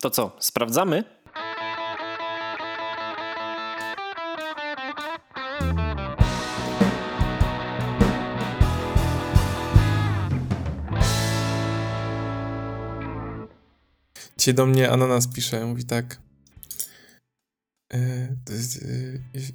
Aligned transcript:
To 0.00 0.10
co, 0.10 0.36
sprawdzamy? 0.40 1.04
Dzisiaj 14.38 14.54
do 14.54 14.66
mnie 14.66 14.90
Ananas 14.90 15.28
pisze, 15.28 15.66
mówi 15.66 15.84
tak. 15.84 16.20
E, 17.92 17.96
e, 17.98 18.36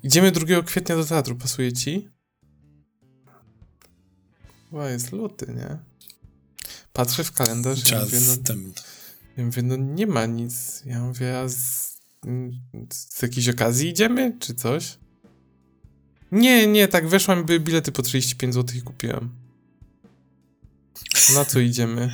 idziemy 0.04 0.32
2 0.32 0.64
kwietnia 0.64 0.96
do 0.96 1.06
teatru, 1.06 1.36
pasuje 1.36 1.74
ci? 1.74 2.10
Chyba 4.70 4.90
jest 4.90 5.12
luty, 5.12 5.46
nie? 5.56 5.78
Patrzę 6.94 7.24
w 7.24 7.32
kalendarz 7.32 7.84
Czas 7.84 8.14
i 8.14 8.16
mówię, 8.16 8.28
no. 8.56 8.72
Ja 9.38 9.46
mówię, 9.46 9.64
no 9.64 9.76
nie 9.76 10.08
ma 10.08 10.26
nic. 10.26 10.84
Ja 10.86 11.02
mówię, 11.04 11.40
a 11.40 11.50
z, 11.50 11.92
z 12.90 13.22
jakiejś 13.22 13.50
okazji 13.50 13.90
idziemy, 13.90 14.38
czy 14.40 14.56
coś? 14.56 14.98
Nie, 16.32 16.68
nie, 16.68 16.88
tak 16.88 17.08
weszłam, 17.08 17.46
by 17.46 17.60
bilety 17.60 17.92
po 17.92 18.02
35 18.02 18.54
zł 18.54 18.82
kupiłam. 18.86 19.30
Na 21.34 21.46
co 21.46 21.60
idziemy? 21.60 22.12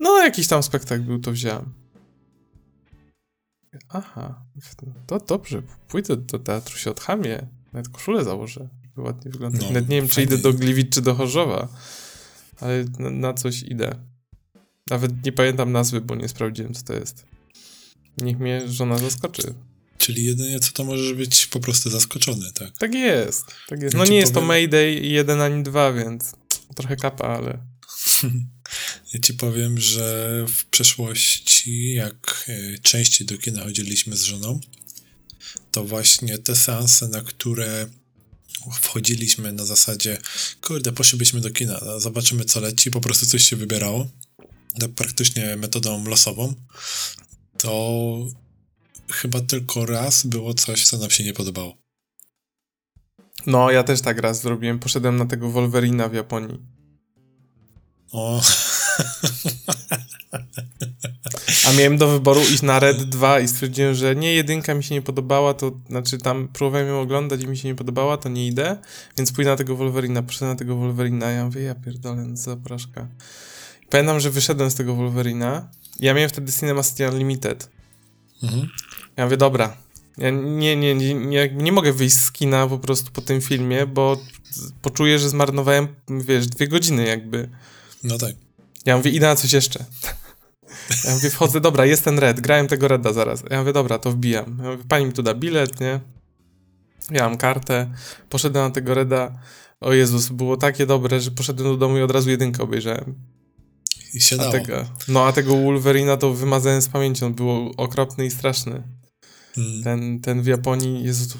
No, 0.00 0.18
jakiś 0.18 0.48
tam 0.48 0.62
spektakl 0.62 1.02
był, 1.02 1.18
to 1.18 1.32
wziąłem. 1.32 1.72
Aha, 3.88 4.44
to 5.06 5.18
dobrze, 5.18 5.62
pójdę 5.88 6.16
do 6.16 6.38
teatru, 6.38 6.76
się 6.76 6.90
odchamię, 6.90 7.46
nawet 7.72 7.88
koszulę 7.88 8.24
założę, 8.24 8.68
żeby 8.82 9.02
ładnie 9.02 9.30
wyglądać. 9.30 9.60
No, 9.60 9.68
nawet 9.68 9.88
nie 9.88 10.00
wiem, 10.00 10.10
czy 10.10 10.22
idę 10.22 10.38
do 10.38 10.52
Gliwic, 10.52 10.94
czy 10.94 11.02
do 11.02 11.14
Chorzowa, 11.14 11.68
ale 12.60 12.84
na, 12.98 13.10
na 13.10 13.32
coś 13.34 13.62
idę. 13.62 14.11
Nawet 14.90 15.24
nie 15.24 15.32
pamiętam 15.32 15.72
nazwy, 15.72 16.00
bo 16.00 16.14
nie 16.14 16.28
sprawdziłem, 16.28 16.74
co 16.74 16.82
to 16.82 16.92
jest. 16.92 17.24
Niech 18.18 18.38
mnie 18.38 18.62
żona 18.68 18.98
zaskoczy. 18.98 19.54
Czyli 19.98 20.24
jedynie 20.24 20.60
co 20.60 20.72
to 20.72 20.84
możesz 20.84 21.12
być 21.14 21.46
po 21.46 21.60
prostu 21.60 21.90
zaskoczony, 21.90 22.52
tak? 22.52 22.78
Tak 22.78 22.94
jest, 22.94 23.44
tak 23.68 23.82
jest. 23.82 23.96
No 23.96 24.04
nie 24.04 24.16
jest 24.16 24.32
to 24.32 24.34
powiem- 24.34 24.48
Mayday 24.48 24.94
jeden 24.94 25.40
ani 25.40 25.62
dwa, 25.62 25.92
więc 25.92 26.32
trochę 26.74 26.96
kapa, 26.96 27.26
ale... 27.28 27.58
Ja 29.14 29.20
ci 29.20 29.34
powiem, 29.34 29.80
że 29.80 30.44
w 30.48 30.64
przeszłości, 30.64 31.92
jak 31.94 32.44
e, 32.48 32.78
częściej 32.78 33.26
do 33.26 33.38
kina 33.38 33.62
chodziliśmy 33.62 34.16
z 34.16 34.22
żoną, 34.22 34.60
to 35.70 35.84
właśnie 35.84 36.38
te 36.38 36.56
seanse, 36.56 37.08
na 37.08 37.20
które 37.20 37.86
wchodziliśmy 38.80 39.52
na 39.52 39.64
zasadzie, 39.64 40.18
kurde, 40.60 40.92
poszlibyśmy 40.92 41.40
do 41.40 41.50
kina, 41.50 41.80
zobaczymy 42.00 42.44
co 42.44 42.60
leci, 42.60 42.90
po 42.90 43.00
prostu 43.00 43.26
coś 43.26 43.44
się 43.48 43.56
wybierało, 43.56 44.08
praktycznie 44.96 45.56
metodą 45.56 46.04
losową, 46.04 46.54
to 47.58 48.16
chyba 49.10 49.40
tylko 49.40 49.86
raz 49.86 50.26
było 50.26 50.54
coś, 50.54 50.86
co 50.86 50.98
nam 50.98 51.10
się 51.10 51.24
nie 51.24 51.32
podobało. 51.32 51.76
No, 53.46 53.70
ja 53.70 53.82
też 53.82 54.00
tak 54.00 54.18
raz 54.18 54.40
zrobiłem. 54.40 54.78
Poszedłem 54.78 55.16
na 55.16 55.26
tego 55.26 55.50
Wolverina 55.50 56.08
w 56.08 56.14
Japonii. 56.14 56.58
O, 58.12 58.40
A 61.68 61.72
miałem 61.72 61.98
do 61.98 62.08
wyboru 62.08 62.40
iść 62.40 62.62
na 62.62 62.80
Red 62.80 63.02
2 63.02 63.40
i 63.40 63.48
stwierdziłem, 63.48 63.94
że 63.94 64.16
nie, 64.16 64.34
jedynka 64.34 64.74
mi 64.74 64.84
się 64.84 64.94
nie 64.94 65.02
podobała, 65.02 65.54
to 65.54 65.72
znaczy 65.88 66.18
tam 66.18 66.48
próbowałem 66.48 66.88
ją 66.88 67.00
oglądać 67.00 67.42
i 67.42 67.46
mi 67.46 67.56
się 67.56 67.68
nie 67.68 67.74
podobała, 67.74 68.16
to 68.16 68.28
nie 68.28 68.46
idę, 68.46 68.76
więc 69.18 69.32
pójdę 69.32 69.50
na 69.50 69.56
tego 69.56 69.76
Wolverina. 69.76 70.22
Poszedłem 70.22 70.50
na 70.50 70.56
tego 70.56 70.76
Wolverina, 70.76 71.30
ja 71.30 71.44
mówię, 71.44 71.62
ja 71.62 71.74
pierdolę, 71.74 72.22
no 72.22 72.36
zapraszka. 72.36 73.08
Pamiętam, 73.92 74.20
że 74.20 74.30
wyszedłem 74.30 74.70
z 74.70 74.74
tego 74.74 74.94
Wolverina. 74.94 75.68
Ja 76.00 76.14
miałem 76.14 76.30
wtedy 76.30 76.52
Cinema 76.52 76.82
City 76.82 77.08
Unlimited. 77.08 77.68
mhm. 78.42 78.68
Ja 79.16 79.24
mówię, 79.24 79.36
dobra, 79.36 79.76
ja 80.18 80.30
nie, 80.30 80.76
nie, 80.76 80.94
nie, 80.94 81.14
nie, 81.14 81.48
nie 81.48 81.72
mogę 81.72 81.92
wyjść 81.92 82.16
z 82.16 82.32
kina 82.32 82.66
po 82.66 82.78
prostu 82.78 83.12
po 83.12 83.20
tym 83.20 83.40
filmie, 83.40 83.86
bo 83.86 84.18
poczuję, 84.82 85.18
że 85.18 85.28
zmarnowałem, 85.28 85.88
wiesz, 86.08 86.46
dwie 86.46 86.68
godziny 86.68 87.06
jakby. 87.06 87.48
no 88.04 88.18
tak. 88.18 88.34
Ja 88.86 88.96
mówię, 88.96 89.10
idę 89.10 89.26
na 89.26 89.36
coś 89.36 89.52
jeszcze. 89.52 89.84
Ja 91.04 91.14
mówię, 91.14 91.30
wchodzę, 91.30 91.60
dobra, 91.60 91.86
jest 91.86 92.04
ten 92.04 92.18
red, 92.18 92.40
grałem 92.40 92.68
tego 92.68 92.88
reda 92.88 93.12
zaraz. 93.12 93.42
Ja 93.50 93.60
mówię, 93.60 93.72
dobra, 93.72 93.98
to 93.98 94.10
wbijam. 94.10 94.58
Ja 94.62 94.70
mówię, 94.70 94.84
pani 94.88 95.06
mi 95.06 95.12
tu 95.12 95.22
da 95.22 95.34
bilet, 95.34 95.80
nie? 95.80 96.00
Ja 97.10 97.28
mam 97.28 97.38
kartę, 97.38 97.90
poszedłem 98.28 98.64
na 98.64 98.70
tego 98.70 98.94
reda. 98.94 99.38
O 99.80 99.92
Jezus, 99.92 100.28
było 100.28 100.56
takie 100.56 100.86
dobre, 100.86 101.20
że 101.20 101.30
poszedłem 101.30 101.68
do 101.68 101.76
domu 101.76 101.98
i 101.98 102.02
od 102.02 102.10
razu 102.10 102.30
jedynkę 102.30 102.62
obejrzałem. 102.62 103.14
I 104.14 104.20
się 104.20 104.36
A 104.36 104.38
dało. 104.38 104.52
tego, 104.52 104.90
no 105.08 105.26
a 105.26 105.32
tego 105.32 105.56
Wolverina 105.56 106.16
to 106.16 106.34
wymazałem 106.34 106.82
z 106.82 106.88
pamięci, 106.88 107.24
on 107.24 107.34
był 107.34 107.74
okropny 107.76 108.26
i 108.26 108.30
straszny. 108.30 108.82
Mm. 109.56 109.82
Ten, 109.82 110.20
ten 110.20 110.42
w 110.42 110.46
Japonii, 110.46 111.04
Jezu, 111.04 111.38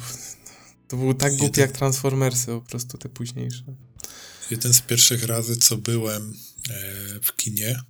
to, 0.88 0.96
był 0.96 1.14
tak 1.14 1.36
głupi 1.36 1.60
jak 1.60 1.72
Transformersy 1.72 2.46
po 2.46 2.60
prostu, 2.60 2.98
te 2.98 3.08
późniejsze. 3.08 3.64
Jeden 4.50 4.74
z 4.74 4.80
pierwszych 4.80 5.24
razy, 5.24 5.56
co 5.56 5.76
byłem 5.76 6.34
e, 6.70 6.74
w 7.22 7.36
kinie, 7.36 7.80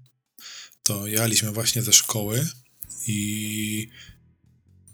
to 0.83 1.07
jechaliśmy 1.07 1.51
właśnie 1.51 1.83
ze 1.83 1.93
szkoły 1.93 2.47
i 3.07 3.89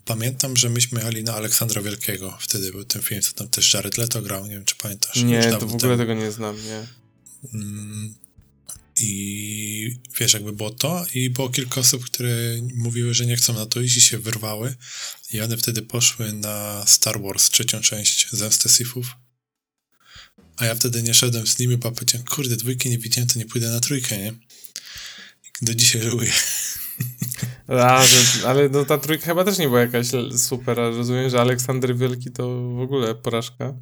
pamiętam, 0.05 0.57
że 0.57 0.71
myśmy 0.71 0.99
jechali 0.99 1.25
na 1.25 1.35
Aleksandra 1.35 1.83
Wielkiego. 1.83 2.39
Wtedy 2.41 2.73
był 2.73 2.85
ten 2.85 3.03
film, 3.03 3.23
co 3.23 3.33
tam 3.33 3.49
też 3.49 3.75
Jared 3.75 3.99
Leto 3.99 4.23
grał, 4.23 4.47
nie 4.47 4.51
wiem 4.53 4.65
czy 4.65 4.77
pamiętasz. 4.77 5.23
Nie, 5.23 5.43
to 5.43 5.67
w 5.67 5.75
ogóle 5.75 5.97
tego 5.97 6.15
nie 6.15 6.33
znam, 6.33 6.57
nie. 6.57 6.87
Mm, 7.55 8.15
I 9.89 10.01
wiesz, 10.21 10.33
jakby 10.33 10.53
było 10.53 10.71
to, 10.71 11.07
i 11.15 11.31
było 11.31 11.49
kilka 11.49 11.81
osób, 11.81 12.05
które 12.05 12.31
mówiły, 12.75 13.15
że 13.15 13.27
nie 13.27 13.37
chcą 13.37 13.55
na 13.55 13.67
to 13.67 13.81
iść 13.81 13.97
i 13.97 14.01
się 14.01 14.19
wyrwały. 14.19 14.77
I 15.33 15.41
one 15.41 15.57
wtedy 15.57 15.83
poszły 15.83 16.33
na 16.33 16.85
Star 16.87 17.23
Wars, 17.23 17.51
trzecią 17.51 17.81
część 17.81 18.29
Zemstę 18.33 18.69
Sithów. 18.69 19.07
A 20.57 20.65
ja 20.65 20.75
wtedy 20.75 21.03
nie 21.03 21.15
szedłem 21.15 21.47
z 21.47 21.59
nimi, 21.59 21.77
bo 21.77 21.93
powiedziałem, 21.93 22.27
kurde, 22.27 22.57
dwójki 22.57 22.91
nie 22.91 22.99
widziałem, 22.99 23.29
to 23.29 23.39
nie 23.39 23.47
pójdę 23.47 23.71
na 23.71 23.81
trójkę, 23.81 24.19
nie? 24.19 24.35
Do 25.63 25.75
dzisiaj 25.75 26.03
żałuję. 26.03 26.33
A, 27.69 28.07
że, 28.07 28.49
ale 28.49 28.69
no, 28.69 28.85
ta 28.85 28.99
trójka 28.99 29.27
chyba 29.27 29.45
też 29.45 29.59
nie 29.59 29.69
była 29.69 29.81
jakaś 29.81 30.07
super, 30.37 30.77
rozumiem, 30.77 31.31
że 31.31 31.41
Aleksander 31.41 31.97
Wielki 31.97 32.31
to 32.31 32.73
w 32.77 32.81
ogóle 32.81 33.15
porażka. 33.15 33.75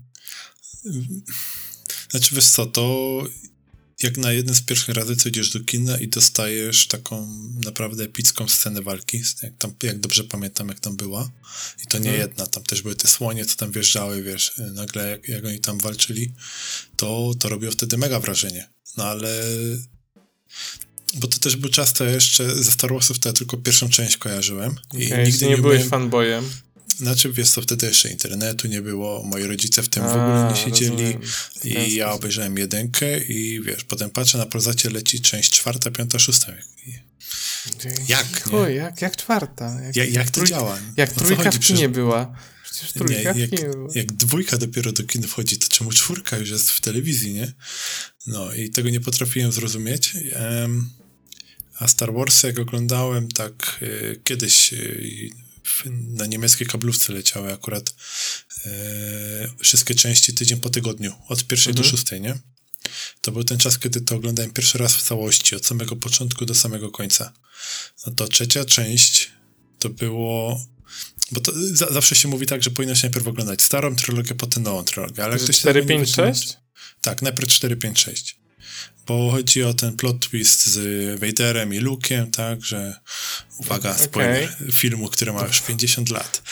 Znaczy, 2.11 2.35
wiesz 2.35 2.47
co, 2.47 2.67
to 2.67 3.23
jak 4.03 4.17
na 4.17 4.33
jeden 4.33 4.55
z 4.55 4.63
pierwszych 4.63 4.95
razy, 4.95 5.17
co 5.17 5.29
idziesz 5.29 5.51
do 5.51 5.61
kina 5.61 5.99
i 5.99 6.09
dostajesz 6.09 6.87
taką 6.87 7.29
naprawdę 7.65 8.05
epicką 8.05 8.49
scenę 8.49 8.83
walki, 8.83 9.23
jak, 9.43 9.53
tam, 9.59 9.73
jak 9.83 9.99
dobrze 10.01 10.25
pamiętam, 10.25 10.69
jak 10.69 10.81
tam 10.81 10.97
była. 10.97 11.31
I 11.85 11.87
to 11.87 11.99
nie 11.99 12.11
Mhm. 12.11 12.29
jedna, 12.29 12.47
tam 12.47 12.63
też 12.63 12.83
były 12.83 12.95
te 12.95 13.09
słonie, 13.09 13.45
co 13.47 13.57
tam 13.57 13.73
wjeżdżały, 13.73 14.23
wiesz, 14.23 14.53
nagle 14.73 15.09
jak, 15.11 15.29
jak 15.29 15.45
oni 15.45 15.61
tam 15.61 15.79
walczyli, 15.79 16.33
to, 16.97 17.33
to 17.39 17.49
robiło 17.49 17.73
wtedy 17.73 17.99
mega 17.99 18.21
wrażenie. 18.21 18.69
No 18.97 19.05
ale... 19.05 19.43
Bo 21.15 21.27
to 21.29 21.39
też 21.39 21.57
był 21.57 21.71
czas, 21.71 21.93
to 21.93 22.05
ja 22.05 22.11
jeszcze 22.11 22.55
ze 22.65 22.73
Star 22.73 22.93
Warsów 22.93 23.19
to 23.19 23.29
ja 23.29 23.33
tylko 23.33 23.57
pierwszą 23.57 23.89
część 23.89 24.17
kojarzyłem. 24.17 24.75
I 24.95 25.07
Okay, 25.07 25.25
nigdy 25.27 25.45
nie, 25.45 25.51
nie 25.51 25.57
byłeś 25.59 25.77
byłem- 25.79 25.91
fanboyem. 25.91 26.51
Znaczy, 26.97 27.33
wiesz 27.33 27.51
co, 27.51 27.63
wtedy 27.63 27.87
jeszcze 27.87 28.11
internetu 28.11 28.69
nie 28.69 28.83
było, 28.83 29.23
moi 29.23 29.43
rodzice 29.45 29.83
w 29.83 29.89
tym 29.89 30.03
w 30.03 30.07
A, 30.07 30.11
ogóle 30.11 30.51
nie 30.55 30.65
siedzieli. 30.65 31.19
W 31.61 31.65
I 31.67 31.95
ja 31.95 32.13
obejrzałem 32.13 32.59
jedynkę 32.59 33.19
i 33.25 33.61
wiesz, 33.63 33.85
potem 33.85 34.11
patrzę 34.11 34.39
na 34.39 34.47
prozacie 34.47 34.91
leci 34.91 35.21
część 35.21 35.51
czwarta, 35.51 35.91
piąta, 35.91 36.19
szósta. 36.19 36.53
Jak, 38.09 38.47
nie? 38.47 38.53
Chuj, 38.53 38.75
jak, 38.75 39.03
jak 39.03 39.17
czwarta. 39.17 39.81
Jak, 39.81 39.97
Jak, 39.97 40.13
jak 40.13 40.31
to 40.31 40.41
trój- 40.41 40.49
działa? 40.49 40.79
Jak 40.97 41.13
trójka 41.13 41.45
chodzi? 41.45 41.59
w 41.59 41.61
kinie 41.61 41.89
była. 41.89 42.37
Przecież 42.65 42.95
Nie, 42.95 43.01
trójka 43.01 43.35
w 43.35 43.37
jak, 43.37 43.51
kinie 43.51 43.69
była. 43.71 43.89
jak 43.95 44.13
dwójka 44.13 44.59
dopiero 44.59 44.93
do 44.93 45.05
kin 45.05 45.23
wchodzi, 45.23 45.57
to 45.59 45.69
czemu 45.69 45.93
czwórka 45.93 46.37
już 46.39 46.51
jest 46.51 46.71
w 46.71 46.81
telewizji, 46.81 47.33
nie? 47.35 47.53
No 48.27 48.55
i 48.55 48.71
tego 48.71 48.91
nie 48.91 49.01
potrafiłem 49.01 49.53
zrozumieć. 49.53 50.13
Em, 50.33 50.91
a 51.79 51.89
Star 51.89 52.13
Warsy, 52.15 52.47
jak 52.47 52.59
oglądałem, 52.59 53.29
tak 53.29 53.79
y, 53.83 54.21
kiedyś 54.25 54.73
y, 54.73 54.77
w, 55.03 55.31
na 56.07 56.27
niemieckiej 56.27 56.67
kablówce 56.67 57.13
leciały 57.13 57.53
akurat 57.53 57.95
y, 58.67 58.71
wszystkie 59.65 59.95
części 59.95 60.35
tydzień 60.35 60.61
po 60.61 60.71
tygodniu, 60.71 61.13
od 61.29 61.45
pierwszej 61.47 61.75
do 61.75 61.83
Mhm. 61.83 61.91
szóstej, 61.97 62.21
nie? 62.21 62.39
To 63.21 63.33
był 63.33 63.45
ten 63.45 63.59
czas, 63.59 63.79
kiedy 63.79 64.01
to 64.01 64.17
oglądałem 64.17 64.51
pierwszy 64.53 64.79
raz 64.79 64.95
w 64.95 65.03
całości, 65.03 65.57
od 65.57 65.67
samego 65.67 65.97
początku 65.97 66.45
do 66.47 66.55
samego 66.55 66.91
końca. 66.91 67.33
No 68.07 68.13
to 68.13 68.29
trzecia 68.29 68.65
część 68.65 69.31
to 69.79 69.89
było 69.89 70.61
bo 71.33 71.41
to 71.41 71.53
za, 71.73 71.87
zawsze 71.93 72.17
się 72.17 72.29
mówi 72.29 72.47
tak, 72.47 72.63
że 72.63 72.71
powinno 72.71 72.95
się 72.95 73.03
najpierw 73.07 73.27
oglądać 73.27 73.63
starą 73.63 73.97
trylogię, 73.97 74.35
potem 74.35 74.63
nową 74.63 74.85
trylogię. 74.85 75.25
Ale 75.25 75.37
ktoś 75.39 75.57
4, 75.59 75.81
tego 75.81 75.93
nie 75.95 75.99
5, 75.99 76.11
wytłumaczy- 76.11 76.41
6? 76.41 76.57
Tak, 77.01 77.23
najpierw 77.23 77.49
4, 77.53 77.77
5, 77.77 77.99
6. 78.01 78.37
Bo 79.07 79.31
chodzi 79.31 79.63
o 79.63 79.75
ten 79.75 79.97
plot 79.97 80.29
twist 80.29 80.67
z 80.67 81.21
Vaderem 81.21 81.75
i 81.75 81.81
Luke'em, 81.81 82.31
tak, 82.31 82.65
że 82.65 83.01
uwaga, 83.59 83.91
Okej. 83.91 84.05
spoiler 84.05 84.57
filmu, 84.73 85.09
który 85.09 85.33
ma 85.33 85.47
już 85.47 85.61
50 85.61 86.11
lat. 86.11 86.43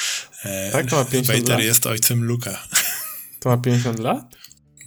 E, 0.44 0.72
Tak, 0.72 0.90
to 0.90 0.96
ma 0.96 1.04
50 1.04 1.38
Vader 1.40 1.56
lat? 1.56 1.64
jest 1.66 1.86
ojcem 1.86 2.28
Luke'a. 2.28 2.56
To 3.40 3.48
ma 3.48 3.56
50 3.56 3.98
lat? 3.98 4.34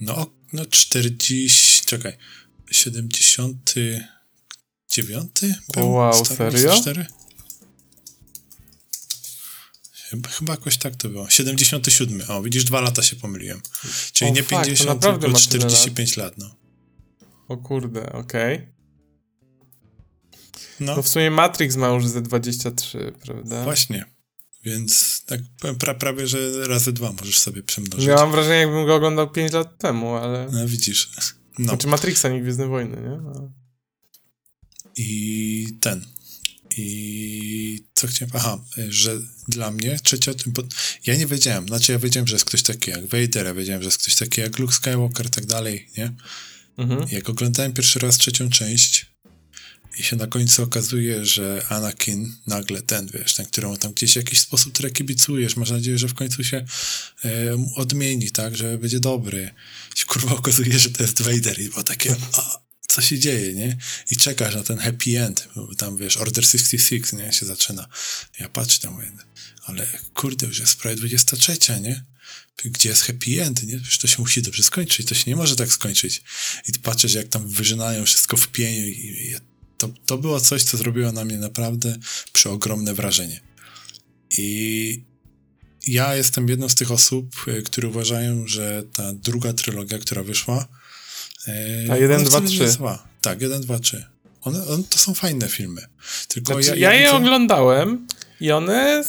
No, 0.00 0.26
no 0.52 0.66
40, 0.66 1.82
czekaj, 1.86 2.16
79? 2.70 5.30
O, 5.76 5.84
wow, 5.86 6.24
Star 6.24 6.36
Wars 6.38 6.54
serio? 6.54 6.76
4? 6.80 7.06
Chyba, 10.10 10.28
chyba 10.28 10.52
jakoś 10.52 10.76
tak 10.76 10.96
to 10.96 11.08
było. 11.08 11.30
77. 11.30 12.22
O, 12.28 12.42
widzisz, 12.42 12.64
dwa 12.64 12.80
lata 12.80 13.02
się 13.02 13.16
pomyliłem. 13.16 13.60
Czyli 14.12 14.30
O, 14.30 14.34
nie 14.34 14.42
fuck, 14.42 14.50
to 14.50 14.56
50, 14.64 14.88
naprawdę 14.88 15.20
tylko 15.20 15.32
ma 15.32 15.38
tyle 15.38 15.66
45 15.66 16.16
lat. 16.16 16.38
no. 16.38 16.57
O 17.48 17.56
kurde, 17.56 18.12
okej. 18.12 18.68
No, 20.80 20.96
No 20.96 21.02
w 21.02 21.08
sumie 21.08 21.30
Matrix 21.30 21.76
ma 21.76 21.88
już 21.88 22.06
ze 22.06 22.22
23, 22.22 23.12
prawda? 23.22 23.64
właśnie. 23.64 24.04
Więc 24.64 25.22
tak 25.26 25.40
pra, 25.78 25.94
prawie, 25.94 26.26
że 26.26 26.68
razy 26.68 26.92
dwa 26.92 27.12
możesz 27.12 27.38
sobie 27.38 27.62
przemnożyć. 27.62 28.06
Ja 28.08 28.14
mam 28.14 28.30
wrażenie, 28.32 28.56
jakbym 28.60 28.86
go 28.86 28.94
oglądał 28.94 29.30
5 29.30 29.52
lat 29.52 29.78
temu, 29.78 30.14
ale... 30.14 30.48
No, 30.52 30.68
widzisz. 30.68 31.10
No. 31.58 31.64
Znaczy 31.64 31.88
Matrixa, 31.88 32.28
nie 32.28 32.42
Gwiezdne 32.42 32.66
Wojny, 32.66 32.96
nie? 32.96 33.20
No. 33.22 33.52
I 34.96 35.78
ten. 35.80 36.04
I 36.76 37.84
co 37.94 38.06
chciałem. 38.06 38.32
Aha, 38.36 38.64
że 38.88 39.20
dla 39.48 39.70
mnie 39.70 39.98
trzecia. 40.02 40.32
Bo 40.46 40.62
ja 41.06 41.16
nie 41.16 41.26
wiedziałem. 41.26 41.68
Znaczy, 41.68 41.92
ja 41.92 41.98
wiedziałem, 41.98 42.26
że 42.26 42.34
jest 42.34 42.44
ktoś 42.44 42.62
taki 42.62 42.90
jak 42.90 43.06
Vader, 43.06 43.46
ja 43.46 43.54
wiedziałem, 43.54 43.82
że 43.82 43.86
jest 43.86 43.98
ktoś 43.98 44.14
taki 44.14 44.40
jak 44.40 44.58
Luke 44.58 44.74
Skywalker 44.74 45.26
i 45.26 45.30
tak 45.30 45.46
dalej, 45.46 45.90
nie? 45.98 46.12
Mhm. 46.78 47.06
Jak 47.10 47.28
oglądałem 47.28 47.72
pierwszy 47.72 47.98
raz 47.98 48.18
trzecią 48.18 48.50
część 48.50 49.06
i 49.98 50.02
się 50.02 50.16
na 50.16 50.26
końcu 50.26 50.62
okazuje, 50.62 51.24
że 51.26 51.66
Anakin 51.68 52.36
nagle 52.46 52.82
ten, 52.82 53.06
wiesz, 53.14 53.34
ten, 53.34 53.46
którą 53.46 53.76
tam 53.76 53.92
gdzieś 53.92 54.12
w 54.12 54.16
jakiś 54.16 54.40
sposób 54.40 54.76
tyle 54.76 54.90
kibicujesz, 54.90 55.56
masz 55.56 55.70
nadzieję, 55.70 55.98
że 55.98 56.08
w 56.08 56.14
końcu 56.14 56.44
się 56.44 56.64
odmieni, 57.74 58.30
tak, 58.30 58.56
że 58.56 58.78
będzie 58.78 59.00
dobry. 59.00 59.50
Się 59.94 60.04
kurwa 60.04 60.32
okazuje, 60.32 60.78
że 60.78 60.90
to 60.90 61.02
jest 61.02 61.22
Vader 61.22 61.60
i 61.60 61.68
było 61.68 61.82
takie, 61.82 62.16
a, 62.32 62.58
co 62.88 63.00
się 63.00 63.18
dzieje, 63.18 63.54
nie? 63.54 63.76
I 64.10 64.16
czekasz 64.16 64.54
na 64.54 64.62
ten 64.62 64.78
happy 64.78 65.24
end, 65.24 65.48
bo 65.56 65.74
tam, 65.74 65.96
wiesz, 65.96 66.16
Order 66.16 66.44
66, 66.44 67.12
nie, 67.12 67.32
się 67.32 67.46
zaczyna. 67.46 67.88
Ja 68.40 68.48
patrzę 68.48 68.78
tam, 68.80 68.94
mówię, 68.94 69.12
ale 69.64 69.86
kurde, 70.14 70.46
już 70.46 70.58
jest 70.58 70.76
prawie 70.76 70.96
23, 70.96 71.80
nie? 71.80 72.04
Gdzie 72.64 72.88
jest 72.88 73.02
happy 73.02 73.42
end, 73.42 73.62
nie? 73.62 73.78
Przecież 73.80 73.98
to 73.98 74.06
się 74.06 74.16
musi 74.22 74.42
dobrze 74.42 74.62
skończyć, 74.62 75.06
to 75.08 75.14
się 75.14 75.30
nie 75.30 75.36
może 75.36 75.56
tak 75.56 75.68
skończyć. 75.72 76.22
I 76.68 76.72
ty 76.72 76.78
patrzysz, 76.78 77.14
jak 77.14 77.28
tam 77.28 77.48
wyżynają 77.48 78.04
wszystko 78.04 78.36
w 78.36 78.48
pieniu 78.48 78.86
i, 78.86 78.90
i 78.90 79.34
to, 79.78 79.88
to 80.06 80.18
było 80.18 80.40
coś, 80.40 80.62
co 80.62 80.76
zrobiło 80.76 81.12
na 81.12 81.24
mnie 81.24 81.36
naprawdę 81.38 81.96
przeogromne 82.32 82.94
wrażenie. 82.94 83.40
I 84.38 85.02
ja 85.86 86.14
jestem 86.14 86.48
jedną 86.48 86.68
z 86.68 86.74
tych 86.74 86.90
osób, 86.92 87.44
y, 87.48 87.62
które 87.62 87.88
uważają, 87.88 88.46
że 88.46 88.82
ta 88.94 89.12
druga 89.12 89.52
trylogia, 89.52 89.98
która 89.98 90.22
wyszła. 90.22 90.68
y, 91.48 91.52
A 91.92 91.96
jeden, 91.96 92.16
ona 92.20 92.24
dwa, 92.24 92.30
wcale 92.30 92.44
nie 92.44 92.50
trzy. 92.56 92.62
jest 92.62 92.76
zła. 92.76 93.08
Tak, 93.20 93.40
jeden, 93.42 93.60
dwa, 93.62 93.78
trzy. 93.78 94.04
One, 94.40 94.66
one, 94.66 94.82
to 94.90 94.98
są 94.98 95.14
fajne 95.14 95.48
filmy. 95.48 95.82
Tylko 96.28 96.52
Znaczy, 96.62 96.68
ja, 96.68 96.74
ja, 96.76 96.92
je 96.94 97.00
widzę- 97.06 97.16
oglądałem 97.16 98.06
i 98.40 98.50
one 98.52 99.04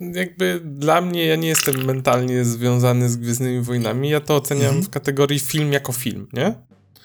jakby 0.00 0.60
dla 0.64 1.00
mnie, 1.00 1.26
ja 1.26 1.36
nie 1.36 1.48
jestem 1.48 1.84
mentalnie 1.84 2.44
związany 2.44 3.08
z 3.10 3.16
Gwiezdnymi 3.16 3.60
Wojnami, 3.60 4.08
ja 4.10 4.20
to 4.20 4.36
oceniam 4.36 4.66
Mhm. 4.66 4.82
w 4.84 4.90
kategorii 4.90 5.40
film 5.40 5.72
jako 5.72 5.92
film, 5.92 6.26
nie? 6.32 6.54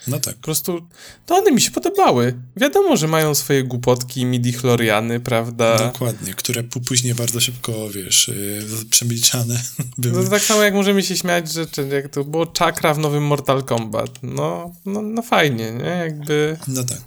No 0.08 0.20
tak. 0.20 0.36
Po 0.36 0.42
prostu, 0.42 0.88
to 1.26 1.36
one 1.36 1.52
mi 1.52 1.62
się 1.62 1.72
podobały. 1.72 2.36
Wiadomo, 2.58 2.98
że 2.98 3.08
mają 3.08 3.36
swoje 3.36 3.64
głupotki, 3.64 4.26
midi-chloriany, 4.26 5.20
prawda? 5.20 5.78
Dokładnie, 5.78 6.34
które 6.34 6.64
później 6.64 7.16
bardzo 7.16 7.40
szybko, 7.40 7.90
wiesz, 7.90 8.28
yy, 8.28 8.86
przemilczane 8.90 9.62
były. 9.98 10.24
No 10.24 10.30
tak 10.30 10.42
samo 10.42 10.64
jak 10.64 10.74
możemy 10.74 11.04
się 11.04 11.18
śmiać, 11.18 11.52
że 11.54 11.68
czy, 11.68 11.88
jak 11.88 12.10
to 12.10 12.24
było 12.24 12.46
czakra 12.46 12.94
w 12.94 13.00
nowym 13.00 13.24
Mortal 13.24 13.64
Kombat. 13.64 14.10
No, 14.24 14.72
no, 14.86 15.02
no 15.02 15.22
fajnie, 15.22 15.72
nie? 15.72 15.86
Jakby, 15.90 16.58
No 16.68 16.84
tak. 16.84 16.98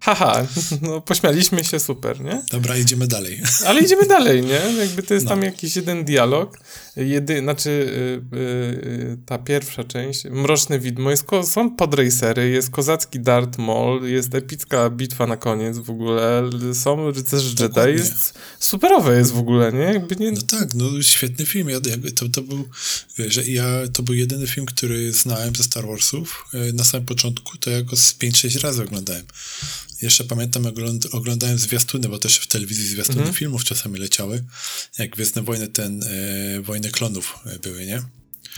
Haha, 0.00 0.46
no 0.82 1.00
pośmialiśmy 1.00 1.64
się, 1.64 1.80
super, 1.80 2.20
nie? 2.20 2.42
Dobra, 2.50 2.76
idziemy 2.76 3.06
dalej. 3.06 3.40
Ale 3.66 3.80
idziemy 3.80 4.06
dalej, 4.06 4.42
nie? 4.42 4.60
Jakby 4.80 5.02
to 5.02 5.14
jest 5.14 5.26
No. 5.26 5.30
tam 5.30 5.42
jakiś 5.42 5.76
jeden 5.76 6.04
dialog. 6.04 6.58
Jedy, 6.96 7.38
znaczy 7.40 7.70
y, 7.70 8.36
y, 8.36 8.38
y, 8.38 9.18
ta 9.26 9.38
pierwsza 9.38 9.84
część, 9.84 10.24
Mroczne 10.24 10.78
Widmo, 10.78 11.10
jest 11.10 11.24
są 11.44 11.76
podracery, 11.76 12.50
jest 12.50 12.70
kozacki 12.70 13.20
Darth 13.20 13.58
Maul, 13.58 14.08
jest 14.08 14.34
epicka 14.34 14.90
bitwa 14.90 15.26
na 15.26 15.36
koniec 15.36 15.78
w 15.78 15.90
ogóle, 15.90 16.50
są 16.74 17.10
rycerze 17.10 17.54
Jedi, 17.60 17.98
jest 18.02 18.38
superowe 18.60 19.18
jest 19.18 19.32
w 19.32 19.38
ogóle, 19.38 19.72
nie? 19.72 19.78
Jakby 19.78 20.16
nie... 20.16 20.32
No 20.32 20.42
tak, 20.42 20.74
no 20.74 21.02
świetny 21.02 21.46
film. 21.46 21.68
Ja, 21.68 21.78
jakby 21.90 22.12
to, 22.12 22.28
to 22.28 22.42
był, 22.42 22.68
wiesz, 23.18 23.40
ja, 23.46 23.64
to 23.92 24.02
był 24.02 24.14
jedyny 24.14 24.46
film, 24.46 24.66
który 24.66 25.12
znałem 25.12 25.56
ze 25.56 25.62
Star 25.64 25.86
Warsów. 25.86 26.44
E, 26.54 26.72
Na 26.72 26.84
samym 26.84 27.06
początku 27.06 27.58
to 27.58 27.70
ja 27.70 27.82
go 27.82 27.96
z 27.96 28.14
5-6 28.14 28.60
razy 28.60 28.82
oglądałem. 28.82 29.24
Jeszcze 30.02 30.24
pamiętam, 30.24 30.66
ogląd 30.66 31.06
oglądałem 31.12 31.58
zwiastuny, 31.58 32.08
bo 32.08 32.18
też 32.18 32.38
w 32.38 32.46
telewizji 32.46 32.88
zwiastuny 32.88 33.18
Mhm. 33.18 33.34
filmów 33.36 33.64
czasami 33.64 33.98
leciały. 33.98 34.44
Jak 34.98 35.10
Gwiezdne 35.10 35.42
Wojny, 35.42 35.68
ten, 35.68 36.02
e, 36.02 36.60
Wojny 36.60 36.90
Klonów 36.90 37.34
e, 37.46 37.58
były, 37.58 37.86
nie? 37.86 38.02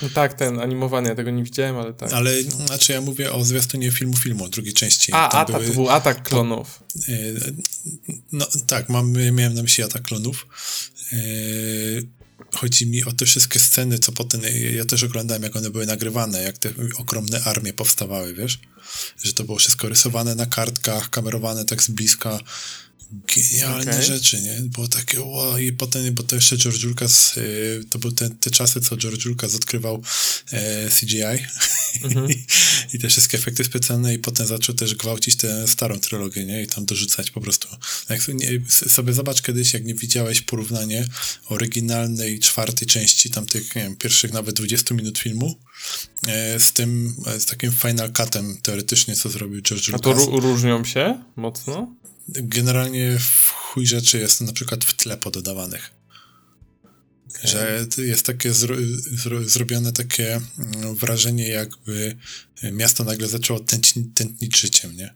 No 0.03 0.09
tak, 0.15 0.35
ten 0.35 0.61
animowany, 0.61 1.09
ja 1.09 1.15
tego 1.15 1.31
nie 1.31 1.45
widziałem, 1.45 1.77
ale 1.77 1.93
tak. 1.95 2.13
Ale, 2.13 2.43
znaczy 2.43 2.93
ja 2.93 3.01
mówię 3.01 3.33
o 3.33 3.45
zwiastunie 3.45 3.91
filmu, 3.91 4.17
filmu, 4.17 4.49
drugiej 4.49 4.73
części. 4.75 5.13
A, 5.13 5.29
Tam 5.29 5.41
atak, 5.41 5.67
to 5.67 5.73
był 5.73 5.91
atak 5.91 6.23
klonów. 6.23 6.83
E, 7.09 7.13
No 8.33 8.47
tak, 8.67 8.89
mam, 8.89 9.13
miałem 9.13 9.55
na 9.55 9.63
myśli 9.63 9.85
atak 9.85 10.03
klonów. 10.03 10.47
E, 11.13 11.17
Chodzi 12.55 12.87
mi 12.87 13.05
o 13.05 13.13
te 13.13 13.27
wszystkie 13.27 13.59
sceny, 13.59 13.99
co 13.99 14.13
potem. 14.13 14.41
Ja 14.77 14.85
też 14.85 15.03
oglądałem, 15.03 15.43
jak 15.43 15.57
one 15.57 15.71
były 15.71 15.87
nagrywane, 15.87 16.43
jak 16.43 16.59
te 16.59 16.73
ogromne 16.97 17.41
armie 17.45 17.73
powstawały, 17.73 18.35
wiesz? 18.35 18.59
Że 19.23 19.33
to 19.33 19.45
było 19.45 19.59
wszystko 19.59 19.89
rysowane 19.89 20.35
na 20.35 20.47
kartkach, 20.47 21.11
kamerowane 21.11 21.65
tak 21.65 21.83
z 21.83 21.91
bliska. 21.91 22.39
Genialne 23.37 23.91
Okej. 23.93 24.07
rzeczy, 24.07 24.41
nie? 24.43 24.61
Było 24.61 24.89
takie, 24.89 25.21
wow, 25.21 25.59
i 25.59 25.73
potem, 25.73 26.15
bo 26.15 26.23
to 26.23 26.37
jeszcze 26.37 26.57
George 26.57 26.85
Lucas, 26.85 27.37
y, 27.37 27.85
to 27.91 27.99
były 27.99 28.13
te, 28.13 28.31
te 28.31 28.51
czasy, 28.51 28.81
co 28.81 28.97
George 28.97 29.25
Lucas 29.25 29.55
odkrywał 29.55 30.03
e, 30.53 30.89
CGI 30.91 31.23
Mhm. 32.05 32.31
I, 32.31 32.45
i 32.95 32.99
te 32.99 33.09
wszystkie 33.09 33.39
efekty 33.39 33.65
specjalne 33.65 34.15
i 34.15 34.19
potem 34.19 34.47
zaczął 34.47 34.75
też 34.75 34.95
gwałcić 34.95 35.37
tę 35.37 35.69
starą 35.69 35.99
trylogię, 36.01 36.45
nie? 36.45 36.63
I 36.63 36.67
tam 36.67 36.85
dorzucać 36.85 37.31
po 37.31 37.41
prostu. 37.41 37.69
Jak 38.09 38.29
nie, 38.29 38.49
sobie 38.69 39.13
zobacz 39.13 39.43
kiedyś, 39.43 39.73
jak 39.73 39.85
nie 39.85 39.95
widziałeś 39.95 40.41
porównanie 40.41 41.07
oryginalnej 41.49 42.41
czwartej 42.41 42.89
części, 42.89 43.31
tam 43.31 43.47
tych, 43.47 43.77
nie 43.77 43.83
wiem, 43.83 43.97
pierwszych 43.97 44.33
nawet 44.33 44.55
20 44.57 44.95
minut 44.95 45.19
filmu 45.19 45.55
e, 46.27 46.61
z 46.61 46.73
tym, 46.73 47.15
e, 47.27 47.41
z 47.41 47.47
takim 47.47 47.73
final 47.73 48.13
cutem 48.13 48.59
teoretycznie, 48.63 49.17
co 49.17 49.29
zrobił 49.29 49.63
George 49.63 49.91
A 49.95 49.99
to 49.99 50.11
Lucas. 50.13 50.27
ró- 50.29 50.41
różnią 50.41 50.85
się 50.85 51.23
mocno? 51.37 51.95
Generalnie 52.35 53.19
w 53.19 53.51
chuj 53.51 53.87
rzeczy 53.87 54.19
jest 54.19 54.41
na 54.41 54.53
przykład 54.53 54.85
w 54.85 54.95
tle 54.95 55.17
pododawanych. 55.17 55.91
Że 57.45 57.87
to 57.95 58.03
jest 58.03 58.27
takie 58.27 58.53
zro, 58.53 58.77
zro, 59.13 59.45
zrobione 59.45 59.93
takie 59.93 60.41
mm, 60.59 60.95
wrażenie, 60.95 61.49
jakby 61.49 62.17
miasto 62.73 63.05
nagle 63.05 63.29
zaczęło 63.29 63.61
tętni, 63.61 64.05
tętnić 64.05 64.61
życiem, 64.61 64.97
nie? 64.97 65.15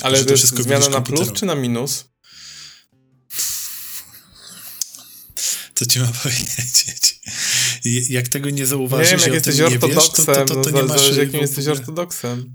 Ale 0.00 0.18
że 0.18 0.24
to 0.24 0.36
wszystko 0.36 0.62
zmiana 0.62 0.88
na 0.88 1.00
plus 1.00 1.32
czy 1.32 1.46
na 1.46 1.54
minus? 1.54 2.04
Co 5.74 5.86
ci 5.86 6.00
mam 6.00 6.12
powiedzieć? 6.22 7.20
Jak 8.08 8.28
tego 8.28 8.50
nie 8.50 8.56
Nie 8.56 8.66
zauważysz, 8.66 9.10
wiem, 9.10 9.20
i 9.20 9.22
jak 9.22 9.34
jesteś 9.34 9.56
tym 9.56 9.64
nie 9.64 9.70
wiesz, 9.70 9.80
to, 9.80 9.86
ortodoksem, 9.86 10.46
to, 10.46 10.54
to, 10.54 10.62
to 10.62 10.70
no, 10.70 10.82
nie 10.82 10.88
masz... 10.88 11.00
zależy 11.00 11.20
y, 11.20 11.24
jakim 11.24 11.40
jesteś 11.40 11.66
ortodoksem. 11.66 12.54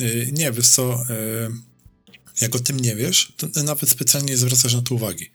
Y, 0.00 0.30
Nie, 0.32 0.52
wiesz 0.52 0.68
co, 0.68 1.02
y, 1.10 1.73
jak 2.40 2.54
o 2.56 2.58
tym 2.58 2.80
nie 2.80 2.96
wiesz, 2.96 3.32
to 3.36 3.62
nawet 3.62 3.90
specjalnie 3.90 4.28
nie 4.30 4.36
zwracasz 4.36 4.74
na 4.74 4.82
to 4.82 4.94
uwagi. 4.94 5.30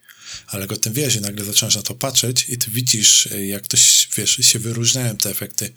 Ale 0.46 0.60
jak 0.60 0.72
o 0.72 0.76
tym 0.76 0.92
wiesz 0.92 1.16
i 1.16 1.20
nagle 1.20 1.44
zaczynasz 1.44 1.76
na 1.76 1.82
to 1.82 1.94
patrzeć 1.94 2.48
i 2.48 2.58
ty 2.58 2.70
widzisz, 2.70 3.28
jak 3.46 3.66
to, 3.66 3.76
się- 3.76 4.08
wiesz, 4.16 4.30
się 4.36 4.58
wyróżniają 4.58 5.16
te 5.16 5.30
efekty 5.30 5.72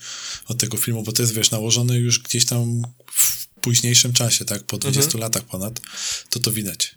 od 0.47 0.57
tego 0.57 0.77
filmu, 0.77 1.03
bo 1.03 1.11
to 1.11 1.21
jest, 1.23 1.33
wiesz, 1.33 1.51
nałożone 1.51 1.97
już 1.97 2.19
gdzieś 2.19 2.45
tam 2.45 2.81
w 3.11 3.47
późniejszym 3.47 4.13
czasie, 4.13 4.45
tak, 4.45 4.63
po 4.63 4.77
20 4.77 5.17
latach 5.17 5.43
ponad, 5.43 5.81
to 6.29 6.39
to 6.39 6.51
widać. 6.51 6.95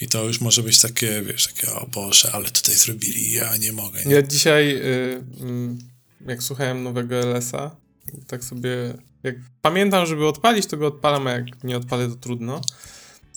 I 0.00 0.08
to 0.08 0.24
już 0.24 0.40
może 0.40 0.62
być 0.62 0.80
takie, 0.80 1.22
wiesz, 1.22 1.46
takie, 1.46 1.72
o 1.72 1.86
Boże, 1.86 2.30
ale 2.32 2.50
tutaj 2.50 2.74
zrobili, 2.74 3.30
ja 3.32 3.56
nie 3.56 3.72
mogę. 3.72 4.04
Nie? 4.04 4.14
Ja 4.14 4.22
dzisiaj, 4.22 4.76
y, 4.76 5.24
mm, 5.40 5.78
jak 6.26 6.42
słuchałem 6.42 6.82
nowego 6.82 7.16
LS-a, 7.16 7.76
tak 8.26 8.44
sobie, 8.44 8.70
jak 9.22 9.34
pamiętam, 9.62 10.06
żeby 10.06 10.26
odpalić, 10.28 10.66
to 10.66 10.76
go 10.76 10.86
odpalam, 10.86 11.26
a 11.26 11.30
jak 11.30 11.64
nie 11.64 11.76
odpalę, 11.76 12.08
to 12.08 12.14
trudno. 12.16 12.60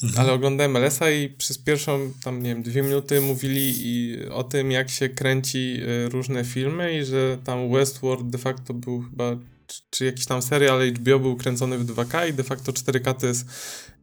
Mhm. 0.03 0.19
Ale 0.19 0.33
oglądałem 0.33 0.77
LS-a 0.77 1.11
i 1.11 1.29
przez 1.29 1.57
pierwszą, 1.57 2.11
tam 2.23 2.43
nie 2.43 2.49
wiem, 2.49 2.63
dwie 2.63 2.81
minuty 2.81 3.21
mówili 3.21 3.73
i 3.77 4.25
o 4.29 4.43
tym, 4.43 4.71
jak 4.71 4.89
się 4.89 5.09
kręci 5.09 5.77
y, 6.05 6.09
różne 6.09 6.43
filmy 6.43 6.97
i 6.99 7.05
że 7.05 7.37
tam 7.43 7.71
Westworld 7.71 8.29
de 8.29 8.37
facto 8.37 8.73
był 8.73 9.01
chyba, 9.01 9.37
czy, 9.67 9.81
czy 9.89 10.05
jakiś 10.05 10.25
tam 10.25 10.41
serial 10.41 10.91
HBO 10.93 11.19
był 11.19 11.35
kręcony 11.35 11.77
w 11.77 11.85
2K 11.85 12.29
i 12.29 12.33
de 12.33 12.43
facto 12.43 12.71
4K 12.71 13.13
to 13.13 13.27
jest 13.27 13.45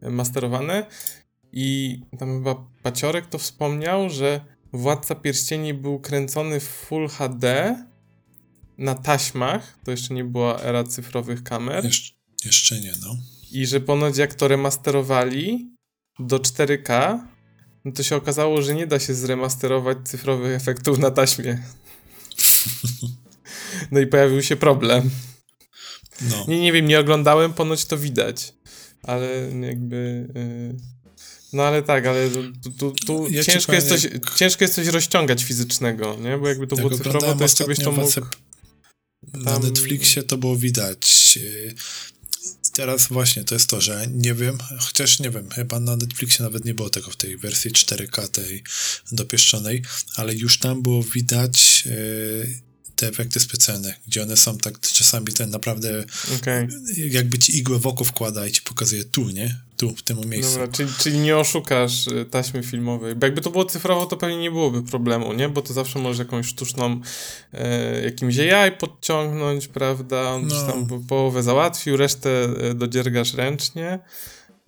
y, 0.02 0.10
masterowane. 0.10 0.86
I 1.52 2.00
tam 2.18 2.38
chyba 2.38 2.66
Paciorek 2.82 3.26
to 3.26 3.38
wspomniał, 3.38 4.10
że 4.10 4.40
Władca 4.72 5.14
Pierścieni 5.14 5.74
był 5.74 6.00
kręcony 6.00 6.60
w 6.60 6.64
Full 6.64 7.08
HD 7.08 7.76
na 8.78 8.94
taśmach, 8.94 9.78
to 9.84 9.90
jeszcze 9.90 10.14
nie 10.14 10.24
była 10.24 10.60
era 10.60 10.84
cyfrowych 10.84 11.42
kamer, 11.42 11.84
Jesz 11.84 12.14
jeszcze 12.44 12.80
nie, 12.80 12.92
no. 13.02 13.16
i 13.52 13.66
że 13.66 13.80
ponoć 13.80 14.16
jak 14.16 14.34
to 14.34 14.48
remasterowali 14.48 15.77
do 16.18 16.38
4K, 16.38 17.18
no 17.84 17.92
to 17.92 18.02
się 18.02 18.16
okazało, 18.16 18.62
że 18.62 18.74
nie 18.74 18.86
da 18.86 18.98
się 18.98 19.14
zremasterować 19.14 19.98
cyfrowych 20.04 20.52
efektów 20.52 20.98
na 20.98 21.10
taśmie. 21.10 21.58
No 23.90 24.00
i 24.00 24.06
pojawił 24.06 24.42
się 24.42 24.56
problem. 24.56 25.10
No. 26.20 26.44
Nie, 26.48 26.60
nie 26.60 26.72
wiem, 26.72 26.86
nie 26.86 27.00
oglądałem, 27.00 27.52
ponoć 27.52 27.84
to 27.84 27.98
widać. 27.98 28.54
Ale 29.02 29.50
jakby... 29.60 30.28
Yy... 30.34 30.76
No 31.52 31.62
ale 31.62 31.82
tak, 31.82 32.06
ale 32.06 32.30
tu, 32.30 32.70
tu, 32.70 32.92
tu 33.06 33.28
Ja 33.28 33.44
ci 33.44 33.52
ciężko, 33.52 33.72
jest 33.72 33.88
powiem, 33.88 34.00
coś, 34.02 34.12
jak- 34.12 34.34
ciężko 34.34 34.64
jest 34.64 34.74
coś 34.74 34.86
rozciągać 34.86 35.44
fizycznego, 35.44 36.16
nie? 36.20 36.38
Bo 36.38 36.48
jakby 36.48 36.66
to 36.66 36.76
Jak 36.76 36.84
było 36.86 36.96
cyfrowo, 36.96 37.18
oglądałem 37.18 37.38
to 37.38 37.44
jeszcze 37.44 37.64
byś 37.66 37.78
to 37.78 37.92
mógł... 37.92 38.20
Na 39.34 39.58
Netflixie 39.58 40.22
to 40.22 40.38
było 40.38 40.56
widać. 40.56 41.38
Teraz 42.78 43.08
właśnie 43.08 43.44
to 43.44 43.54
jest 43.54 43.70
to, 43.70 43.80
że 43.80 44.06
nie 44.10 44.34
wiem, 44.34 44.58
chociaż 44.78 45.18
nie 45.18 45.30
wiem, 45.30 45.50
chyba 45.50 45.80
na 45.80 45.96
Netflixie 45.96 46.44
nawet 46.44 46.64
nie 46.64 46.74
było 46.74 46.90
tego 46.90 47.10
w 47.10 47.16
tej 47.16 47.36
wersji 47.36 47.70
4K, 47.70 48.28
tej 48.28 48.62
dopieszczonej, 49.12 49.82
ale 50.16 50.34
już 50.34 50.58
tam 50.58 50.82
było 50.82 51.02
widać 51.02 51.84
yy, 51.86 52.67
te 52.98 53.08
efekty 53.08 53.40
specjalne, 53.40 53.94
gdzie 54.08 54.22
one 54.22 54.36
są 54.36 54.58
tak 54.58 54.80
czasami 54.80 55.26
ten 55.26 55.50
naprawdę 55.50 56.04
Okej. 56.40 56.68
jakby 57.10 57.38
ci 57.38 57.56
igłę 57.58 57.78
w 57.78 57.86
oko 57.86 58.04
wkłada 58.04 58.46
i 58.46 58.52
ci 58.52 58.62
pokazuje 58.62 59.04
tu, 59.04 59.28
nie? 59.30 59.56
Tu, 59.76 59.96
w 59.96 60.02
tym 60.02 60.18
miejscu. 60.30 60.52
Dobra, 60.52 60.68
czyli, 60.68 60.90
czyli 60.98 61.18
nie 61.18 61.36
oszukasz 61.36 62.06
y, 62.06 62.24
taśmy 62.30 62.62
filmowej. 62.62 63.14
Bo 63.14 63.26
jakby 63.26 63.40
to 63.40 63.50
było 63.50 63.64
cyfrowo, 63.64 64.06
to 64.06 64.16
pewnie 64.16 64.36
nie 64.38 64.50
byłoby 64.50 64.82
problemu, 64.82 65.32
nie? 65.32 65.48
Bo 65.48 65.62
to 65.62 65.72
zawsze 65.72 65.98
możesz 65.98 66.18
jakąś 66.18 66.46
sztuczną, 66.46 67.00
e, 67.52 68.02
jakimś 68.02 68.38
AI 68.38 68.72
podciągnąć, 68.72 69.68
prawda? 69.68 70.22
On 70.30 70.46
No. 70.46 70.66
tam 70.66 70.86
po- 70.86 70.98
połowę 71.08 71.42
załatwił, 71.42 71.96
resztę 71.96 72.30
e, 72.70 72.74
dodziergasz 72.74 73.34
ręcznie. 73.34 73.98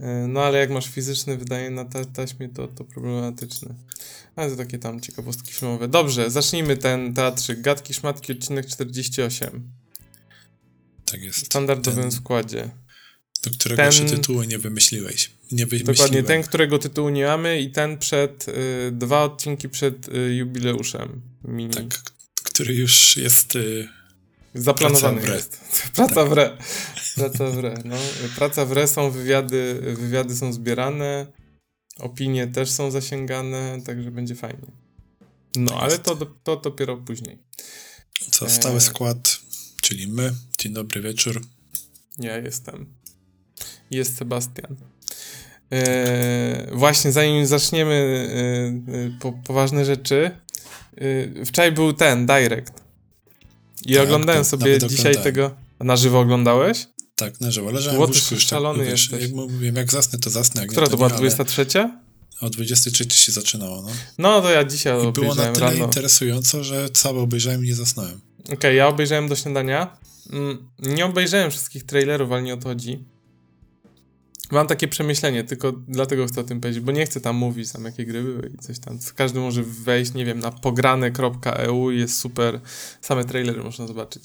E, 0.01 0.27
no 0.29 0.43
ale 0.43 0.59
jak 0.59 0.71
masz 0.71 0.89
fizyczny 0.89 1.37
wydanie 1.37 1.71
na 1.71 1.85
ta, 1.85 2.05
taśmie, 2.05 2.49
to, 2.49 2.69
to 2.69 2.85
problematyczne. 2.85 3.75
Ale 4.37 4.51
to 4.51 4.57
takie 4.57 4.79
tam 4.79 5.01
ciekawostki 5.01 5.53
filmowe. 5.53 5.89
Dobrze, 5.89 6.31
zacznijmy 6.31 6.77
ten 6.77 7.15
teatrzyk. 7.15 7.61
Gadki, 7.61 7.95
szmatki, 7.95 8.33
odcinek 8.33 8.67
48. 8.67 9.71
Tak 11.05 11.23
jest. 11.23 11.39
W 11.39 11.47
standardowym 11.47 12.03
Ten, 12.03 12.13
składzie. 12.13 12.71
do 13.45 13.51
którego 13.51 13.77
ten- 13.77 13.87
jeszcze 13.87 14.05
tytułu 14.17 14.43
nie 14.43 14.59
wymyśliłeś. 14.59 15.31
Nie 15.53 15.67
wymyśliłem. 15.67 15.97
Dokładnie, 15.97 16.23
ten, 16.23 16.43
którego 16.43 16.79
tytułu 16.79 17.09
nie 17.09 17.27
mamy 17.27 17.61
i 17.61 17.71
ten 17.71 17.99
przed, 17.99 18.49
y, 18.49 18.53
dwa 18.93 19.23
odcinki 19.25 19.69
przed 19.69 20.09
y, 20.09 20.35
jubileuszem 20.35 21.23
mini. 21.45 21.75
Tak, 21.75 22.03
który 22.45 22.75
już 22.75 23.17
jest... 23.17 23.57
Y, 23.57 23.89
Zaplanowany 24.55 25.21
Praca 25.21 25.37
jest. 25.37 25.61
Praca 25.97 26.25
w 26.25 26.33
re. 26.33 26.57
Praca 27.15 27.51
w 27.51 27.59
re, 27.59 27.75
no. 27.85 27.97
Praca 28.37 28.65
w 28.67 28.73
re 28.73 28.89
są 28.89 29.11
wywiady, 29.11 29.81
wywiady 29.83 30.37
są 30.37 30.53
zbierane, 30.53 31.27
opinie 31.99 32.47
też 32.47 32.71
są 32.71 32.91
zasięgane, 32.91 33.79
także 33.87 34.11
będzie 34.11 34.35
fajnie. 34.35 34.73
No, 35.57 35.81
ale 35.81 35.99
to, 35.99 36.17
to 36.43 36.57
dopiero 36.57 36.97
później. 36.97 37.39
co, 38.31 38.47
Eee. 38.47 38.53
stały 38.53 38.81
skład, 38.81 39.41
czyli 39.83 40.09
my. 40.09 40.35
Dzień 40.59 40.73
dobry 40.73 41.01
wieczór. 41.01 41.43
Ja 42.19 42.37
jestem. 42.39 42.95
Jest 43.91 44.17
Sebastian. 44.17 44.77
E, 45.73 46.71
właśnie, 46.73 47.13
zanim 47.13 47.47
zaczniemy 47.47 47.95
e, 47.95 48.93
e, 48.97 49.19
po, 49.21 49.33
poważne 49.33 49.85
rzeczy, 49.85 50.31
e, 50.97 51.45
wczoraj 51.45 51.73
był 51.73 51.93
ten, 51.93 52.27
Direct. 52.27 52.73
I 53.87 53.95
Tak, 53.95 54.03
oglądałem 54.05 54.43
to 54.43 54.49
sobie 54.49 54.79
dzisiaj 54.89 55.23
tego... 55.23 55.51
Na 55.81 55.97
żywo 55.97 56.21
oglądałeś? 56.21 56.87
Tak, 57.17 57.41
na 57.41 57.51
żywo. 57.51 57.71
Leżałem 57.71 57.97
w 57.97 58.09
łóżku 58.09 58.31
tak, 58.35 58.41
szalony 58.41 58.85
wiesz, 58.85 59.01
jesteś. 59.03 59.23
jak 59.23 59.33
mówiłem, 59.33 59.77
jak 59.77 59.93
zasnę, 59.93 60.19
to 60.19 60.31
zasnę. 60.31 60.67
Która 60.67 60.87
nie, 60.87 60.91
to 60.91 60.97
była, 60.97 61.09
nie, 61.09 61.15
ale 61.15 61.21
23? 61.21 61.67
O 62.41 62.51
23 62.51 63.05
się 63.11 63.33
zaczynało, 63.33 63.83
no. 63.83 63.89
No 64.19 64.43
to 64.43 64.51
ja 64.51 64.65
dzisiaj 64.65 65.09
I 65.09 65.13
było 65.13 65.35
na 65.35 65.53
tyle 65.53 65.71
rano. 65.71 65.85
interesująco, 65.85 66.65
że 66.65 66.91
całe 66.91 67.21
obejrzałem 67.21 67.65
i 67.65 67.69
nie 67.69 67.75
zasnąłem. 67.75 68.21
Okej, 68.53 68.77
ja 68.77 68.89
obejrzałem 68.89 69.29
do 69.29 69.37
śniadania. 69.37 69.97
Mm, 70.33 70.69
Nie 70.79 71.07
obejrzałem 71.07 71.51
wszystkich 71.51 71.85
trailerów, 71.85 72.33
ale 72.33 72.43
nie 72.43 72.55
o 72.55 72.57
to 72.57 72.69
chodzi. 72.69 73.05
Mam 74.51 74.67
takie 74.67 74.89
przemyślenie, 74.89 75.45
tylko 75.45 75.73
dlatego 75.73 76.27
chcę 76.27 76.41
o 76.41 76.45
tym 76.45 76.61
powiedzieć, 76.61 76.83
bo 76.85 76.93
nie 76.93 77.07
chcę 77.07 77.21
tam 77.21 77.37
mówić 77.37 77.73
tam 77.73 77.85
jakie 77.85 78.05
gry 78.07 78.23
były 78.23 78.51
i 78.55 78.59
coś 78.59 78.79
tam. 78.79 78.99
Każdy 79.17 79.41
może 79.41 79.63
wejść, 79.63 80.15
nie 80.15 80.25
wiem, 80.25 80.39
na 80.39 80.51
pograne.eu 80.51 81.91
i 81.91 81.99
jest 81.99 82.17
super. 82.17 82.61
Same 83.01 83.25
trailery 83.25 83.63
można 83.63 83.87
zobaczyć. 83.87 84.25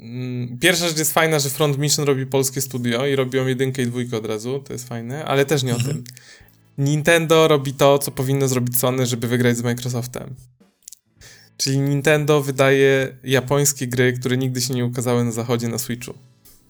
Mm, 0.00 0.58
Pierwsza 0.58 0.88
rzecz 0.88 0.98
jest 0.98 1.12
fajna, 1.12 1.38
że 1.38 1.50
Front 1.50 1.78
Mission 1.78 2.04
robi 2.04 2.26
polskie 2.26 2.60
studio 2.60 3.06
i 3.06 3.16
robią 3.16 3.46
jedynkę 3.46 3.82
i 3.82 3.86
dwójkę 3.86 4.16
od 4.16 4.26
razu, 4.26 4.58
to 4.66 4.72
jest 4.72 4.88
fajne, 4.88 5.24
ale 5.24 5.44
też 5.44 5.62
nie 5.62 5.72
o 5.72 5.76
Mhm. 5.76 5.94
tym. 5.94 6.04
Nintendo 6.78 7.48
robi 7.48 7.72
to, 7.74 7.98
co 7.98 8.10
powinno 8.10 8.48
zrobić 8.48 8.78
Sony, 8.78 9.06
żeby 9.06 9.28
wygrać 9.28 9.56
z 9.56 9.62
Microsoftem. 9.62 10.34
Czyli 11.56 11.78
Nintendo 11.78 12.42
wydaje 12.42 13.16
japońskie 13.24 13.86
gry, 13.86 14.12
które 14.12 14.36
nigdy 14.36 14.60
się 14.60 14.74
nie 14.74 14.84
ukazały 14.84 15.24
na 15.24 15.32
zachodzie 15.32 15.68
na 15.68 15.78
Switchu. 15.78 16.14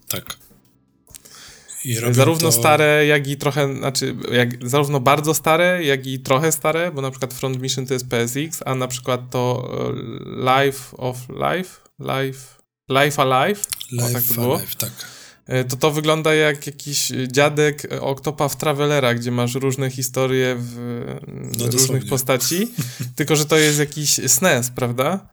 Tak. 0.08 0.36
Zarówno 2.10 2.48
to... 2.48 2.52
stare, 2.52 3.06
jak 3.06 3.26
i 3.26 3.36
trochę, 3.36 3.76
znaczy, 3.76 4.16
jak, 4.32 4.68
zarówno 4.68 5.00
bardzo 5.00 5.34
stare, 5.34 5.84
jak 5.84 6.06
i 6.06 6.20
trochę 6.20 6.52
stare, 6.52 6.92
bo 6.92 7.00
na 7.00 7.10
przykład 7.10 7.34
Front 7.34 7.60
Mission 7.60 7.86
to 7.86 7.94
jest 7.94 8.08
PSX, 8.08 8.62
a 8.66 8.74
na 8.74 8.88
przykład 8.88 9.30
to 9.30 9.70
e, 9.88 10.64
Life 10.64 10.96
of 10.96 11.16
Life, 11.28 11.80
Life, 12.00 12.56
Life 12.88 13.22
Alive, 13.22 13.60
o, 13.98 14.02
tak 14.02 14.12
to 14.12 14.18
Life 14.18 14.34
było? 14.34 14.56
Alive, 14.56 14.76
tak. 14.76 14.90
E, 15.46 15.64
to 15.64 15.76
to 15.76 15.90
wygląda 15.90 16.34
jak 16.34 16.66
jakiś 16.66 17.12
dziadek 17.32 17.84
e, 17.92 18.00
Octopath 18.00 18.56
Travelera, 18.56 19.14
gdzie 19.14 19.30
masz 19.30 19.54
różne 19.54 19.90
historie 19.90 20.56
w 20.58 20.76
No, 21.58 21.66
różnych 21.66 22.06
postaci, 22.06 22.72
tylko 23.16 23.36
że 23.36 23.44
to 23.44 23.56
jest 23.56 23.78
jakiś 23.78 24.10
SNES, 24.26 24.70
prawda? 24.70 25.28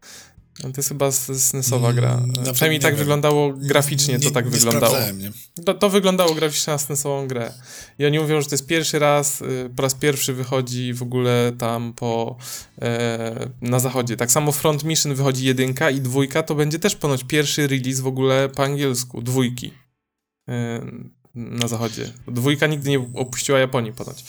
No 0.64 0.70
To 0.72 0.74
jest 0.78 0.90
chyba 0.90 1.12
SNESowa 1.12 1.94
gra. 1.94 2.12
Mm, 2.14 2.24
E, 2.24 2.34
nawet 2.34 2.54
Przynajmniej 2.54 2.80
nie 2.80 2.84
tak 2.84 2.94
wiem. 2.94 3.00
wyglądało 3.00 3.54
graficznie, 3.54 4.20
to 4.20 4.26
Nie- 4.26 4.32
tak 4.32 4.46
nie 4.46 4.52
wyglądało. 4.52 4.98
nie? 5.18 5.32
To, 5.66 5.74
to 5.74 5.90
wyglądało 5.90 6.36
graficznie 6.36 6.74
na 6.74 6.78
SNESową 6.78 7.28
grę. 7.28 7.54
I 8.00 8.06
oni 8.06 8.20
mówią, 8.20 8.42
że 8.42 8.48
to 8.50 8.54
jest 8.56 8.66
pierwszy 8.68 9.00
raz, 9.00 9.42
y, 9.42 9.70
po 9.76 9.82
raz 9.82 9.96
pierwszy 9.96 10.34
wychodzi 10.34 10.94
w 10.94 11.02
ogóle 11.04 11.52
tam 11.58 11.94
po 11.94 12.38
e, 12.82 13.50
na 13.62 13.80
zachodzie. 13.80 14.18
Tak 14.18 14.32
samo 14.32 14.52
Front 14.52 14.84
Mission 14.84 15.16
wychodzi 15.16 15.46
jedynka 15.46 15.90
i 15.90 16.02
dwójka, 16.02 16.44
to 16.44 16.56
będzie 16.56 16.80
też 16.80 16.96
ponoć 16.96 17.24
pierwszy 17.24 17.68
release 17.68 18.00
w 18.00 18.08
ogóle 18.08 18.50
po 18.50 18.64
angielsku, 18.64 19.22
dwójki 19.22 19.74
e, 20.50 20.82
na 21.36 21.68
zachodzie. 21.68 22.12
Dwójka 22.28 22.68
nigdy 22.68 22.90
nie 22.90 23.00
opuściła 23.14 23.60
Japonii 23.60 23.94
ponoć. 23.94 24.24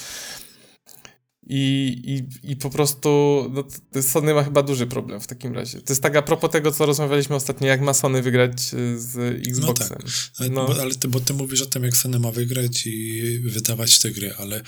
I, 1.46 2.26
i, 2.44 2.50
I 2.50 2.56
po 2.56 2.70
prostu 2.70 3.08
no, 3.54 4.02
Sony 4.02 4.34
ma 4.34 4.44
chyba 4.44 4.62
duży 4.62 4.86
problem 4.86 5.20
w 5.20 5.26
takim 5.26 5.54
razie. 5.54 5.80
To 5.80 5.92
jest 5.92 6.02
tak 6.02 6.16
a 6.16 6.22
propos 6.22 6.50
tego, 6.50 6.72
co 6.72 6.86
rozmawialiśmy 6.86 7.36
ostatnio, 7.36 7.66
jak 7.68 7.80
ma 7.80 7.94
Sony 7.94 8.22
wygrać 8.22 8.52
y, 8.74 9.00
z 9.00 9.16
Xboxem. 9.48 9.98
Ale, 10.38 10.48
No. 10.48 10.66
bo, 10.66 10.80
ale 10.80 10.94
ty, 10.94 11.08
bo 11.08 11.20
ty 11.20 11.34
mówisz 11.34 11.62
o 11.62 11.66
tym, 11.66 11.84
jak 11.84 11.96
Sony 11.96 12.18
ma 12.18 12.30
wygrać 12.32 12.86
i 12.86 13.38
wydawać 13.38 13.98
te 13.98 14.10
gry, 14.10 14.34
ale 14.38 14.62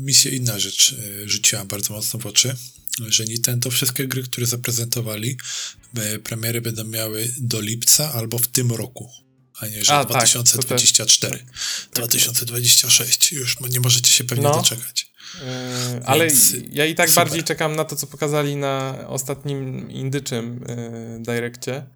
mi 0.00 0.14
się 0.14 0.30
inna 0.30 0.58
rzecz 0.58 0.92
e, 1.24 1.28
rzuciła 1.28 1.64
bardzo 1.64 1.94
mocno 1.94 2.20
w 2.20 2.26
oczy, 2.26 2.56
że 3.08 3.24
Nintendo 3.24 3.70
wszystkie 3.70 4.08
gry, 4.08 4.22
które 4.22 4.46
zaprezentowali, 4.46 5.36
e, 5.96 6.18
premiery 6.18 6.60
będą 6.60 6.84
miały 6.84 7.32
do 7.38 7.60
lipca 7.60 8.12
albo 8.12 8.38
w 8.38 8.48
tym 8.48 8.72
roku, 8.72 9.10
a 9.60 9.66
nie, 9.66 9.84
że 9.84 9.92
A, 9.92 10.04
tak, 10.04 10.08
to 10.08 10.42
2024. 10.42 11.46
2026. 11.94 13.32
Już 13.32 13.56
nie 13.60 13.80
możecie 13.80 14.12
się 14.12 14.24
pewnie 14.24 14.44
No. 14.44 14.54
doczekać. 14.54 15.09
Yy, 15.34 16.00
ale 16.06 16.26
Więc 16.26 16.56
ja 16.72 16.86
i 16.86 16.94
tak 16.94 17.08
super. 17.08 17.24
bardziej 17.24 17.44
czekam 17.44 17.76
na 17.76 17.84
to, 17.84 17.96
co 17.96 18.06
pokazali 18.06 18.56
na 18.56 18.94
ostatnim 19.06 19.90
indyczym 19.90 20.64
yy, 20.68 21.22
Direccie, 21.22 21.86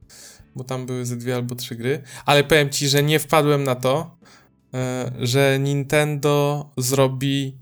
bo 0.57 0.65
tam 0.65 0.87
były 0.87 1.07
ze 1.07 1.17
dwie 1.17 1.35
albo 1.35 1.55
trzy 1.55 1.77
gry, 1.77 2.03
ale 2.27 2.45
powiem 2.45 2.71
ci, 2.71 2.89
że 2.89 3.03
nie 3.03 3.19
wpadłem 3.19 3.65
na 3.65 3.75
to, 3.75 4.17
yy, 4.73 5.27
że 5.27 5.59
Nintendo 5.61 6.71
zrobi 6.77 7.59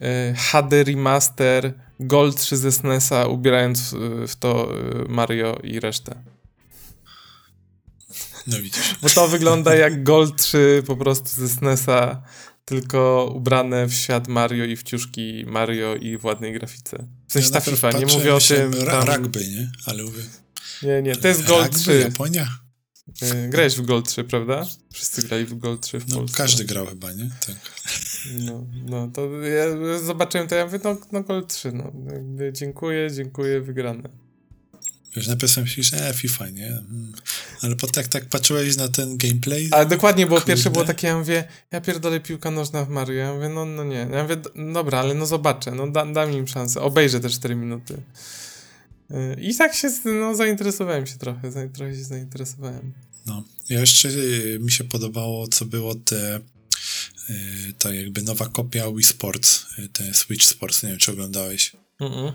yy, 0.00 0.34
HD 0.36 0.84
remaster 0.84 1.74
Gold 2.00 2.36
3 2.36 2.56
ze 2.56 2.72
SNESa, 2.72 3.26
ubierając 3.26 3.80
w, 3.80 4.24
w 4.28 4.36
to 4.36 4.72
yy, 4.74 5.06
Mario 5.08 5.58
i 5.62 5.80
resztę. 5.80 6.22
No 8.46 8.58
widzisz. 8.58 8.96
Bo 9.02 9.08
to 9.08 9.28
wygląda 9.28 9.74
jak 9.74 10.02
Gold 10.02 10.36
3 10.36 10.82
po 10.86 10.96
prostu 10.96 11.28
ze 11.28 11.48
SNESa, 11.48 12.22
tylko 12.64 13.32
ubrane 13.36 13.86
w 13.86 13.94
świat 13.94 14.28
Mario 14.28 14.64
i 14.64 14.76
w 14.76 14.82
ciuszki 14.82 15.44
Mario 15.46 15.94
i 15.94 16.16
w 16.18 16.24
ładnej 16.24 16.52
grafice. 16.52 17.06
W 17.28 17.32
sensie 17.32 17.48
ta 17.48 17.54
najpierw 17.54 17.76
FIFA, 17.76 17.92
nie 17.98 18.06
mówię 18.06 18.34
o 18.34 18.40
tym 18.40 18.72
tam... 18.86 19.08
Rugby, 19.08 19.48
nie? 19.48 19.70
Ale 19.86 20.02
mówię, 20.02 20.22
Nie, 20.82 21.02
nie, 21.02 21.16
to 21.16 21.28
jest 21.28 21.42
Gold 21.44 21.64
rugby, 21.66 21.78
3. 21.78 22.00
Japonia? 22.00 22.48
Y, 23.22 23.48
Grałeś 23.48 23.74
w 23.76 23.82
Gold 23.82 24.08
3, 24.08 24.24
prawda? 24.24 24.66
Wszyscy 24.92 25.22
grali 25.22 25.44
w 25.44 25.54
Gold 25.58 25.80
3 25.80 25.98
w 26.00 26.08
No, 26.08 26.16
Polsce. 26.16 26.36
każdy 26.36 26.64
grał 26.64 26.86
chyba, 26.86 27.12
nie? 27.12 27.30
Tak. 27.46 27.56
No, 28.40 28.66
no 28.84 29.08
to 29.08 29.30
ja 29.40 29.64
zobaczyłem 29.98 30.48
to, 30.48 30.54
ja 30.54 30.64
mówię, 30.64 30.78
no, 30.84 30.96
no 31.12 31.22
Gold 31.22 31.48
3, 31.54 31.72
no. 31.72 31.92
Dziękuję, 32.52 33.10
dziękuję, 33.10 33.60
wygrane. 33.60 34.08
Wiesz, 35.16 35.26
najpierw 35.26 35.52
sobie 35.52 35.64
myślisz, 35.64 35.92
e, 35.94 36.14
FIFA, 36.14 36.48
nie? 36.50 36.66
Mm. 36.68 37.12
Ale 37.62 37.76
potem 37.76 37.92
tak, 37.94 38.08
tak 38.08 38.28
patrzyłeś 38.28 38.76
na 38.76 38.88
ten 38.88 39.16
gameplay, 39.18 39.68
Ale 39.70 39.86
dokładnie, 39.86 40.26
bo 40.26 40.36
Kurde. 40.36 40.46
pierwsze 40.46 40.70
było 40.70 40.84
takie, 40.84 41.06
ja 41.06 41.18
mówię, 41.18 41.44
ja 41.70 41.80
pierdolę 41.80 42.20
piłka 42.20 42.50
nożna 42.50 42.84
w 42.84 42.88
Mario. 42.88 43.14
Ja 43.14 43.34
mówię, 43.34 43.48
no, 43.48 43.64
no 43.64 43.84
nie. 43.84 44.08
Ja 44.12 44.22
mówię, 44.22 44.36
"D- 44.36 44.72
dobra, 44.72 44.98
ale 45.00 45.14
no 45.14 45.26
zobaczę, 45.26 45.70
no 45.70 45.90
da, 45.90 46.06
dam 46.06 46.32
im 46.32 46.48
szansę. 46.48 46.80
Obejrzę 46.80 47.20
te 47.20 47.30
4 47.30 47.54
minuty. 47.54 48.02
Y, 49.10 49.40
I 49.40 49.56
tak 49.56 49.74
się, 49.74 49.90
no, 50.04 50.34
zainteresowałem 50.36 51.06
się 51.06 51.18
trochę, 51.18 51.68
trochę 51.72 51.96
się 51.96 52.04
zainteresowałem. 52.04 52.92
No, 53.26 53.44
ja 53.68 53.80
jeszcze 53.80 54.08
y, 54.08 54.58
mi 54.62 54.70
się 54.70 54.84
podobało, 54.84 55.48
co 55.48 55.64
było 55.64 55.94
te 55.94 56.40
y, 57.30 57.72
ta 57.78 57.94
jakby 57.94 58.22
nowa 58.22 58.48
kopia 58.48 58.90
Wii 58.92 59.04
Sports, 59.04 59.66
te 59.92 60.14
Switch 60.14 60.44
Sports, 60.44 60.82
nie 60.82 60.88
wiem, 60.88 60.98
czy 60.98 61.12
oglądałeś. 61.12 61.72
Mm 62.00 62.12
-mm. 62.12 62.32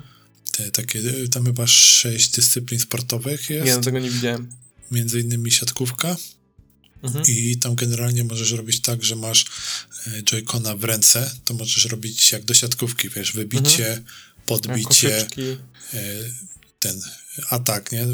Te 0.58 0.72
takie, 0.72 1.00
tam 1.32 1.46
chyba 1.46 1.68
sześć 1.68 2.32
dyscyplin 2.36 2.80
sportowych 2.80 3.50
jest. 3.50 3.66
Nie, 3.66 3.76
no 3.76 3.82
tego 3.82 4.00
nie 4.00 4.10
widziałem. 4.10 4.50
Między 4.92 5.20
innymi 5.20 5.52
siatkówka. 5.52 6.18
Mhm. 7.04 7.26
I 7.28 7.58
tam 7.58 7.76
generalnie 7.76 8.24
możesz 8.24 8.52
robić 8.52 8.82
tak, 8.82 9.04
że 9.04 9.16
masz 9.16 9.46
joycona 10.24 10.76
w 10.76 10.84
ręce, 10.84 11.32
to 11.46 11.54
możesz 11.54 11.86
robić 11.86 12.32
jak 12.32 12.46
do 12.46 12.54
siatkówki, 12.54 13.10
wiesz, 13.10 13.32
wybicie, 13.32 13.88
mhm. 13.88 14.06
podbicie, 14.46 15.28
ten 16.80 17.02
atak, 17.50 17.92
nie? 17.92 18.08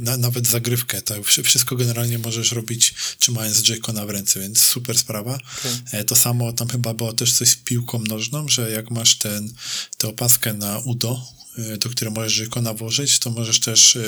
Na, 0.00 0.16
nawet 0.16 0.48
zagrywkę, 0.48 1.02
to 1.02 1.22
wszystko 1.22 1.76
generalnie 1.76 2.18
możesz 2.18 2.52
robić 2.52 2.94
trzymając 3.18 3.68
J-Cona 3.68 4.06
w 4.06 4.10
ręce, 4.10 4.40
więc 4.40 4.60
super 4.60 4.98
sprawa. 4.98 5.34
Okay. 5.34 6.00
E, 6.00 6.04
to 6.04 6.16
samo 6.16 6.52
tam 6.52 6.68
chyba 6.68 6.94
było 6.94 7.12
też 7.12 7.32
coś 7.32 7.48
z 7.48 7.56
piłką 7.56 7.98
nożną, 7.98 8.48
że 8.48 8.70
jak 8.70 8.90
masz 8.90 9.18
ten, 9.18 9.52
tę 9.98 10.08
opaskę 10.08 10.52
na 10.52 10.78
udo, 10.78 11.22
e, 11.58 11.76
do 11.76 11.90
której 11.90 12.14
możesz 12.14 12.38
J-Cona 12.38 12.74
włożyć, 12.74 13.18
to 13.18 13.30
możesz 13.30 13.60
też 13.60 13.96
e, 13.96 14.02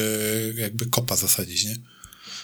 jakby 0.57 0.87
kopa 0.87 1.17
zasadzić, 1.17 1.65
nie? 1.65 1.77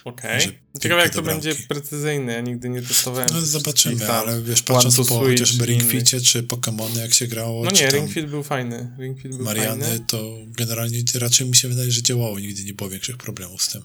Okej. 0.08 0.44
Okay. 0.44 0.58
Ciekawe 0.80 1.02
jak 1.02 1.14
to 1.14 1.22
będzie 1.22 1.54
precyzyjne, 1.54 2.32
ja 2.32 2.40
nigdy 2.40 2.68
nie 2.68 2.82
testowałem. 2.82 3.28
No 3.32 3.40
zobaczymy, 3.40 4.12
ale 4.12 4.42
wiesz, 4.42 4.62
patrząc 4.62 4.96
po 4.96 5.18
chociażby 5.18 5.66
Ring 5.66 5.82
Fitie 5.82 6.20
czy 6.20 6.42
Pokémony, 6.42 6.98
jak 6.98 7.14
się 7.14 7.26
grało. 7.26 7.64
No 7.64 7.70
nie, 7.70 7.88
Ring 7.88 8.10
Fit 8.10 8.26
był 8.26 8.42
fajny. 8.42 8.90
Ring 8.98 9.20
Fit 9.20 9.36
był 9.36 9.44
Mariany, 9.44 9.84
fajny. 9.84 10.04
to 10.06 10.38
generalnie 10.46 10.98
raczej 11.20 11.48
mi 11.48 11.56
się 11.56 11.68
wydaje, 11.68 11.90
że 11.90 12.02
działało, 12.02 12.40
nigdy 12.40 12.64
nie 12.64 12.74
było 12.74 12.90
większych 12.90 13.16
problemów 13.16 13.62
z 13.62 13.72
tym. 13.72 13.82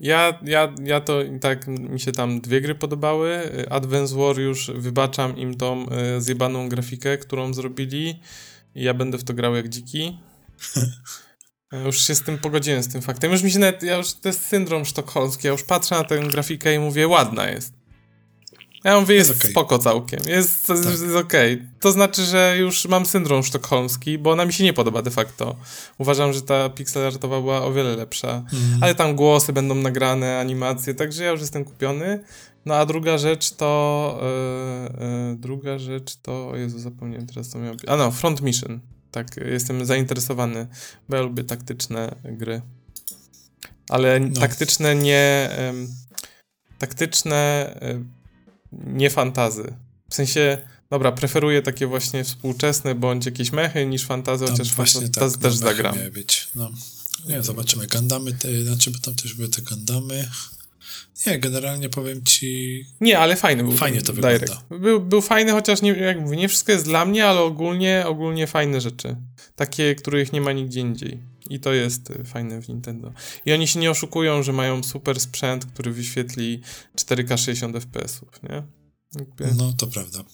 Ja, 0.00 0.40
ja, 0.44 0.74
ja 0.84 1.00
to 1.00 1.22
tak, 1.40 1.66
mi 1.66 2.00
się 2.00 2.12
tam 2.12 2.40
dwie 2.40 2.60
gry 2.60 2.74
podobały. 2.74 3.38
Advance 3.70 4.16
War 4.16 4.38
już 4.38 4.70
wybaczam 4.74 5.38
im 5.38 5.56
tą 5.56 5.86
y, 6.16 6.20
zjebaną 6.20 6.68
grafikę, 6.68 7.18
którą 7.18 7.54
zrobili. 7.54 8.20
Ja 8.74 8.94
będę 8.94 9.18
w 9.18 9.24
to 9.24 9.34
grał 9.34 9.56
jak 9.56 9.68
dziki. 9.68 10.18
Ja 11.76 11.86
już 11.86 12.06
się 12.06 12.14
z 12.14 12.22
tym 12.22 12.38
pogodziłem, 12.38 12.82
z 12.82 12.88
tym 12.88 13.02
faktem. 13.02 13.32
Już 13.32 13.42
mi 13.42 13.50
się 13.50 13.58
nawet, 13.58 13.82
ja 13.82 13.96
już, 13.96 14.12
to 14.12 14.28
jest 14.28 14.46
syndrom 14.46 14.84
sztokholmski, 14.84 15.46
ja 15.46 15.52
już 15.52 15.62
patrzę 15.62 15.94
na 15.94 16.04
tę 16.04 16.18
grafikę 16.18 16.74
i 16.74 16.78
mówię, 16.78 17.08
ładna 17.08 17.50
jest. 17.50 17.72
Ja 18.84 19.00
mówię, 19.00 19.14
jest, 19.14 19.30
jest 19.30 19.40
okay. 19.40 19.50
spoko 19.50 19.78
całkiem, 19.78 20.20
jest, 20.28 20.66
tak. 20.66 20.76
jest 20.76 21.02
okej. 21.16 21.54
Okay. 21.54 21.68
To 21.80 21.92
znaczy, 21.92 22.22
że 22.22 22.54
już 22.58 22.88
mam 22.88 23.06
syndrom 23.06 23.42
sztokholmski, 23.42 24.18
bo 24.18 24.30
ona 24.30 24.44
mi 24.44 24.52
się 24.52 24.64
nie 24.64 24.72
podoba 24.72 25.02
de 25.02 25.10
facto. 25.10 25.56
Uważam, 25.98 26.32
że 26.32 26.42
ta 26.42 26.68
pixelartowa 26.68 27.40
była 27.40 27.64
o 27.64 27.72
wiele 27.72 27.96
lepsza. 27.96 28.28
Mm. 28.28 28.82
Ale 28.82 28.94
tam 28.94 29.16
głosy 29.16 29.52
będą 29.52 29.74
nagrane, 29.74 30.38
animacje, 30.38 30.94
także 30.94 31.24
ja 31.24 31.30
już 31.30 31.40
jestem 31.40 31.64
kupiony. 31.64 32.24
No 32.66 32.74
a 32.74 32.86
druga 32.86 33.18
rzecz 33.18 33.50
to... 33.50 34.20
Yy, 35.00 35.06
yy, 35.06 35.36
druga 35.36 35.78
rzecz 35.78 36.16
to... 36.16 36.56
Jezu, 36.56 36.78
zapomniałem 36.78 37.26
teraz 37.26 37.48
co 37.48 37.58
miałem... 37.58 37.76
A 37.86 37.96
no, 37.96 38.10
Front 38.10 38.42
Mission 38.42 38.80
tak 39.16 39.36
jestem 39.36 39.86
zainteresowany, 39.86 40.66
bo 41.08 41.16
ja 41.16 41.22
lubię 41.22 41.44
taktyczne 41.44 42.16
gry. 42.24 42.62
Ale 43.88 44.20
no. 44.20 44.40
taktyczne 44.40 44.94
nie... 44.94 45.50
Um, 45.66 45.88
taktyczne 46.78 47.70
um, 47.82 48.12
nie 48.72 49.10
fantazy. 49.10 49.74
W 50.10 50.14
sensie, 50.14 50.58
dobra, 50.90 51.12
preferuję 51.12 51.62
takie 51.62 51.86
właśnie 51.86 52.24
współczesne 52.24 52.94
bądź 52.94 53.26
jakieś 53.26 53.52
mechy 53.52 53.86
niż 53.86 54.04
fantazy, 54.04 54.44
Tam 54.44 54.54
chociaż 54.54 54.74
właśnie 54.74 55.00
fantazy 55.00 55.34
tak, 55.34 55.42
też 55.42 55.54
zagram. 55.54 55.96
być, 56.12 56.48
no. 56.54 56.70
Nie, 57.26 57.42
zobaczymy. 57.42 57.86
Gandamy, 57.86 58.32
te, 58.32 58.64
znaczy, 58.64 58.90
bo 58.90 58.98
tam 58.98 59.14
też 59.14 59.34
były 59.34 59.48
te 59.48 59.62
Gandamy. 59.62 60.28
Nie, 61.26 61.38
generalnie 61.38 61.88
powiem 61.88 62.24
ci. 62.24 62.84
Nie, 63.00 63.18
ale 63.18 63.36
fajny 63.36 63.62
był. 63.62 63.72
Fajnie 63.72 64.02
to 64.02 64.12
Direct. 64.12 64.40
wygląda. 64.40 64.84
Był, 64.84 65.00
był 65.00 65.20
fajny, 65.20 65.52
chociaż 65.52 65.82
nie, 65.82 65.90
jak 65.92 66.20
mówię, 66.20 66.36
nie 66.36 66.48
wszystko 66.48 66.72
jest 66.72 66.84
dla 66.84 67.04
mnie, 67.04 67.26
ale 67.26 67.40
ogólnie, 67.40 68.04
ogólnie 68.06 68.46
fajne 68.46 68.80
rzeczy. 68.80 69.16
Takie, 69.56 69.94
których 69.94 70.32
nie 70.32 70.40
ma 70.40 70.52
nigdzie 70.52 70.80
indziej. 70.80 71.22
I 71.50 71.60
to 71.60 71.72
jest 71.72 72.10
y, 72.10 72.24
fajne 72.24 72.62
w 72.62 72.68
Nintendo. 72.68 73.12
I 73.46 73.52
oni 73.52 73.68
się 73.68 73.80
nie 73.80 73.90
oszukują, 73.90 74.42
że 74.42 74.52
mają 74.52 74.82
super 74.82 75.20
sprzęt, 75.20 75.66
który 75.66 75.92
wyświetli 75.92 76.62
4K 76.96 77.38
60 77.38 77.76
FPS-ów, 77.76 78.42
nie? 78.42 78.62
Jakby... 79.18 79.54
No, 79.54 79.72
to 79.72 79.86
prawda. 79.86 80.24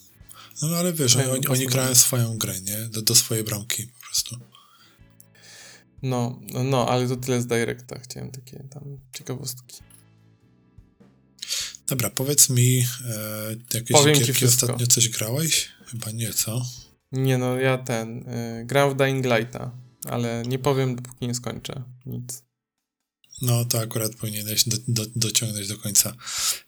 No 0.62 0.76
ale 0.76 0.92
wiesz, 0.92 1.16
oni, 1.16 1.30
oni, 1.30 1.46
oni 1.46 1.66
grają 1.66 1.94
swoją 1.94 2.38
grę, 2.38 2.60
nie? 2.60 2.88
Do, 2.88 3.02
do 3.02 3.14
swojej 3.14 3.44
bramki 3.44 3.86
po 3.86 4.06
prostu. 4.06 4.36
No, 6.02 6.40
no, 6.64 6.88
ale 6.88 7.08
to 7.08 7.16
tyle 7.16 7.42
z 7.42 7.46
Directa. 7.46 7.98
Chciałem 7.98 8.30
takie 8.30 8.64
tam 8.70 8.98
ciekawostki. 9.12 9.76
Dobra, 11.92 12.10
powiedz 12.10 12.50
mi, 12.50 12.86
e, 13.04 13.56
jakieś 13.74 13.92
Powiem 13.92 14.18
gierki 14.18 14.44
ostatnio 14.44 14.86
coś 14.86 15.08
grałeś? 15.08 15.68
Chyba 15.86 16.10
nie, 16.10 16.32
co? 16.32 16.66
Nie 17.12 17.38
no, 17.38 17.56
ja 17.56 17.78
ten, 17.78 18.28
y, 18.28 18.64
grałem 18.66 18.94
w 18.94 18.96
Dying 18.96 19.24
Lighta, 19.24 19.78
ale 20.04 20.42
nie 20.46 20.58
powiem, 20.58 20.96
dopóki 20.96 21.28
nie 21.28 21.34
skończę 21.34 21.82
nic. 22.06 22.42
No, 23.42 23.64
to 23.64 23.80
akurat 23.80 24.14
powinieneś 24.14 24.68
do, 24.68 24.76
do, 24.88 25.06
dociągnąć 25.16 25.68
do 25.68 25.78
końca. 25.78 26.16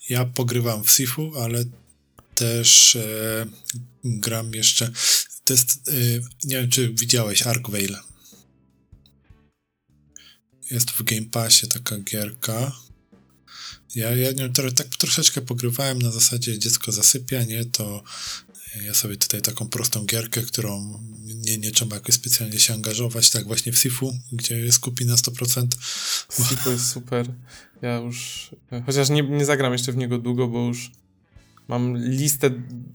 Ja 0.09 0.25
pogrywam 0.25 0.85
w 0.85 0.91
Sifu, 0.91 1.33
ale 1.39 1.65
też 2.35 2.97
e, 2.97 3.47
gram 4.05 4.55
jeszcze. 4.55 4.91
To 5.45 5.53
jest, 5.53 5.89
e, 5.89 5.93
nie 6.45 6.57
wiem, 6.57 6.71
czy 6.71 6.95
widziałeś 6.95 7.43
Arkvale. 7.43 7.99
Jest 10.71 10.91
w 10.91 11.03
Game 11.03 11.27
Passie 11.31 11.69
taka 11.69 11.99
gierka. 11.99 12.73
Ja, 13.95 14.15
ja 14.15 14.33
nią 14.33 14.53
tak 14.53 14.87
troszeczkę 14.87 15.41
pogrywałem 15.41 16.03
na 16.03 16.11
zasadzie 16.11 16.59
dziecko 16.59 16.93
zasypia, 16.93 17.45
nie? 17.45 17.65
To 17.65 18.05
ja 18.83 18.95
sobie 18.95 19.17
tutaj 19.17 19.43
taką 19.43 19.69
prostą 19.69 20.05
gierkę, 20.05 20.43
którą 20.43 21.01
nie, 21.25 21.59
nie 21.59 21.71
trzeba 21.71 21.97
jakoś 21.97 22.15
specjalnie 22.15 22.61
się 22.61 22.75
angażować, 22.75 23.31
tak 23.31 23.47
właśnie 23.47 23.73
w 23.73 23.79
Sifu, 23.79 24.19
gdzie 24.33 24.59
jest 24.59 24.79
kupi 24.79 25.07
na 25.07 25.15
100%. 25.15 25.67
Sifu 26.49 26.71
jest 26.71 26.89
super. 26.89 27.27
Ja 27.83 27.97
już, 27.97 28.51
chociaż 28.87 29.09
nie, 29.09 29.23
nie 29.23 29.45
zagram 29.45 29.73
jeszcze 29.73 29.93
w 29.93 29.97
niego 29.97 30.19
długo, 30.19 30.49
bo 30.49 30.67
już 30.67 30.91
mam 31.69 31.97
listę 31.97 32.51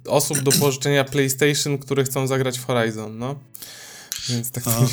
osób 0.05 0.39
do 0.39 0.51
pożyczenia 0.51 1.03
PlayStation, 1.03 1.77
które 1.77 2.03
chcą 2.03 2.27
zagrać 2.27 2.59
w 2.59 2.65
Horizon, 2.65 3.17
no. 3.17 3.39
Więc 4.29 4.51
tak 4.51 4.65
no, 4.65 4.87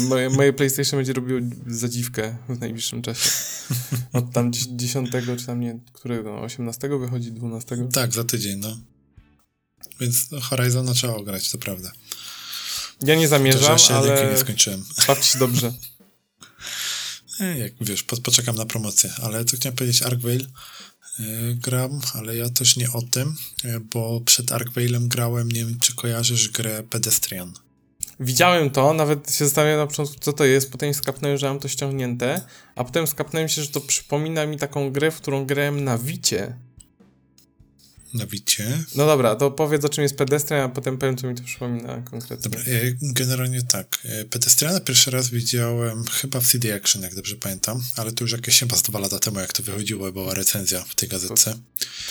moje, 0.08 0.30
moje 0.30 0.52
PlayStation 0.52 0.98
będzie 0.98 1.12
robiło 1.12 1.40
zadziwkę 1.66 2.36
w 2.48 2.60
najbliższym 2.60 3.02
czasie. 3.02 3.30
Od 4.12 4.32
tam 4.32 4.52
10 4.52 5.10
czy 5.38 5.46
tam 5.46 5.60
nie, 5.60 5.78
którego? 5.92 6.40
18 6.40 6.88
wychodzi 6.88 7.32
12? 7.32 7.88
Tak, 7.92 8.14
za 8.14 8.24
tydzień, 8.24 8.58
no. 8.58 8.78
Więc 10.00 10.30
no, 10.30 10.40
Horizon 10.40 10.94
trzeba 10.94 11.22
grać, 11.22 11.50
to 11.50 11.58
prawda. 11.58 11.92
Ja 13.02 13.14
nie 13.14 13.28
zamierzam, 13.28 13.78
to, 13.78 13.96
ale... 13.96 14.30
nie 14.30 14.38
skończyłem. 14.38 14.84
Bawcie 15.08 15.38
dobrze. 15.38 15.72
E, 17.40 17.58
jak 17.58 17.72
wiesz, 17.80 18.02
po, 18.02 18.16
poczekam 18.16 18.56
na 18.56 18.66
promocję, 18.66 19.12
ale 19.22 19.44
co 19.44 19.56
chciałem 19.56 19.76
powiedzieć, 19.76 20.02
Arkvale 20.02 20.34
yy, 21.18 21.54
gram, 21.54 22.00
ale 22.14 22.36
ja 22.36 22.50
też 22.50 22.76
nie 22.76 22.92
o 22.92 23.02
tym, 23.02 23.36
yy, 23.64 23.80
bo 23.80 24.20
przed 24.20 24.46
Arkvale'em 24.46 25.08
grałem, 25.08 25.52
nie 25.52 25.64
wiem, 25.64 25.80
czy 25.80 25.94
kojarzysz 25.94 26.48
grę 26.48 26.82
Pedestrian. 26.82 27.52
Widziałem 28.20 28.70
to, 28.70 28.92
nawet 28.92 29.34
się 29.34 29.44
zastanawiałem 29.44 29.80
na 29.80 29.86
początku, 29.86 30.16
co 30.20 30.32
to 30.32 30.44
jest, 30.44 30.72
potem 30.72 30.94
skapnąłem, 30.94 31.38
że 31.38 31.48
mam 31.48 31.58
to 31.58 31.68
ściągnięte, 31.68 32.40
a 32.76 32.84
potem 32.84 33.06
skapnąłem 33.06 33.48
się, 33.48 33.62
że 33.62 33.68
to 33.68 33.80
przypomina 33.80 34.46
mi 34.46 34.56
taką 34.56 34.90
grę, 34.90 35.10
w 35.10 35.16
którą 35.16 35.46
grałem 35.46 35.84
na 35.84 35.98
Wicie 35.98 36.56
na 38.14 38.26
Wicie. 38.26 38.84
No 38.94 39.06
dobra, 39.06 39.36
to 39.36 39.50
powiedz 39.50 39.84
o 39.84 39.88
czym 39.88 40.02
jest 40.02 40.16
pedestrian, 40.16 40.62
a 40.62 40.68
potem 40.68 40.98
powiem, 40.98 41.16
co 41.16 41.26
mi 41.26 41.34
to 41.34 41.42
przypomina 41.42 42.02
konkretnie. 42.02 42.50
Dobra, 42.50 42.60
generalnie 43.02 43.62
tak. 43.62 43.98
E, 44.04 44.24
pedestriana 44.24 44.80
pierwszy 44.80 45.10
raz 45.10 45.30
widziałem 45.30 46.04
chyba 46.04 46.40
w 46.40 46.46
CD 46.46 46.74
Action, 46.74 47.02
jak 47.02 47.14
dobrze 47.14 47.36
pamiętam, 47.36 47.82
ale 47.96 48.12
to 48.12 48.24
już 48.24 48.32
jakieś 48.32 48.58
chyba 48.58 48.76
z 48.76 48.82
dwa 48.82 48.98
lata 48.98 49.18
temu, 49.18 49.40
jak 49.40 49.52
to 49.52 49.62
wychodziło, 49.62 50.12
była 50.12 50.34
recenzja 50.34 50.84
w 50.84 50.94
tej 50.94 51.08
gazetce. 51.08 51.58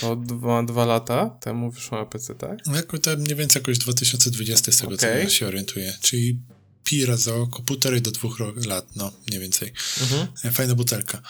to 0.00 0.16
dwa, 0.16 0.62
dwa 0.62 0.84
lata 0.84 1.30
temu 1.40 1.70
wyszło 1.70 1.98
na 1.98 2.06
PC, 2.06 2.34
tak? 2.34 2.58
No 2.66 2.76
jako 2.76 2.98
to 2.98 3.16
mniej 3.16 3.36
więcej 3.36 3.60
jakoś 3.60 3.78
2020 3.78 4.72
z 4.72 4.76
tego, 4.76 4.94
okay. 4.94 5.24
co 5.24 5.30
się 5.30 5.46
orientuję, 5.46 5.94
czyli 6.00 6.38
pi 6.84 7.06
razy 7.06 7.34
około 7.34 7.64
półtorej 7.64 8.02
do 8.02 8.10
dwóch 8.10 8.38
lat, 8.66 8.86
no, 8.96 9.12
mniej 9.28 9.40
więcej. 9.40 9.72
Mhm. 10.00 10.26
E, 10.44 10.50
fajna 10.50 10.74
butelka. 10.74 11.22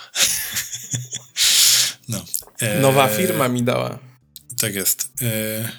no. 2.09 2.25
Nowa 2.81 3.09
firma 3.09 3.49
mi 3.49 3.63
dała. 3.63 4.08
Tak 4.59 4.75
jest. 4.75 5.09
E, 5.23 5.73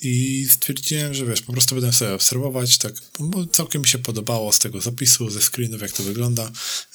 I 0.00 0.46
stwierdziłem, 0.50 1.14
że 1.14 1.26
wiesz, 1.26 1.42
po 1.42 1.52
prostu 1.52 1.74
będę 1.74 1.92
sobie 1.92 2.14
obserwować, 2.14 2.78
tak, 2.78 2.94
bo 3.20 3.46
całkiem 3.46 3.82
mi 3.82 3.88
się 3.88 3.98
podobało 3.98 4.52
z 4.52 4.58
tego 4.58 4.80
zapisu, 4.80 5.30
ze 5.30 5.40
screenów, 5.42 5.80
jak 5.80 5.92
to 5.92 6.02
wygląda. 6.02 6.52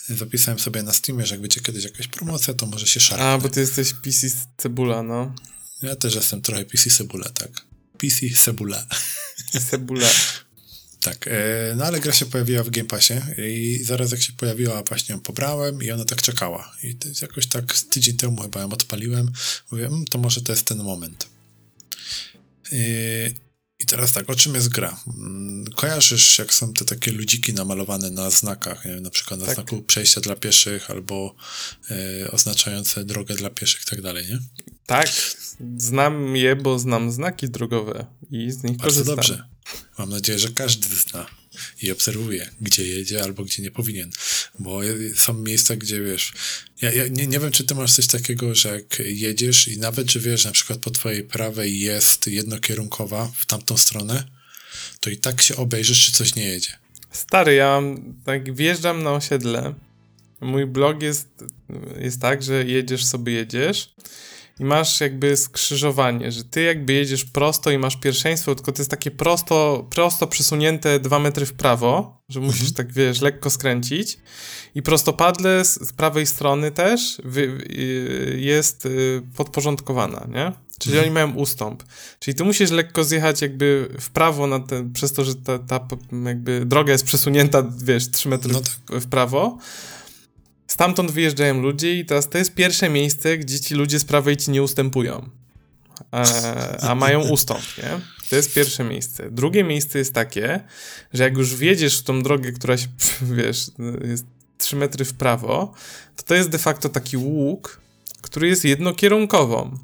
Zapisałem 0.09 0.59
sobie 0.59 0.83
na 0.83 0.93
Steamie, 0.93 1.25
że 1.25 1.35
jak 1.35 1.41
będzie 1.41 1.61
kiedyś 1.61 1.83
jakaś 1.83 2.07
promocja, 2.07 2.53
to 2.53 2.65
może 2.65 2.87
się 2.87 2.99
szarpnę. 2.99 3.25
A, 3.25 3.37
bo 3.37 3.49
ty 3.49 3.59
jesteś 3.59 3.93
PC 3.93 4.27
Cebula, 4.57 5.03
no. 5.03 5.35
Ja 5.81 5.95
też 5.95 6.15
jestem 6.15 6.41
trochę 6.41 6.65
PC 6.65 6.89
Cebula, 6.89 7.29
tak. 7.29 7.51
PC 7.97 8.29
Cebula. 8.29 8.85
Cebula. 9.69 10.09
Tak, 11.01 11.27
e, 11.27 11.73
no 11.75 11.85
ale 11.85 11.99
gra 11.99 12.13
się 12.13 12.25
pojawiła 12.25 12.63
w 12.63 12.69
Game 12.69 12.87
Passie 12.87 13.13
i 13.37 13.79
zaraz 13.83 14.11
jak 14.11 14.21
się 14.21 14.33
pojawiła, 14.33 14.83
właśnie 14.83 15.15
ją 15.15 15.21
pobrałem 15.21 15.83
i 15.83 15.91
ona 15.91 16.05
tak 16.05 16.21
czekała. 16.21 16.75
I 16.83 16.97
jakoś 17.21 17.47
tak 17.47 17.73
tydzień 17.73 18.17
temu 18.17 18.41
chyba 18.41 18.61
ją 18.61 18.69
odpaliłem. 18.69 19.31
Mówię, 19.71 19.85
mm, 19.85 20.05
to 20.05 20.17
może 20.17 20.41
to 20.41 20.51
jest 20.51 20.65
ten 20.65 20.77
moment. 20.83 21.27
E, 22.71 22.77
I 23.79 23.85
teraz 23.87 24.11
tak, 24.11 24.29
o 24.29 24.35
czym 24.35 24.55
jest 24.55 24.69
gra? 24.69 24.99
Mm, 25.07 25.65
kojarzysz, 25.75 26.39
jak 26.39 26.53
są 26.53 26.73
te 26.73 26.85
takie 26.85 27.11
ludziki 27.11 27.53
namalowane 27.53 28.11
na 28.11 28.29
znakach, 28.29 28.85
nie? 28.85 29.01
na 29.01 29.09
przykład 29.09 29.39
na 29.39 29.45
tak. 29.45 29.55
znaku 29.55 29.81
przejścia 29.81 30.21
dla 30.21 30.35
pieszych 30.35 30.91
albo 30.91 31.35
e, 31.91 32.31
oznaczające 32.31 33.05
drogę 33.05 33.35
dla 33.35 33.49
pieszych 33.49 33.81
i 33.81 33.85
tak 33.85 34.01
dalej, 34.01 34.27
nie? 34.27 34.39
Tak, 34.85 35.09
znam 35.77 36.35
je, 36.35 36.55
bo 36.55 36.79
znam 36.79 37.11
znaki 37.11 37.49
drogowe 37.49 38.05
i 38.31 38.51
z 38.51 38.63
nich 38.63 38.77
Bardzo 38.77 38.83
korzystam. 38.83 39.15
dobrze. 39.15 39.58
Mam 39.97 40.09
nadzieję, 40.09 40.39
że 40.39 40.49
każdy 40.49 40.87
zna 40.95 41.25
i 41.81 41.91
obserwuje, 41.91 42.49
gdzie 42.61 42.87
jedzie 42.87 43.23
albo 43.23 43.43
gdzie 43.43 43.63
nie 43.63 43.71
powinien. 43.71 44.11
Bo 44.59 44.81
są 45.15 45.33
miejsca, 45.33 45.75
gdzie 45.75 46.01
wiesz. 46.01 46.33
Ja, 46.81 46.91
ja 46.91 47.07
nie, 47.07 47.27
nie 47.27 47.39
wiem, 47.39 47.51
czy 47.51 47.63
ty 47.63 47.75
masz 47.75 47.93
coś 47.93 48.07
takiego, 48.07 48.55
że 48.55 48.69
jak 48.69 48.99
jedziesz 48.99 49.67
i 49.67 49.79
nawet, 49.79 50.07
czy 50.07 50.19
wiesz, 50.19 50.45
na 50.45 50.51
przykład 50.51 50.79
po 50.79 50.91
twojej 50.91 51.23
prawej 51.23 51.79
jest 51.79 52.27
jednokierunkowa 52.27 53.31
w 53.35 53.45
tamtą 53.45 53.77
stronę, 53.77 54.23
to 54.99 55.09
i 55.09 55.17
tak 55.17 55.41
się 55.41 55.55
obejrzysz, 55.55 56.05
czy 56.05 56.11
coś 56.11 56.35
nie 56.35 56.45
jedzie. 56.45 56.77
Stary, 57.11 57.53
ja 57.53 57.81
tak 58.25 58.55
wjeżdżam 58.55 59.03
na 59.03 59.11
osiedle. 59.11 59.73
Mój 60.41 60.65
blog 60.65 61.01
jest, 61.01 61.27
jest 61.99 62.21
tak, 62.21 62.43
że 62.43 62.65
jedziesz 62.65 63.05
sobie, 63.05 63.33
jedziesz 63.33 63.89
i 64.59 64.65
masz 64.65 65.01
jakby 65.01 65.37
skrzyżowanie, 65.37 66.31
że 66.31 66.43
ty 66.43 66.61
jakby 66.61 66.93
jedziesz 66.93 67.25
prosto 67.25 67.71
i 67.71 67.77
masz 67.77 67.95
pierwszeństwo, 67.95 68.55
tylko 68.55 68.71
to 68.71 68.81
jest 68.81 68.91
takie 68.91 69.11
prosto, 69.11 69.87
prosto 69.89 70.27
przesunięte 70.27 70.99
dwa 70.99 71.19
metry 71.19 71.45
w 71.45 71.53
prawo, 71.53 72.21
że 72.29 72.39
musisz 72.39 72.69
mhm. 72.69 72.75
tak, 72.75 72.93
wiesz, 72.93 73.21
lekko 73.21 73.49
skręcić 73.49 74.19
i 74.75 74.81
prostopadle 74.81 75.65
z, 75.65 75.87
z 75.87 75.93
prawej 75.93 76.25
strony 76.25 76.71
też 76.71 77.21
wy, 77.23 77.41
y, 77.41 78.37
jest 78.39 78.85
y, 78.85 79.21
podporządkowana, 79.35 80.27
nie? 80.29 80.51
Czyli 80.79 80.95
mhm. 80.95 81.05
oni 81.05 81.13
mają 81.13 81.33
ustąp. 81.33 81.83
Czyli 82.19 82.35
ty 82.35 82.43
musisz 82.43 82.71
lekko 82.71 83.03
zjechać 83.03 83.41
jakby 83.41 83.89
w 83.99 84.09
prawo 84.09 84.47
na 84.47 84.59
ten, 84.59 84.93
przez 84.93 85.13
to, 85.13 85.23
że 85.23 85.35
ta, 85.35 85.59
ta 85.59 85.87
jakby 86.25 86.65
droga 86.65 86.91
jest 86.91 87.05
przesunięta, 87.05 87.63
wiesz, 87.83 88.11
3 88.11 88.29
metry 88.29 88.53
no 88.53 88.59
tak. 88.59 89.01
w 89.01 89.09
prawo, 89.09 89.57
Stamtąd 90.69 91.11
wyjeżdżają 91.11 91.61
ludzie 91.61 91.99
i 91.99 92.05
teraz 92.05 92.29
to 92.29 92.37
jest 92.37 92.53
pierwsze 92.53 92.89
miejsce, 92.89 93.37
gdzie 93.37 93.59
ci 93.59 93.75
ludzie 93.75 93.99
z 93.99 94.05
prawej 94.05 94.37
ci 94.37 94.51
nie 94.51 94.63
ustępują. 94.63 95.29
A, 96.11 96.23
a 96.81 96.95
mają 96.95 97.29
ustąp, 97.29 97.63
nie? 97.77 97.99
To 98.29 98.35
jest 98.35 98.53
pierwsze 98.53 98.83
miejsce. 98.83 99.31
Drugie 99.31 99.63
miejsce 99.63 99.99
jest 99.99 100.13
takie, 100.13 100.63
że 101.13 101.23
jak 101.23 101.37
już 101.37 101.55
wjedziesz 101.55 101.99
w 101.99 102.03
tą 102.03 102.23
drogę, 102.23 102.51
która 102.51 102.77
się, 102.77 102.87
wiesz, 103.37 103.71
jest 104.07 104.25
3 104.57 104.75
metry 104.75 105.05
w 105.05 105.13
prawo, 105.13 105.73
to 106.15 106.23
to 106.23 106.35
jest 106.35 106.49
de 106.49 106.57
facto 106.57 106.89
taki 106.89 107.17
łuk, 107.17 107.81
który 108.21 108.47
jest 108.47 108.65
jednokierunkową. 108.65 109.77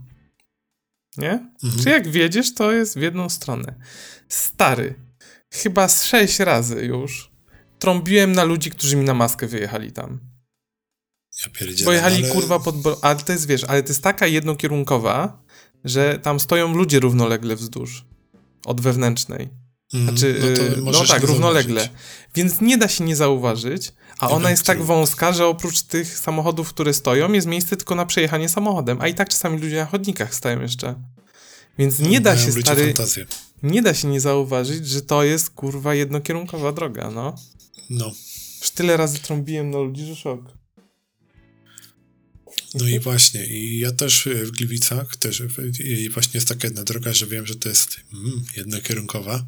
Nie? 1.18 1.32
Mhm. 1.64 1.84
Czy 1.84 1.90
jak 1.90 2.08
wjedziesz, 2.08 2.54
to 2.54 2.72
jest 2.72 2.98
w 2.98 3.02
jedną 3.02 3.30
stronę. 3.30 3.76
Stary, 4.30 4.96
chyba 5.54 5.88
z 5.88 6.06
sześć 6.06 6.40
razy 6.40 6.86
już 6.86 7.32
trąbiłem 7.80 8.32
na 8.32 8.44
ludzi, 8.44 8.72
którzy 8.72 8.96
mi 8.96 9.06
na 9.06 9.14
maskę 9.14 9.48
wyjechali 9.48 9.92
tam. 9.92 10.35
Ja 11.42 11.86
Pojechali 11.86 12.24
ale... 12.24 12.34
kurwa 12.34 12.60
pod... 12.60 12.76
Ale 13.02 13.16
to 13.16 13.32
jest, 13.32 13.48
wiesz, 13.48 13.64
ale 13.64 13.84
to 13.84 13.90
jest 13.90 14.04
taka 14.04 14.28
jednokierunkowa, 14.28 15.44
że 15.84 16.20
tam 16.20 16.40
stoją 16.40 16.74
ludzie 16.74 17.00
równolegle 17.00 17.56
wzdłuż. 17.56 18.06
Od 18.66 18.82
wewnętrznej. 18.82 19.50
Mm, 19.94 20.08
znaczy, 20.08 20.40
no, 20.78 20.92
no 20.92 21.06
tak, 21.06 21.24
równolegle. 21.24 21.82
Zauważyć. 21.82 22.02
Więc 22.36 22.62
nie 22.62 22.78
da 22.78 22.88
się 22.88 23.04
nie 23.04 23.16
zauważyć, 23.16 23.94
a 24.20 24.30
ona 24.30 24.50
jest 24.50 24.64
tak 24.64 24.84
wąska, 24.84 25.34
że 25.34 25.48
oprócz 25.48 25.82
tych 25.82 26.20
samochodów, 26.20 26.70
które 26.70 26.94
stoją, 26.94 27.34
jest 27.34 27.48
miejsce 27.48 27.78
tylko 27.78 27.96
na 27.96 28.06
przejechanie 28.06 28.50
samochodem, 28.50 28.98
a 29.02 29.08
i 29.08 29.14
tak 29.14 29.30
czasami 29.30 29.60
ludzie 29.60 29.76
na 29.76 29.86
chodnikach 29.86 30.36
stają 30.36 30.62
jeszcze. 30.62 30.96
Więc 31.78 32.00
nie 32.00 32.22
da 32.22 32.38
się, 32.38 32.52
stary, 32.52 32.86
fantazję. 32.86 33.26
nie 33.64 33.82
da 33.82 33.94
się 33.94 34.08
nie 34.08 34.22
zauważyć, 34.22 34.88
że 34.88 35.02
to 35.02 35.24
jest, 35.24 35.50
kurwa, 35.50 35.96
jednokierunkowa 35.96 36.72
droga, 36.72 37.12
no. 37.12 37.36
No. 37.90 38.12
Już 38.62 38.72
tyle 38.72 38.98
razy 38.98 39.20
trąbiłem 39.20 39.70
na 39.70 39.78
ludzi, 39.78 40.06
że 40.06 40.16
szok. 40.16 40.42
No 42.76 42.88
i 42.88 43.00
właśnie, 43.00 43.46
i 43.46 43.80
ja 43.80 43.92
też 43.92 44.28
w 44.44 44.52
Gliwicach 44.52 45.18
też 45.18 45.44
i 45.80 46.10
właśnie 46.10 46.32
jest 46.34 46.48
taka 46.48 46.68
jedna 46.68 46.84
droga, 46.84 47.14
że 47.14 47.28
wiem, 47.28 47.46
że 47.46 47.56
to 47.56 47.70
jest 47.70 47.98
mm, 48.14 48.46
jednokierunkowa. 48.58 49.46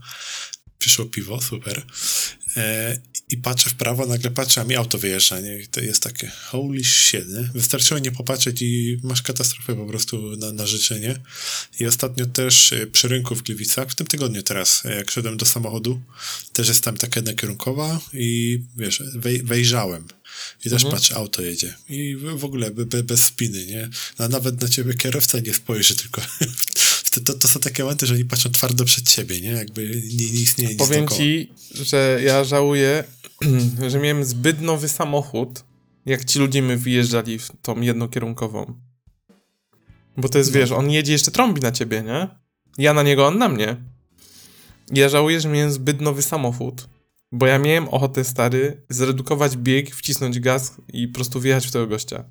Przyszło 0.79 1.05
piwo, 1.05 1.41
super. 1.41 1.85
E, 2.57 2.97
I 3.29 3.37
patrzę 3.37 3.69
w 3.69 3.73
prawo, 3.73 4.05
nagle 4.05 4.31
patrzę, 4.31 4.61
a 4.61 4.63
mi 4.63 4.75
auto 4.75 4.97
wyjeżdża, 4.97 5.39
nie? 5.39 5.59
I 5.59 5.67
to 5.67 5.81
jest 5.81 6.03
takie 6.03 6.31
holy 6.45 6.83
shit, 6.83 7.27
nie? 7.27 7.49
Wystarczyło 7.53 7.99
nie 7.99 8.11
popatrzeć 8.11 8.61
i 8.61 8.99
masz 9.03 9.21
katastrofę 9.21 9.75
po 9.75 9.85
prostu 9.85 10.35
na, 10.37 10.51
na 10.51 10.67
życzenie. 10.67 11.19
I 11.79 11.85
ostatnio 11.85 12.25
też 12.25 12.73
e, 12.73 12.87
przy 12.87 13.07
rynku 13.07 13.35
w 13.35 13.43
Gliwicach, 13.43 13.89
w 13.89 13.95
tym 13.95 14.07
tygodniu 14.07 14.43
teraz, 14.43 14.83
jak 14.83 15.11
szedłem 15.11 15.37
do 15.37 15.45
samochodu, 15.45 16.01
też 16.53 16.67
jest 16.67 16.83
tam 16.83 16.97
taka 16.97 17.19
jednokierunkowa 17.19 17.99
i 18.13 18.59
wiesz, 18.77 19.03
wej, 19.15 19.43
wejrzałem 19.43 20.07
i 20.65 20.69
też 20.69 20.83
mhm. 20.83 20.91
patrzę, 20.91 21.15
auto 21.15 21.41
jedzie. 21.41 21.75
I 21.89 22.15
w 22.15 22.45
ogóle 22.45 22.71
be, 22.71 23.03
bez 23.03 23.23
spiny, 23.23 23.65
nie? 23.65 23.89
A 24.17 24.27
nawet 24.27 24.61
na 24.61 24.69
ciebie 24.69 24.93
kierowca 24.93 25.39
nie 25.39 25.53
spojrzy, 25.53 25.95
tylko 25.95 26.21
to, 27.13 27.21
to, 27.21 27.33
to, 27.33 27.47
są 27.47 27.59
takie 27.59 27.83
momenty, 27.83 28.05
że 28.05 28.13
oni 28.13 28.25
patrzą 28.25 28.51
twardo 28.51 28.85
przed 28.85 29.09
siebie, 29.09 29.41
nie? 29.41 29.49
Jakby 29.49 29.89
nie, 29.89 30.31
nie 30.31 30.41
istnieje 30.41 30.69
nic 30.69 30.79
Powiem 30.79 30.99
dookoła. 30.99 31.19
ci, 31.19 31.51
że 31.71 32.19
ja 32.23 32.43
żałuję, 32.43 33.03
że 33.91 33.99
miałem 33.99 34.25
zbyt 34.25 34.61
nowy 34.61 34.89
samochód, 34.89 35.63
jak 36.05 36.25
ci 36.25 36.39
ludzie 36.39 36.61
my 36.61 36.77
wyjeżdżali 36.77 37.39
w 37.39 37.51
tą 37.61 37.81
jednokierunkową. 37.81 38.73
Bo 40.17 40.29
to 40.29 40.37
jest, 40.37 40.53
no. 40.53 40.59
wiesz, 40.59 40.71
on 40.71 40.91
jedzie 40.91 41.11
jeszcze 41.11 41.31
trąbi 41.31 41.61
na 41.61 41.71
ciebie, 41.71 42.03
nie? 42.03 42.27
Ja 42.77 42.93
na 42.93 43.03
niego, 43.03 43.27
on 43.27 43.37
na 43.37 43.49
mnie. 43.49 43.77
Ja 44.91 45.09
żałuję, 45.09 45.41
że 45.41 45.49
miałem 45.49 45.71
zbyt 45.71 46.01
nowy 46.01 46.21
samochód 46.21 46.87
bo 47.31 47.45
ja 47.45 47.59
miałem 47.59 47.87
ochotę, 47.87 48.23
stary, 48.23 48.81
zredukować 48.89 49.57
bieg, 49.57 49.95
wcisnąć 49.95 50.39
gaz 50.39 50.75
i 50.93 51.07
po 51.07 51.15
prostu 51.15 51.41
wjechać 51.41 51.67
w 51.67 51.71
tego 51.71 51.87
gościa. 51.87 52.23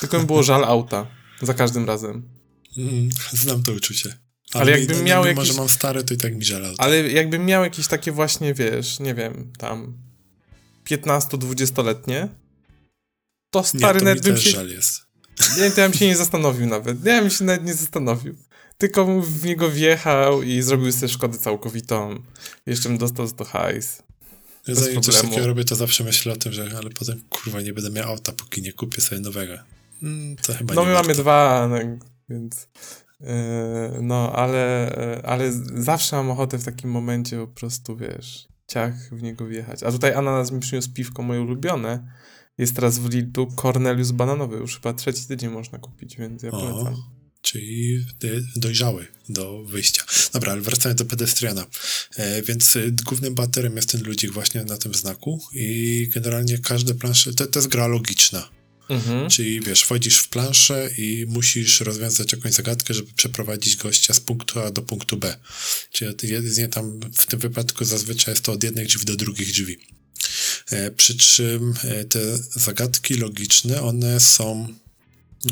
Tylko 0.00 0.18
mi 0.18 0.26
było 0.26 0.42
żal 0.42 0.64
auta. 0.64 1.06
Za 1.42 1.54
każdym 1.54 1.84
razem. 1.84 2.28
Mm, 2.76 3.08
znam 3.32 3.62
to 3.62 3.72
uczucie. 3.72 4.18
Ale, 4.52 4.62
ale 4.62 4.80
jakbym 4.80 5.04
miał 5.04 5.26
jakieś... 5.26 5.36
Może 5.36 5.52
mam 5.52 5.68
stare, 5.68 6.04
to 6.04 6.14
i 6.14 6.16
tak 6.16 6.34
mi 6.34 6.44
żal 6.44 6.66
auta. 6.66 6.82
Ale 6.82 7.10
jakbym 7.10 7.46
miał 7.46 7.64
jakieś 7.64 7.88
takie 7.88 8.12
właśnie, 8.12 8.54
wiesz, 8.54 9.00
nie 9.00 9.14
wiem, 9.14 9.52
tam 9.58 9.98
15-20-letnie, 10.90 12.28
to 13.50 13.64
stary 13.64 14.02
nie, 14.02 14.16
to 14.16 14.22
bym 14.22 14.36
się... 14.36 14.50
żal 14.50 14.68
jest. 14.68 15.06
Nie, 15.58 15.70
to 15.70 15.80
ja 15.80 15.88
bym 15.88 15.98
się 15.98 16.06
nie 16.06 16.16
zastanowił 16.16 16.66
nawet. 16.66 17.04
Ja 17.04 17.20
bym 17.20 17.30
się 17.30 17.44
nawet 17.44 17.64
nie 17.64 17.74
zastanowił. 17.74 18.36
Tylko 18.78 19.20
w 19.22 19.44
niego 19.44 19.70
wjechał 19.70 20.42
i 20.42 20.62
zrobił 20.62 20.92
sobie 20.92 21.08
szkodę 21.08 21.38
całkowitą. 21.38 22.22
Jeszcze 22.66 22.88
bym 22.88 22.98
dostał 22.98 23.30
to 23.30 23.44
hajs. 23.44 24.02
Ja 24.66 24.74
zanim 24.74 25.02
coś 25.02 25.22
takiego 25.22 25.46
robię, 25.46 25.64
to 25.64 25.74
zawsze 25.74 26.04
myślę 26.04 26.32
o 26.32 26.36
tym, 26.36 26.52
że 26.52 26.70
ale 26.78 26.90
potem 26.90 27.20
kurwa 27.30 27.60
nie 27.60 27.72
będę 27.72 27.90
miał 27.90 28.08
auta, 28.08 28.32
póki 28.32 28.62
nie 28.62 28.72
kupię 28.72 29.00
sobie 29.00 29.20
nowego. 29.20 29.54
Hmm, 30.00 30.36
to 30.36 30.54
chyba 30.54 30.74
no 30.74 30.84
my 30.84 30.92
warto. 30.92 31.08
mamy 31.08 31.22
dwa, 31.22 31.68
no, 31.70 31.76
więc 32.28 32.68
yy, 33.20 33.28
no 34.02 34.32
ale, 34.32 34.92
yy, 35.16 35.28
ale 35.28 35.52
zawsze 35.74 36.16
mam 36.16 36.30
ochotę 36.30 36.58
w 36.58 36.64
takim 36.64 36.90
momencie 36.90 37.38
po 37.38 37.46
prostu, 37.46 37.96
wiesz, 37.96 38.48
ciach 38.66 38.94
w 39.14 39.22
niego 39.22 39.46
wjechać. 39.46 39.82
A 39.82 39.92
tutaj 39.92 40.14
ananas 40.14 40.50
mi 40.50 40.60
przyniósł 40.60 40.92
piwko 40.92 41.22
moje 41.22 41.40
ulubione. 41.40 42.12
Jest 42.58 42.76
teraz 42.76 42.98
w 42.98 43.10
Lidlu 43.10 43.46
Cornelius 43.46 44.10
bananowy. 44.10 44.56
Już 44.56 44.76
chyba 44.76 44.92
trzeci 44.92 45.26
tydzień 45.26 45.50
można 45.50 45.78
kupić, 45.78 46.16
więc 46.16 46.42
ja 46.42 46.50
polecam 46.50 46.96
czyli 47.46 48.04
dojrzały 48.56 49.06
do 49.28 49.62
wyjścia. 49.62 50.04
Dobra, 50.32 50.52
ale 50.52 50.60
wracając 50.60 50.98
do 50.98 51.04
pedestriana. 51.04 51.66
E, 52.16 52.42
więc 52.42 52.76
e, 52.76 52.90
głównym 52.90 53.34
baterem 53.34 53.76
jest 53.76 53.92
ten 53.92 54.02
ludzik 54.02 54.32
właśnie 54.32 54.64
na 54.64 54.78
tym 54.78 54.94
znaku 54.94 55.40
i 55.52 56.08
generalnie 56.14 56.58
każde 56.58 56.94
plansze, 56.94 57.34
to, 57.34 57.46
to 57.46 57.58
jest 57.58 57.68
gra 57.68 57.86
logiczna. 57.86 58.48
Mhm. 58.88 59.30
Czyli 59.30 59.60
wiesz, 59.60 59.82
wchodzisz 59.82 60.18
w 60.18 60.28
planszę 60.28 60.90
i 60.98 61.26
musisz 61.28 61.80
rozwiązać 61.80 62.32
jakąś 62.32 62.52
zagadkę, 62.52 62.94
żeby 62.94 63.12
przeprowadzić 63.16 63.76
gościa 63.76 64.14
z 64.14 64.20
punktu 64.20 64.60
A 64.60 64.70
do 64.70 64.82
punktu 64.82 65.16
B. 65.16 65.36
Czyli 65.92 66.14
jedynie 66.22 66.68
tam 66.68 67.00
w 67.14 67.26
tym 67.26 67.40
wypadku 67.40 67.84
zazwyczaj 67.84 68.32
jest 68.32 68.44
to 68.44 68.52
od 68.52 68.64
jednych 68.64 68.86
drzwi 68.86 69.04
do 69.04 69.16
drugich 69.16 69.52
drzwi. 69.52 69.78
E, 70.70 70.90
przy 70.90 71.16
czym 71.16 71.74
e, 71.84 72.04
te 72.04 72.38
zagadki 72.38 73.14
logiczne, 73.14 73.82
one 73.82 74.20
są 74.20 74.74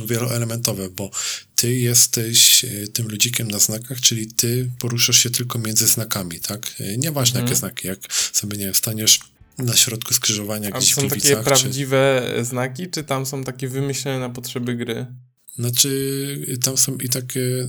wieloelementowe, 0.07 0.91
bo 0.91 1.11
ty 1.55 1.77
jesteś 1.77 2.65
e, 2.65 2.89
tym 2.89 3.09
ludzikiem 3.09 3.51
na 3.51 3.59
znakach, 3.59 4.01
czyli 4.01 4.27
ty 4.27 4.71
poruszasz 4.79 5.19
się 5.19 5.31
tylko 5.31 5.59
między 5.59 5.87
znakami, 5.87 6.41
tak? 6.41 6.75
E, 6.81 6.99
nieważne 6.99 7.41
mhm. 7.41 7.47
jakie 7.47 7.61
znaki, 7.61 7.87
jak 7.87 7.99
sobie, 8.33 8.59
nie 8.59 8.65
wiem, 8.65 8.75
staniesz 8.75 9.21
na 9.59 9.77
środku 9.77 10.15
skrzyżowania 10.15 10.71
A 10.73 10.79
gdzieś 10.79 10.95
są 10.95 11.09
takie 11.09 11.37
prawdziwe 11.37 12.33
czy... 12.37 12.45
znaki, 12.45 12.91
czy 12.91 13.05
tam 13.05 13.27
są 13.27 13.45
takie 13.45 13.69
wymyślone 13.69 14.19
na 14.19 14.31
potrzeby 14.31 14.75
gry? 14.75 15.07
Znaczy, 15.59 16.59
tam 16.65 16.77
są 16.77 16.97
i 16.97 17.09
takie 17.09 17.69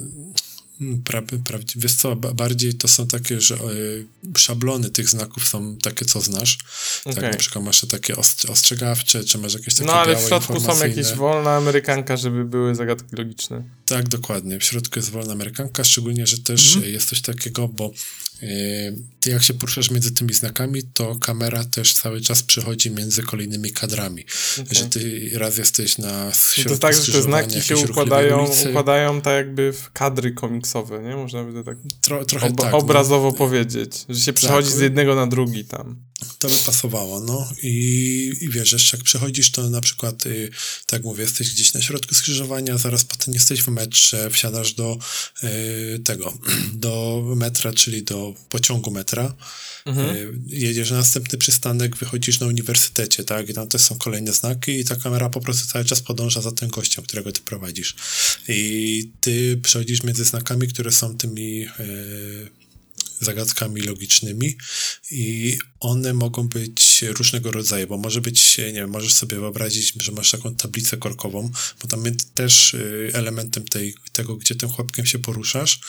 pra, 1.05 1.21
pra, 1.21 1.59
wiesz 1.75 1.93
co, 1.93 2.15
bardziej 2.15 2.73
to 2.73 2.87
są 2.87 3.07
takie, 3.07 3.41
że 3.41 3.55
y, 3.55 4.05
szablony 4.37 4.89
tych 4.89 5.09
znaków 5.09 5.47
są 5.47 5.77
takie, 5.77 6.05
co 6.05 6.21
znasz. 6.21 6.57
Okay. 7.05 7.21
Tak, 7.21 7.31
na 7.31 7.37
przykład 7.37 7.65
masz 7.65 7.85
takie 7.85 8.15
ostrzegawcze, 8.47 9.23
czy 9.23 9.37
masz 9.37 9.53
jakieś 9.53 9.73
takie 9.73 9.87
No 9.87 9.93
ale 9.93 10.15
w 10.15 10.19
środku 10.19 10.59
są 10.59 10.79
jakieś 10.79 11.13
wolna 11.13 11.55
amerykanka, 11.55 12.17
żeby 12.17 12.45
były 12.45 12.75
zagadki 12.75 13.15
logiczne. 13.15 13.63
Tak, 13.85 14.09
dokładnie. 14.09 14.59
W 14.59 14.63
środku 14.63 14.99
jest 14.99 15.11
wolna 15.11 15.33
amerykanka, 15.33 15.83
szczególnie, 15.83 16.27
że 16.27 16.37
też 16.37 16.75
mm 16.75 16.87
-hmm. 16.87 16.91
jest 16.91 17.09
coś 17.09 17.21
takiego, 17.21 17.67
bo 17.67 17.91
ty 19.19 19.29
jak 19.29 19.43
się 19.43 19.53
poruszasz 19.53 19.91
między 19.91 20.11
tymi 20.11 20.33
znakami, 20.33 20.83
to 20.83 21.15
kamera 21.15 21.63
też 21.63 21.93
cały 21.93 22.21
czas 22.21 22.43
przechodzi 22.43 22.91
między 22.91 23.23
kolejnymi 23.23 23.71
kadrami. 23.71 24.25
Okay. 24.53 24.65
Że 24.71 24.85
ty 24.85 25.29
raz 25.33 25.57
jesteś 25.57 25.97
na 25.97 26.33
środku 26.33 26.73
To 26.73 26.77
tak, 26.77 26.95
że 26.95 27.11
te 27.11 27.21
znaki 27.21 27.61
się 27.61 27.77
układają, 27.77 28.47
układają 28.69 29.21
tak 29.21 29.35
jakby 29.35 29.73
w 29.73 29.91
kadry 29.91 30.31
komiksowe, 30.31 31.03
nie? 31.03 31.15
Można 31.15 31.43
by 31.43 31.53
to 31.53 31.63
tak 31.63 31.77
Tro, 32.01 32.25
trochę 32.25 32.47
ob 32.47 32.57
tak, 32.57 32.71
no. 32.71 32.77
obrazowo 32.77 33.27
no. 33.27 33.33
powiedzieć, 33.33 34.05
że 34.09 34.19
się 34.19 34.33
przechodzi 34.33 34.69
tak. 34.69 34.77
z 34.77 34.81
jednego 34.81 35.15
na 35.15 35.27
drugi 35.27 35.65
tam. 35.65 36.04
To 36.39 36.49
by 36.49 36.55
pasowało, 36.65 37.19
no 37.19 37.51
i, 37.63 38.31
i 38.41 38.49
wiesz, 38.49 38.71
jeszcze 38.71 38.97
jak 38.97 39.03
przechodzisz, 39.03 39.51
to 39.51 39.69
na 39.69 39.81
przykład, 39.81 40.25
y, 40.25 40.51
tak 40.85 41.03
mówię, 41.03 41.23
jesteś 41.23 41.53
gdzieś 41.53 41.73
na 41.73 41.81
środku 41.81 42.15
skrzyżowania, 42.15 42.77
zaraz 42.77 43.03
potem 43.03 43.33
jesteś 43.33 43.61
w 43.61 43.67
metrze, 43.67 44.29
wsiadasz 44.29 44.73
do 44.73 44.97
y, 45.43 45.99
tego, 45.99 46.37
do 46.73 47.23
metra, 47.35 47.73
czyli 47.73 48.03
do 48.03 48.33
pociągu 48.49 48.91
metra, 48.91 49.35
mhm. 49.85 50.15
Y, 50.15 50.33
jedziesz 50.47 50.91
na 50.91 50.97
następny 50.97 51.37
przystanek, 51.37 51.97
wychodzisz 51.97 52.39
na 52.39 52.47
uniwersytecie, 52.47 53.23
tak, 53.23 53.49
i 53.49 53.53
tam 53.53 53.67
też 53.67 53.81
są 53.81 53.97
kolejne 53.97 54.33
znaki 54.33 54.71
i 54.71 54.85
ta 54.85 54.95
kamera 54.95 55.29
po 55.29 55.41
prostu 55.41 55.67
cały 55.67 55.85
czas 55.85 56.01
podąża 56.01 56.41
za 56.41 56.51
tym 56.51 56.69
gościem, 56.69 57.03
którego 57.03 57.31
ty 57.31 57.41
prowadzisz. 57.41 57.95
I 58.47 59.09
ty 59.21 59.59
przechodzisz 59.63 60.03
między 60.03 60.25
znakami, 60.25 60.67
które 60.67 60.91
są 60.91 61.17
tymi 61.17 61.65
y, 61.79 62.64
zagadkami 63.25 63.81
logicznymi 63.81 64.57
i 65.11 65.57
one 65.79 66.13
mogą 66.13 66.47
być 66.47 67.03
różnego 67.07 67.51
rodzaju, 67.51 67.87
bo 67.87 67.97
może 67.97 68.21
być, 68.21 68.57
nie 68.57 68.73
wiem, 68.73 68.89
możesz 68.89 69.13
sobie 69.13 69.39
wyobrazić, 69.39 69.93
że 69.97 70.11
masz 70.11 70.31
taką 70.31 70.55
tablicę 70.55 70.97
korkową, 70.97 71.51
bo 71.81 71.87
tam 71.87 72.03
też 72.33 72.73
y, 72.73 73.11
elementem 73.13 73.65
tej, 73.65 73.95
tego, 74.11 74.35
gdzie 74.35 74.55
tym 74.55 74.69
chłopkiem 74.69 75.05
się 75.05 75.19
poruszasz, 75.19 75.79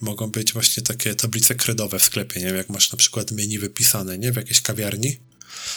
mogą 0.00 0.30
być 0.30 0.52
właśnie 0.52 0.82
takie 0.82 1.14
tablice 1.14 1.54
kredowe 1.54 1.98
w 1.98 2.04
sklepie, 2.04 2.40
nie 2.40 2.46
wiem, 2.46 2.56
jak 2.56 2.70
masz 2.70 2.92
na 2.92 2.98
przykład 2.98 3.30
menu 3.30 3.58
wypisane, 3.58 4.18
nie, 4.18 4.32
w 4.32 4.36
jakiejś 4.36 4.60
kawiarni, 4.60 5.18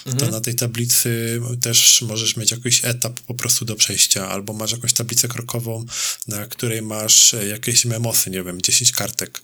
to 0.03 0.11
mhm. 0.11 0.31
na 0.31 0.41
tej 0.41 0.55
tablicy 0.55 1.41
też 1.61 2.01
możesz 2.01 2.37
mieć 2.37 2.51
jakiś 2.51 2.85
etap 2.85 3.19
po 3.19 3.33
prostu 3.33 3.65
do 3.65 3.75
przejścia, 3.75 4.29
albo 4.29 4.53
masz 4.53 4.71
jakąś 4.71 4.93
tablicę 4.93 5.27
krokową, 5.27 5.85
na 6.27 6.45
której 6.45 6.81
masz 6.81 7.35
jakieś 7.49 7.85
memosy, 7.85 8.29
nie 8.29 8.43
wiem, 8.43 8.61
10 8.61 8.91
kartek. 8.91 9.41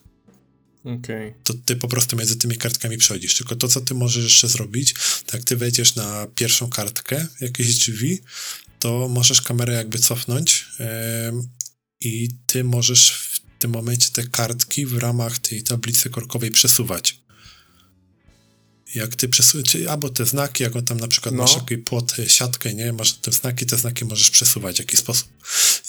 Okay. 0.85 1.33
To 1.43 1.53
ty 1.53 1.75
po 1.75 1.87
prostu 1.87 2.15
między 2.15 2.35
tymi 2.35 2.57
kartkami 2.57 2.97
przechodzisz. 2.97 3.35
Tylko 3.35 3.55
to, 3.55 3.67
co 3.67 3.81
ty 3.81 3.93
możesz 3.93 4.23
jeszcze 4.23 4.47
zrobić, 4.47 4.95
tak 5.25 5.43
ty 5.43 5.57
wejdziesz 5.57 5.95
na 5.95 6.27
pierwszą 6.35 6.69
kartkę, 6.69 7.27
jakieś 7.41 7.75
drzwi, 7.75 8.21
to 8.79 9.07
możesz 9.07 9.41
kamerę 9.41 9.73
jakby 9.73 9.99
cofnąć 9.99 10.65
yy, 10.79 10.85
i 12.01 12.29
ty 12.45 12.63
możesz 12.63 13.11
w 13.11 13.59
tym 13.59 13.71
momencie 13.71 14.09
te 14.13 14.23
kartki 14.23 14.85
w 14.85 14.97
ramach 14.97 15.39
tej 15.39 15.63
tablicy 15.63 16.09
korkowej 16.09 16.51
przesuwać 16.51 17.24
jak 18.95 19.15
ty 19.15 19.29
przesuwasz, 19.29 19.75
albo 19.89 20.09
te 20.09 20.25
znaki, 20.25 20.63
jak 20.63 20.75
on 20.75 20.85
tam 20.85 20.99
na 20.99 21.07
przykład 21.07 21.35
no. 21.35 21.41
masz 21.41 21.55
taki 21.55 21.77
płot, 21.77 22.15
siatkę, 22.27 22.73
nie, 22.73 22.93
masz 22.93 23.13
te 23.13 23.31
znaki, 23.31 23.65
te 23.65 23.77
znaki 23.77 24.05
możesz 24.05 24.29
przesuwać 24.29 24.75
w 24.75 24.79
jakiś 24.79 24.99
sposób. 24.99 25.27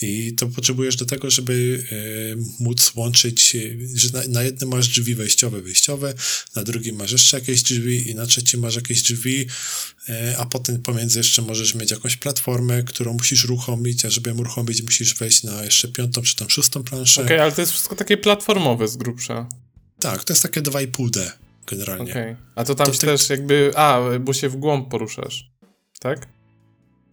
I 0.03 0.35
to 0.35 0.47
potrzebujesz 0.47 0.97
do 0.97 1.07
tego, 1.07 1.31
żeby 1.31 1.85
e, 1.93 2.65
móc 2.65 2.93
łączyć, 2.95 3.57
e, 3.57 3.59
że 3.95 4.09
na, 4.13 4.23
na, 4.29 4.43
jednym 4.43 4.71
masz 4.71 4.89
drzwi 4.89 5.15
wejściowe, 5.15 5.61
wyjściowe, 5.61 6.15
na 6.57 6.63
drugim 6.63 6.97
masz 6.97 7.13
jeszcze 7.13 7.39
jakieś 7.39 7.63
drzwi 7.63 8.11
i 8.11 8.15
na 8.15 8.27
trzecim 8.27 8.61
masz 8.61 8.77
jakieś 8.77 9.03
drzwi, 9.03 9.47
e, 10.09 10.37
a 10.39 10.47
potem 10.47 10.83
pomiędzy 10.83 11.19
jeszcze 11.19 11.43
możesz 11.43 11.75
mieć 11.75 11.91
jakąś 11.91 12.17
platformę, 12.17 12.83
którą 12.83 13.13
musisz 13.13 13.45
uruchomić, 13.45 14.05
a 14.05 14.11
żeby 14.11 14.31
ją 14.31 14.39
uruchomić, 14.39 14.83
musisz 14.83 15.15
wejść 15.15 15.43
na 15.43 15.65
jeszcze 15.65 15.89
piątą 15.89 16.23
czy 16.23 16.37
tam 16.37 16.51
szóstą 16.51 16.83
planszę. 16.83 17.23
Okej, 17.23 17.37
okay, 17.37 17.43
ale 17.43 17.53
to 17.53 17.61
jest 17.61 17.73
wszystko 17.73 17.97
takie 17.97 18.17
platformowe 18.17 18.89
z 18.89 18.97
grubsza. 18.97 19.49
Tak, 20.01 20.25
to 20.25 20.33
jest 20.33 20.43
takie 20.43 20.63
2,5D 20.63 21.46
generalnie. 21.67 22.11
Okay. 22.11 22.37
A 22.55 22.65
to 22.65 22.75
tam 22.75 22.87
to 22.87 22.99
też 22.99 23.31
jakby, 23.31 23.71
a, 23.77 24.01
bo 24.21 24.33
się 24.33 24.49
w 24.49 24.57
głąb 24.57 24.91
poruszasz, 24.91 25.51
tak? 26.01 26.29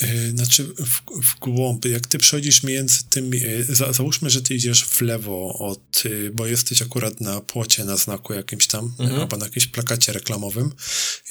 Yy, 0.04 0.32
znaczy 0.32 0.64
w, 0.64 1.24
w 1.26 1.40
głąb, 1.40 1.86
jak 1.86 2.08
ty 2.08 2.18
przechodzisz 2.18 2.64
między 2.64 3.04
tymi, 3.10 3.40
yy, 3.40 3.64
za, 3.64 3.94
załóżmy, 3.94 4.30
że 4.30 4.42
ty 4.42 4.56
idziesz 4.56 4.86
w 4.86 5.02
lewo 5.02 5.54
od, 5.60 6.06
yy, 6.06 6.32
bo 6.34 6.48
jesteś 6.48 6.82
akurat 6.82 7.22
na 7.22 7.42
płocie, 7.42 7.86
na 7.86 7.98
znaku 7.98 8.34
jakimś 8.34 8.68
tam, 8.68 8.94
mhm. 9.00 9.22
albo 9.22 9.38
na 9.38 9.46
jakimś 9.46 9.68
plakacie 9.68 10.14
reklamowym, 10.14 10.72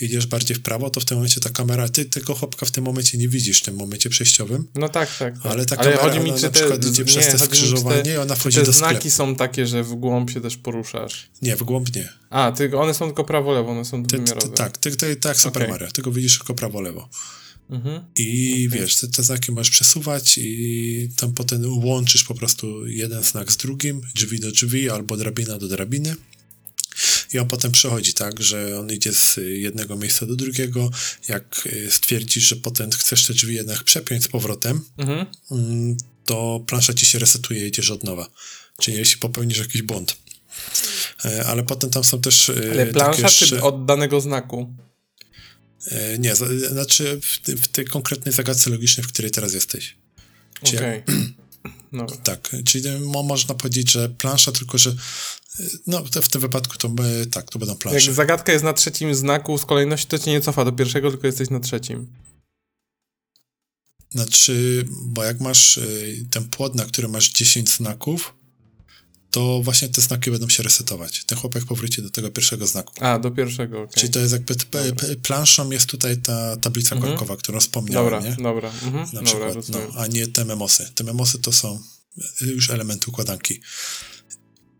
idziesz 0.00 0.26
bardziej 0.26 0.56
w 0.56 0.62
prawo, 0.62 0.90
to 0.90 1.00
w 1.00 1.04
tym 1.04 1.16
momencie 1.16 1.40
ta 1.40 1.50
kamera, 1.50 1.88
ty 1.88 2.04
tego 2.04 2.34
chłopka 2.34 2.66
w 2.66 2.70
tym 2.70 2.84
momencie 2.84 3.18
nie 3.18 3.28
widzisz, 3.28 3.60
w 3.60 3.64
tym 3.64 3.76
momencie 3.76 4.10
przejściowym. 4.10 4.68
No 4.74 4.88
tak, 4.88 5.16
tak. 5.18 5.34
tak. 5.42 5.52
Ale 5.52 5.66
ta 5.66 5.76
Ale 5.76 5.92
kamera, 5.92 6.02
chodzi 6.02 6.24
mi, 6.24 6.42
na 6.42 6.50
przykład 6.50 6.82
te, 6.82 6.88
idzie 6.88 7.02
nie, 7.02 7.08
przez 7.08 7.26
te 7.26 7.38
skrzyżowanie 7.38 8.02
te, 8.02 8.12
i 8.12 8.16
ona 8.16 8.34
wchodzi 8.34 8.56
do 8.56 8.72
sklepu. 8.72 8.78
znaki 8.78 9.10
są 9.10 9.36
takie, 9.36 9.66
że 9.66 9.82
w 9.82 9.94
głąb 9.94 10.30
się 10.30 10.40
też 10.40 10.56
poruszasz? 10.56 11.30
Nie, 11.42 11.56
w 11.56 11.62
głąb 11.62 11.94
nie. 11.94 12.08
A, 12.30 12.52
ty, 12.52 12.78
one 12.78 12.94
są 12.94 13.06
tylko 13.06 13.24
prawo-lewo, 13.24 13.70
one 13.70 13.84
są 13.84 14.02
dwuwymiarowe. 14.02 14.48
tak, 14.48 14.78
ty, 14.78 14.96
ty, 14.96 15.16
tak, 15.16 15.36
Super 15.36 15.62
okay. 15.62 15.72
Mario, 15.72 15.92
tylko 15.92 16.12
widzisz 16.12 16.38
tylko 16.38 16.54
prawo-lewo. 16.54 17.08
Mhm. 17.72 18.04
I 18.16 18.66
okay. 18.68 18.80
wiesz, 18.80 18.96
te, 18.96 19.08
te 19.08 19.22
znaki 19.22 19.52
możesz 19.52 19.70
przesuwać 19.70 20.38
i 20.38 21.08
tam 21.16 21.34
potem 21.34 21.84
łączysz 21.84 22.24
po 22.24 22.34
prostu 22.34 22.86
jeden 22.86 23.22
znak 23.22 23.52
z 23.52 23.56
drugim, 23.56 24.00
drzwi 24.14 24.40
do 24.40 24.50
drzwi 24.50 24.90
albo 24.90 25.16
drabina 25.16 25.58
do 25.58 25.68
drabiny. 25.68 26.16
I 27.32 27.38
on 27.38 27.48
potem 27.48 27.72
przechodzi 27.72 28.14
tak, 28.14 28.42
że 28.42 28.78
on 28.80 28.92
idzie 28.92 29.12
z 29.12 29.36
jednego 29.36 29.96
miejsca 29.96 30.26
do 30.26 30.36
drugiego. 30.36 30.90
Jak 31.28 31.66
y, 31.66 31.90
stwierdzisz, 31.90 32.44
że 32.44 32.56
potem 32.56 32.90
chcesz 32.90 33.26
te 33.26 33.34
drzwi 33.34 33.54
jednak 33.54 33.84
przepiąć 33.84 34.24
z 34.24 34.28
powrotem, 34.28 34.84
mhm. 34.98 35.26
Mm, 35.50 35.96
to 36.24 36.64
plansza 36.66 36.94
ci 36.94 37.06
się 37.06 37.18
resetuje 37.18 37.64
i 37.64 37.68
idziesz 37.68 37.90
od 37.90 38.04
nowa. 38.04 38.30
Czyli 38.78 38.96
jeśli 38.96 39.18
popełnisz 39.18 39.58
jakiś 39.58 39.82
błąd. 39.82 40.16
E, 41.24 41.46
ale 41.46 41.62
potem 41.62 41.90
tam 41.90 42.04
są 42.04 42.20
też. 42.20 42.48
Y, 42.48 42.70
Ale 42.72 42.86
plansza 42.86 43.22
jeszcze... 43.22 43.46
czy 43.46 43.62
od 43.62 43.84
danego 43.84 44.20
znaku? 44.20 44.74
E, 45.86 46.18
nie, 46.18 46.34
znaczy 46.70 47.20
w, 47.22 47.48
w 47.62 47.68
tej 47.68 47.84
konkretnej 47.84 48.34
zagadce 48.34 48.70
logicznej, 48.70 49.04
w 49.04 49.08
której 49.08 49.30
teraz 49.30 49.54
jesteś. 49.54 49.96
Okej. 50.62 51.02
Okay. 51.02 51.04
No. 51.92 52.06
Tak, 52.06 52.56
czyli 52.64 52.90
można 53.00 53.54
powiedzieć, 53.54 53.90
że 53.90 54.08
plansza, 54.08 54.52
tylko 54.52 54.78
że 54.78 54.90
e, 54.90 55.64
no, 55.86 56.04
w 56.04 56.28
tym 56.28 56.40
wypadku 56.40 56.76
to 56.78 56.88
my, 56.88 57.26
tak, 57.26 57.50
to 57.50 57.58
będą 57.58 57.74
plansze. 57.74 58.06
Jak 58.06 58.14
zagadka 58.14 58.52
jest 58.52 58.64
na 58.64 58.72
trzecim 58.72 59.14
znaku 59.14 59.58
z 59.58 59.64
kolejności, 59.64 60.06
to 60.06 60.18
cię 60.18 60.30
nie 60.30 60.40
cofa 60.40 60.64
do 60.64 60.72
pierwszego, 60.72 61.10
tylko 61.10 61.26
jesteś 61.26 61.50
na 61.50 61.60
trzecim. 61.60 62.06
Znaczy, 64.10 64.84
bo 65.04 65.24
jak 65.24 65.40
masz 65.40 65.78
e, 65.78 65.82
ten 66.30 66.44
płot, 66.44 66.74
na 66.74 66.84
którym 66.84 67.10
masz 67.10 67.32
10 67.32 67.70
znaków, 67.70 68.34
to 69.32 69.60
właśnie 69.62 69.88
te 69.88 70.00
znaki 70.00 70.30
będą 70.30 70.48
się 70.48 70.62
resetować. 70.62 71.24
Ten 71.24 71.38
chłopak 71.38 71.64
powróci 71.64 72.02
do 72.02 72.10
tego 72.10 72.30
pierwszego 72.30 72.66
znaku. 72.66 72.92
A, 73.00 73.18
do 73.18 73.30
pierwszego, 73.30 73.82
okay. 73.82 73.94
Czyli 73.94 74.12
to 74.12 74.20
jest 74.20 74.32
jakby, 74.32 74.54
planszą 75.22 75.70
jest 75.70 75.86
tutaj 75.86 76.16
ta 76.16 76.56
tablica 76.56 76.96
mhm. 76.96 77.12
korkowa, 77.12 77.36
którą 77.36 77.60
wspomniałem, 77.60 78.10
dobra, 78.10 78.30
nie? 78.30 78.36
Dobra, 78.36 78.68
mhm. 78.68 78.94
Na 78.94 79.22
dobra, 79.22 79.22
przykład, 79.22 79.68
no, 79.68 80.00
a 80.00 80.06
nie 80.06 80.26
te 80.26 80.44
memosy. 80.44 80.90
Te 80.94 81.04
memosy 81.04 81.38
to 81.38 81.52
są 81.52 81.80
już 82.40 82.70
elementy 82.70 83.10
układanki. 83.10 83.60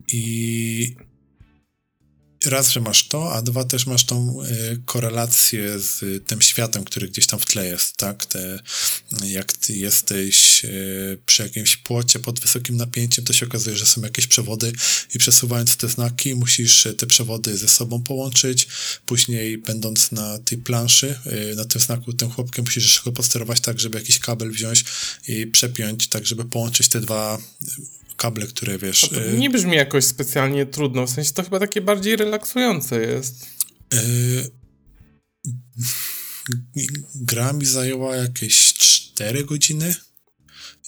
I 0.07 0.95
raz, 2.45 2.71
że 2.71 2.81
masz 2.81 3.07
to, 3.07 3.33
a 3.33 3.41
dwa 3.41 3.63
też 3.63 3.85
masz 3.85 4.05
tą 4.05 4.43
y, 4.43 4.81
korelację 4.85 5.79
z 5.79 6.27
tym 6.27 6.41
światem, 6.41 6.83
który 6.83 7.07
gdzieś 7.07 7.27
tam 7.27 7.39
w 7.39 7.45
tle 7.45 7.65
jest, 7.65 7.97
tak? 7.97 8.25
Te, 8.25 8.59
jak 9.23 9.53
ty 9.53 9.73
jesteś 9.73 10.65
y, 10.65 11.17
przy 11.25 11.43
jakimś 11.43 11.77
płocie 11.77 12.19
pod 12.19 12.39
wysokim 12.39 12.77
napięciem, 12.77 13.25
to 13.25 13.33
się 13.33 13.45
okazuje, 13.45 13.77
że 13.77 13.85
są 13.85 14.01
jakieś 14.01 14.27
przewody 14.27 14.73
i 15.15 15.19
przesuwając 15.19 15.77
te 15.77 15.89
znaki, 15.89 16.35
musisz 16.35 16.87
te 16.97 17.07
przewody 17.07 17.57
ze 17.57 17.67
sobą 17.67 18.03
połączyć. 18.03 18.67
Później, 19.05 19.57
będąc 19.57 20.11
na 20.11 20.39
tej 20.39 20.57
planszy, 20.57 21.19
y, 21.51 21.55
na 21.55 21.65
tym 21.65 21.81
znaku, 21.81 22.13
tym 22.13 22.29
chłopkiem, 22.29 22.65
musisz 22.65 23.01
go 23.05 23.11
posterować 23.11 23.59
tak, 23.59 23.79
żeby 23.79 23.97
jakiś 23.97 24.19
kabel 24.19 24.51
wziąć 24.51 24.85
i 25.27 25.47
przepiąć, 25.47 26.07
tak, 26.07 26.25
żeby 26.25 26.45
połączyć 26.45 26.87
te 26.87 27.01
dwa 27.01 27.37
kable, 28.23 28.47
które 28.47 28.77
wiesz... 28.77 29.01
To 29.01 29.25
y, 29.25 29.37
nie 29.37 29.49
brzmi 29.49 29.75
jakoś 29.75 30.05
specjalnie 30.05 30.65
trudno, 30.65 31.07
w 31.07 31.09
sensie 31.09 31.33
to 31.33 31.43
chyba 31.43 31.59
takie 31.59 31.81
bardziej 31.81 32.15
relaksujące 32.15 33.01
jest. 33.01 33.45
Yy, 33.93 34.51
gra 37.15 37.53
mi 37.53 37.65
zajęła 37.65 38.15
jakieś 38.15 38.73
4 38.73 39.43
godziny 39.43 39.95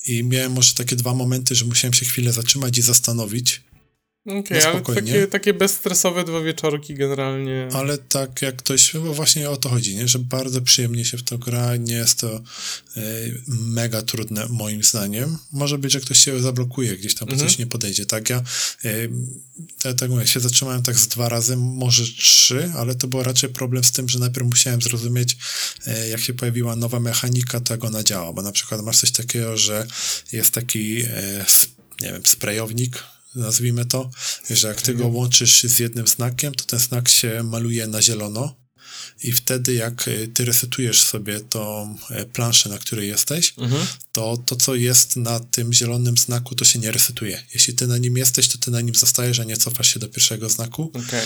i 0.07 0.23
miałem 0.23 0.51
może 0.51 0.73
takie 0.73 0.95
dwa 0.95 1.13
momenty, 1.13 1.55
że 1.55 1.65
musiałem 1.65 1.93
się 1.93 2.05
chwilę 2.05 2.33
zatrzymać 2.33 2.77
i 2.77 2.81
zastanowić, 2.81 3.63
Okej, 4.25 4.41
okay, 4.41 4.67
ale 4.67 4.81
takie, 4.81 5.27
takie 5.27 5.53
bezstresowe 5.53 6.23
dwa 6.23 6.41
wieczorki 6.41 6.95
generalnie. 6.95 7.69
Ale 7.73 7.97
tak 7.97 8.41
jak 8.41 8.55
ktoś, 8.55 8.93
bo 8.93 9.13
właśnie 9.13 9.49
o 9.49 9.57
to 9.57 9.69
chodzi, 9.69 9.95
nie? 9.95 10.07
że 10.07 10.19
bardzo 10.19 10.61
przyjemnie 10.61 11.05
się 11.05 11.17
w 11.17 11.23
to 11.23 11.37
gra, 11.37 11.75
nie 11.75 11.93
jest 11.93 12.19
to 12.19 12.41
y, 12.97 13.41
mega 13.47 14.01
trudne 14.01 14.47
moim 14.49 14.83
zdaniem. 14.83 15.37
Może 15.51 15.77
być, 15.77 15.91
że 15.91 15.99
ktoś 15.99 16.17
się 16.17 16.39
zablokuje 16.39 16.97
gdzieś 16.97 17.15
tam, 17.15 17.27
bo 17.27 17.33
mhm. 17.33 17.49
coś 17.49 17.59
nie 17.59 17.67
podejdzie, 17.67 18.05
tak? 18.05 18.29
Ja 18.29 18.43
y, 18.85 19.09
tak, 19.79 19.95
tak 19.95 20.09
mówię, 20.09 20.27
się 20.27 20.39
zatrzymałem 20.39 20.83
tak 20.83 20.95
z 20.95 21.07
dwa 21.07 21.29
razy, 21.29 21.57
może 21.57 22.03
trzy, 22.03 22.71
ale 22.75 22.95
to 22.95 23.07
był 23.07 23.23
raczej 23.23 23.49
problem 23.49 23.83
z 23.83 23.91
tym, 23.91 24.09
że 24.09 24.19
najpierw 24.19 24.47
musiałem 24.47 24.81
zrozumieć, 24.81 25.37
y, 25.87 26.09
jak 26.09 26.21
się 26.21 26.33
pojawiła 26.33 26.75
nowa 26.75 26.99
mechanika, 26.99 27.59
to 27.59 27.73
jak 27.73 27.83
ona 27.83 28.03
działa, 28.03 28.33
bo 28.33 28.41
na 28.41 28.51
przykład 28.51 28.81
masz 28.81 28.99
coś 28.99 29.11
takiego, 29.11 29.57
że 29.57 29.87
jest 30.31 30.51
taki, 30.51 31.03
nie 32.01 32.11
wiem, 32.11 32.25
sprayownik, 32.25 33.03
nazwijmy 33.35 33.85
to, 33.85 34.11
że 34.49 34.67
jak 34.67 34.81
ty 34.81 34.93
go 34.93 35.07
łączysz 35.07 35.63
z 35.63 35.79
jednym 35.79 36.07
znakiem, 36.07 36.53
to 36.53 36.65
ten 36.65 36.79
znak 36.79 37.09
się 37.09 37.43
maluje 37.43 37.87
na 37.87 38.01
zielono 38.01 38.55
i 39.23 39.31
wtedy 39.31 39.73
jak 39.73 40.07
e, 40.07 40.27
ty 40.27 40.45
resetujesz 40.45 41.03
sobie 41.03 41.39
tą 41.39 41.95
e, 42.09 42.25
planszę, 42.25 42.69
na 42.69 42.77
której 42.77 43.07
jesteś, 43.07 43.53
mhm. 43.57 43.87
to 44.11 44.37
to, 44.37 44.55
co 44.55 44.75
jest 44.75 45.15
na 45.15 45.39
tym 45.39 45.73
zielonym 45.73 46.17
znaku, 46.17 46.55
to 46.55 46.65
się 46.65 46.79
nie 46.79 46.91
resetuje. 46.91 47.43
Jeśli 47.53 47.73
ty 47.73 47.87
na 47.87 47.97
nim 47.97 48.17
jesteś, 48.17 48.47
to 48.47 48.57
ty 48.57 48.71
na 48.71 48.81
nim 48.81 48.95
zostajesz, 48.95 49.39
a 49.39 49.43
nie 49.43 49.57
cofasz 49.57 49.93
się 49.93 49.99
do 49.99 50.09
pierwszego 50.09 50.49
znaku. 50.49 50.91
Okay. 50.93 51.25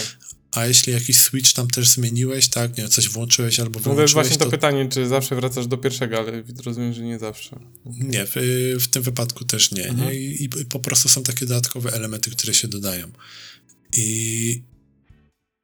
A 0.51 0.65
jeśli 0.65 0.93
jakiś 0.93 1.19
switch 1.19 1.53
tam 1.53 1.67
też 1.67 1.89
zmieniłeś, 1.89 2.47
tak, 2.47 2.77
nie 2.77 2.87
coś 2.87 3.09
włączyłeś 3.09 3.59
albo 3.59 3.79
wyłączyłeś... 3.79 4.11
No 4.11 4.15
to 4.15 4.21
właśnie 4.21 4.37
to, 4.37 4.45
to, 4.45 4.51
pytanie, 4.51 4.89
czy 4.89 5.07
zawsze 5.07 5.35
wracasz 5.35 5.67
do 5.67 5.77
pierwszego, 5.77 6.17
ale 6.17 6.43
rozumiem, 6.65 6.93
że 6.93 7.01
nie 7.01 7.19
zawsze. 7.19 7.59
Nie, 7.85 8.25
w, 8.25 8.35
w, 8.79 8.87
tym 8.87 9.03
wypadku 9.03 9.45
też 9.45 9.71
nie, 9.71 9.87
mhm. 9.87 10.09
nie? 10.09 10.15
I, 10.15 10.43
I, 10.43 10.49
po 10.49 10.79
prostu 10.79 11.09
są 11.09 11.23
takie 11.23 11.45
dodatkowe 11.45 11.91
elementy, 11.93 12.31
które 12.31 12.53
się 12.53 12.67
dodają. 12.67 13.07
I 13.93 14.63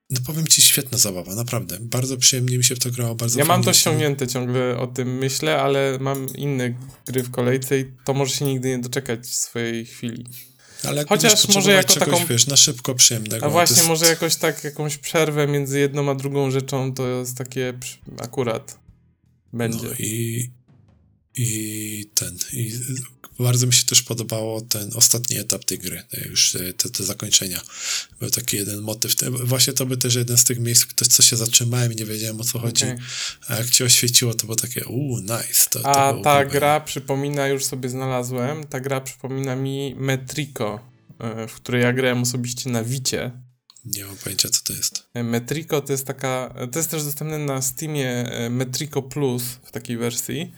no 0.10 0.19
powiem 0.26 0.48
ci, 0.48 0.62
świetna 0.62 0.98
zabawa, 0.98 1.36
naprawdę. 1.36 1.78
Bardzo 1.82 2.17
przyjemnie 2.17 2.58
mi 2.58 2.63
się 2.63 2.76
w 2.76 2.80
to 2.80 2.91
grało, 2.91 3.15
bardzo 3.15 3.39
Ja 3.39 3.45
mam 3.45 3.63
to 3.63 3.74
ściągnięte, 3.74 4.28
ciągle 4.28 4.78
o 4.78 4.88
tym 4.88 5.17
myślę, 5.17 5.62
ale 5.62 5.98
mam 6.02 6.28
inne 6.36 6.74
gry 7.08 7.24
w 7.24 7.32
kolejce 7.32 7.80
i 7.80 7.86
to 8.06 8.13
może 8.13 8.36
się 8.36 8.45
nigdy 8.45 8.69
nie 8.69 8.80
doczekać 8.80 9.28
swojej 9.28 9.86
chwili. 9.86 10.26
Ale 10.88 11.06
Chociaż 11.10 11.56
może 11.56 11.71
jako 11.71 11.93
czegoś, 11.93 12.19
taką... 12.19 12.26
wiesz, 12.26 12.48
na 12.48 12.56
szybko 12.56 12.95
przyjemnego. 12.95 13.45
A 13.45 13.50
właśnie, 13.50 13.78
jest... 13.78 13.89
może 13.89 14.06
jakoś 14.06 14.36
tak, 14.36 14.63
jakąś 14.63 14.98
przerwę 14.98 15.48
między 15.48 15.80
jedną 15.80 16.12
a 16.12 16.15
drugą 16.15 16.52
rzeczą 16.52 16.93
to 16.93 17.08
jest 17.08 17.38
takie 17.38 17.74
akurat 18.19 18.80
będzie. 19.54 19.88
No 19.88 19.93
i, 20.00 20.50
i 21.38 22.10
ten, 22.15 22.38
i 22.54 22.80
bardzo 23.39 23.67
mi 23.67 23.74
się 23.74 23.86
też 23.86 24.02
podobało 24.02 24.62
ten 24.62 24.89
ostatni 24.95 25.38
etap 25.38 25.65
tej 25.65 25.80
gry, 25.80 26.04
już 26.30 26.58
te, 26.78 26.89
te 26.89 27.04
zakończenia. 27.04 27.62
Był 28.19 28.30
taki 28.30 28.58
jeden 28.58 28.82
motyw. 28.82 29.15
Właśnie 29.30 29.74
to 29.74 29.86
by 29.86 29.98
też 29.98 30.15
jeden 30.15 30.38
z 30.38 30.43
tych 30.43 30.60
miejsc, 30.60 30.86
ktoś 30.86 31.08
co 31.08 31.24
się 31.24 31.36
zatrzymałem 31.36 31.93
i 31.93 31.95
nie 31.95 32.06
wiedziałem 32.06 32.41
o 32.41 32.43
co 32.43 32.60
chodzi. 32.60 32.84
Okay. 32.84 33.00
A 33.48 33.56
jak 33.56 33.69
cię 33.69 33.86
oświeciło, 33.86 34.34
to 34.34 34.45
było 34.45 34.56
takie 34.56 34.86
uuu, 34.86 35.19
nice. 35.19 35.69
To, 35.69 35.86
A 35.86 36.13
to 36.13 36.21
ta 36.21 36.45
gra 36.45 36.80
przypomina, 36.80 37.48
już 37.48 37.65
sobie 37.65 37.89
znalazłem, 37.89 38.67
ta 38.67 38.80
gra 38.80 39.02
przypomina 39.02 39.56
mi 39.56 39.95
Metrico, 39.98 40.80
e, 41.19 41.48
w 41.48 41.54
której 41.54 41.82
ja 41.82 41.93
grałem 41.93 42.21
osobiście 42.21 42.69
na 42.69 42.84
Wicie. 42.84 43.32
Nie 43.86 44.06
mam 44.06 44.17
pojęcia, 44.17 44.50
co 44.50 44.62
to 44.63 44.74
jest. 44.74 45.04
E, 45.13 45.24
Metrico 45.24 45.82
to 45.82 45.91
jest 45.91 46.06
taka, 46.06 46.56
to 46.71 46.80
jest 46.80 46.91
też 46.91 47.04
dostępne 47.04 47.39
na 47.39 47.62
Steamie 47.62 48.10
e, 48.10 48.50
Metrico 48.50 49.02
Plus 49.02 49.43
w 49.43 49.71
takiej 49.71 49.98
wersji. 49.98 50.54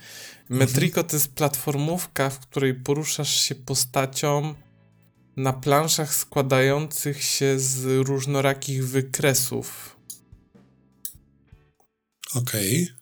Metrico 0.48 1.04
to 1.04 1.16
jest 1.16 1.34
platformówka, 1.34 2.30
w 2.30 2.38
której 2.38 2.74
poruszasz 2.74 3.40
się 3.40 3.54
postacią 3.54 4.54
na 5.36 5.52
planszach 5.52 6.14
składających 6.14 7.22
się 7.22 7.58
z 7.58 8.06
różnorakich 8.08 8.88
wykresów. 8.88 9.96
Okej. 12.34 12.82
Okay. 12.82 12.98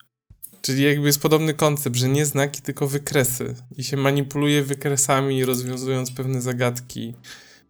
Czyli 0.63 0.83
jakby 0.83 1.07
jest 1.07 1.21
podobny 1.21 1.55
koncept, 1.55 1.97
że 1.97 2.09
nie 2.09 2.27
znaki, 2.27 2.63
tylko 2.63 2.89
wykresy. 2.89 3.55
I 3.77 3.85
się 3.85 3.97
manipuluje 3.97 4.63
wykresami, 4.63 5.45
rozwiązując 5.45 6.11
pewne 6.11 6.43
zagadki. 6.43 7.15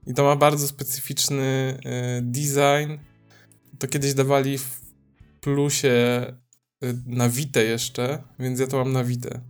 I 0.07 0.15
to 0.15 0.25
ma 0.25 0.37
bardzo 0.37 0.69
specyficzny 0.69 1.79
y, 2.19 2.23
design. 2.23 2.99
To 3.79 3.89
kiedyś 3.89 4.15
dawali 4.15 4.59
w 4.59 4.81
plusie 5.41 6.27
y, 6.85 6.95
na 7.07 7.29
Wite 7.29 7.65
jeszcze, 7.65 8.23
więc 8.39 8.61
ja 8.61 8.67
to 8.67 8.77
mam 8.77 8.93
na 8.93 9.05
Wite. 9.05 9.41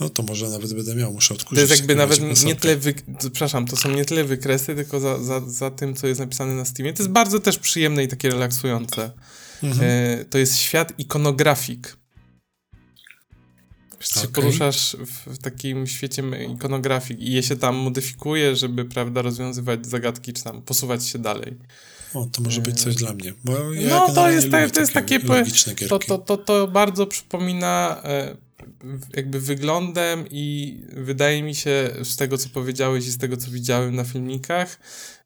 No 0.00 0.08
to 0.08 0.22
może 0.22 0.48
nawet 0.48 0.74
będę 0.74 0.94
miał, 0.94 1.12
muszę 1.12 1.34
odkurzyć. 1.34 1.54
To 1.54 1.60
jest 1.60 1.80
jakby 1.80 1.94
nawet 1.94 2.44
nie 2.44 2.54
tyle, 2.54 2.76
wy... 2.76 2.94
przepraszam, 3.18 3.66
to 3.66 3.76
są 3.76 3.90
nie 3.90 4.04
tyle 4.04 4.24
wykresy, 4.24 4.74
tylko 4.74 5.00
za, 5.00 5.22
za, 5.22 5.40
za 5.40 5.70
tym, 5.70 5.94
co 5.94 6.06
jest 6.06 6.20
napisane 6.20 6.54
na 6.54 6.64
Steamie. 6.64 6.92
To 6.92 7.02
jest 7.02 7.12
bardzo 7.12 7.40
też 7.40 7.58
przyjemne 7.58 8.04
i 8.04 8.08
takie 8.08 8.30
relaksujące. 8.30 9.10
Mhm. 9.62 9.90
E, 9.90 10.24
to 10.24 10.38
jest 10.38 10.56
świat 10.56 10.92
ikonografik. 10.98 11.96
Okay. 13.94 14.22
Się 14.22 14.28
poruszasz 14.28 14.96
w, 15.26 15.38
takim 15.38 15.86
świecie 15.86 16.22
ikonografik 16.54 17.20
i 17.20 17.32
je 17.32 17.42
się 17.42 17.56
tam 17.56 17.76
modyfikuje, 17.76 18.56
żeby, 18.56 18.84
prawda, 18.84 19.22
rozwiązywać 19.22 19.86
zagadki, 19.86 20.32
czy 20.32 20.44
tam 20.44 20.62
posuwać 20.62 21.06
się 21.06 21.18
dalej. 21.18 21.56
O, 22.14 22.26
to 22.32 22.42
może 22.42 22.60
być 22.60 22.80
coś 22.80 22.94
dla 22.94 23.12
mnie. 23.12 23.32
Ja 23.74 23.88
no, 23.90 24.14
to 24.14 24.30
jest, 24.30 24.50
to, 24.50 24.70
to 24.74 24.80
jest 24.80 24.92
takie. 24.92 25.20
To, 25.88 25.98
to, 25.98 26.18
to, 26.18 26.36
to 26.36 26.68
bardzo 26.68 27.06
przypomina. 27.06 28.02
Jakby 29.16 29.40
wyglądem 29.40 30.24
i 30.30 30.76
wydaje 30.96 31.42
mi 31.42 31.54
się 31.54 31.90
z 32.02 32.16
tego, 32.16 32.38
co 32.38 32.48
powiedziałeś 32.48 33.06
i 33.06 33.10
z 33.10 33.18
tego, 33.18 33.36
co 33.36 33.50
widziałem 33.50 33.94
na 33.94 34.04
filmikach, 34.04 34.80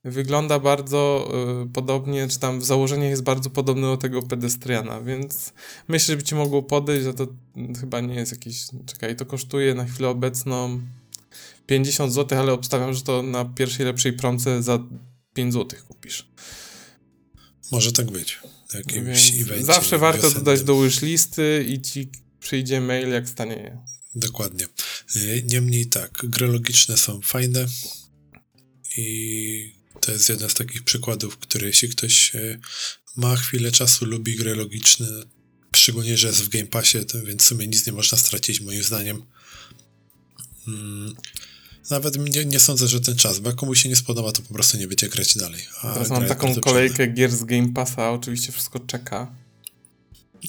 wygląda 0.04 0.58
bardzo 0.58 1.30
y, 1.64 1.72
podobnie, 1.72 2.28
czy 2.28 2.38
tam 2.38 2.60
w 2.60 2.64
założeniach 2.64 3.10
jest 3.10 3.22
bardzo 3.22 3.50
podobny 3.50 3.82
do 3.82 3.96
tego 3.96 4.22
pedestriana, 4.22 5.00
więc 5.00 5.52
myślę, 5.88 6.12
że 6.12 6.16
by 6.16 6.22
ci 6.22 6.34
mogło 6.34 6.62
podejść, 6.62 7.04
że 7.04 7.14
to 7.14 7.26
chyba 7.80 8.00
nie 8.00 8.14
jest 8.14 8.32
jakiś, 8.32 8.66
czekaj, 8.86 9.16
to 9.16 9.26
kosztuje 9.26 9.74
na 9.74 9.84
chwilę 9.84 10.08
obecną 10.08 10.80
50 11.66 12.12
zł, 12.12 12.38
ale 12.38 12.52
obstawiam, 12.52 12.94
że 12.94 13.02
to 13.02 13.22
na 13.22 13.44
pierwszej 13.44 13.86
lepszej 13.86 14.12
promce 14.12 14.62
za 14.62 14.78
5 15.34 15.52
zł 15.52 15.80
kupisz. 15.88 16.28
Może 17.72 17.92
tak 17.92 18.10
być. 18.10 18.40
Zawsze 19.60 19.98
warto 19.98 20.30
dodać 20.30 20.62
do 20.62 20.82
wishlisty 20.82 21.64
i 21.68 21.80
ci 21.80 22.10
przyjdzie 22.44 22.80
mail, 22.80 23.08
jak 23.08 23.28
stanieje. 23.28 23.78
Dokładnie. 24.14 24.66
Y, 25.16 25.44
niemniej 25.46 25.86
tak, 25.86 26.22
gry 26.24 26.46
logiczne 26.46 26.96
są 26.96 27.20
fajne 27.20 27.66
i 28.96 29.74
to 30.00 30.12
jest 30.12 30.28
jeden 30.28 30.50
z 30.50 30.54
takich 30.54 30.82
przykładów, 30.84 31.38
które 31.38 31.66
jeśli 31.66 31.88
ktoś 31.88 32.34
y, 32.34 32.60
ma 33.16 33.36
chwilę 33.36 33.72
czasu, 33.72 34.04
lubi 34.04 34.36
gry 34.36 34.54
logiczne, 34.54 35.06
szczególnie, 35.76 36.16
że 36.16 36.26
jest 36.26 36.42
w 36.42 36.48
Game 36.48 36.66
Passie, 36.66 37.04
to, 37.04 37.22
więc 37.22 37.42
w 37.42 37.46
sumie 37.46 37.66
nic 37.66 37.86
nie 37.86 37.92
można 37.92 38.18
stracić 38.18 38.60
moim 38.60 38.82
zdaniem. 38.82 39.22
Hmm. 40.64 41.14
Nawet 41.90 42.34
nie, 42.34 42.44
nie, 42.44 42.60
sądzę, 42.60 42.88
że 42.88 43.00
ten 43.00 43.16
czas, 43.16 43.38
bo 43.38 43.48
jak 43.48 43.56
komuś 43.56 43.82
się 43.82 43.88
nie 43.88 43.96
spodoba, 43.96 44.32
to 44.32 44.42
po 44.42 44.54
prostu 44.54 44.76
nie 44.76 44.88
będzie 44.88 45.08
grać 45.08 45.36
dalej. 45.36 45.62
A 45.82 45.92
Teraz 45.92 46.10
mam 46.10 46.26
taką 46.26 46.54
kolejkę 46.54 47.06
gier 47.06 47.32
z 47.32 47.44
Game 47.44 47.68
Passa, 47.68 48.10
oczywiście 48.10 48.52
wszystko 48.52 48.80
czeka. 48.80 49.43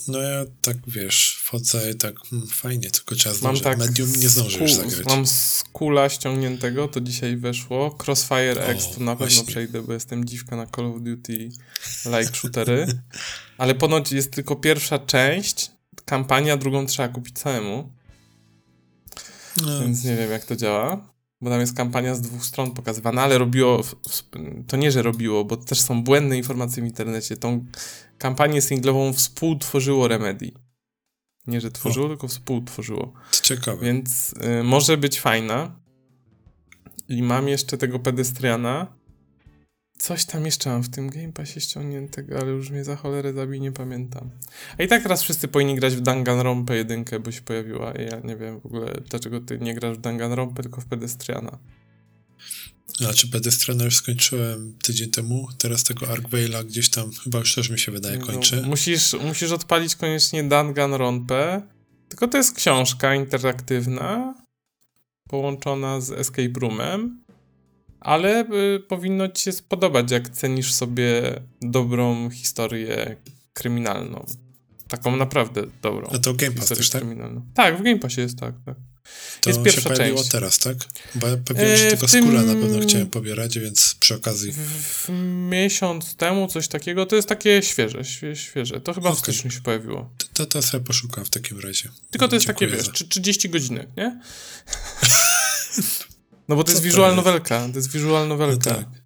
No 0.07 0.19
ja 0.19 0.45
tak, 0.61 0.77
wiesz, 0.87 1.37
wchodzę 1.43 1.91
i 1.91 1.95
tak 1.95 2.19
hmm, 2.19 2.47
fajnie, 2.47 2.89
tylko 2.91 3.15
czas 3.15 3.41
mam 3.41 3.59
tak 3.59 3.77
Medium 3.77 4.11
nie 4.11 4.29
zdążę 4.29 4.59
już 4.59 4.73
zagrać. 4.73 5.05
Mam 5.05 5.27
z 5.27 5.63
kula 5.73 6.09
ściągniętego, 6.09 6.87
to 6.87 7.01
dzisiaj 7.01 7.37
weszło. 7.37 7.97
Crossfire 8.05 8.65
o, 8.65 8.67
X 8.67 8.85
to 8.95 9.03
na 9.03 9.15
pewno 9.15 9.43
przejdę, 9.43 9.81
bo 9.81 9.93
jestem 9.93 10.25
dziwka 10.25 10.55
na 10.55 10.67
Call 10.67 10.85
of 10.85 11.01
Duty 11.01 11.49
like 12.05 12.35
shootery. 12.35 12.87
Ale 13.57 13.75
ponoć 13.75 14.11
jest 14.11 14.31
tylko 14.31 14.55
pierwsza 14.55 14.99
część, 14.99 15.71
kampania, 16.05 16.57
drugą 16.57 16.85
trzeba 16.85 17.09
kupić 17.09 17.39
całemu. 17.39 17.93
No. 19.61 19.79
Więc 19.79 20.03
nie 20.03 20.15
wiem, 20.15 20.31
jak 20.31 20.45
to 20.45 20.55
działa 20.55 21.14
bo 21.41 21.49
tam 21.49 21.59
jest 21.59 21.75
kampania 21.75 22.15
z 22.15 22.21
dwóch 22.21 22.45
stron 22.45 22.71
pokazywana, 22.71 23.21
ale 23.21 23.37
robiło, 23.37 23.81
to 24.67 24.77
nie, 24.77 24.91
że 24.91 25.01
robiło, 25.01 25.45
bo 25.45 25.57
też 25.57 25.81
są 25.81 26.03
błędne 26.03 26.37
informacje 26.37 26.83
w 26.83 26.85
internecie. 26.85 27.37
Tą 27.37 27.65
kampanię 28.17 28.61
singlową 28.61 29.13
współtworzyło 29.13 30.07
Remedy. 30.07 30.51
Nie, 31.47 31.61
że 31.61 31.71
tworzyło, 31.71 32.05
o. 32.05 32.09
tylko 32.09 32.27
współtworzyło. 32.27 33.13
Ciekawe. 33.41 33.85
Więc 33.85 34.33
y, 34.59 34.63
może 34.63 34.97
być 34.97 35.19
fajna. 35.19 35.79
I 37.09 37.23
mam 37.23 37.47
jeszcze 37.47 37.77
tego 37.77 37.99
pedestriana. 37.99 38.94
Coś 39.97 40.25
tam 40.25 40.45
jeszcze 40.45 40.69
mam 40.69 40.83
w 40.83 40.89
tym 40.89 41.09
Game 41.09 41.31
Passie 41.31 41.61
ściągniętego, 41.61 42.39
ale 42.39 42.51
już 42.51 42.69
mnie 42.69 42.83
za 42.83 42.95
cholerę 42.95 43.33
zabi, 43.33 43.61
nie 43.61 43.71
pamiętam. 43.71 44.29
A 44.77 44.83
i 44.83 44.87
tak 44.87 45.03
teraz 45.03 45.23
wszyscy 45.23 45.47
powinni 45.47 45.75
grać 45.75 45.95
w 45.95 46.01
Danganronpę 46.01 46.75
jedynkę, 46.75 47.19
bo 47.19 47.31
się 47.31 47.41
pojawiła. 47.41 47.93
Ja 47.93 48.19
nie 48.19 48.35
wiem 48.35 48.59
w 48.59 48.65
ogóle, 48.65 48.93
dlaczego 49.09 49.39
ty 49.41 49.59
nie 49.59 49.75
grasz 49.75 49.97
w 49.97 50.01
Danganronpę, 50.01 50.63
tylko 50.63 50.81
w 50.81 50.85
Pedestriana. 50.85 51.57
Znaczy 52.97 53.27
Pedestriana 53.27 53.83
już 53.83 53.95
skończyłem 53.95 54.77
tydzień 54.83 55.11
temu, 55.11 55.47
teraz 55.57 55.83
tego 55.83 56.05
Arkvale'a 56.05 56.65
gdzieś 56.65 56.89
tam, 56.89 57.11
chyba 57.23 57.39
już 57.39 57.55
też 57.55 57.69
mi 57.69 57.79
się 57.79 57.91
wydaje, 57.91 58.17
no, 58.17 58.25
kończy. 58.25 58.61
No, 58.61 58.67
musisz, 58.67 59.13
musisz 59.13 59.51
odpalić 59.51 59.95
koniecznie 59.95 60.43
Danganronpę, 60.43 61.61
tylko 62.09 62.27
to 62.27 62.37
jest 62.37 62.55
książka 62.55 63.15
interaktywna, 63.15 64.35
połączona 65.29 66.01
z 66.01 66.11
Escape 66.11 66.59
Roomem 66.59 67.24
ale 68.05 68.45
y, 68.75 68.79
powinno 68.79 69.27
ci 69.27 69.43
się 69.43 69.51
spodobać, 69.51 70.11
jak 70.11 70.29
cenisz 70.29 70.73
sobie 70.73 71.41
dobrą 71.61 72.29
historię 72.29 73.15
kryminalną. 73.53 74.25
Taką 74.87 75.15
naprawdę 75.15 75.61
dobrą. 75.81 76.07
A 76.13 76.17
to 76.17 76.33
Game 76.33 76.51
Pass 76.51 76.69
też, 76.69 76.89
tak? 76.89 77.03
Tak, 77.53 77.77
w 77.77 77.83
Game 77.83 77.99
Passie 77.99 78.21
jest 78.21 78.39
tak, 78.39 78.55
tak. 78.65 78.75
To 79.41 79.49
jest 79.49 79.63
pierwsza 79.63 79.81
się 79.81 79.89
pojawiło 79.89 80.17
część. 80.17 80.31
teraz, 80.31 80.59
tak? 80.59 80.77
Bo 81.15 81.27
ja 81.27 81.37
pewnie, 81.37 81.63
e, 81.63 81.77
że 81.77 81.89
tylko 81.89 82.07
tym... 82.07 82.23
skóra 82.23 82.41
na 82.41 82.53
pewno 82.53 82.79
chciałem 82.79 83.07
pobierać, 83.07 83.59
więc 83.59 83.95
przy 83.99 84.15
okazji. 84.15 84.53
W, 84.53 85.09
miesiąc 85.49 86.15
temu 86.15 86.47
coś 86.47 86.67
takiego, 86.67 87.05
to 87.05 87.15
jest 87.15 87.27
takie 87.27 87.61
świeże, 87.63 88.01
świeże. 88.35 88.81
To 88.81 88.93
chyba 88.93 89.09
okay. 89.09 89.21
w 89.21 89.23
styczniu 89.23 89.51
się 89.51 89.61
pojawiło. 89.61 90.09
To, 90.17 90.27
to, 90.33 90.45
to 90.45 90.61
sobie 90.61 90.83
poszukam 90.83 91.25
w 91.25 91.29
takim 91.29 91.59
razie. 91.59 91.89
Tylko 92.11 92.27
to 92.27 92.35
jest 92.35 92.47
Dziękuję 92.47 92.69
takie, 92.71 92.83
wiesz, 92.91 93.09
30 93.09 93.49
godzinek, 93.49 93.87
nie? 93.97 94.19
No 96.47 96.55
bo 96.55 96.63
to 96.63 96.71
jest 96.71 96.83
visual 96.83 97.15
novelka, 97.15 97.69
to 97.69 97.75
jest 97.75 97.95
novelka. 98.27 98.69
No 98.69 98.75
tak. 98.75 99.05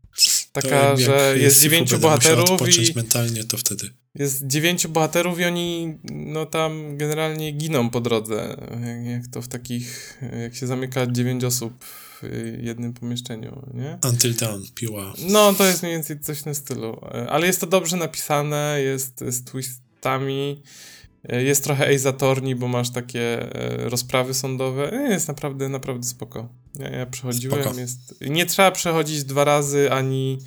Taka, 0.51 0.95
że 0.95 1.35
jest 1.37 1.61
dziewięciu 1.61 1.99
bohaterów 1.99 2.77
i... 2.77 2.93
mentalnie, 2.95 3.43
to 3.43 3.57
wtedy. 3.57 3.89
Jest 4.15 4.47
dziewięciu 4.47 4.89
bohaterów 4.89 5.39
i 5.39 5.45
oni 5.45 5.97
no 6.11 6.45
tam 6.45 6.97
generalnie 6.97 7.51
giną 7.51 7.89
po 7.89 8.01
drodze. 8.01 8.57
Jak, 8.87 9.05
jak 9.05 9.27
to 9.27 9.41
w 9.41 9.47
takich... 9.47 10.17
Jak 10.41 10.55
się 10.55 10.67
zamyka 10.67 11.07
dziewięć 11.07 11.43
osób 11.43 11.83
w 11.83 12.23
jednym 12.61 12.93
pomieszczeniu, 12.93 13.69
nie? 13.73 13.97
Until 14.09 14.35
Dawn, 14.35 14.63
piła. 14.75 15.13
No, 15.19 15.53
to 15.53 15.65
jest 15.65 15.81
mniej 15.81 15.95
więcej 15.95 16.19
coś 16.19 16.41
tym 16.41 16.55
stylu. 16.55 17.01
Ale 17.29 17.47
jest 17.47 17.61
to 17.61 17.67
dobrze 17.67 17.97
napisane, 17.97 18.81
jest 18.81 19.23
z 19.27 19.43
twistami, 19.43 20.63
jest 21.23 21.63
trochę 21.63 22.09
Attorney, 22.09 22.55
bo 22.55 22.67
masz 22.67 22.89
takie 22.89 23.55
e, 23.55 23.89
rozprawy 23.89 24.33
sądowe. 24.33 25.07
Jest 25.09 25.27
naprawdę, 25.27 25.69
naprawdę 25.69 26.03
spoko. 26.03 26.49
Ja, 26.79 26.89
ja 26.89 27.05
przechodziłem, 27.05 27.63
spoko. 27.63 27.79
jest... 27.79 28.15
Nie 28.21 28.45
trzeba 28.45 28.71
przechodzić 28.71 29.23
dwa 29.23 29.43
razy, 29.43 29.91
ani 29.91 30.39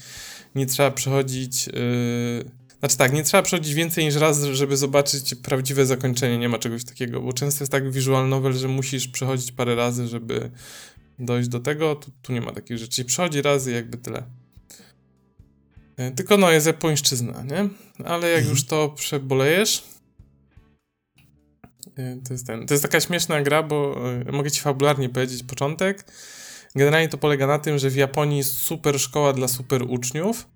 nie 0.54 0.66
trzeba 0.66 0.90
przechodzić... 0.90 1.66
Yy... 1.66 2.62
Znaczy 2.78 2.96
tak, 2.96 3.12
nie 3.12 3.22
trzeba 3.22 3.42
przechodzić 3.42 3.74
więcej 3.74 4.04
niż 4.04 4.14
raz, 4.14 4.44
żeby 4.44 4.76
zobaczyć 4.76 5.34
prawdziwe 5.34 5.86
zakończenie. 5.86 6.38
Nie 6.38 6.48
ma 6.48 6.58
czegoś 6.58 6.84
takiego, 6.84 7.20
bo 7.20 7.32
często 7.32 7.64
jest 7.64 7.72
tak 7.72 7.90
w 7.90 7.94
visual 7.94 8.28
novel, 8.28 8.52
że 8.52 8.68
musisz 8.68 9.08
przechodzić 9.08 9.52
parę 9.52 9.74
razy, 9.74 10.08
żeby 10.08 10.50
dojść 11.18 11.48
do 11.48 11.60
tego. 11.60 11.94
Tu, 11.94 12.10
tu 12.22 12.32
nie 12.32 12.40
ma 12.40 12.52
takich 12.52 12.78
rzeczy. 12.78 13.04
Przechodzi 13.04 13.42
razy 13.42 13.72
jakby 13.72 13.98
tyle. 13.98 14.22
E, 15.96 16.10
tylko 16.10 16.36
no, 16.36 16.50
jest 16.50 16.66
japońszczyzna, 16.66 17.42
nie? 17.42 17.68
Ale 18.04 18.28
jak 18.28 18.38
mhm. 18.38 18.50
już 18.50 18.66
to 18.66 18.88
przebolejesz, 18.88 19.78
e, 19.78 19.91
to 22.24 22.32
jest, 22.32 22.47
ten, 22.47 22.66
to 22.66 22.74
jest 22.74 22.82
taka 22.82 23.01
śmieszna 23.01 23.43
gra, 23.43 23.62
bo 23.62 23.97
e, 24.28 24.32
mogę 24.32 24.51
ci 24.51 24.61
fabularnie 24.61 25.09
powiedzieć 25.09 25.43
początek. 25.43 26.05
Generalnie 26.74 27.09
to 27.09 27.18
polega 27.18 27.47
na 27.47 27.59
tym, 27.59 27.78
że 27.78 27.90
w 27.90 27.97
Japonii 27.97 28.38
jest 28.38 28.53
super 28.53 29.01
szkoła 29.01 29.32
dla 29.32 29.49
super 29.49 29.82
uczniów 29.82 30.49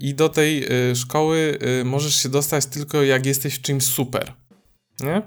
i 0.00 0.14
do 0.14 0.28
tej 0.28 0.66
szkoły 0.94 1.58
możesz 1.84 2.22
się 2.22 2.28
dostać 2.28 2.66
tylko 2.66 3.02
jak 3.02 3.26
jesteś 3.26 3.54
w 3.54 3.62
czymś 3.62 3.84
super. 3.84 4.32
Nie? 5.00 5.22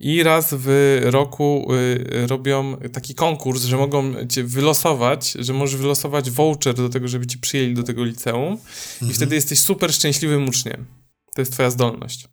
I 0.00 0.22
raz 0.22 0.54
w 0.58 1.00
roku 1.04 1.68
y, 1.74 2.26
robią 2.26 2.76
taki 2.92 3.14
konkurs, 3.14 3.64
że 3.64 3.76
mogą 3.76 4.26
cię 4.26 4.44
wylosować, 4.44 5.32
że 5.38 5.52
możesz 5.52 5.80
wylosować 5.80 6.30
voucher 6.30 6.74
do 6.74 6.88
tego, 6.88 7.08
żeby 7.08 7.26
ci 7.26 7.38
przyjęli 7.38 7.74
do 7.74 7.82
tego 7.82 8.04
liceum 8.04 8.52
mhm. 8.52 9.10
i 9.10 9.14
wtedy 9.14 9.34
jesteś 9.34 9.60
super 9.60 9.94
szczęśliwym 9.94 10.48
uczniem. 10.48 10.86
To 11.34 11.40
jest 11.40 11.52
twoja 11.52 11.70
zdolność. 11.70 12.28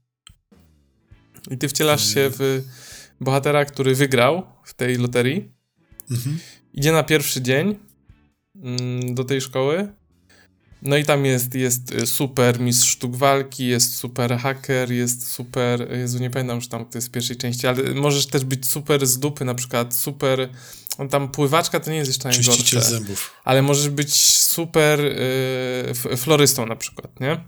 I 1.52 1.58
ty 1.58 1.70
wcielasz 1.70 2.14
się 2.14 2.32
w 2.39 2.64
bohatera, 3.22 3.66
który 3.66 3.96
wygrał 3.96 4.44
w 4.64 4.74
tej 4.74 4.98
loterii. 4.98 5.52
Mhm. 6.12 6.39
Idzie 6.74 6.92
na 6.92 7.04
pierwszy 7.04 7.42
dzień 7.42 7.76
mm, 8.56 9.16
do 9.16 9.24
tej 9.24 9.42
szkoły 9.42 9.88
no 10.82 10.98
i 10.98 11.06
tam 11.06 11.26
jest, 11.26 11.56
jest 11.56 11.94
super 12.06 12.60
mistrz 12.60 12.89
sztuk 12.89 13.16
walki, 13.16 13.68
jest 13.68 13.96
super 13.96 14.38
haker, 14.38 14.92
jest 14.92 15.30
super, 15.30 15.92
Jezu, 15.92 16.20
nie 16.20 16.30
pamiętam, 16.30 16.62
że 16.62 16.68
tam 16.68 16.86
to 16.86 16.98
jest 16.98 17.08
w 17.08 17.12
pierwszej 17.12 17.38
części, 17.38 17.68
ale 17.68 17.94
możesz 17.94 18.26
też 18.26 18.46
być 18.46 18.70
super 18.70 19.08
z 19.08 19.20
dupy, 19.20 19.46
na 19.46 19.56
przykład 19.56 19.96
super, 19.96 20.50
on 20.98 21.10
tam 21.10 21.32
pływaczka 21.32 21.80
to 21.80 21.92
nie 21.92 21.98
jest 21.98 22.10
jeszcze 22.10 22.30
najgorsze. 22.30 22.82
zębów. 22.82 23.34
Ale 23.44 23.62
możesz 23.62 23.89
być 23.89 24.16
super 24.44 25.00
y, 25.00 26.18
florystą 26.18 26.66
na 26.66 26.76
przykład, 26.76 27.20
nie? 27.20 27.44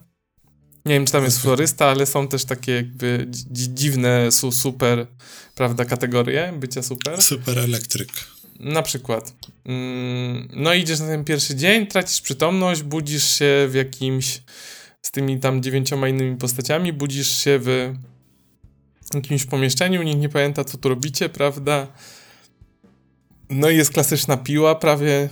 Nie 0.85 0.93
wiem, 0.93 1.05
czy 1.05 1.11
tam 1.11 1.23
jest 1.23 1.41
florysta, 1.41 1.85
ale 1.85 2.05
są 2.05 2.27
też 2.27 2.45
takie 2.45 2.71
jakby 2.71 3.27
dziwne, 3.51 4.29
super, 4.31 5.07
prawda, 5.55 5.85
kategorie 5.85 6.53
bycia 6.59 6.83
super. 6.83 7.21
Super 7.21 7.59
elektryk. 7.59 8.09
Na 8.59 8.81
przykład. 8.81 9.33
Mm, 9.65 10.47
no 10.53 10.73
idziesz 10.73 10.99
na 10.99 11.07
ten 11.07 11.23
pierwszy 11.23 11.55
dzień, 11.55 11.87
tracisz 11.87 12.21
przytomność, 12.21 12.83
budzisz 12.83 13.37
się 13.39 13.67
w 13.69 13.73
jakimś 13.73 14.41
z 15.01 15.11
tymi 15.11 15.39
tam 15.39 15.63
dziewięcioma 15.63 16.07
innymi 16.07 16.37
postaciami, 16.37 16.93
budzisz 16.93 17.43
się 17.43 17.59
w 17.59 17.93
jakimś 19.13 19.45
pomieszczeniu, 19.45 20.03
nikt 20.03 20.19
nie 20.19 20.29
pamięta 20.29 20.63
co 20.63 20.77
tu 20.77 20.89
robicie, 20.89 21.29
prawda? 21.29 21.87
No 23.49 23.69
i 23.69 23.77
jest 23.77 23.93
klasyczna 23.93 24.37
piła 24.37 24.75
prawie, 24.75 25.29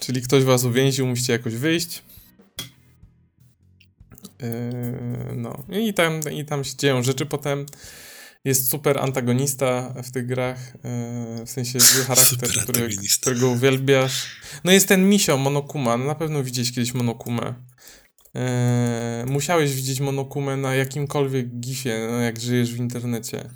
czyli 0.00 0.22
ktoś 0.22 0.44
was 0.44 0.64
uwięził, 0.64 1.06
musicie 1.06 1.32
jakoś 1.32 1.54
wyjść. 1.54 2.02
Yy, 4.42 5.36
no 5.36 5.64
i 5.68 5.94
tam, 5.94 6.20
i 6.32 6.44
tam 6.44 6.64
się 6.64 6.76
dzieją 6.76 7.02
rzeczy 7.02 7.26
potem 7.26 7.66
jest 8.44 8.70
super 8.70 8.98
antagonista 8.98 9.94
w 10.04 10.10
tych 10.10 10.26
grach, 10.26 10.76
e, 10.84 11.46
w 11.46 11.50
sensie 11.50 11.80
zły 11.80 12.04
charakter, 12.04 12.48
który, 12.62 12.88
którego 13.20 13.50
uwielbiasz. 13.50 14.26
No 14.64 14.72
jest 14.72 14.88
ten 14.88 15.08
misio, 15.08 15.36
Monokuma, 15.36 15.96
no 15.96 16.04
na 16.04 16.14
pewno 16.14 16.44
widziałeś 16.44 16.72
kiedyś 16.72 16.94
Monokumę. 16.94 17.54
E, 18.34 19.24
musiałeś 19.28 19.74
widzieć 19.74 20.00
Monokumę 20.00 20.56
na 20.56 20.74
jakimkolwiek 20.74 21.60
gifie, 21.60 22.08
no 22.10 22.20
jak 22.20 22.40
żyjesz 22.40 22.72
w 22.72 22.78
internecie. 22.78 23.50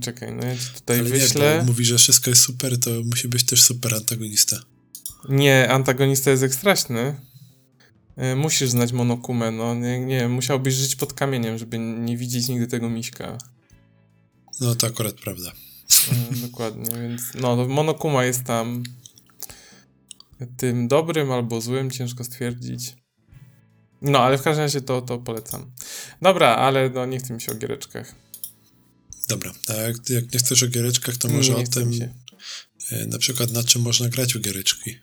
Czekaj, 0.00 0.34
no 0.34 0.46
ja 0.46 0.56
ci 0.56 0.66
tutaj 0.74 0.98
Ale 0.98 1.08
wyślę. 1.08 1.58
Nie, 1.58 1.66
mówi, 1.66 1.84
że 1.84 1.98
wszystko 1.98 2.30
jest 2.30 2.42
super, 2.42 2.80
to 2.80 2.90
musi 3.04 3.28
być 3.28 3.44
też 3.44 3.62
super 3.62 3.94
antagonista. 3.94 4.56
Nie, 5.28 5.70
antagonista 5.70 6.30
jest 6.30 6.42
ekstraśny. 6.42 7.14
E, 8.18 8.36
musisz 8.36 8.70
znać 8.70 8.92
monokumę, 8.92 9.50
no 9.50 9.74
nie, 9.74 10.00
nie, 10.00 10.28
musiałbyś 10.28 10.74
żyć 10.74 10.96
pod 10.96 11.12
kamieniem, 11.12 11.58
żeby 11.58 11.78
nie 11.78 12.16
widzieć 12.16 12.48
nigdy 12.48 12.66
tego 12.66 12.90
miśka. 12.90 13.38
No 14.60 14.74
to 14.74 14.86
akurat 14.86 15.14
prawda. 15.14 15.52
E, 16.12 16.36
dokładnie, 16.36 16.90
więc 17.02 17.22
no, 17.34 17.68
monokuma 17.68 18.24
jest 18.24 18.44
tam 18.44 18.82
tym 20.56 20.88
dobrym 20.88 21.32
albo 21.32 21.60
złym, 21.60 21.90
ciężko 21.90 22.24
stwierdzić. 22.24 22.96
No, 24.02 24.18
ale 24.18 24.38
w 24.38 24.42
każdym 24.42 24.62
razie 24.62 24.80
to, 24.80 25.02
to 25.02 25.18
polecam. 25.18 25.70
Dobra, 26.22 26.56
ale 26.56 26.90
no 26.90 27.06
nie 27.06 27.18
chcę 27.18 27.34
mi 27.34 27.40
się 27.40 27.52
o 27.52 27.54
giereczkach. 27.54 28.14
Dobra, 29.28 29.52
a 29.68 29.72
jak, 29.72 30.10
jak 30.10 30.32
nie 30.32 30.38
chcesz 30.38 30.62
o 30.62 30.68
giereczkach, 30.68 31.16
to 31.16 31.28
może 31.28 31.52
nie, 31.52 31.58
o 31.58 31.66
tym, 31.66 31.90
e, 32.90 33.06
na 33.06 33.18
przykład 33.18 33.52
na 33.52 33.64
czym 33.64 33.82
można 33.82 34.08
grać 34.08 34.34
w 34.34 34.40
giereczki. 34.40 34.98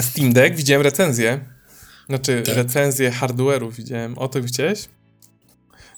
Steam 0.00 0.32
Deck, 0.32 0.56
widziałem 0.56 0.82
recenzję. 0.82 1.44
Znaczy, 2.08 2.42
tak. 2.46 2.56
recenzję 2.56 3.10
hardware'u 3.10 3.72
widziałem. 3.72 4.18
O 4.18 4.28
tym 4.28 4.46
chciałeś? 4.46 4.88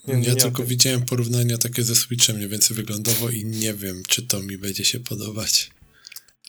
Nie, 0.09 0.15
ja 0.15 0.21
nie 0.21 0.37
tylko 0.37 0.65
widziałem 0.65 1.03
porównania 1.03 1.59
takie 1.59 1.83
ze 1.83 1.95
Switchem 1.95 2.37
mniej 2.37 2.49
więcej 2.49 2.77
wyglądowo 2.77 3.29
i 3.29 3.45
nie 3.45 3.75
wiem, 3.75 4.03
czy 4.09 4.23
to 4.23 4.41
mi 4.43 4.59
będzie 4.59 4.85
się 4.85 5.01
podobać. 5.01 5.71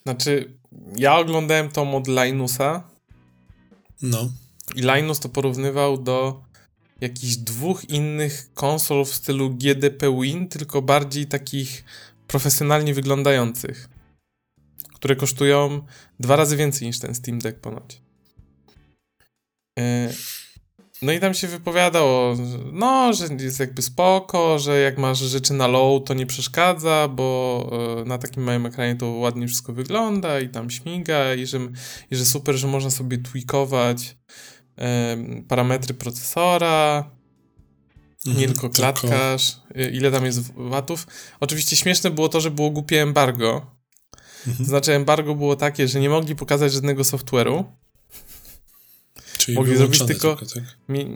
Znaczy, 0.03 0.53
ja 0.95 1.17
oglądałem 1.17 1.69
to 1.69 1.97
od 1.97 2.07
Linusa. 2.07 2.89
No. 4.01 4.31
I 4.75 4.81
Linus 4.81 5.19
to 5.19 5.29
porównywał 5.29 6.03
do 6.03 6.43
jakichś 7.01 7.35
dwóch 7.35 7.89
innych 7.89 8.49
konsol 8.53 9.05
w 9.05 9.15
stylu 9.15 9.49
GDP 9.49 10.21
Win, 10.21 10.47
tylko 10.47 10.81
bardziej 10.81 11.25
takich 11.25 11.83
profesjonalnie 12.27 12.93
wyglądających 12.93 13.89
które 15.01 15.15
kosztują 15.15 15.81
dwa 16.19 16.35
razy 16.35 16.57
więcej 16.57 16.87
niż 16.87 16.99
ten 16.99 17.15
Steam 17.15 17.39
Deck 17.39 17.59
ponoć. 17.59 18.01
E, 19.79 20.13
no 21.01 21.11
i 21.11 21.19
tam 21.19 21.33
się 21.33 21.47
wypowiadało, 21.47 22.35
no, 22.73 23.13
że 23.13 23.25
jest 23.39 23.59
jakby 23.59 23.81
spoko, 23.81 24.59
że 24.59 24.79
jak 24.79 24.97
masz 24.97 25.19
rzeczy 25.19 25.53
na 25.53 25.67
low, 25.67 26.03
to 26.03 26.13
nie 26.13 26.25
przeszkadza, 26.25 27.07
bo 27.07 27.69
e, 28.01 28.05
na 28.05 28.17
takim 28.17 28.43
małym 28.43 28.65
ekranie 28.65 28.95
to 28.95 29.07
ładnie 29.07 29.47
wszystko 29.47 29.73
wygląda 29.73 30.39
i 30.39 30.49
tam 30.49 30.69
śmiga 30.69 31.33
i 31.33 31.45
że, 31.45 31.59
i 32.11 32.15
że 32.15 32.25
super, 32.25 32.55
że 32.55 32.67
można 32.67 32.89
sobie 32.89 33.17
tweakować 33.17 34.17
parametry 35.47 35.93
procesora, 35.93 37.11
nie 38.25 38.31
mhm, 38.31 38.51
tylko 38.51 38.69
klatkarz, 38.69 39.57
e, 39.75 39.89
ile 39.89 40.11
tam 40.11 40.25
jest 40.25 40.53
watów. 40.53 41.07
Oczywiście 41.39 41.75
śmieszne 41.75 42.11
było 42.11 42.29
to, 42.29 42.41
że 42.41 42.51
było 42.51 42.69
głupie 42.69 43.01
embargo, 43.01 43.80
Mhm. 44.47 44.65
To 44.65 44.69
znaczy 44.69 44.93
embargo 44.93 45.35
było 45.35 45.55
takie, 45.55 45.87
że 45.87 45.99
nie 45.99 46.09
mogli 46.09 46.35
pokazać 46.35 46.73
żadnego 46.73 47.03
software'u. 47.03 47.63
Czyli 49.37 49.57
mogli 49.57 49.77
zrobić 49.77 50.03
tylko. 50.03 50.35
tylko 50.35 50.53
tak? 50.53 50.63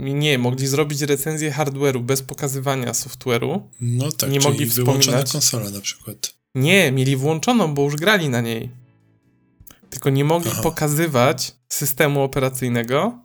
nie, 0.01 0.37
mogli 0.37 0.67
zrobić 0.67 1.01
recenzję 1.01 1.51
hardware'u 1.51 2.01
bez 2.01 2.21
pokazywania 2.21 2.91
software'u. 2.91 3.61
No 3.81 4.11
tak, 4.11 4.29
nie 4.29 4.39
mogli 4.39 4.69
wspominać. 4.69 5.31
konsola 5.31 5.69
na 5.69 5.81
przykład. 5.81 6.33
Nie, 6.55 6.91
mieli 6.91 7.15
włączoną, 7.15 7.73
bo 7.73 7.81
już 7.81 7.95
grali 7.95 8.29
na 8.29 8.41
niej. 8.41 8.69
Tylko 9.89 10.09
nie 10.09 10.25
mogli 10.25 10.51
Aha. 10.51 10.61
pokazywać 10.63 11.55
systemu 11.69 12.23
operacyjnego. 12.23 13.19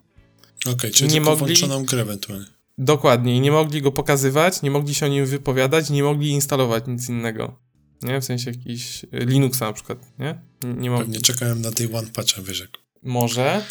Okej, 0.60 0.74
okay, 0.74 0.90
czyli 0.90 1.12
Nie 1.12 1.20
mogli- 1.20 1.36
włączoną 1.38 1.84
grę 1.84 2.02
ewentualnie. 2.02 2.46
Dokładnie, 2.78 3.40
nie 3.40 3.52
mogli 3.52 3.82
go 3.82 3.92
pokazywać, 3.92 4.62
nie 4.62 4.70
mogli 4.70 4.94
się 4.94 5.06
o 5.06 5.08
nim 5.08 5.26
wypowiadać, 5.26 5.90
nie 5.90 6.02
mogli 6.02 6.30
instalować 6.30 6.84
nic 6.86 7.08
innego. 7.08 7.56
Nie? 8.02 8.20
W 8.20 8.24
sensie 8.24 8.50
jakiś 8.50 9.06
Linuxa 9.12 9.60
na 9.66 9.72
przykład, 9.72 9.98
nie? 10.18 10.38
Nie- 10.64 10.74
Nie 10.74 10.90
mogli. 10.90 11.04
Pewnie 11.06 11.20
czekałem 11.20 11.60
na 11.62 11.70
tej 11.72 11.94
one 11.94 12.08
patcha, 12.08 12.42
wiesz 12.42 12.60
jak. 12.60 12.70
Może. 13.02 13.64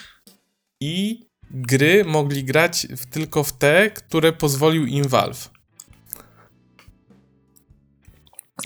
I 0.82 1.26
gry 1.52 2.06
mogli 2.06 2.44
grać 2.44 2.88
w, 2.98 3.06
tylko 3.06 3.44
w 3.44 3.54
te, 3.58 3.90
które 3.92 4.34
pozwolił 4.34 4.86
im 4.86 5.08
Valve. 5.08 5.50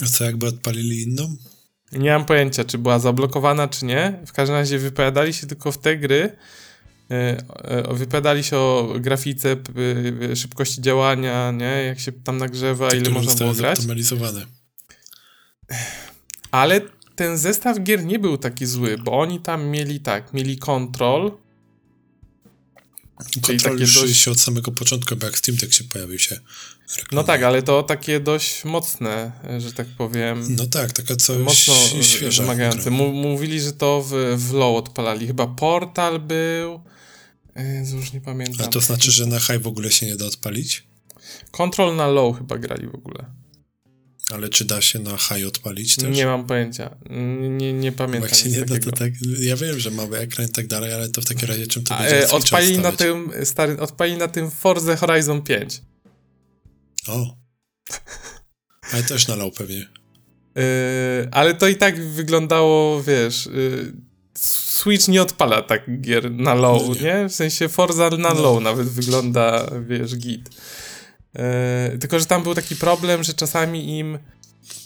A 0.02 0.06
co 0.06 0.24
jakby 0.24 0.46
odpalili 0.46 1.02
inną? 1.02 1.36
Nie 1.92 2.10
mam 2.10 2.24
pojęcia, 2.24 2.64
czy 2.64 2.78
była 2.78 2.98
zablokowana, 2.98 3.68
czy 3.68 3.84
nie. 3.86 4.20
W 4.26 4.32
każdym 4.32 4.56
razie 4.56 4.78
wypowiadali 4.78 5.32
się 5.32 5.46
tylko 5.46 5.72
w 5.72 5.78
te 5.78 5.96
gry. 5.98 6.36
e, 7.10 7.14
e, 7.64 7.94
Wypowiadali 7.94 8.44
się 8.44 8.56
o 8.56 8.94
grafice, 9.00 9.56
e, 10.30 10.36
szybkości 10.36 10.82
działania, 10.82 11.50
nie? 11.50 11.64
Jak 11.86 12.00
się 12.00 12.12
tam 12.12 12.38
nagrzewa, 12.38 12.88
ile 12.94 13.10
można 13.10 13.32
było 13.44 13.54
grać. 13.58 13.78
Ale 16.50 16.80
ten 17.16 17.38
zestaw 17.38 17.80
gier 17.82 18.04
nie 18.04 18.18
był 18.18 18.38
taki 18.38 18.66
zły, 18.66 18.98
bo 18.98 19.20
oni 19.20 19.40
tam 19.40 19.66
mieli 19.66 20.00
tak, 20.00 20.32
mieli 20.34 20.58
Kontrol 20.58 21.32
takie 23.62 23.80
już 23.80 23.94
dość- 23.94 24.16
się 24.16 24.30
od 24.30 24.40
samego 24.40 24.72
początku, 24.72 25.16
bo 25.16 25.26
jak 25.26 25.38
Steam 25.38 25.58
Deck 25.58 25.72
się 25.72 25.84
pojawił 25.84 26.18
się. 26.18 26.40
no 27.12 27.24
tak, 27.24 27.42
ale 27.42 27.62
to 27.62 27.82
takie 27.82 28.20
dość 28.20 28.64
mocne, 28.64 29.32
e, 29.44 29.60
że 29.60 29.72
tak 29.72 29.86
powiem. 29.86 30.56
No 30.56 30.66
tak, 30.66 30.92
taka 30.92 31.16
coś 31.16 31.38
mocno 31.38 31.74
świeża. 32.02 32.42
wymagające. 32.42 32.90
Mówili, 32.90 33.60
że 33.60 33.72
to 33.72 34.02
w, 34.02 34.12
w 34.36 34.52
low 34.52 34.76
odpalali. 34.76 35.26
Chyba 35.26 35.46
Portal 35.46 36.20
był. 36.20 36.80
Jezu, 37.56 37.96
już 37.96 38.12
nie 38.12 38.20
pamiętam. 38.20 38.66
A 38.66 38.70
to 38.70 38.80
znaczy, 38.80 39.10
że 39.10 39.26
na 39.26 39.40
high 39.40 39.62
w 39.62 39.66
ogóle 39.66 39.90
się 39.90 40.06
nie 40.06 40.16
da 40.16 40.26
odpalić? 40.26 40.84
Control 41.50 41.96
na 41.96 42.06
low 42.06 42.38
chyba 42.38 42.58
grali 42.58 42.86
w 42.86 42.94
ogóle. 42.94 43.24
Ale 44.32 44.48
czy 44.48 44.64
da 44.64 44.80
się 44.80 44.98
na 44.98 45.18
high 45.18 45.46
odpalić 45.48 45.96
też? 45.96 46.16
Nie 46.16 46.26
mam 46.26 46.46
pojęcia. 46.46 46.96
Nie, 47.50 47.72
nie, 47.72 47.92
pamiętam. 47.92 48.22
Jak 48.22 48.34
się 48.34 48.48
nie 48.50 48.64
da, 48.64 48.78
to 48.78 48.92
tak. 48.92 49.12
Ja 49.40 49.56
wiem, 49.56 49.80
że 49.80 49.90
mały 49.90 50.18
ekran 50.18 50.46
i 50.46 50.50
tak 50.52 50.66
dalej, 50.66 50.92
ale 50.92 51.08
to 51.08 51.20
w 51.20 51.24
takim 51.24 51.48
razie 51.48 51.66
czym 51.66 51.84
to 51.84 51.98
będzie 51.98 52.22
e, 52.24 52.30
odpalili 52.30 52.78
na 52.78 52.92
tym, 52.92 53.30
stary, 53.44 53.80
odpalili 53.80 54.18
na 54.18 54.28
tym 54.28 54.50
Forza 54.50 54.96
Horizon 54.96 55.42
5. 55.42 55.82
O. 57.08 57.36
Ale 58.92 59.02
też 59.02 59.28
na 59.28 59.36
low 59.36 59.54
pewnie. 59.54 59.86
Yy, 60.56 60.62
ale 61.30 61.54
to 61.54 61.68
i 61.68 61.76
tak 61.76 62.04
wyglądało, 62.06 63.02
wiesz. 63.02 63.46
Yy, 63.46 63.92
Switch 64.38 65.08
nie 65.08 65.22
odpala 65.22 65.62
tak 65.62 66.00
gier 66.00 66.30
na 66.30 66.54
low, 66.54 66.82
No 66.88 66.94
nie. 66.94 67.00
nie. 67.00 67.28
W 67.28 67.32
sensie 67.34 67.68
Forza 67.68 68.10
na 68.10 68.34
No. 68.34 68.42
low 68.42 68.62
nawet 68.62 68.88
wygląda, 68.88 69.70
wiesz, 69.88 70.16
git. 70.16 70.50
Yy, 71.34 71.98
tylko, 71.98 72.20
że 72.20 72.26
tam 72.26 72.42
był 72.42 72.54
taki 72.54 72.76
problem, 72.76 73.24
że 73.24 73.34
czasami 73.34 73.98
im 73.98 74.18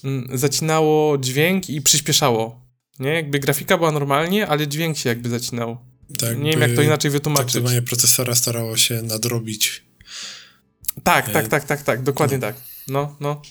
mm, 0.05 0.39
zacinało 0.39 1.19
dźwięk 1.19 1.71
i 1.71 1.83
przyspieszało. 1.83 2.69
Nie? 2.99 3.11
Jakby 3.11 3.39
grafika 3.39 3.79
była 3.79 3.93
normalnie, 3.93 4.47
ale 4.47 4.69
dźwięk 4.69 4.99
się 4.99 5.09
jakby 5.09 5.29
zacinał. 5.29 5.79
Tak 6.19 6.39
nie 6.39 6.51
wiem, 6.51 6.61
jak 6.61 6.75
to 6.75 6.83
inaczej 6.83 7.11
wytłumaczyć. 7.11 7.53
Traktowanie 7.53 7.83
procesora 7.83 8.35
starało 8.35 8.77
się 8.77 9.03
nadrobić. 9.03 9.85
Tak, 11.03 11.29
E, 11.29 11.33
tak, 11.33 11.49
tak, 11.49 11.65
tak, 11.65 11.83
tak, 11.83 12.03
dokładnie 12.03 12.39
tak. 12.39 12.57
No, 12.89 13.17
no. 13.21 13.43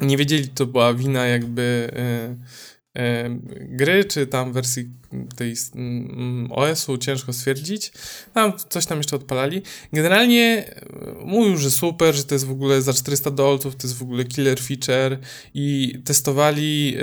Nie 0.00 0.16
wiedzieli, 0.16 0.48
to 0.48 0.66
była 0.66 0.94
wina 0.94 1.26
jakby 1.26 1.90
y, 1.92 2.71
gry, 3.60 4.04
czy 4.04 4.26
tam 4.26 4.52
wersji 4.52 4.88
tej 5.36 5.54
OS-u, 6.50 6.98
ciężko 6.98 7.32
stwierdzić. 7.32 7.92
Tam 8.34 8.52
coś 8.68 8.86
tam 8.86 8.98
jeszcze 8.98 9.16
odpalali. 9.16 9.62
Generalnie 9.92 10.74
y, 11.20 11.24
mówił, 11.24 11.56
że 11.56 11.70
super, 11.70 12.14
że 12.14 12.24
to 12.24 12.34
jest 12.34 12.46
w 12.46 12.50
ogóle 12.50 12.82
za 12.82 12.92
400 12.92 13.30
dolców, 13.30 13.76
to 13.76 13.86
jest 13.86 13.98
w 13.98 14.02
ogóle 14.02 14.24
killer 14.24 14.60
feature 14.60 15.18
i 15.54 15.94
testowali, 16.04 16.96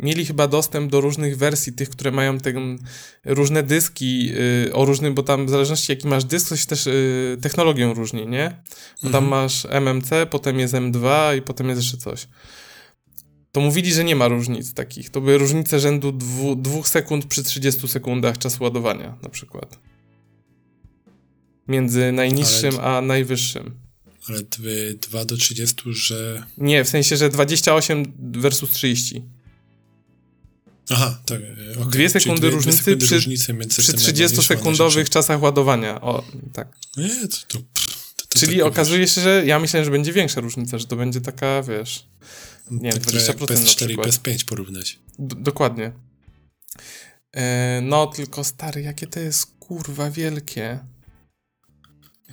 mieli 0.00 0.26
chyba 0.26 0.48
dostęp 0.48 0.90
do 0.90 1.00
różnych 1.00 1.38
wersji, 1.38 1.72
tych, 1.72 1.90
które 1.90 2.10
mają 2.10 2.38
ten, 2.38 2.78
różne 3.24 3.62
dyski 3.62 4.32
y, 4.66 4.74
o 4.74 4.84
różnym, 4.84 5.14
bo 5.14 5.22
tam 5.22 5.46
w 5.46 5.50
zależności 5.50 5.92
jaki 5.92 6.08
masz 6.08 6.24
dysk, 6.24 6.48
to 6.48 6.56
się 6.56 6.66
też 6.66 6.86
y, 6.86 7.38
technologią 7.42 7.94
różni, 7.94 8.26
nie? 8.26 8.56
Bo 9.02 9.10
tam 9.10 9.24
Mhm. 9.24 9.28
masz 9.28 9.66
MMC, 9.70 10.10
potem 10.30 10.58
jest 10.58 10.74
M2 10.74 11.36
i 11.38 11.42
potem 11.42 11.68
jest 11.68 11.82
jeszcze 11.82 11.96
coś. 11.96 12.26
To 13.52 13.60
mówili, 13.60 13.92
że 13.92 14.04
nie 14.04 14.16
ma 14.16 14.28
różnic 14.28 14.74
takich. 14.74 15.10
To 15.10 15.20
były 15.20 15.38
różnice 15.38 15.80
rzędu 15.80 16.12
dwu, 16.12 16.56
dwóch 16.56 16.88
sekund 16.88 17.26
przy 17.26 17.42
30 17.42 17.88
sekundach 17.88 18.38
czasu 18.38 18.64
ładowania 18.64 19.16
na 19.22 19.28
przykład. 19.28 19.78
Między 21.68 22.12
najniższym 22.12 22.80
a 22.80 23.00
najwyższym. 23.00 23.74
Ale 24.28 24.38
dwie- 24.42 24.94
2 25.00 25.24
do 25.24 25.36
30, 25.36 25.76
że. 25.86 26.42
Nie, 26.58 26.84
w 26.84 26.88
sensie, 26.88 27.16
że 27.16 27.28
28 27.28 28.12
versus 28.18 28.70
30. 28.70 29.22
Aha, 30.90 31.18
tak. 31.26 31.40
e, 31.40 31.78
okej. 31.78 31.90
Dwie 31.92 32.08
sekundy 32.10 32.40
dwie, 32.40 32.50
różnicy 32.50 32.76
dwie 32.76 32.84
sekundy 32.84 33.06
przy- 33.06 33.14
różnicy 33.14 33.54
Przy 33.82 33.92
tym 33.92 34.00
30-sekundowych 34.00 35.08
czasach 35.08 35.42
ładowania. 35.42 36.00
O, 36.00 36.24
tak. 36.52 36.76
najmniejszym. 36.96 37.22
Nie, 37.22 37.28
to, 37.28 37.36
to, 37.48 37.58
to, 38.28 38.38
Czyli 38.38 38.58
tak, 38.58 38.66
okazuje 38.66 39.08
się, 39.08 39.20
że 39.20 39.42
ja 39.46 39.58
myślałem, 39.58 39.84
że 39.84 39.90
będzie 39.90 40.12
większa 40.12 40.40
różnica, 40.40 40.78
że 40.78 40.86
to 40.86 40.96
będzie 40.96 41.20
taka, 41.20 41.62
wiesz, 41.62 42.06
nie 42.70 42.90
wiem, 42.92 42.92
tak 42.92 43.02
trochę 43.02 43.26
jak 43.26 43.36
20% 43.36 43.40
na 43.40 43.46
PS4 43.46 43.84
i 43.84 43.86
przykład. 43.86 44.06
PS5 44.08 44.44
porównać. 44.44 44.98
D- 45.18 45.36
dokładnie. 45.38 45.92
E, 47.32 47.80
no, 47.82 48.06
tylko 48.06 48.44
stary, 48.44 48.82
jakie 48.82 49.06
to 49.06 49.20
jest 49.20 49.46
kurwa 49.58 50.10
wielkie. 50.10 50.78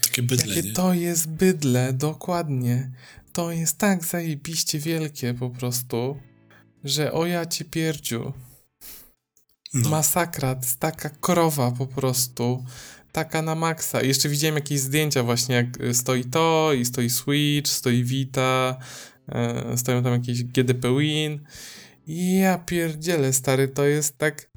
Takie 0.02 0.24
bydle, 0.24 0.56
Jakie 0.56 0.68
nie? 0.70 0.74
to 0.74 0.94
jest 0.94 1.30
bydle, 1.30 1.94
dokładnie. 1.94 2.92
To 3.34 3.52
jest 3.52 3.78
tak 3.78 4.06
zajebiście 4.06 4.80
wielkie 4.80 5.34
po 5.34 5.50
prostu, 5.50 6.20
że 6.84 7.12
o 7.12 7.26
ja 7.26 7.46
ci 7.46 7.66
pierdziu. 7.66 8.34
No. 9.74 9.90
Masakra, 9.90 10.56
taka 10.80 11.10
krowa 11.10 11.72
po 11.72 11.88
prostu. 11.88 12.66
Taka 13.12 13.42
na 13.42 13.56
maksa. 13.56 14.02
I 14.02 14.08
jeszcze 14.08 14.30
widziałem 14.30 14.56
jakieś 14.56 14.80
zdjęcia 14.80 15.24
właśnie, 15.24 15.56
jak 15.56 15.82
y, 15.82 15.94
stoi 15.94 16.24
to 16.26 16.74
i 16.74 16.86
stoi 16.86 17.10
Switch, 17.10 17.72
stoi 17.72 18.04
Vita, 18.04 18.78
e, 18.78 18.84
stoją 19.76 20.04
tam 20.04 20.14
jakieś 20.14 20.44
GDP 20.44 21.00
Win. 21.00 21.40
I 22.08 22.36
ja 22.36 22.58
pierdzielę, 22.58 23.34
stary, 23.34 23.68
to 23.68 23.86
jest 23.86 24.18
tak... 24.18 24.50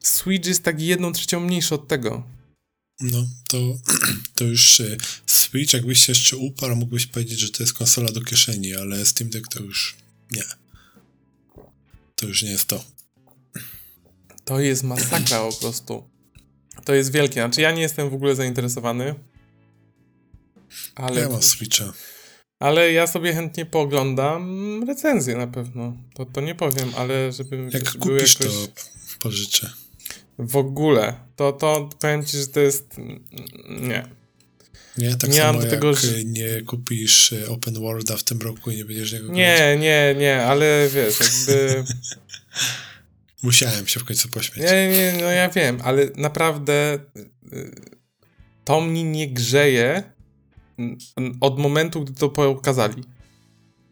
Switch 0.00 0.48
jest 0.48 0.62
tak 0.62 0.80
jedną 0.80 1.12
trzecią 1.12 1.40
mniejszy 1.40 1.74
od 1.74 1.88
tego. 1.88 2.24
No, 3.00 3.26
to, 3.48 3.58
to 4.34 4.44
już 4.44 4.80
e, 4.80 4.96
Switch, 5.26 5.74
jakbyś 5.74 5.98
się 5.98 6.12
jeszcze 6.12 6.36
uparł, 6.36 6.76
mógłbyś 6.76 7.06
powiedzieć, 7.06 7.38
że 7.38 7.50
to 7.50 7.62
jest 7.62 7.72
konsola 7.72 8.12
do 8.12 8.20
kieszeni, 8.20 8.74
ale 8.74 9.06
Steam 9.06 9.30
Deck 9.30 9.48
to 9.48 9.62
już 9.62 9.96
nie. 10.30 10.42
To 12.14 12.26
już 12.26 12.42
nie 12.42 12.50
jest 12.50 12.66
to. 12.66 12.84
To 14.44 14.60
jest 14.60 14.82
masakra 14.82 15.40
po 15.40 15.52
prostu. 15.52 16.08
To 16.84 16.94
jest 16.94 17.12
wielkie. 17.12 17.34
Znaczy 17.34 17.60
ja 17.60 17.72
nie 17.72 17.82
jestem 17.82 18.10
w 18.10 18.14
ogóle 18.14 18.36
zainteresowany. 18.36 19.14
Ale, 20.94 21.20
ja 21.20 21.28
mam 21.28 21.42
Switcha. 21.42 21.92
Ale 22.58 22.92
ja 22.92 23.06
sobie 23.06 23.34
chętnie 23.34 23.66
pooglądam 23.66 24.84
recenzję 24.86 25.36
na 25.36 25.46
pewno. 25.46 25.96
To, 26.14 26.26
to 26.26 26.40
nie 26.40 26.54
powiem, 26.54 26.92
ale 26.96 27.32
żebym 27.32 27.70
Jak 27.70 27.82
był 27.82 28.00
kupisz, 28.00 28.40
jakoś... 28.40 28.56
to 28.56 28.82
pożyczę. 29.18 29.70
W 30.38 30.56
ogóle. 30.56 31.14
To, 31.36 31.52
to 31.52 31.88
powiem 32.00 32.24
ci, 32.24 32.36
że 32.36 32.46
to 32.46 32.60
jest... 32.60 32.96
Nie. 33.68 34.18
Nie, 34.98 35.16
tak 35.16 35.30
Nie 35.30 35.36
samo 35.36 35.60
jak 35.60 35.70
tego, 35.70 35.92
nie 36.24 36.62
kupisz 36.62 37.32
e, 37.32 37.48
Open 37.48 37.74
Worlda 37.74 38.16
w 38.16 38.22
tym 38.22 38.38
roku 38.38 38.70
i 38.70 38.76
nie 38.76 38.84
będziesz 38.84 39.12
niego 39.12 39.26
grać. 39.26 39.36
Nie, 39.36 39.76
nie, 39.80 40.14
nie, 40.18 40.42
ale 40.42 40.88
wiesz, 40.94 41.18
jakby... 41.20 41.84
Musiałem 43.42 43.86
się 43.86 44.00
w 44.00 44.04
końcu 44.04 44.28
pośmiać. 44.28 44.70
Nie, 44.70 44.88
nie, 44.88 45.14
no 45.20 45.30
ja 45.30 45.48
wiem, 45.48 45.78
ale 45.84 46.10
naprawdę 46.16 46.98
y, 47.52 47.70
to 48.64 48.80
mnie 48.80 49.04
nie 49.04 49.28
grzeje 49.28 49.90
mm, 49.90 50.12
od 51.40 51.58
momentu, 51.58 52.04
gdy 52.04 52.12
to 52.12 52.28
pokazali. 52.28 53.04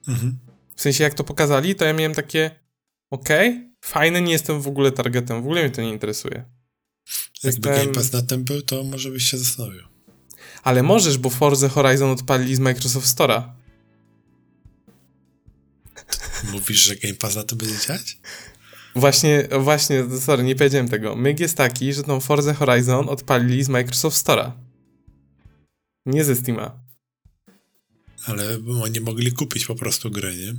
Mhm. 0.08 0.38
W 0.76 0.80
sensie, 0.82 1.04
jak 1.04 1.14
to 1.14 1.24
pokazali, 1.24 1.74
to 1.74 1.84
ja 1.84 1.92
miałem 1.92 2.14
takie 2.14 2.50
okej, 3.10 3.70
fajne, 3.84 4.22
nie 4.22 4.32
jestem 4.32 4.60
w 4.60 4.68
ogóle 4.68 4.92
targetem, 4.92 5.36
w 5.36 5.44
ogóle 5.44 5.62
mnie 5.62 5.70
to 5.70 5.82
nie 5.82 5.92
interesuje. 5.92 6.44
Jakby 7.44 7.68
Jestem- 7.68 7.86
Game 7.86 7.94
Pass 7.94 8.12
na 8.12 8.22
tym 8.22 8.44
był, 8.44 8.62
to 8.62 8.84
może 8.84 9.10
byś 9.10 9.30
się 9.30 9.38
zastanowił. 9.38 9.82
Ale 10.62 10.82
możesz, 10.82 11.18
bo 11.18 11.30
Forza 11.30 11.68
Horizon 11.68 12.10
odpalili 12.10 12.54
z 12.54 12.58
Microsoft 12.58 13.18
Store'a. 13.18 13.42
Mówisz, 16.52 16.78
że 16.78 16.96
Game 16.96 17.14
Pass 17.14 17.36
na 17.36 17.44
tym 17.44 17.58
będzie 17.58 17.86
działać? 17.86 18.18
Właśnie, 18.94 19.48
właśnie, 19.60 20.04
sorry, 20.20 20.42
nie 20.42 20.56
powiedziałem 20.56 20.88
tego. 20.88 21.16
Myg 21.16 21.40
jest 21.40 21.56
taki, 21.56 21.92
że 21.92 22.02
tą 22.02 22.20
Forza 22.20 22.54
Horizon 22.54 23.08
odpalili 23.08 23.64
z 23.64 23.68
Microsoft 23.68 24.26
Store'a. 24.26 24.50
Nie 26.06 26.24
ze 26.24 26.36
Steama. 26.36 26.80
Ale 28.24 28.58
oni 28.82 29.00
mogli 29.00 29.32
kupić 29.32 29.66
po 29.66 29.74
prostu 29.74 30.10
grę, 30.10 30.34
nie? 30.36 30.54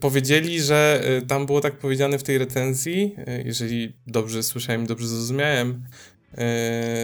powiedzieli, 0.00 0.62
że 0.62 1.02
y, 1.22 1.26
tam 1.26 1.46
było 1.46 1.60
tak 1.60 1.78
powiedziane 1.78 2.18
w 2.18 2.22
tej 2.22 2.38
recenzji, 2.38 3.14
y, 3.28 3.42
jeżeli 3.46 3.92
dobrze 4.06 4.42
słyszałem, 4.42 4.86
dobrze 4.86 5.08
zrozumiałem, 5.08 5.84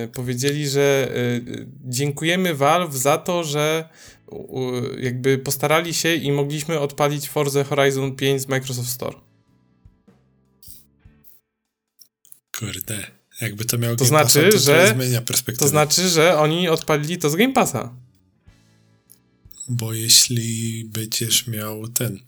y, 0.05 0.09
powiedzieli, 0.09 0.69
że 0.69 1.13
dziękujemy 1.85 2.55
Valve 2.55 2.97
za 2.97 3.19
to, 3.19 3.45
że 3.45 3.89
jakby 4.99 5.39
postarali 5.39 5.95
się 5.95 6.15
i 6.15 6.33
mogliśmy 6.33 6.81
odpalić 6.81 7.29
Forza 7.29 7.65
Horizon 7.65 8.17
5 8.17 8.43
z 8.43 8.49
Microsoft 8.49 8.89
Store. 8.89 9.17
Kurde, 12.59 13.07
jakby 13.41 13.65
to 13.65 13.79
miało 13.79 13.97
to 13.97 14.05
znaczy, 14.05 14.43
Passa, 14.43 14.51
to 14.51 14.59
że 14.59 14.95
zmienia 14.95 15.23
perspektywę. 15.23 15.65
To 15.65 15.69
znaczy, 15.69 16.09
że 16.09 16.39
oni 16.39 16.69
odpalili 16.69 17.19
to 17.19 17.31
z 17.31 17.37
Game 17.37 17.53
Passa. 17.53 17.95
Bo 19.69 19.93
jeśli 19.93 20.85
będziesz 20.85 21.47
miał 21.47 21.89
ten, 21.89 22.21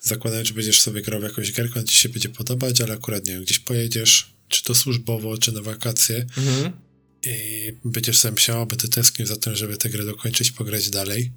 zakładając, 0.00 0.48
że 0.48 0.54
będziesz 0.54 0.82
sobie 0.82 1.02
grał 1.02 1.20
w 1.20 1.24
jakąś 1.24 1.52
gierkę, 1.52 1.80
on 1.80 1.86
ci 1.86 1.96
się 1.96 2.08
będzie 2.08 2.28
podobać, 2.28 2.80
ale 2.80 2.94
akurat 2.94 3.26
nie 3.26 3.32
wiem, 3.32 3.42
gdzieś 3.42 3.58
pojedziesz, 3.58 4.32
czy 4.48 4.64
to 4.64 4.74
służbowo, 4.74 5.38
czy 5.38 5.52
na 5.52 5.62
wakacje 5.62 6.26
mhm. 6.36 6.72
i 7.22 7.72
będziesz 7.84 8.18
sobie 8.18 8.32
myślał, 8.32 8.60
aby 8.60 8.76
ty 8.76 8.88
tęsknił 8.88 9.26
za 9.26 9.36
tym, 9.36 9.54
żeby 9.56 9.76
tę 9.76 9.90
grę 9.90 10.04
dokończyć, 10.04 10.50
pograć 10.50 10.90
dalej, 10.90 11.32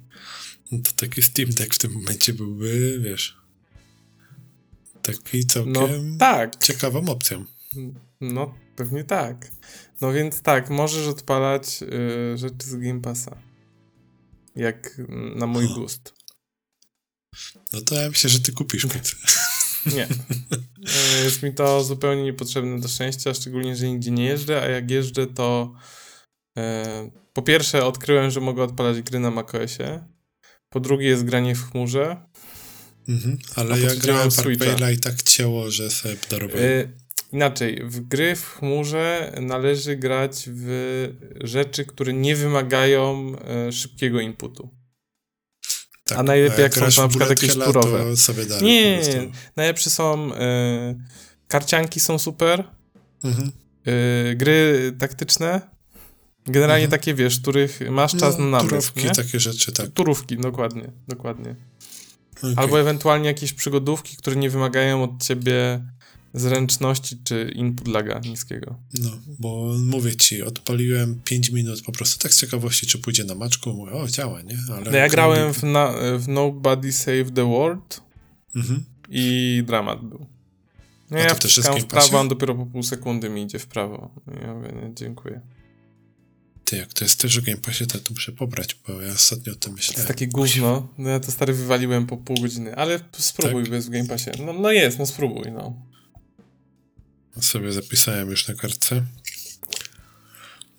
no 0.70 0.78
to 0.78 0.92
taki 0.92 1.22
Steam 1.22 1.50
Deck 1.50 1.74
w 1.74 1.78
tym 1.78 1.92
momencie 1.92 2.32
byłby, 2.32 3.00
wiesz, 3.04 3.36
taki 5.02 5.46
całkiem 5.46 5.72
no, 5.72 5.88
tak. 6.18 6.64
ciekawą 6.64 7.08
opcją. 7.08 7.44
No, 8.20 8.54
pewnie 8.80 9.04
tak. 9.04 9.50
No 10.00 10.12
więc 10.12 10.42
tak, 10.42 10.70
możesz 10.70 11.08
odpalać 11.08 11.82
y, 11.82 12.38
rzeczy 12.38 12.66
z 12.66 12.76
Game 12.76 13.00
Passa. 13.00 13.36
Jak 14.56 15.00
na 15.36 15.46
mój 15.46 15.68
gust. 15.68 16.14
No 17.72 17.80
to 17.80 17.94
ja 17.94 18.08
myślę, 18.08 18.30
że 18.30 18.40
ty 18.40 18.52
kupisz 18.52 18.86
płytę. 18.86 19.10
Nie. 19.96 20.04
Y, 20.04 21.24
jest 21.24 21.42
mi 21.42 21.54
to 21.54 21.84
zupełnie 21.84 22.22
niepotrzebne 22.22 22.80
do 22.80 22.88
szczęścia, 22.88 23.34
szczególnie, 23.34 23.76
że 23.76 23.88
nigdzie 23.88 24.10
nie 24.10 24.24
jeżdżę, 24.24 24.62
a 24.62 24.66
jak 24.66 24.90
jeżdżę, 24.90 25.26
to 25.26 25.74
y, 26.58 26.62
po 27.32 27.42
pierwsze 27.42 27.84
odkryłem, 27.84 28.30
że 28.30 28.40
mogę 28.40 28.62
odpalać 28.62 29.02
gry 29.02 29.18
na 29.18 29.30
macOSie. 29.30 30.04
Po 30.68 30.80
drugie 30.80 31.06
jest 31.08 31.24
granie 31.24 31.54
w 31.54 31.70
chmurze. 31.70 32.30
Mhm, 33.08 33.38
ale 33.56 33.80
ja 33.80 33.94
grałem 33.94 34.30
w 34.30 34.92
i 34.94 34.98
tak 34.98 35.22
ciało, 35.22 35.70
że 35.70 35.90
sobie. 35.90 36.16
Y, 36.54 36.99
Inaczej, 37.32 37.82
w 37.84 38.00
gry 38.00 38.36
w 38.36 38.46
chmurze 38.46 39.32
należy 39.40 39.96
grać 39.96 40.44
w 40.46 41.08
rzeczy, 41.40 41.84
które 41.84 42.12
nie 42.12 42.36
wymagają 42.36 43.32
e, 43.38 43.72
szybkiego 43.72 44.20
inputu. 44.20 44.70
Tak, 46.04 46.18
a 46.18 46.22
najlepiej 46.22 46.62
jak, 46.62 46.76
jak 46.76 46.92
są 46.92 47.02
na 47.02 47.08
przykład 47.08 47.30
jakieś 47.30 47.54
turowe. 47.54 48.04
Nie, 48.62 48.98
nie, 48.98 49.30
najlepsze 49.56 49.90
są 49.90 50.34
e, 50.34 50.94
karcianki 51.48 52.00
są 52.00 52.18
super, 52.18 52.64
mhm. 53.24 53.52
e, 53.86 54.34
gry 54.34 54.92
taktyczne, 54.98 55.60
generalnie 56.46 56.84
mhm. 56.84 57.00
takie, 57.00 57.14
wiesz, 57.14 57.40
których 57.40 57.80
masz 57.90 58.16
czas 58.16 58.38
no, 58.38 58.44
na 58.44 58.50
namysł, 58.50 58.70
Turówki, 58.70 59.04
nie? 59.04 59.10
takie 59.10 59.40
rzeczy, 59.40 59.72
tak. 59.72 59.90
Turówki, 59.90 60.36
dokładnie, 60.36 60.92
dokładnie. 61.08 61.54
Okay. 62.38 62.54
Albo 62.56 62.80
ewentualnie 62.80 63.26
jakieś 63.26 63.52
przygodówki, 63.52 64.16
które 64.16 64.36
nie 64.36 64.50
wymagają 64.50 65.02
od 65.04 65.22
ciebie 65.22 65.80
zręczności 66.34 67.18
czy 67.24 67.52
input 67.54 67.88
laga 67.88 68.18
niskiego. 68.18 68.78
No, 69.02 69.10
bo 69.38 69.74
mówię 69.78 70.16
ci, 70.16 70.42
odpaliłem 70.42 71.20
5 71.24 71.50
minut 71.50 71.82
po 71.82 71.92
prostu 71.92 72.22
tak 72.22 72.34
z 72.34 72.40
ciekawości, 72.40 72.86
czy 72.86 72.98
pójdzie 72.98 73.24
na 73.24 73.34
maczku, 73.34 73.72
mówię, 73.72 73.92
o, 73.92 74.08
działa, 74.08 74.42
nie? 74.42 74.58
Ale 74.76 74.90
no 74.90 74.96
ja 74.96 75.08
grałem 75.08 75.54
w, 75.54 75.62
na, 75.62 75.92
w 76.18 76.28
Nobody 76.28 76.92
Save 76.92 77.30
the 77.34 77.50
World 77.50 78.00
mhm. 78.56 78.84
i 79.08 79.62
dramat 79.66 80.04
był. 80.04 80.26
No 81.10 81.18
ja 81.18 81.34
wciskam 81.34 81.80
w 81.80 81.86
prawo, 81.86 82.20
on 82.20 82.28
dopiero 82.28 82.54
po 82.54 82.66
pół 82.66 82.82
sekundy 82.82 83.30
mi 83.30 83.42
idzie 83.42 83.58
w 83.58 83.66
prawo. 83.66 84.10
Ja 84.42 84.54
mówię, 84.54 84.72
nie, 84.72 84.94
dziękuję. 84.94 85.40
Ty, 86.64 86.76
jak 86.76 86.92
to 86.92 87.04
jest 87.04 87.20
też 87.20 87.38
o 87.38 87.42
Game 87.42 87.58
Passie, 87.58 87.86
to, 87.86 87.98
to 87.98 88.14
muszę 88.14 88.32
pobrać, 88.32 88.76
bo 88.88 89.00
ja 89.00 89.12
ostatnio 89.12 89.52
o 89.52 89.56
tym 89.56 89.72
myślałem. 89.72 89.94
To 89.94 90.00
jest 90.00 90.08
takie 90.08 90.26
gówno. 90.26 90.88
No 90.98 91.10
ja 91.10 91.20
to 91.20 91.32
stary 91.32 91.52
wywaliłem 91.52 92.06
po 92.06 92.16
pół 92.16 92.40
godziny, 92.40 92.76
ale 92.76 93.00
spróbuj 93.12 93.62
tak? 93.62 93.70
bez 93.70 93.88
Game 93.88 94.06
Passie. 94.06 94.30
No, 94.46 94.52
no 94.52 94.72
jest, 94.72 94.98
no 94.98 95.06
spróbuj, 95.06 95.52
no. 95.52 95.89
Sobie 97.40 97.72
zapisałem 97.72 98.30
już 98.30 98.48
na 98.48 98.54
kartce. 98.54 99.02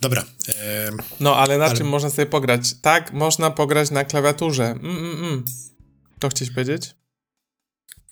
Dobra. 0.02 0.26
E, 0.48 0.92
no, 1.20 1.36
ale 1.36 1.58
na 1.58 1.66
ale... 1.66 1.78
czym 1.78 1.88
można 1.88 2.10
sobie 2.10 2.26
pograć? 2.26 2.74
Tak, 2.82 3.14
można 3.14 3.52
pograć 3.52 3.92
na 3.92 4.06
klawiaturze. 4.06 4.66
Mm, 4.66 4.98
mm, 4.98 5.24
mm. 5.24 5.46
To 6.20 6.30
chcieć 6.30 6.52
powiedzieć? 6.52 6.96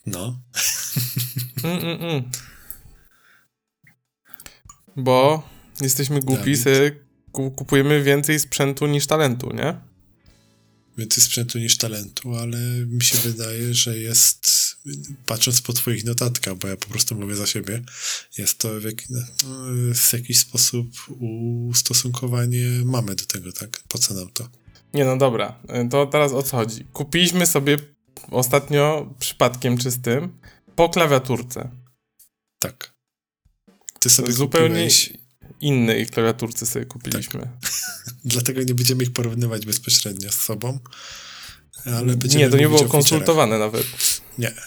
No. 0.05 0.33
Mm, 1.63 1.79
mm, 1.79 2.01
mm. 2.01 2.23
Bo 4.95 5.43
jesteśmy 5.81 6.19
głupi, 6.19 6.53
kupujemy 7.31 8.03
więcej 8.03 8.39
sprzętu 8.39 8.87
niż 8.87 9.07
talentu, 9.07 9.53
nie? 9.53 9.88
Więcej 10.99 11.23
sprzętu 11.23 11.59
niż 11.59 11.77
talentu, 11.77 12.35
ale 12.35 12.57
mi 12.87 13.03
się 13.03 13.17
wydaje, 13.17 13.73
że 13.73 13.97
jest 13.97 14.49
patrząc 15.25 15.61
po 15.61 15.73
twoich 15.73 16.05
notatkach, 16.05 16.55
bo 16.55 16.67
ja 16.67 16.77
po 16.77 16.87
prostu 16.87 17.15
mówię 17.15 17.35
za 17.35 17.45
siebie, 17.45 17.81
jest 18.37 18.57
to 18.57 18.79
w, 18.79 18.83
jak, 18.83 19.09
no, 19.09 19.19
w 19.93 20.13
jakiś 20.13 20.39
sposób 20.39 20.87
ustosunkowanie 21.69 22.65
mamy 22.85 23.15
do 23.15 23.25
tego, 23.25 23.51
tak? 23.51 23.83
Po 23.87 23.97
co 23.97 24.13
nam 24.13 24.29
to? 24.33 24.49
Nie, 24.93 25.05
no 25.05 25.17
dobra, 25.17 25.59
to 25.89 26.05
teraz 26.05 26.31
o 26.31 26.43
co 26.43 26.57
chodzi? 26.57 26.85
Kupiliśmy 26.93 27.45
sobie 27.45 27.77
ostatnio 28.31 29.13
przypadkiem 29.19 29.77
czystym 29.77 30.37
po 30.75 30.89
klawiaturce. 30.89 31.69
Tak. 32.59 32.93
Ty 33.99 34.09
sobie 34.09 34.31
Zupełnie 34.31 34.69
kupiłeś... 34.69 35.13
innej 35.61 36.07
klawiaturce 36.07 36.65
sobie 36.65 36.85
kupiliśmy. 36.85 37.39
Tak. 37.39 37.71
Dlatego 38.25 38.63
nie 38.63 38.73
będziemy 38.73 39.03
ich 39.03 39.13
porównywać 39.13 39.65
bezpośrednio 39.65 40.31
z 40.31 40.41
sobą. 40.41 40.79
Ale 41.85 42.15
nie, 42.35 42.49
to 42.49 42.57
nie 42.57 42.69
było 42.69 42.85
konsultowane 42.85 43.59
nawet. 43.59 43.85
Nie. 44.37 44.51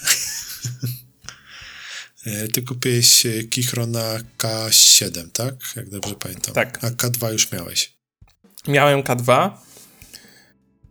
E, 2.26 2.48
ty 2.48 2.62
kupiłeś 2.62 3.26
e, 3.26 3.44
Kichrona 3.44 4.18
K7, 4.38 5.28
tak? 5.32 5.54
Jak 5.76 5.90
dobrze 5.90 6.14
pamiętam. 6.14 6.54
Tak. 6.54 6.84
A 6.84 6.90
K2 6.90 7.32
już 7.32 7.52
miałeś. 7.52 7.96
Miałem 8.68 9.02
K2. 9.02 9.50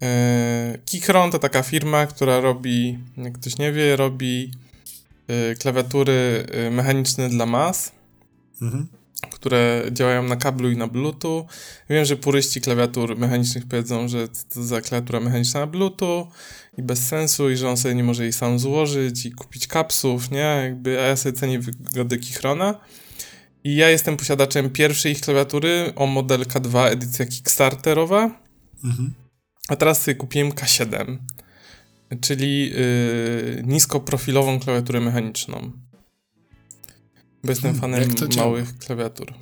E, 0.02 0.78
Kichron 0.86 1.32
to 1.32 1.40
taka 1.40 1.64
firma, 1.64 2.08
która 2.08 2.40
robi, 2.40 3.00
jak 3.18 3.34
ktoś 3.34 3.58
nie 3.58 3.72
wie, 3.72 3.96
robi 3.96 4.52
klawiatury 5.60 6.46
mechaniczne 6.72 7.30
dla 7.30 7.46
mas. 7.46 7.92
Mhm 8.62 8.88
które 9.42 9.84
działają 9.92 10.24
na 10.24 10.36
kablu 10.36 10.72
i 10.72 10.78
na 10.78 10.88
Bluetooth. 10.88 11.46
Wiem, 11.90 12.06
że 12.06 12.16
puryści 12.16 12.62
klawiatur 12.62 13.18
mechanicznych 13.18 13.68
powiedzą, 13.68 14.08
że 14.08 14.28
to 14.54 14.64
za 14.64 14.82
klawiatura 14.82 15.20
mechaniczna 15.20 15.60
na 15.60 15.68
Bluetooth 15.68 16.28
i 16.78 16.84
bez 16.84 17.08
sensu 17.08 17.50
i 17.50 17.58
że 17.58 17.70
on 17.70 17.78
sobie 17.78 17.96
nie 17.96 18.04
może 18.04 18.24
jej 18.24 18.34
sam 18.34 18.60
złożyć 18.60 19.26
i 19.26 19.32
kupić 19.32 19.68
kapsów, 19.68 20.32
nie? 20.32 20.62
Jakby, 20.64 21.00
a 21.00 21.04
ja 21.04 21.16
sobie 21.16 21.38
cenię 21.38 21.60
wygodę 21.60 22.18
Kichrona. 22.18 22.76
I 23.64 23.76
ja 23.76 23.90
jestem 23.90 24.18
posiadaczem 24.18 24.70
pierwszej 24.70 25.12
ich 25.12 25.22
klawiatury 25.22 25.94
o 25.96 26.06
model 26.06 26.42
K2 26.42 26.86
edycja 26.86 27.26
Kickstarterowa. 27.26 28.40
Mhm. 28.84 29.14
A 29.68 29.76
teraz 29.76 30.02
sobie 30.02 30.16
kupiłem 30.16 30.52
K7, 30.52 31.18
czyli 32.22 32.70
yy, 32.70 33.64
niskoprofilową 33.66 34.60
klawiaturę 34.60 35.00
mechaniczną. 35.00 35.72
Bo 37.44 37.50
jestem 37.50 37.76
fanem 37.82 38.10
małych 38.38 38.78
klawiatur. 38.78 39.34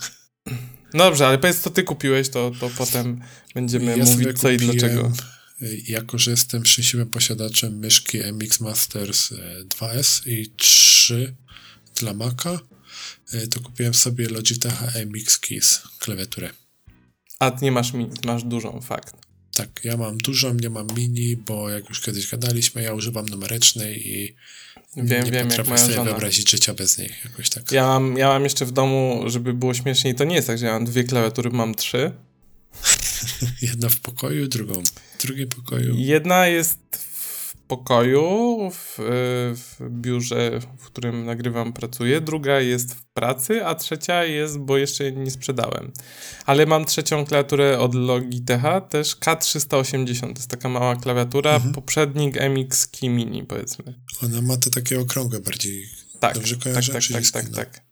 No 0.93 1.03
dobrze, 1.03 1.27
ale 1.27 1.37
powiedz, 1.37 1.59
co 1.59 1.69
ty 1.69 1.83
kupiłeś, 1.83 2.29
to, 2.29 2.51
to 2.59 2.69
potem 2.77 3.21
będziemy 3.55 3.97
ja 3.97 4.05
mówić 4.05 4.39
co 4.39 4.49
i 4.49 4.57
dlaczego. 4.57 5.11
Jako, 5.87 6.17
że 6.17 6.31
jestem 6.31 6.65
szczęśliwym 6.65 7.09
posiadaczem 7.09 7.77
myszki 7.77 8.17
MX 8.33 8.59
Masters 8.59 9.33
2S 9.69 10.27
e, 10.27 10.31
i 10.31 10.51
3 10.55 11.35
dla 11.95 12.13
Maca, 12.13 12.59
e, 13.33 13.47
to 13.47 13.59
kupiłem 13.59 13.93
sobie 13.93 14.29
Logitech 14.29 14.73
MX 15.05 15.39
Keys 15.39 15.81
klawiaturę. 15.99 16.49
A 17.39 17.57
nie 17.61 17.71
masz 17.71 17.93
mini, 17.93 18.11
masz 18.25 18.43
dużą, 18.43 18.81
fakt. 18.81 19.15
Tak, 19.53 19.81
ja 19.83 19.97
mam 19.97 20.17
dużą, 20.17 20.53
nie 20.53 20.69
mam 20.69 20.87
mini, 20.95 21.37
bo 21.37 21.69
jak 21.69 21.89
już 21.89 22.01
kiedyś 22.01 22.31
gadaliśmy, 22.31 22.83
ja 22.83 22.93
używam 22.93 23.25
numerycznej 23.25 24.07
i 24.07 24.35
Wiem, 24.97 25.25
nie 25.25 25.31
wiem, 25.31 25.49
jak 25.49 25.67
moja 25.67 25.77
sobie 25.77 25.93
żona. 25.93 26.11
wyobrazić 26.11 26.51
życia 26.51 26.73
bez 26.73 26.97
niej 26.97 27.13
jakoś 27.25 27.49
tak. 27.49 27.71
Ja 27.71 27.85
mam, 27.85 28.17
ja 28.17 28.27
mam 28.27 28.43
jeszcze 28.43 28.65
w 28.65 28.71
domu, 28.71 29.23
żeby 29.27 29.53
było 29.53 29.73
śmieszniej, 29.73 30.15
to 30.15 30.23
nie 30.23 30.35
jest 30.35 30.47
tak, 30.47 30.57
że 30.57 30.65
ja 30.65 30.71
mam 30.71 30.85
dwie 30.85 31.03
klawiatury, 31.03 31.49
mam 31.49 31.75
trzy. 31.75 32.11
Jedna 33.61 33.89
w 33.89 33.99
pokoju, 33.99 34.47
drugą 34.47 34.83
w 35.17 35.21
drugim 35.21 35.49
pokoju. 35.49 35.95
Jedna 35.97 36.47
jest 36.47 36.79
pokoju, 37.69 38.57
w, 38.71 38.95
w 39.55 39.89
biurze, 39.89 40.59
w 40.77 40.85
którym 40.85 41.25
nagrywam, 41.25 41.73
pracuję. 41.73 42.21
Druga 42.21 42.59
jest 42.59 42.93
w 42.93 43.05
pracy, 43.05 43.65
a 43.65 43.75
trzecia 43.75 44.23
jest, 44.23 44.57
bo 44.57 44.77
jeszcze 44.77 45.11
nie 45.11 45.31
sprzedałem. 45.31 45.91
Ale 46.45 46.65
mam 46.65 46.85
trzecią 46.85 47.25
klawiaturę 47.25 47.79
od 47.79 47.95
Logitecha, 47.95 48.81
też 48.81 49.15
K380. 49.15 50.21
To 50.21 50.27
jest 50.27 50.47
taka 50.47 50.69
mała 50.69 50.95
klawiatura, 50.95 51.55
mhm. 51.55 51.73
poprzednik 51.73 52.37
MX 52.41 52.87
Key 52.87 53.09
Mini, 53.09 53.43
powiedzmy. 53.43 53.99
Ona 54.23 54.41
ma 54.41 54.57
te 54.57 54.69
takie 54.69 54.99
okrągłe 54.99 55.39
bardziej. 55.39 55.85
Tak, 56.19 56.33
Dobrze 56.33 56.55
kojarzę, 56.55 56.93
tak, 56.93 57.03
tak, 57.03 57.23
tak, 57.23 57.43
tak, 57.43 57.55
tak. 57.55 57.83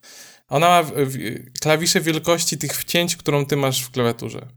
Ona 0.49 0.67
ma 0.67 0.91
klawisze 1.61 2.01
wielkości 2.01 2.57
tych 2.57 2.73
wcięć, 2.73 3.15
którą 3.15 3.45
ty 3.45 3.57
masz 3.57 3.81
w 3.81 3.91
klawiaturze. 3.91 4.47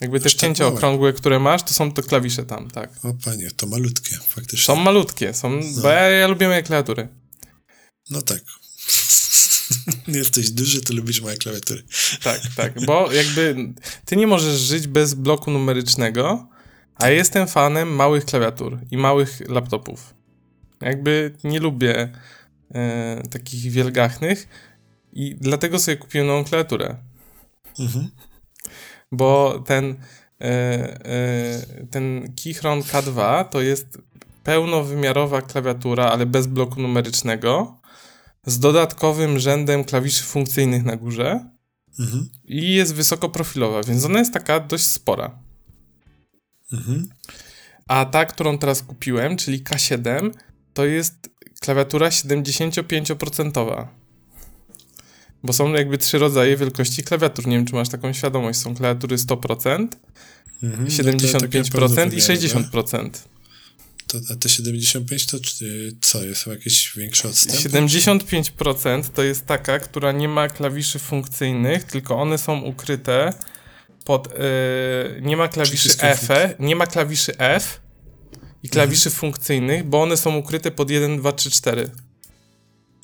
Jakby 0.00 0.20
te 0.20 0.30
tak 0.30 0.56
tak 0.56 0.66
okrągłe, 0.66 1.12
które 1.12 1.38
masz, 1.38 1.62
to 1.62 1.74
są 1.74 1.92
te 1.92 2.02
klawisze 2.02 2.44
tam, 2.44 2.70
tak. 2.70 2.90
O 3.04 3.14
panie, 3.24 3.50
to 3.56 3.66
malutkie, 3.66 4.16
faktycznie. 4.16 4.64
Są 4.64 4.76
malutkie, 4.76 5.34
są, 5.34 5.50
no. 5.50 5.82
bo 5.82 5.88
ja, 5.88 6.08
ja 6.08 6.26
lubię 6.28 6.48
moje 6.48 6.62
klawiatury. 6.62 7.08
No 8.10 8.22
tak. 8.22 8.40
Jesteś 10.08 10.50
duży, 10.50 10.80
to 10.80 10.94
lubisz 10.94 11.20
moje 11.20 11.36
klawiatury. 11.36 11.82
Tak, 12.22 12.40
tak, 12.56 12.84
bo 12.84 13.12
jakby 13.12 13.72
ty 14.04 14.16
nie 14.16 14.26
możesz 14.26 14.60
żyć 14.60 14.86
bez 14.86 15.14
bloku 15.14 15.50
numerycznego, 15.50 16.48
a 16.94 17.08
ja 17.08 17.14
jestem 17.14 17.48
fanem 17.48 17.94
małych 17.94 18.24
klawiatur 18.24 18.78
i 18.90 18.96
małych 18.96 19.48
laptopów. 19.48 20.14
Jakby 20.80 21.34
nie 21.44 21.60
lubię 21.60 22.12
e, 22.74 23.22
takich 23.30 23.72
wielgachnych 23.72 24.48
i 25.12 25.36
dlatego 25.40 25.78
sobie 25.78 25.96
kupiłem 25.96 26.26
nową 26.26 26.44
klawiaturę. 26.44 26.96
Mhm 27.78 28.10
bo 29.12 29.62
ten, 29.66 29.96
e, 30.40 30.44
e, 30.44 31.86
ten 31.90 32.32
Keychron 32.44 32.80
K2 32.80 33.44
to 33.44 33.60
jest 33.60 33.98
pełnowymiarowa 34.44 35.42
klawiatura, 35.42 36.04
ale 36.04 36.26
bez 36.26 36.46
bloku 36.46 36.80
numerycznego, 36.80 37.80
z 38.46 38.58
dodatkowym 38.58 39.38
rzędem 39.38 39.84
klawiszy 39.84 40.24
funkcyjnych 40.24 40.84
na 40.84 40.96
górze 40.96 41.50
mhm. 41.98 42.28
i 42.44 42.74
jest 42.74 42.94
wysokoprofilowa, 42.94 43.82
więc 43.82 44.04
ona 44.04 44.18
jest 44.18 44.32
taka 44.32 44.60
dość 44.60 44.84
spora. 44.84 45.38
Mhm. 46.72 47.08
A 47.88 48.04
ta, 48.04 48.24
którą 48.24 48.58
teraz 48.58 48.82
kupiłem, 48.82 49.36
czyli 49.36 49.64
K7, 49.64 50.30
to 50.74 50.84
jest 50.84 51.30
klawiatura 51.60 52.08
75%. 52.08 53.86
Bo 55.42 55.52
są 55.52 55.72
jakby 55.72 55.98
trzy 55.98 56.18
rodzaje 56.18 56.56
wielkości 56.56 57.02
klawiatur. 57.02 57.46
Nie 57.46 57.56
wiem, 57.56 57.66
czy 57.66 57.74
masz 57.74 57.88
taką 57.88 58.12
świadomość. 58.12 58.58
Są 58.58 58.74
klawiatury 58.74 59.16
100%, 59.16 59.88
mhm, 60.62 60.86
75% 60.88 61.96
no 61.96 62.12
i 62.12 62.20
60%. 62.20 63.10
To, 64.06 64.18
a 64.32 64.36
te 64.36 64.48
75 64.48 65.26
to 65.26 65.38
co? 66.00 66.24
Jest 66.24 66.46
jakieś 66.46 66.92
większe 66.96 67.28
odstępy? 67.28 67.78
75% 67.78 69.08
to 69.14 69.22
jest 69.22 69.46
taka, 69.46 69.78
która 69.78 70.12
nie 70.12 70.28
ma 70.28 70.48
klawiszy 70.48 70.98
funkcyjnych, 70.98 71.84
tylko 71.84 72.16
one 72.16 72.38
są 72.38 72.60
ukryte 72.60 73.32
pod... 74.04 74.28
Yy, 74.28 75.20
nie 75.22 75.36
ma 75.36 75.48
klawiszy 75.48 75.90
F, 75.98 76.28
nie 76.58 76.76
ma 76.76 76.86
klawiszy 76.86 77.38
F 77.38 77.80
i 78.62 78.68
klawiszy 78.68 79.08
mhm. 79.08 79.20
funkcyjnych, 79.20 79.84
bo 79.84 80.02
one 80.02 80.16
są 80.16 80.36
ukryte 80.36 80.70
pod 80.70 80.90
1, 80.90 81.18
2, 81.18 81.32
3, 81.32 81.50
4. 81.50 81.90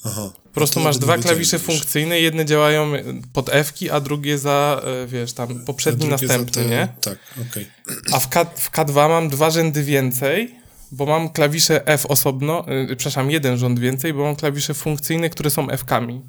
Aha. 0.07 0.31
Po 0.45 0.61
prostu 0.61 0.81
masz 0.81 0.99
dwa 0.99 1.19
klawisze 1.19 1.59
funkcyjne, 1.59 2.21
jedne 2.21 2.45
działają 2.45 2.93
pod 3.33 3.49
f 3.53 3.73
a 3.93 4.01
drugie 4.01 4.39
za, 4.39 4.83
e, 4.85 5.07
wiesz, 5.07 5.33
tam 5.33 5.65
poprzedni, 5.65 6.09
następny, 6.09 6.63
te... 6.63 6.71
nie? 6.71 6.89
Tak, 7.01 7.19
okej. 7.51 7.67
Okay. 7.85 7.97
A 8.13 8.21
w, 8.21 8.29
K, 8.29 8.45
w 8.45 8.71
K2 8.71 9.09
mam 9.09 9.29
dwa 9.29 9.51
rzędy 9.51 9.83
więcej, 9.83 10.55
bo 10.93 11.07
mam 11.07 11.31
klawisze 11.31 11.87
F 11.87 12.07
osobno, 12.07 12.65
yy, 12.69 12.97
przepraszam, 12.97 13.31
jeden 13.31 13.59
rząd 13.59 13.79
więcej, 13.79 14.15
bo 14.15 14.23
mam 14.23 14.37
klawisze 14.37 14.75
funkcyjne, 14.75 15.31
które 15.31 15.51
są 15.51 15.71
F-kami, 15.71 16.23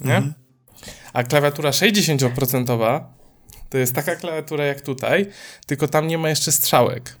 nie? 0.00 0.16
Mhm. 0.16 0.34
A 1.12 1.22
klawiatura 1.22 1.70
60% 1.70 3.00
to 3.70 3.78
jest 3.78 3.94
taka 3.94 4.16
klawiatura 4.16 4.64
jak 4.64 4.80
tutaj, 4.80 5.26
tylko 5.66 5.88
tam 5.88 6.06
nie 6.06 6.18
ma 6.18 6.28
jeszcze 6.28 6.52
strzałek. 6.52 7.16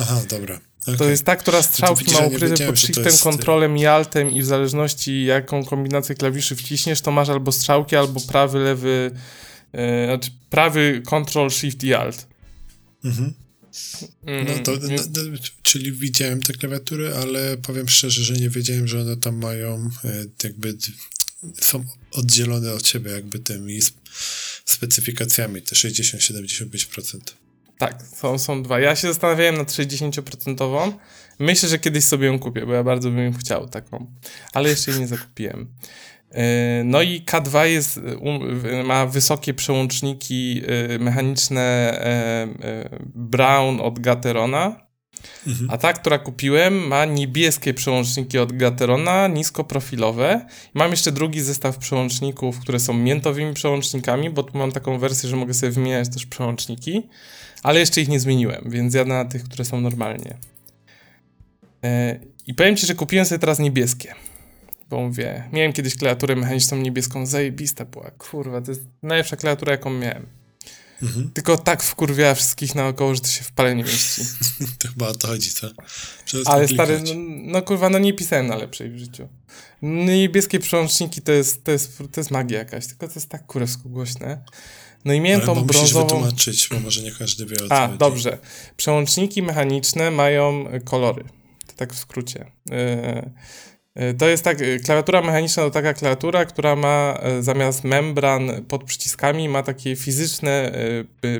Aha, 0.00 0.20
dobra. 0.28 0.60
Okay. 0.82 0.96
To 0.96 1.10
jest 1.10 1.24
ta, 1.24 1.36
która 1.36 1.62
strzałki 1.62 2.12
ma 2.12 2.18
ukryte 2.18 2.66
pod 2.66 2.80
shiftem, 2.80 3.04
jest... 3.04 3.22
kontrolem 3.22 3.78
i 3.78 3.86
altem 3.86 4.30
i 4.30 4.42
w 4.42 4.46
zależności 4.46 5.24
jaką 5.24 5.64
kombinację 5.64 6.14
klawiszy 6.14 6.56
wciśniesz, 6.56 7.00
to 7.00 7.10
masz 7.10 7.28
albo 7.28 7.52
strzałki, 7.52 7.96
albo 7.96 8.20
prawy, 8.20 8.58
lewy, 8.58 9.10
yy, 9.72 9.80
znaczy 10.06 10.30
prawy 10.50 11.02
control, 11.04 11.50
shift 11.50 11.84
i 11.84 11.94
alt. 11.94 12.26
Mhm. 13.04 13.32
Mm, 14.26 14.46
no 14.46 14.62
to, 14.64 14.72
no, 14.72 14.88
no, 14.88 15.38
czyli 15.62 15.92
widziałem 15.92 16.42
te 16.42 16.52
klawiatury, 16.52 17.14
ale 17.14 17.56
powiem 17.56 17.88
szczerze, 17.88 18.24
że 18.24 18.34
nie 18.34 18.50
wiedziałem, 18.50 18.88
że 18.88 19.00
one 19.00 19.16
tam 19.16 19.36
mają 19.36 19.90
e, 20.04 20.24
jakby 20.44 20.76
są 21.60 21.84
oddzielone 22.12 22.72
od 22.72 22.86
siebie 22.86 23.10
jakby 23.10 23.38
tymi 23.38 23.80
specyfikacjami, 24.64 25.62
te 25.62 25.76
60-75%. 25.76 27.18
Tak, 27.80 28.02
są, 28.02 28.38
są 28.38 28.62
dwa. 28.62 28.80
Ja 28.80 28.96
się 28.96 29.08
zastanawiałem 29.08 29.56
nad 29.56 29.68
60%. 29.68 30.92
Myślę, 31.38 31.68
że 31.68 31.78
kiedyś 31.78 32.04
sobie 32.04 32.26
ją 32.26 32.38
kupię, 32.38 32.66
bo 32.66 32.72
ja 32.72 32.84
bardzo 32.84 33.10
bym 33.10 33.32
chciał 33.32 33.68
taką, 33.68 34.06
ale 34.52 34.68
jeszcze 34.68 34.90
jej 34.90 35.00
nie 35.00 35.06
zakupiłem. 35.06 35.74
E, 36.30 36.82
no 36.84 37.02
i 37.02 37.24
K2 37.24 37.64
jest, 37.64 38.00
ma 38.84 39.06
wysokie 39.06 39.54
przełączniki 39.54 40.62
e, 40.66 40.98
mechaniczne 40.98 41.62
e, 41.62 42.98
Brown 43.14 43.80
od 43.80 43.98
Gaterona, 43.98 44.86
mhm. 45.46 45.70
a 45.70 45.78
ta, 45.78 45.92
która 45.92 46.18
kupiłem, 46.18 46.86
ma 46.88 47.04
niebieskie 47.04 47.74
przełączniki 47.74 48.38
od 48.38 48.52
Gaterona, 48.52 49.28
niskoprofilowe. 49.28 50.46
Mam 50.74 50.90
jeszcze 50.90 51.12
drugi 51.12 51.40
zestaw 51.40 51.78
przełączników, 51.78 52.60
które 52.60 52.80
są 52.80 52.92
miętowymi 52.92 53.54
przełącznikami, 53.54 54.30
bo 54.30 54.42
tu 54.42 54.58
mam 54.58 54.72
taką 54.72 54.98
wersję, 54.98 55.28
że 55.28 55.36
mogę 55.36 55.54
sobie 55.54 55.72
wymieniać 55.72 56.08
też 56.08 56.26
przełączniki 56.26 57.08
ale 57.62 57.80
jeszcze 57.80 58.00
ich 58.00 58.08
nie 58.08 58.20
zmieniłem, 58.20 58.64
więc 58.70 58.94
jadę 58.94 59.08
na 59.08 59.24
tych, 59.24 59.44
które 59.44 59.64
są 59.64 59.80
normalnie. 59.80 60.36
E, 61.84 62.20
I 62.46 62.54
powiem 62.54 62.76
ci, 62.76 62.86
że 62.86 62.94
kupiłem 62.94 63.26
sobie 63.26 63.38
teraz 63.38 63.58
niebieskie. 63.58 64.14
Bo 64.90 65.00
mówię, 65.00 65.48
miałem 65.52 65.72
kiedyś 65.72 65.96
klawiaturę 65.96 66.36
mechaniczną 66.36 66.78
niebieską, 66.78 67.26
zajebista 67.26 67.84
była, 67.84 68.10
kurwa, 68.10 68.60
to 68.60 68.70
jest 68.70 68.82
najlepsza 69.02 69.36
klawiatura, 69.36 69.72
jaką 69.72 69.90
miałem. 69.90 70.26
Mhm. 71.02 71.30
Tylko 71.34 71.58
tak 71.58 71.82
wkurwiała 71.82 72.34
wszystkich 72.34 72.74
naokoło, 72.74 73.14
że 73.14 73.20
to 73.20 73.28
się 73.28 73.44
w 73.44 73.52
pale 73.52 73.74
nie 73.74 73.84
mieści. 73.84 74.22
to 74.78 74.88
chyba 74.88 75.08
o 75.08 75.14
to 75.14 75.28
chodzi, 75.28 75.50
co? 75.50 75.68
Ale 76.46 76.68
stary, 76.68 77.02
no, 77.06 77.12
no, 77.52 77.62
kurwa, 77.62 77.90
no 77.90 77.98
nie 77.98 78.14
pisałem 78.14 78.46
na 78.46 78.56
lepszej 78.56 78.90
w 78.90 78.98
życiu. 78.98 79.28
Niebieskie 79.82 80.58
przełączniki 80.58 81.22
to 81.22 81.32
jest, 81.32 81.64
to 81.64 81.70
jest, 81.70 81.98
to 81.98 82.20
jest 82.20 82.30
magia 82.30 82.58
jakaś, 82.58 82.86
tylko 82.86 83.08
to 83.08 83.14
jest 83.14 83.28
tak 83.28 83.46
kurewsko 83.46 83.88
głośne. 83.88 84.44
No 85.04 85.12
i 85.12 85.20
miałem 85.20 85.40
Ale 85.40 85.46
tą 85.46 85.64
brązową... 85.64 86.04
wytłumaczyć, 86.06 86.68
bo 86.68 86.80
może 86.80 87.02
nie 87.02 87.12
każdy 87.12 87.46
wie 87.46 87.56
o 87.64 87.68
co 87.68 87.74
A, 87.74 87.86
chodzi. 87.86 87.98
dobrze. 87.98 88.38
Przełączniki 88.76 89.42
mechaniczne 89.42 90.10
mają 90.10 90.64
kolory. 90.84 91.24
To 91.66 91.72
tak 91.76 91.92
w 91.92 91.98
skrócie. 91.98 92.50
Yy, 93.96 94.14
to 94.14 94.28
jest 94.28 94.44
tak, 94.44 94.58
klawiatura 94.84 95.22
mechaniczna 95.22 95.62
to 95.62 95.70
taka 95.70 95.94
klawiatura, 95.94 96.44
która 96.44 96.76
ma 96.76 97.20
zamiast 97.40 97.84
membran 97.84 98.64
pod 98.68 98.84
przyciskami, 98.84 99.48
ma 99.48 99.62
takie 99.62 99.96
fizyczne 99.96 100.72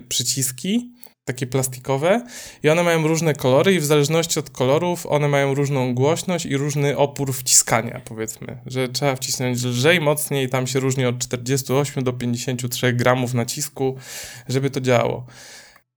przyciski, 0.09 0.93
takie 1.33 1.47
plastikowe 1.47 2.27
i 2.63 2.69
one 2.69 2.83
mają 2.83 3.09
różne 3.09 3.35
kolory 3.35 3.75
i 3.75 3.81
w 3.81 3.85
zależności 3.85 4.39
od 4.39 4.51
kolorów 4.51 5.07
one 5.07 5.29
mają 5.29 5.55
różną 5.55 5.95
głośność 5.95 6.47
i 6.47 6.57
różny 6.57 6.97
opór 6.97 7.35
wciskania, 7.35 8.01
powiedzmy, 8.05 8.59
że 8.67 8.89
trzeba 8.89 9.17
wcisnąć 9.17 9.65
lżej, 9.65 10.01
mocniej, 10.01 10.49
tam 10.49 10.67
się 10.67 10.81
różni 10.81 11.07
od 11.07 11.19
48 11.19 12.05
do 12.05 12.13
53 12.13 12.93
gramów 12.93 13.35
nacisku, 13.35 13.97
żeby 14.49 14.71
to 14.71 14.81
działało. 14.81 15.27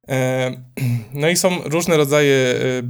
E, 0.10 0.52
no 1.22 1.30
i 1.30 1.36
są 1.36 1.62
różne 1.64 1.98
rodzaje 1.98 2.36
e, 2.36 2.84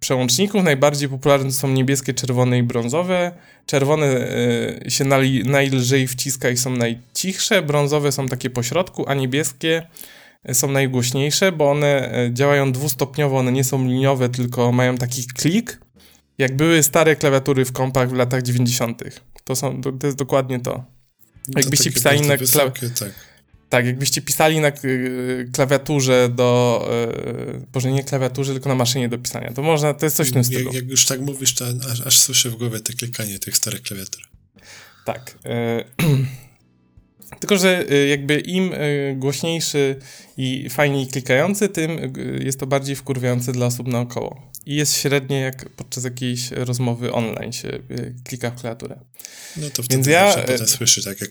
przełączników. 0.00 0.64
Najbardziej 0.64 1.08
popularne 1.08 1.52
są 1.52 1.68
niebieskie, 1.68 2.14
czerwone 2.14 2.58
i 2.58 2.62
brązowe. 2.62 3.32
Czerwone 3.66 4.06
e, 4.06 4.90
się 4.90 5.04
najlżej 5.44 6.06
wciska 6.06 6.50
i 6.50 6.56
są 6.56 6.70
najcichsze, 6.70 7.62
brązowe 7.62 8.12
są 8.12 8.28
takie 8.28 8.50
pośrodku, 8.50 9.04
a 9.08 9.14
niebieskie 9.14 9.86
są 10.52 10.70
najgłośniejsze, 10.70 11.52
bo 11.52 11.70
one 11.70 12.14
e, 12.14 12.34
działają 12.34 12.72
dwustopniowo, 12.72 13.38
one 13.38 13.52
nie 13.52 13.64
są 13.64 13.84
liniowe, 13.84 14.28
tylko 14.28 14.72
mają 14.72 14.96
taki 14.96 15.26
klik, 15.26 15.80
jak 16.38 16.56
były 16.56 16.82
stare 16.82 17.16
klawiatury 17.16 17.64
w 17.64 17.72
kompach 17.72 18.10
w 18.10 18.12
latach 18.12 18.42
90. 18.42 19.02
To, 19.44 19.56
są, 19.56 19.80
to, 19.80 19.92
to 19.92 20.06
jest 20.06 20.18
dokładnie 20.18 20.60
to. 20.60 20.84
No 21.48 21.60
jakbyście 21.60 21.92
pisali 21.92 22.20
na 22.20 22.36
wysokie, 22.36 22.90
tak. 22.90 23.12
tak, 23.68 23.86
jakbyście 23.86 24.22
pisali 24.22 24.60
na 24.60 24.68
e, 24.68 24.72
klawiaturze 25.52 26.28
do. 26.28 26.88
Yy, 27.52 27.66
Boże, 27.72 27.92
nie 27.92 28.04
klawiaturze, 28.04 28.52
tylko 28.52 28.68
na 28.68 28.74
maszynie 28.74 29.08
do 29.08 29.18
pisania. 29.18 29.52
To 29.52 29.62
można, 29.62 29.94
to 29.94 30.06
jest 30.06 30.16
coś 30.16 30.28
w 30.28 30.32
tym 30.32 30.44
stylu. 30.44 30.64
Jak, 30.64 30.74
jak 30.74 30.88
już 30.88 31.06
tak 31.06 31.20
mówisz, 31.20 31.54
to 31.54 31.64
aż, 31.92 32.00
aż 32.00 32.18
słyszę 32.18 32.50
w 32.50 32.54
głowie 32.54 32.80
te 32.80 32.92
klikanie 32.92 33.38
tych 33.38 33.56
starych 33.56 33.82
klawiatur. 33.82 34.22
Tak. 35.04 35.34
Yy, 35.44 35.84
Tylko, 37.38 37.58
że 37.58 37.92
y, 37.92 38.08
jakby 38.08 38.40
im 38.40 38.72
y, 38.72 39.14
głośniejszy 39.18 39.96
i 40.36 40.70
fajniej 40.70 41.06
klikający, 41.06 41.68
tym 41.68 41.90
y, 42.16 42.40
jest 42.44 42.60
to 42.60 42.66
bardziej 42.66 42.96
wkurwiające 42.96 43.52
dla 43.52 43.66
osób 43.66 43.88
naokoło. 43.88 44.50
I 44.66 44.74
jest 44.74 44.96
średnie 44.96 45.40
jak 45.40 45.68
podczas 45.68 46.04
jakiejś 46.04 46.50
rozmowy 46.50 47.12
online 47.12 47.52
się 47.52 47.68
klika 48.24 48.50
w 48.50 48.60
klawiaturę. 48.60 49.00
No 49.56 49.70
to 49.70 49.82
wtedy 49.82 49.94
Więc 49.94 50.06
ja, 50.06 50.34
potem 50.46 50.68
słyszy 50.68 51.04
tak 51.04 51.20
jak... 51.20 51.30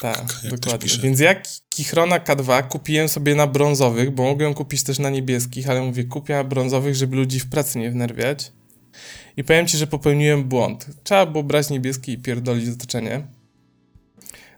Tak, 0.00 0.34
dokładnie. 0.50 0.88
Więc 1.02 1.20
ja 1.20 1.42
Kichrona 1.68 2.18
K2 2.18 2.68
kupiłem 2.68 3.08
sobie 3.08 3.34
na 3.34 3.46
brązowych, 3.46 4.10
bo 4.10 4.22
mogłem 4.22 4.54
kupić 4.54 4.82
też 4.82 4.98
na 4.98 5.10
niebieskich, 5.10 5.70
ale 5.70 5.82
mówię, 5.82 6.04
kupię 6.04 6.44
brązowych, 6.44 6.94
żeby 6.94 7.16
ludzi 7.16 7.40
w 7.40 7.48
pracy 7.50 7.78
nie 7.78 7.90
wnerwiać. 7.90 8.52
I 9.36 9.44
powiem 9.44 9.66
ci, 9.66 9.78
że 9.78 9.86
popełniłem 9.86 10.44
błąd. 10.44 10.86
Trzeba 11.04 11.26
było 11.26 11.44
brać 11.44 11.70
niebieski 11.70 12.12
i 12.12 12.18
pierdolić 12.18 12.68
otoczenie. 12.68 13.37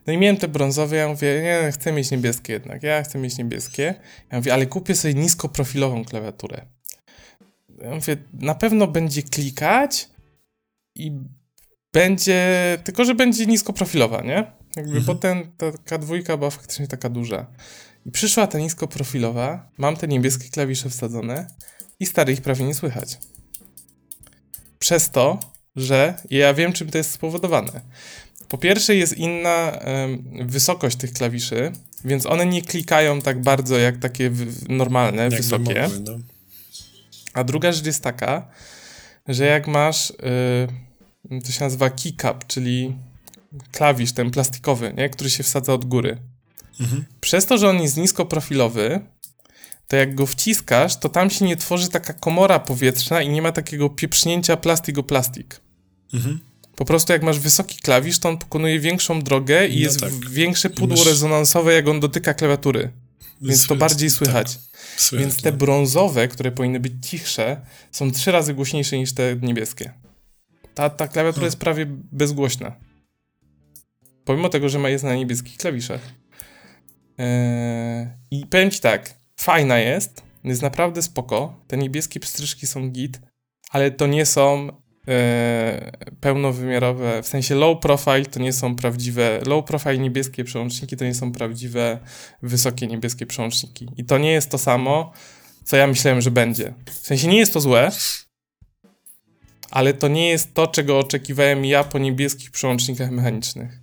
No 0.07 0.13
i 0.13 0.17
miałem 0.17 0.37
te 0.37 0.47
brązowe, 0.47 0.95
ja 0.95 1.07
mówię, 1.07 1.41
nie, 1.43 1.71
chcę 1.71 1.91
mieć 1.91 2.11
niebieskie 2.11 2.53
jednak, 2.53 2.83
ja 2.83 3.03
chcę 3.03 3.19
mieć 3.19 3.37
niebieskie. 3.37 3.95
Ja 4.31 4.37
mówię, 4.37 4.53
ale 4.53 4.65
kupię 4.65 4.95
sobie 4.95 5.13
niskoprofilową 5.13 6.05
klawiaturę. 6.05 6.65
Ja 7.81 7.95
mówię, 7.95 8.17
na 8.33 8.55
pewno 8.55 8.87
będzie 8.87 9.23
klikać 9.23 10.09
i 10.95 11.11
będzie, 11.93 12.77
tylko 12.83 13.05
że 13.05 13.15
będzie 13.15 13.45
niskoprofilowa, 13.45 14.21
nie? 14.21 14.51
Jakby 14.75 14.97
mhm. 14.97 15.05
potem 15.05 15.51
ta 15.57 15.65
K2 15.69 16.37
była 16.37 16.49
faktycznie 16.49 16.87
taka 16.87 17.09
duża. 17.09 17.47
I 18.05 18.11
przyszła 18.11 18.47
ta 18.47 18.59
niskoprofilowa, 18.59 19.69
mam 19.77 19.97
te 19.97 20.07
niebieskie 20.07 20.49
klawisze 20.49 20.89
wsadzone 20.89 21.47
i 21.99 22.05
stary 22.05 22.33
ich 22.33 22.41
prawie 22.41 22.65
nie 22.65 22.73
słychać. 22.73 23.19
Przez 24.79 25.09
to, 25.09 25.39
że 25.75 26.13
ja 26.29 26.53
wiem, 26.53 26.73
czym 26.73 26.89
to 26.89 26.97
jest 26.97 27.11
spowodowane. 27.11 27.81
Po 28.51 28.57
pierwsze 28.57 28.95
jest 28.95 29.17
inna 29.17 29.79
wysokość 30.45 30.97
tych 30.97 31.13
klawiszy, 31.13 31.71
więc 32.05 32.25
one 32.25 32.45
nie 32.45 32.61
klikają 32.61 33.21
tak 33.21 33.41
bardzo 33.41 33.77
jak 33.77 33.97
takie 33.97 34.31
normalne, 34.69 35.23
jak 35.23 35.33
wysokie. 35.33 35.81
Mogły, 35.81 35.99
no. 35.99 36.19
A 37.33 37.43
druga 37.43 37.71
rzecz 37.71 37.85
jest 37.85 38.03
taka, 38.03 38.47
że 39.27 39.45
jak 39.45 39.67
masz, 39.67 40.09
y, 40.09 41.41
to 41.45 41.51
się 41.51 41.63
nazywa 41.63 41.89
keycap, 41.89 42.47
czyli 42.47 42.95
klawisz 43.71 44.13
ten 44.13 44.31
plastikowy, 44.31 44.93
nie? 44.97 45.09
który 45.09 45.29
się 45.29 45.43
wsadza 45.43 45.73
od 45.73 45.85
góry. 45.85 46.17
Mhm. 46.79 47.05
Przez 47.21 47.45
to, 47.45 47.57
że 47.57 47.69
on 47.69 47.81
jest 47.81 47.97
niskoprofilowy, 47.97 48.99
to 49.87 49.95
jak 49.95 50.15
go 50.15 50.25
wciskasz, 50.25 50.99
to 50.99 51.09
tam 51.09 51.29
się 51.29 51.45
nie 51.45 51.57
tworzy 51.57 51.89
taka 51.89 52.13
komora 52.13 52.59
powietrzna 52.59 53.21
i 53.21 53.29
nie 53.29 53.41
ma 53.41 53.51
takiego 53.51 53.89
pieprznięcia 53.89 54.57
plastik 54.57 54.97
o 54.97 55.03
plastik. 55.03 55.61
Mhm. 56.13 56.50
Po 56.75 56.85
prostu 56.85 57.13
jak 57.13 57.23
masz 57.23 57.39
wysoki 57.39 57.79
klawisz, 57.79 58.19
to 58.19 58.29
on 58.29 58.37
pokonuje 58.37 58.79
większą 58.79 59.21
drogę 59.21 59.67
i 59.67 59.75
no 59.75 59.81
jest 59.81 59.99
tak. 59.99 60.29
większe 60.29 60.69
pudło 60.69 60.97
Mysz... 60.97 61.05
rezonansowe, 61.05 61.73
jak 61.73 61.87
on 61.87 61.99
dotyka 61.99 62.33
klawiatury. 62.33 62.91
Więc 63.41 63.67
to 63.67 63.75
bardziej 63.75 64.09
tak. 64.09 64.17
słychać. 64.17 64.55
Tak. 64.55 64.79
Słychać, 64.97 65.27
Więc 65.27 65.41
te 65.41 65.51
no. 65.51 65.57
brązowe, 65.57 66.27
które 66.27 66.51
powinny 66.51 66.79
być 66.79 66.93
cichsze, 67.07 67.61
są 67.91 68.11
trzy 68.11 68.31
razy 68.31 68.53
głośniejsze 68.53 68.97
niż 68.97 69.13
te 69.13 69.35
niebieskie. 69.41 69.93
Ta, 70.73 70.89
ta 70.89 71.07
klawiatura 71.07 71.45
jest 71.45 71.57
prawie 71.57 71.85
bezgłośna. 71.89 72.75
Pomimo 74.25 74.49
tego, 74.49 74.69
że 74.69 74.79
ma 74.79 74.89
jest 74.89 75.03
na 75.03 75.15
niebieskich 75.15 75.57
klawiszach. 75.57 76.01
Eee, 77.17 78.07
I 78.31 78.45
powiem 78.45 78.71
ci 78.71 78.79
tak, 78.79 79.13
fajna 79.39 79.79
jest, 79.79 80.23
jest 80.43 80.61
naprawdę 80.61 81.01
spoko. 81.01 81.63
Te 81.67 81.77
niebieskie 81.77 82.19
pstryczki 82.19 82.67
są 82.67 82.89
git, 82.89 83.21
ale 83.69 83.91
to 83.91 84.07
nie 84.07 84.25
są 84.25 84.67
pełnowymiarowe, 86.21 87.23
w 87.23 87.27
sensie 87.27 87.55
low 87.55 87.79
profile 87.81 88.25
to 88.25 88.39
nie 88.39 88.53
są 88.53 88.75
prawdziwe, 88.75 89.41
low 89.45 89.65
profile 89.65 89.97
niebieskie 89.97 90.43
przełączniki 90.43 90.97
to 90.97 91.05
nie 91.05 91.15
są 91.15 91.31
prawdziwe 91.31 91.99
wysokie 92.41 92.87
niebieskie 92.87 93.25
przełączniki. 93.25 93.87
I 93.97 94.05
to 94.05 94.17
nie 94.17 94.31
jest 94.31 94.49
to 94.49 94.57
samo, 94.57 95.13
co 95.63 95.77
ja 95.77 95.87
myślałem, 95.87 96.21
że 96.21 96.31
będzie. 96.31 96.73
W 97.01 97.07
sensie 97.07 97.27
nie 97.27 97.37
jest 97.37 97.53
to 97.53 97.61
złe, 97.61 97.91
ale 99.71 99.93
to 99.93 100.07
nie 100.07 100.29
jest 100.29 100.53
to, 100.53 100.67
czego 100.67 100.99
oczekiwałem 100.99 101.65
ja 101.65 101.83
po 101.83 101.99
niebieskich 101.99 102.51
przełącznikach 102.51 103.11
mechanicznych. 103.11 103.79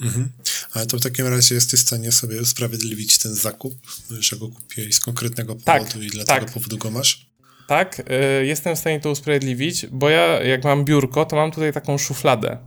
Mhm. 0.00 0.32
Ale 0.72 0.86
to 0.86 0.98
w 0.98 1.02
takim 1.02 1.26
razie 1.26 1.54
jesteś 1.54 1.80
w 1.80 1.82
stanie 1.82 2.12
sobie 2.12 2.40
usprawiedliwić 2.40 3.18
ten 3.18 3.34
zakup, 3.34 3.74
że 4.18 4.36
go 4.36 4.48
kupiłeś 4.48 4.94
z 4.94 5.00
konkretnego 5.00 5.54
tak, 5.54 5.82
powodu 5.82 5.98
tak, 5.98 6.02
i 6.02 6.10
dla 6.10 6.24
tak. 6.24 6.40
tego 6.40 6.52
powodu 6.52 6.78
go 6.78 6.90
masz? 6.90 7.26
Tak, 7.68 8.02
y, 8.40 8.46
jestem 8.46 8.76
w 8.76 8.78
stanie 8.78 9.00
to 9.00 9.10
usprawiedliwić, 9.10 9.86
bo 9.86 10.10
ja 10.10 10.42
jak 10.42 10.64
mam 10.64 10.84
biurko, 10.84 11.24
to 11.24 11.36
mam 11.36 11.50
tutaj 11.50 11.72
taką 11.72 11.98
szufladę. 11.98 12.58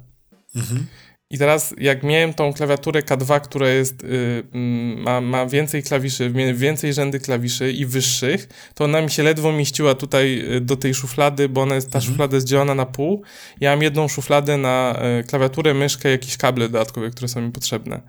Mhm. 0.55 0.85
I 1.31 1.37
teraz 1.37 1.73
jak 1.77 2.03
miałem 2.03 2.33
tą 2.33 2.53
klawiaturę 2.53 3.01
K2, 3.01 3.41
która 3.41 3.69
jest, 3.69 4.03
y, 4.03 4.43
mm, 4.53 5.01
ma, 5.01 5.21
ma 5.21 5.45
więcej 5.45 5.83
klawiszy, 5.83 6.33
więcej 6.53 6.93
rzędy 6.93 7.19
klawiszy 7.19 7.71
i 7.71 7.85
wyższych, 7.85 8.49
to 8.73 8.83
ona 8.83 9.01
mi 9.01 9.11
się 9.11 9.23
ledwo 9.23 9.51
mieściła 9.51 9.95
tutaj 9.95 10.55
y, 10.55 10.61
do 10.61 10.75
tej 10.75 10.93
szuflady, 10.93 11.49
bo 11.49 11.61
ona 11.61 11.75
jest, 11.75 11.91
ta 11.91 11.97
mhm. 11.97 12.11
szuflada 12.11 12.35
jest 12.35 12.47
dzielona 12.47 12.75
na 12.75 12.85
pół. 12.85 13.23
Ja 13.61 13.71
mam 13.71 13.81
jedną 13.81 14.07
szufladę 14.07 14.57
na 14.57 15.01
y, 15.19 15.23
klawiaturę, 15.23 15.73
myszkę, 15.73 16.09
jakieś 16.09 16.37
kable 16.37 16.69
dodatkowe, 16.69 17.09
które 17.09 17.27
są 17.27 17.41
mi 17.41 17.51
potrzebne. 17.51 18.01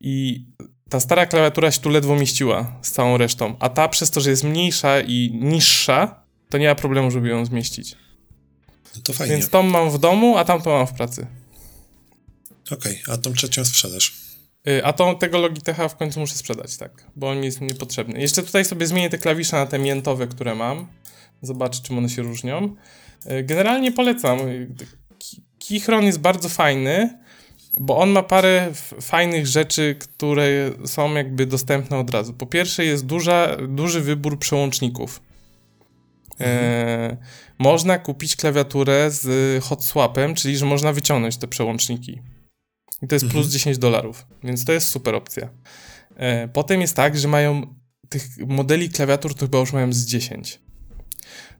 I 0.00 0.46
ta 0.90 1.00
stara 1.00 1.26
klawiatura 1.26 1.70
się 1.70 1.80
tu 1.80 1.90
ledwo 1.90 2.16
mieściła 2.16 2.76
z 2.82 2.90
całą 2.90 3.16
resztą, 3.16 3.56
a 3.60 3.68
ta 3.68 3.88
przez 3.88 4.10
to, 4.10 4.20
że 4.20 4.30
jest 4.30 4.44
mniejsza 4.44 5.00
i 5.00 5.38
niższa, 5.42 6.23
to 6.48 6.58
nie 6.58 6.68
ma 6.68 6.74
problemu, 6.74 7.10
żeby 7.10 7.28
ją 7.28 7.44
zmieścić. 7.44 7.96
No 8.96 9.02
to 9.02 9.12
fajnie. 9.12 9.34
Więc 9.34 9.48
tą 9.48 9.62
mam 9.62 9.90
w 9.90 9.98
domu, 9.98 10.38
a 10.38 10.44
tamtą 10.44 10.70
mam 10.70 10.86
w 10.86 10.92
pracy. 10.92 11.26
Okej, 12.70 13.00
okay, 13.02 13.14
a 13.14 13.18
tą 13.18 13.32
trzecią 13.32 13.64
sprzedasz? 13.64 14.24
Y, 14.68 14.84
a 14.84 14.92
tą, 14.92 15.18
tego 15.18 15.38
Logitecha 15.38 15.88
w 15.88 15.96
końcu 15.96 16.20
muszę 16.20 16.34
sprzedać, 16.34 16.76
tak, 16.76 17.04
bo 17.16 17.30
on 17.30 17.38
mi 17.40 17.46
jest 17.46 17.60
niepotrzebny. 17.60 18.20
Jeszcze 18.20 18.42
tutaj 18.42 18.64
sobie 18.64 18.86
zmienię 18.86 19.10
te 19.10 19.18
klawisze 19.18 19.56
na 19.56 19.66
te 19.66 19.78
miętowe, 19.78 20.26
które 20.26 20.54
mam. 20.54 20.86
Zobaczę, 21.42 21.80
czym 21.82 21.98
one 21.98 22.08
się 22.08 22.22
różnią. 22.22 22.76
Y, 23.30 23.42
generalnie 23.42 23.92
polecam. 23.92 24.38
Kichron 25.58 26.04
jest 26.04 26.18
bardzo 26.18 26.48
fajny, 26.48 27.18
bo 27.78 27.98
on 27.98 28.10
ma 28.10 28.22
parę 28.22 28.70
fajnych 29.00 29.46
rzeczy, 29.46 29.96
które 29.98 30.70
są 30.86 31.14
jakby 31.14 31.46
dostępne 31.46 31.98
od 31.98 32.10
razu. 32.10 32.32
Po 32.32 32.46
pierwsze 32.46 32.84
jest 32.84 33.06
duża, 33.06 33.56
duży 33.68 34.00
wybór 34.00 34.38
przełączników. 34.38 35.20
E, 36.40 37.00
mhm. 37.00 37.16
można 37.58 37.98
kupić 37.98 38.36
klawiaturę 38.36 39.10
z 39.10 39.64
hot 39.64 39.84
swapem, 39.84 40.34
czyli 40.34 40.56
że 40.56 40.66
można 40.66 40.92
wyciągnąć 40.92 41.36
te 41.36 41.48
przełączniki. 41.48 42.20
I 43.02 43.06
to 43.06 43.14
jest 43.14 43.24
plus 43.24 43.36
mhm. 43.36 43.52
10 43.52 43.78
dolarów, 43.78 44.26
więc 44.44 44.64
to 44.64 44.72
jest 44.72 44.88
super 44.88 45.14
opcja. 45.14 45.48
E, 46.16 46.48
potem 46.48 46.80
jest 46.80 46.96
tak, 46.96 47.18
że 47.18 47.28
mają 47.28 47.74
tych 48.08 48.28
modeli 48.46 48.88
klawiatur 48.88 49.34
to 49.34 49.40
chyba 49.40 49.58
już 49.58 49.72
mają 49.72 49.92
z 49.92 50.04
10. 50.04 50.60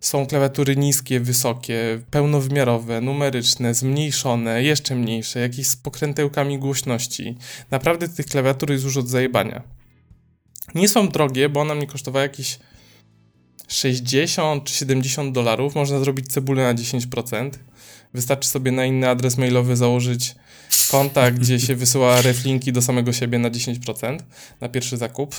Są 0.00 0.26
klawiatury 0.26 0.76
niskie, 0.76 1.20
wysokie, 1.20 2.00
pełnowymiarowe, 2.10 3.00
numeryczne, 3.00 3.74
zmniejszone, 3.74 4.62
jeszcze 4.62 4.94
mniejsze, 4.94 5.40
jakieś 5.40 5.66
z 5.66 5.76
pokrętełkami 5.76 6.58
głośności. 6.58 7.36
Naprawdę 7.70 8.08
tych 8.08 8.26
klawiatur 8.26 8.70
jest 8.70 8.84
już 8.84 8.96
od 8.96 9.08
zajebania. 9.08 9.62
Nie 10.74 10.88
są 10.88 11.08
drogie, 11.08 11.48
bo 11.48 11.60
ona 11.60 11.74
mi 11.74 11.86
kosztowała 11.86 12.22
jakieś 12.22 12.58
60 13.68 14.64
czy 14.64 14.74
70 14.74 15.34
dolarów. 15.34 15.74
Można 15.74 15.98
zrobić 15.98 16.26
cebulę 16.28 16.62
na 16.62 16.74
10%. 16.74 17.50
Wystarczy 18.14 18.48
sobie 18.48 18.72
na 18.72 18.84
inny 18.84 19.08
adres 19.08 19.38
mailowy 19.38 19.76
założyć 19.76 20.34
konta, 20.90 21.30
gdzie 21.30 21.60
się 21.60 21.76
wysyła 21.76 22.22
reflinki 22.22 22.72
do 22.72 22.82
samego 22.82 23.12
siebie 23.12 23.38
na 23.38 23.50
10% 23.50 24.18
na 24.60 24.68
pierwszy 24.68 24.96
zakup 24.96 25.34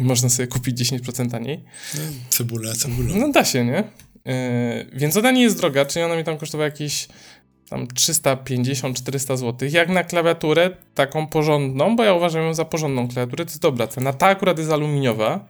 i 0.00 0.04
można 0.04 0.28
sobie 0.28 0.46
kupić 0.46 0.78
10% 0.78 1.30
taniej. 1.30 1.64
Cebula, 2.28 2.74
cebula. 2.74 3.14
No 3.16 3.32
da 3.32 3.44
się, 3.44 3.64
nie? 3.64 3.84
Yy, 4.24 4.32
więc 4.92 5.16
ona 5.16 5.30
nie 5.30 5.42
jest 5.42 5.56
droga, 5.56 5.84
czyli 5.84 6.04
ona 6.04 6.16
mi 6.16 6.24
tam 6.24 6.38
kosztowała 6.38 6.64
jakieś 6.64 7.08
tam 7.68 7.86
350-400 7.86 9.36
zł. 9.36 9.68
Jak 9.72 9.88
na 9.88 10.04
klawiaturę 10.04 10.70
taką 10.94 11.26
porządną, 11.26 11.96
bo 11.96 12.04
ja 12.04 12.14
uważam 12.14 12.42
ją 12.42 12.54
za 12.54 12.64
porządną 12.64 13.08
klawiaturę, 13.08 13.44
to 13.44 13.50
jest 13.50 13.62
dobra 13.62 13.86
cena. 13.86 14.12
Ta 14.12 14.26
akurat 14.26 14.58
jest 14.58 14.70
aluminiowa, 14.70 15.48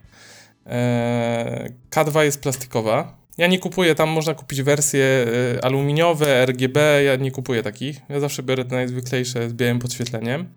K2 1.91 2.21
jest 2.21 2.43
plastikowa, 2.43 3.25
ja 3.39 3.47
nie 3.47 3.59
kupuję, 3.59 3.95
tam 3.95 4.09
można 4.09 4.35
kupić 4.35 4.63
wersje 4.63 5.27
y, 5.57 5.63
aluminiowe, 5.63 6.47
RGB, 6.47 6.77
ja 7.05 7.17
nie 7.17 7.31
kupuję 7.31 7.63
takich. 7.63 8.01
Ja 8.09 8.21
zawsze 8.21 8.43
biorę 8.43 8.65
te 8.65 8.75
najzwyklejsze 8.75 9.49
z 9.49 9.53
białym 9.53 9.79
podświetleniem. 9.79 10.49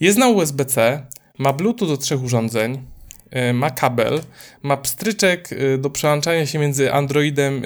Jest 0.00 0.18
na 0.18 0.28
USB-C, 0.28 1.06
ma 1.38 1.52
Bluetooth 1.52 1.88
do 1.88 1.96
trzech 1.96 2.22
urządzeń, 2.22 2.78
y, 3.50 3.52
ma 3.52 3.70
kabel, 3.70 4.20
ma 4.62 4.76
pstryczek 4.76 5.50
do 5.78 5.90
przełączania 5.90 6.46
się 6.46 6.58
między 6.58 6.92
Androidem, 6.92 7.62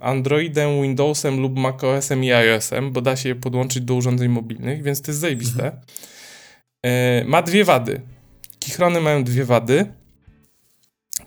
Androidem, 0.00 0.82
Windowsem 0.82 1.40
lub 1.40 1.58
macOSem 1.58 2.24
i 2.24 2.32
iOSem, 2.32 2.92
bo 2.92 3.00
da 3.00 3.16
się 3.16 3.28
je 3.28 3.34
podłączyć 3.34 3.82
do 3.82 3.94
urządzeń 3.94 4.28
mobilnych, 4.28 4.82
więc 4.82 5.02
to 5.02 5.10
jest 5.10 5.20
zajebiste. 5.20 5.72
Mhm. 6.82 7.28
Ma 7.28 7.42
dwie 7.42 7.64
wady. 7.64 8.00
Kichrony 8.60 9.00
mają 9.00 9.24
dwie 9.24 9.44
wady. 9.44 9.92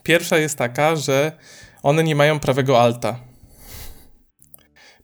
Pierwsza 0.04 0.38
jest 0.38 0.58
taka, 0.58 0.96
że 0.96 1.32
one 1.84 2.04
nie 2.04 2.16
mają 2.16 2.40
prawego 2.40 2.82
alta. 2.82 3.20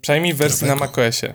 Przynajmniej 0.01 0.33
w 0.33 0.37
wersji 0.37 0.67
prawego. 0.67 0.79
na 0.79 0.87
macOSie. 0.87 1.33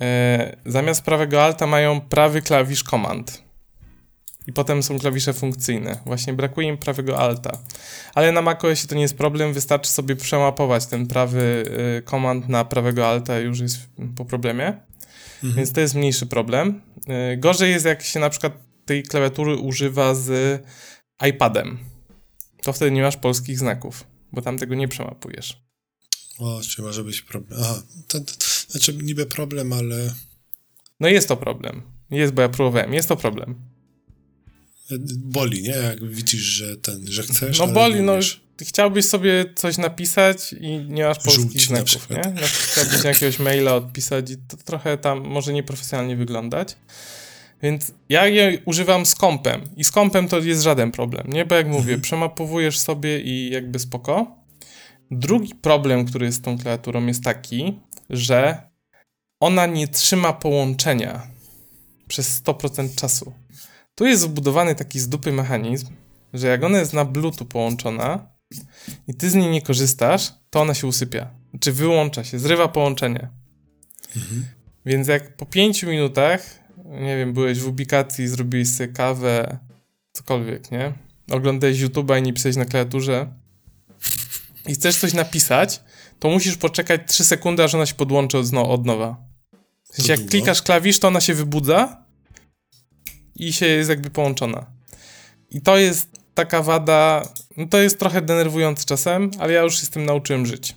e, 0.00 0.56
zamiast 0.66 1.02
prawego 1.02 1.44
alta 1.44 1.66
mają 1.66 2.00
prawy 2.00 2.42
klawisz 2.42 2.82
command. 2.82 3.46
I 4.46 4.52
potem 4.52 4.82
są 4.82 4.98
klawisze 4.98 5.32
funkcyjne. 5.32 6.00
Właśnie 6.06 6.32
brakuje 6.32 6.68
im 6.68 6.78
prawego 6.78 7.18
alta. 7.18 7.58
Ale 8.14 8.32
na 8.32 8.42
macOSie 8.42 8.88
to 8.88 8.94
nie 8.94 9.02
jest 9.02 9.16
problem, 9.16 9.52
wystarczy 9.52 9.90
sobie 9.90 10.16
przemapować 10.16 10.86
ten 10.86 11.06
prawy 11.06 11.64
y, 11.98 12.02
command 12.02 12.48
na 12.48 12.64
prawego 12.64 13.08
alta 13.08 13.38
już 13.38 13.60
jest 13.60 13.78
po 14.16 14.24
problemie. 14.24 14.66
Mhm. 14.66 15.54
Więc 15.54 15.72
to 15.72 15.80
jest 15.80 15.94
mniejszy 15.94 16.26
problem. 16.26 16.80
Y, 17.32 17.36
gorzej 17.36 17.70
jest 17.70 17.84
jak 17.84 18.02
się 18.02 18.20
na 18.20 18.30
przykład 18.30 18.65
tej 18.86 19.02
klawiatury 19.02 19.56
używa 19.56 20.14
z 20.14 20.62
iPadem. 21.28 21.78
To 22.62 22.72
wtedy 22.72 22.90
nie 22.90 23.02
masz 23.02 23.16
polskich 23.16 23.58
znaków, 23.58 24.04
bo 24.32 24.42
tam 24.42 24.58
tego 24.58 24.74
nie 24.74 24.88
przemapujesz. 24.88 25.62
O, 26.38 26.60
czy 26.68 26.82
może 26.82 27.04
być 27.04 27.22
problem. 27.22 27.60
Aha, 27.62 27.82
to, 28.08 28.20
to, 28.20 28.32
znaczy 28.68 28.94
niby 28.94 29.26
problem, 29.26 29.72
ale... 29.72 30.14
No 31.00 31.08
jest 31.08 31.28
to 31.28 31.36
problem. 31.36 31.82
Jest, 32.10 32.32
bo 32.32 32.42
ja 32.42 32.48
próbowałem. 32.48 32.94
Jest 32.94 33.08
to 33.08 33.16
problem. 33.16 33.54
Boli, 35.16 35.62
nie? 35.62 35.68
Jak 35.68 36.04
widzisz, 36.04 36.40
że 36.40 36.76
ten, 36.76 37.06
że 37.06 37.22
chcesz. 37.22 37.58
No 37.58 37.66
boli, 37.66 38.02
no 38.02 38.18
chciałbyś 38.60 39.04
sobie 39.04 39.44
coś 39.54 39.78
napisać 39.78 40.52
i 40.52 40.78
nie 40.78 41.04
masz 41.04 41.18
polskich 41.18 41.44
Żółć 41.44 41.66
znaków, 41.66 42.10
nie? 42.10 42.16
Na 42.16 42.46
chciałbyś 42.46 43.04
jakiegoś 43.04 43.38
maila 43.38 43.74
odpisać 43.74 44.30
i 44.30 44.36
to 44.36 44.56
trochę 44.56 44.98
tam 44.98 45.20
może 45.20 45.52
nieprofesjonalnie 45.52 46.16
wyglądać. 46.16 46.76
Więc 47.66 47.92
ja 48.08 48.26
je 48.26 48.58
używam 48.64 49.06
z 49.06 49.14
kompem 49.14 49.60
i 49.76 49.84
z 49.84 49.90
kompem 49.90 50.28
to 50.28 50.38
jest 50.38 50.62
żaden 50.62 50.92
problem, 50.92 51.26
nie? 51.32 51.44
Bo 51.44 51.54
jak 51.54 51.66
mówię, 51.66 51.80
mhm. 51.80 52.00
przemapowujesz 52.00 52.78
sobie 52.78 53.20
i 53.20 53.50
jakby 53.50 53.78
spoko. 53.78 54.36
Drugi 55.10 55.54
problem, 55.54 56.04
który 56.04 56.26
jest 56.26 56.38
z 56.38 56.42
tą 56.42 56.58
klawiaturą 56.58 57.06
jest 57.06 57.24
taki, 57.24 57.80
że 58.10 58.70
ona 59.40 59.66
nie 59.66 59.88
trzyma 59.88 60.32
połączenia 60.32 61.22
przez 62.08 62.42
100% 62.42 62.94
czasu. 62.94 63.32
Tu 63.94 64.06
jest 64.06 64.22
zbudowany 64.22 64.74
taki 64.74 65.00
z 65.00 65.08
dupy 65.08 65.32
mechanizm, 65.32 65.86
że 66.32 66.46
jak 66.46 66.64
ona 66.64 66.78
jest 66.78 66.92
na 66.92 67.04
Bluetooth 67.04 67.46
połączona 67.48 68.28
i 69.08 69.14
ty 69.14 69.30
z 69.30 69.34
niej 69.34 69.50
nie 69.50 69.62
korzystasz, 69.62 70.32
to 70.50 70.60
ona 70.60 70.74
się 70.74 70.86
usypia. 70.86 71.30
Czy 71.60 71.72
wyłącza 71.72 72.24
się, 72.24 72.38
zrywa 72.38 72.68
połączenie. 72.68 73.28
Mhm. 74.16 74.44
Więc 74.86 75.08
jak 75.08 75.36
po 75.36 75.46
pięciu 75.46 75.86
minutach, 75.86 76.65
nie 76.88 77.16
wiem, 77.16 77.32
byłeś 77.32 77.60
w 77.60 77.68
ubikacji, 77.68 78.28
zrobiłeś 78.28 78.68
sobie 78.68 78.92
kawę, 78.92 79.58
cokolwiek, 80.12 80.70
nie? 80.70 80.92
Oglądałeś 81.30 81.80
YouTube'a 81.80 82.18
i 82.18 82.22
nie 82.22 82.32
pisałeś 82.32 82.56
na 82.56 82.64
klawiaturze 82.64 83.26
i 84.68 84.74
chcesz 84.74 84.96
coś 84.96 85.12
napisać, 85.12 85.80
to 86.18 86.28
musisz 86.28 86.56
poczekać 86.56 87.00
3 87.06 87.24
sekundy, 87.24 87.64
aż 87.64 87.74
ona 87.74 87.86
się 87.86 87.94
podłączy 87.94 88.38
od, 88.38 88.54
od 88.54 88.86
nowa. 88.86 89.16
W 89.90 89.96
sensie, 89.96 90.12
jak 90.12 90.30
klikasz 90.30 90.62
klawisz, 90.62 90.98
to 90.98 91.08
ona 91.08 91.20
się 91.20 91.34
wybudza 91.34 92.04
i 93.36 93.52
się 93.52 93.66
jest 93.66 93.90
jakby 93.90 94.10
połączona. 94.10 94.66
I 95.50 95.60
to 95.60 95.76
jest 95.76 96.08
taka 96.34 96.62
wada, 96.62 97.28
no 97.56 97.66
to 97.66 97.78
jest 97.78 97.98
trochę 97.98 98.22
denerwujące 98.22 98.84
czasem, 98.84 99.30
ale 99.38 99.52
ja 99.52 99.62
już 99.62 99.80
się 99.80 99.86
z 99.86 99.90
tym 99.90 100.04
nauczyłem 100.04 100.46
żyć. 100.46 100.76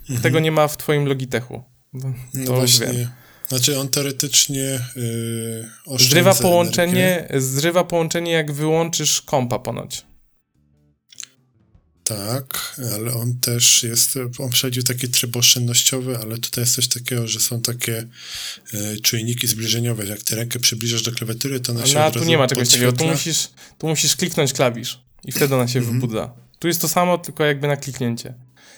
Mhm. 0.00 0.20
Tego 0.20 0.40
nie 0.40 0.52
ma 0.52 0.68
w 0.68 0.76
twoim 0.76 1.06
Logitechu. 1.06 1.62
No, 1.92 2.12
no 2.34 2.52
właśnie. 2.52 2.86
Wiem. 2.86 3.08
Znaczy 3.50 3.78
on 3.78 3.88
teoretycznie 3.88 4.80
yy, 4.96 5.98
zrywa 5.98 6.34
połączenie, 6.34 7.28
zrywa 7.38 7.84
połączenie 7.84 8.32
jak 8.32 8.52
wyłączysz 8.52 9.22
kompa 9.22 9.58
ponoć. 9.58 10.04
Tak, 12.04 12.76
ale 12.96 13.14
on 13.14 13.38
też 13.40 13.82
jest, 13.82 14.18
on 14.38 14.50
przechodził 14.50 14.82
taki 14.82 15.08
tryb 15.08 15.36
oszczędnościowy, 15.36 16.18
ale 16.18 16.38
tutaj 16.38 16.64
jest 16.64 16.74
coś 16.74 16.88
takiego, 16.88 17.28
że 17.28 17.40
są 17.40 17.62
takie 17.62 18.06
e, 18.74 18.96
czujniki 18.96 19.46
zbliżeniowe. 19.46 20.06
Jak 20.06 20.22
ty 20.22 20.36
rękę 20.36 20.58
przybliżasz 20.58 21.02
do 21.02 21.12
klawiatury, 21.12 21.60
to 21.60 21.72
ona 21.72 21.86
się 21.86 21.94
No, 21.94 22.04
a 22.04 22.10
tu 22.10 22.24
nie 22.24 22.38
ma 22.38 22.46
czegoś 22.46 22.68
takiego. 22.68 22.92
Tu 22.92 23.06
musisz, 23.06 23.48
tu 23.78 23.88
musisz 23.88 24.16
kliknąć 24.16 24.52
klawisz 24.52 25.00
i 25.24 25.32
wtedy 25.32 25.54
ona 25.54 25.68
się 25.68 25.80
-hmm. 25.80 25.92
wybudza. 25.92 26.32
Tu 26.58 26.68
jest 26.68 26.80
to 26.80 26.88
samo, 26.88 27.18
tylko 27.18 27.44
jakby 27.44 27.68
na 27.68 27.76
kliknięcie. 27.76 28.34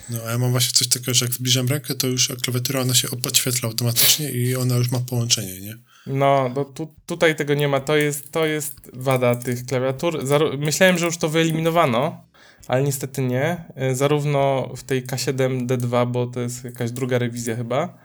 No, 0.09 0.19
a 0.27 0.31
ja 0.31 0.37
mam 0.37 0.51
właśnie 0.51 0.71
coś 0.71 0.87
takiego, 0.87 1.13
że 1.13 1.25
jak 1.25 1.33
zbliżam 1.33 1.67
rękę, 1.67 1.95
to 1.95 2.07
już 2.07 2.31
klawiatura 2.43 2.81
ona 2.81 2.93
się 2.93 3.07
podświetla 3.07 3.69
automatycznie 3.69 4.31
i 4.31 4.55
ona 4.55 4.75
już 4.75 4.91
ma 4.91 4.99
połączenie, 4.99 5.61
nie? 5.61 5.77
No, 6.07 6.49
bo 6.49 6.65
tu, 6.65 6.93
tutaj 7.05 7.35
tego 7.35 7.53
nie 7.53 7.67
ma. 7.67 7.79
To 7.79 7.95
jest, 7.95 8.31
to 8.31 8.45
jest 8.45 8.75
wada 8.93 9.35
tych 9.35 9.65
klawiatur. 9.65 10.19
Myślałem, 10.57 10.97
że 10.97 11.05
już 11.05 11.17
to 11.17 11.29
wyeliminowano, 11.29 12.23
ale 12.67 12.83
niestety 12.83 13.21
nie. 13.21 13.63
E, 13.75 13.95
zarówno 13.95 14.69
w 14.77 14.83
tej 14.83 15.05
K7D2, 15.05 16.11
bo 16.11 16.27
to 16.27 16.39
jest 16.39 16.63
jakaś 16.63 16.91
druga 16.91 17.17
rewizja 17.17 17.55
chyba, 17.55 17.97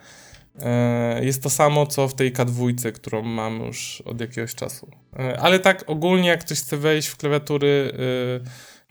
e, 0.61 1.25
jest 1.25 1.43
to 1.43 1.51
samo, 1.51 1.87
co 1.87 2.09
w 2.09 2.15
tej 2.15 2.33
K2, 2.33 2.93
którą 2.93 3.23
mam 3.23 3.61
już 3.61 4.01
od 4.01 4.21
jakiegoś 4.21 4.55
czasu. 4.55 4.91
E, 5.19 5.41
ale 5.41 5.59
tak 5.59 5.85
ogólnie, 5.87 6.29
jak 6.29 6.41
ktoś 6.45 6.59
chce 6.59 6.77
wejść 6.77 7.09
w 7.09 7.17
klawiatury 7.17 7.93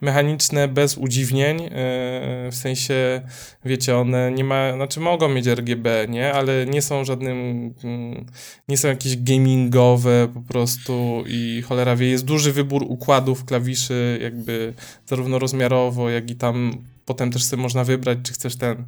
mechaniczne 0.01 0.67
bez 0.67 0.97
udziwnień, 0.97 1.61
e, 1.63 1.69
w 2.51 2.55
sensie, 2.55 3.21
wiecie, 3.65 3.97
one 3.97 4.31
nie 4.31 4.43
ma, 4.43 4.73
znaczy 4.73 4.99
mogą 4.99 5.29
mieć 5.29 5.47
RGB, 5.47 6.05
nie, 6.09 6.33
ale 6.33 6.65
nie 6.65 6.81
są 6.81 7.05
żadnym, 7.05 7.73
mm, 7.83 8.25
nie 8.67 8.77
są 8.77 8.87
jakieś 8.87 9.23
gamingowe 9.23 10.27
po 10.33 10.41
prostu 10.41 11.23
i 11.27 11.63
cholera 11.67 11.95
wie, 11.95 12.09
jest 12.09 12.25
duży 12.25 12.53
wybór 12.53 12.83
układów 12.83 13.45
klawiszy, 13.45 14.19
jakby 14.21 14.73
zarówno 15.05 15.39
rozmiarowo, 15.39 16.09
jak 16.09 16.31
i 16.31 16.35
tam 16.35 16.77
potem 17.05 17.31
też 17.31 17.43
sobie 17.43 17.61
można 17.61 17.83
wybrać, 17.83 18.19
czy 18.23 18.33
chcesz 18.33 18.55
ten 18.55 18.85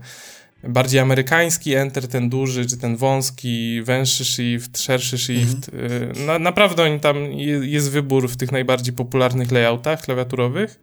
bardziej 0.64 1.00
amerykański 1.00 1.74
enter, 1.74 2.08
ten 2.08 2.30
duży, 2.30 2.66
czy 2.66 2.78
ten 2.78 2.96
wąski, 2.96 3.82
węższy 3.82 4.26
shift, 4.26 4.80
szerszy 4.80 5.18
shift. 5.18 5.72
Mhm. 5.74 6.26
Na, 6.26 6.40
naprawdę 6.40 7.00
tam 7.00 7.32
jest 7.62 7.92
wybór 7.92 8.30
w 8.30 8.38
tych 8.38 8.52
najbardziej 8.52 8.94
popularnych 8.94 9.52
layoutach 9.52 10.02
klawiaturowych. 10.02 10.80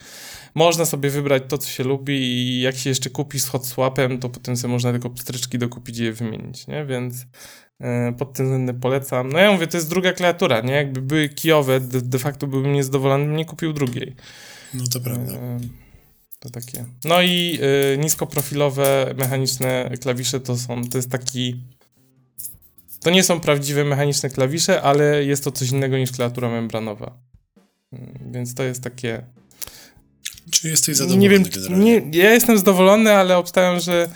Można 0.55 0.85
sobie 0.85 1.11
wybrać 1.11 1.43
to, 1.49 1.59
co 1.59 1.69
się 1.69 1.85
lubi 1.85 2.15
i 2.15 2.61
jak 2.61 2.77
się 2.77 2.91
jeszcze 2.91 3.11
kupi 3.11 3.41
z 3.41 3.47
hot 3.47 3.67
swapem, 3.67 4.19
to 4.19 4.29
potem 4.29 4.57
sobie 4.57 4.73
można 4.73 4.93
tylko 4.93 5.11
pstryczki 5.11 5.59
dokupić 5.59 5.99
i 5.99 6.05
je 6.05 6.13
wymienić, 6.13 6.67
nie? 6.67 6.85
Więc 6.85 7.27
e, 7.81 8.13
pod 8.13 8.33
tym 8.33 8.47
względem 8.47 8.81
polecam. 8.81 9.29
No 9.29 9.39
ja 9.39 9.53
mówię, 9.53 9.67
to 9.67 9.77
jest 9.77 9.91
druga 9.91 10.13
klawiatura, 10.13 10.61
nie? 10.61 10.73
Jakby 10.73 11.03
były 11.03 11.29
kijowe, 11.29 11.81
de, 11.81 12.03
de 12.03 12.19
facto 12.19 12.47
byłbym 12.47 12.73
niezadowolony, 12.73 13.25
bym 13.25 13.37
nie 13.37 13.45
kupił 13.45 13.73
drugiej. 13.73 14.15
No 14.75 14.85
to 14.93 15.01
prawda. 15.01 15.33
E, 15.33 15.59
to 16.47 16.61
takie. 16.61 16.85
No 17.05 17.23
i 17.23 17.59
y, 17.95 17.99
niskoprofilowe 17.99 19.15
mechaniczne 19.19 19.91
klawisze 20.01 20.41
to 20.41 20.57
są, 20.59 20.89
to 20.89 20.99
jest 20.99 21.11
taki. 21.11 21.61
To 23.01 23.11
nie 23.11 23.23
są 23.23 23.41
prawdziwe 23.41 23.85
mechaniczne 23.85 24.31
klawisze, 24.31 24.83
ale 24.83 25.25
jest 25.25 25.45
to 25.45 25.53
coś 25.53 25.71
innego 25.71 25.99
niż 25.99 26.13
klawiatura 26.13 26.51
membranowa. 26.51 27.19
Y, 27.93 27.99
więc 28.33 28.55
to 28.55 28.63
jest 28.63 28.83
takie. 28.83 29.23
Czy 30.51 30.69
jesteś 30.69 30.97
zadowolony? 30.97 31.23
Nie 31.23 31.31
wiem, 31.31 31.45
nie, 31.85 32.21
ja 32.23 32.33
jestem 32.33 32.59
zadowolony, 32.59 33.13
ale 33.13 33.37
obstawiam, 33.37 33.81
że 33.81 34.11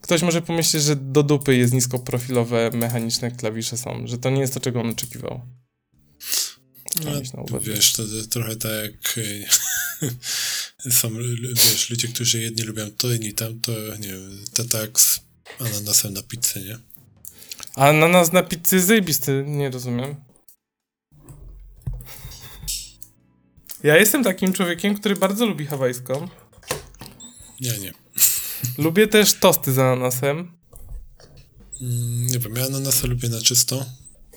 ktoś 0.00 0.22
może 0.22 0.42
pomyśleć, 0.42 0.82
że 0.82 0.96
do 0.96 1.22
dupy 1.22 1.56
jest 1.56 1.72
niskoprofilowe 1.72 2.70
mechaniczne 2.74 3.30
klawisze 3.30 3.76
są, 3.76 4.06
że 4.06 4.18
to 4.18 4.30
nie 4.30 4.40
jest 4.40 4.54
to, 4.54 4.60
czego 4.60 4.80
on 4.80 4.90
oczekiwał. 4.90 5.40
No, 7.04 7.60
wiesz, 7.60 7.92
to, 7.92 8.02
to 8.02 8.28
trochę 8.30 8.56
tak 8.56 8.72
jak 8.82 9.26
są 10.90 11.10
wiesz, 11.54 11.90
ludzie, 11.90 12.08
którzy 12.08 12.40
jedni 12.40 12.62
lubią 12.62 12.90
to, 12.90 13.12
inni 13.12 13.34
tam, 13.34 13.60
to 13.60 13.72
nie 13.72 14.08
wiem, 14.08 14.44
to 14.54 14.64
tak 14.64 15.00
z 15.00 15.20
ananasem 15.60 16.12
na 16.12 16.22
pizzę, 16.22 16.60
nie? 16.60 16.78
Ananas 17.74 18.32
na 18.32 18.42
pizzy 18.42 18.80
zajebisty, 18.80 19.44
nie 19.46 19.70
rozumiem. 19.70 20.16
Ja 23.82 23.96
jestem 23.96 24.24
takim 24.24 24.52
człowiekiem, 24.52 24.98
który 24.98 25.16
bardzo 25.16 25.46
lubi 25.46 25.66
hawajską. 25.66 26.28
Nie, 27.60 27.78
nie. 27.78 27.92
Lubię 28.78 29.08
też 29.08 29.34
tosty 29.34 29.72
z 29.72 29.78
ananasem. 29.78 30.52
Mm, 31.80 32.26
nie 32.26 32.38
wiem, 32.38 32.56
ja 32.56 32.64
ananasa 32.66 33.06
lubię 33.06 33.28
na 33.28 33.40
czysto. 33.40 33.86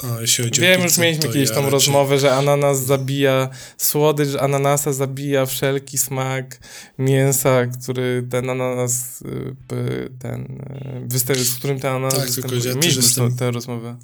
A, 0.04 0.22
jeśli 0.22 0.44
chodzi 0.44 0.62
Wiem, 0.62 0.82
o 0.82 0.84
pizzę, 0.84 0.88
już 0.88 0.98
mieliśmy 0.98 1.34
kiedyś 1.34 1.50
ja 1.50 1.56
tą 1.56 1.62
raczej... 1.62 1.72
rozmowę, 1.72 2.20
że 2.20 2.36
ananas 2.36 2.86
zabija, 2.86 3.50
słodycz 3.78 4.36
ananasa 4.36 4.94
zabija 4.94 5.46
wszelki 5.46 5.98
smak 5.98 6.60
mięsa, 7.00 7.66
który 7.66 8.28
ten 8.32 8.50
ananas, 8.50 9.22
y, 9.22 10.10
ten, 10.20 10.42
y, 10.42 11.08
występuje, 11.08 11.46
z 11.46 11.56
którym 11.56 11.80
ten 11.80 11.92
ananas 11.92 12.16
tak, 12.16 12.26
występuje. 12.26 12.62
Ja 12.70 12.76
mieliśmy 12.76 13.36
tę 13.36 13.52
rozmowę. 13.52 13.98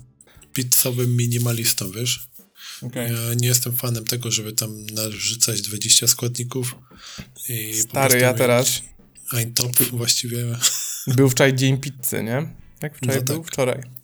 Pizzowym 0.54 1.18
minimalistą, 1.18 1.92
wiesz? 1.92 2.30
Okay. 2.82 3.12
Ja 3.12 3.34
nie 3.34 3.48
jestem 3.48 3.74
fanem 3.76 4.06
tego, 4.06 4.32
żeby 4.32 4.54
tam 4.54 4.86
narzucać 4.86 5.62
20 5.62 6.08
składników. 6.08 6.76
I 7.50 7.74
Stary, 7.74 8.20
ja 8.20 8.34
teraz... 8.34 8.82
Ein 9.34 9.54
top 9.54 9.84
właściwie. 9.92 10.38
Był 11.08 11.30
wczoraj 11.30 11.54
dzień 11.54 11.78
pizzy, 11.78 12.24
nie? 12.24 12.54
Jak 12.82 12.98
wczoraj 12.98 13.18
no 13.18 13.24
był? 13.24 13.44
Tak. 13.44 13.52
Wczoraj. 13.52 13.95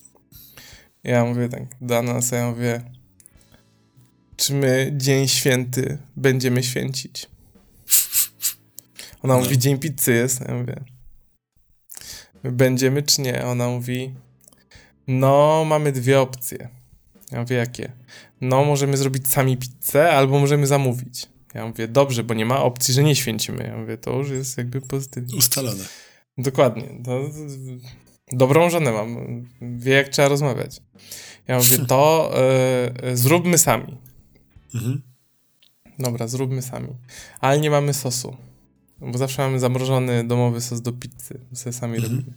Ja 1.04 1.26
mówię 1.26 1.49
tak 1.49 1.64
do 1.82 2.02
nas, 2.02 2.32
ja 2.32 2.49
mówię, 2.49 2.82
czy 4.36 4.54
my 4.54 4.93
dzień 4.97 5.28
święty 5.28 5.97
będziemy 6.16 6.64
święcić? 6.64 7.30
Ona 9.24 9.38
mówi, 9.38 9.58
dzień 9.58 9.80
pizzy 9.80 10.14
jest. 10.14 10.41
Ja 10.41 10.54
mówię, 10.54 10.84
my 12.43 12.52
będziemy 12.52 13.04
czy 13.04 13.22
nie? 13.22 13.45
Ona 13.45 13.70
mówi, 13.70 14.16
no 15.08 15.66
mamy 15.66 15.91
dwie 15.91 16.22
opcje. 16.22 16.70
Ja 17.32 17.41
mówię, 17.41 17.56
jakie? 17.56 17.91
No, 18.41 18.66
możemy 18.66 18.97
zrobić 18.97 19.28
sami 19.28 19.58
pizzę, 19.58 20.12
albo 20.12 20.39
możemy 20.39 20.68
zamówić. 20.68 21.28
Ja 21.54 21.68
mówię, 21.68 21.88
dobrze, 21.88 22.24
bo 22.24 22.34
nie 22.34 22.45
ma 22.45 22.64
opcji, 22.64 22.93
że 22.93 23.04
nie 23.04 23.16
święcimy. 23.16 23.64
Ja 23.64 23.78
mówię, 23.78 23.97
to 23.97 24.18
już 24.18 24.30
jest 24.30 24.58
jakby 24.58 24.82
pozytywnie. 24.82 25.38
Ustalone. 25.38 25.84
Dokładnie. 26.38 26.84
To, 27.06 27.30
dobrą 28.32 28.69
żonę 28.69 28.91
mam. 28.91 29.17
Wie, 29.61 29.93
jak 29.93 30.09
trzeba 30.09 30.27
rozmawiać. 30.27 30.82
Ja 31.47 31.57
mówię, 31.57 31.86
to 31.88 32.32
y, 33.09 33.17
zróbmy 33.17 33.57
sami. 33.57 33.97
Mhm. 34.75 35.01
Dobra, 35.99 36.27
zróbmy 36.27 36.61
sami. 36.61 36.88
Ale 37.39 37.59
nie 37.59 37.69
mamy 37.69 37.93
sosu. 37.93 38.38
Bo 39.02 39.18
zawsze 39.18 39.41
mamy 39.41 39.60
zamrożony 39.60 40.28
domowy 40.28 40.62
sos 40.62 40.82
do 40.82 40.93
pizzy. 40.93 41.39
Sobie 41.54 41.74
sami 41.74 41.95
mhm. 41.95 42.14
robimy. 42.14 42.34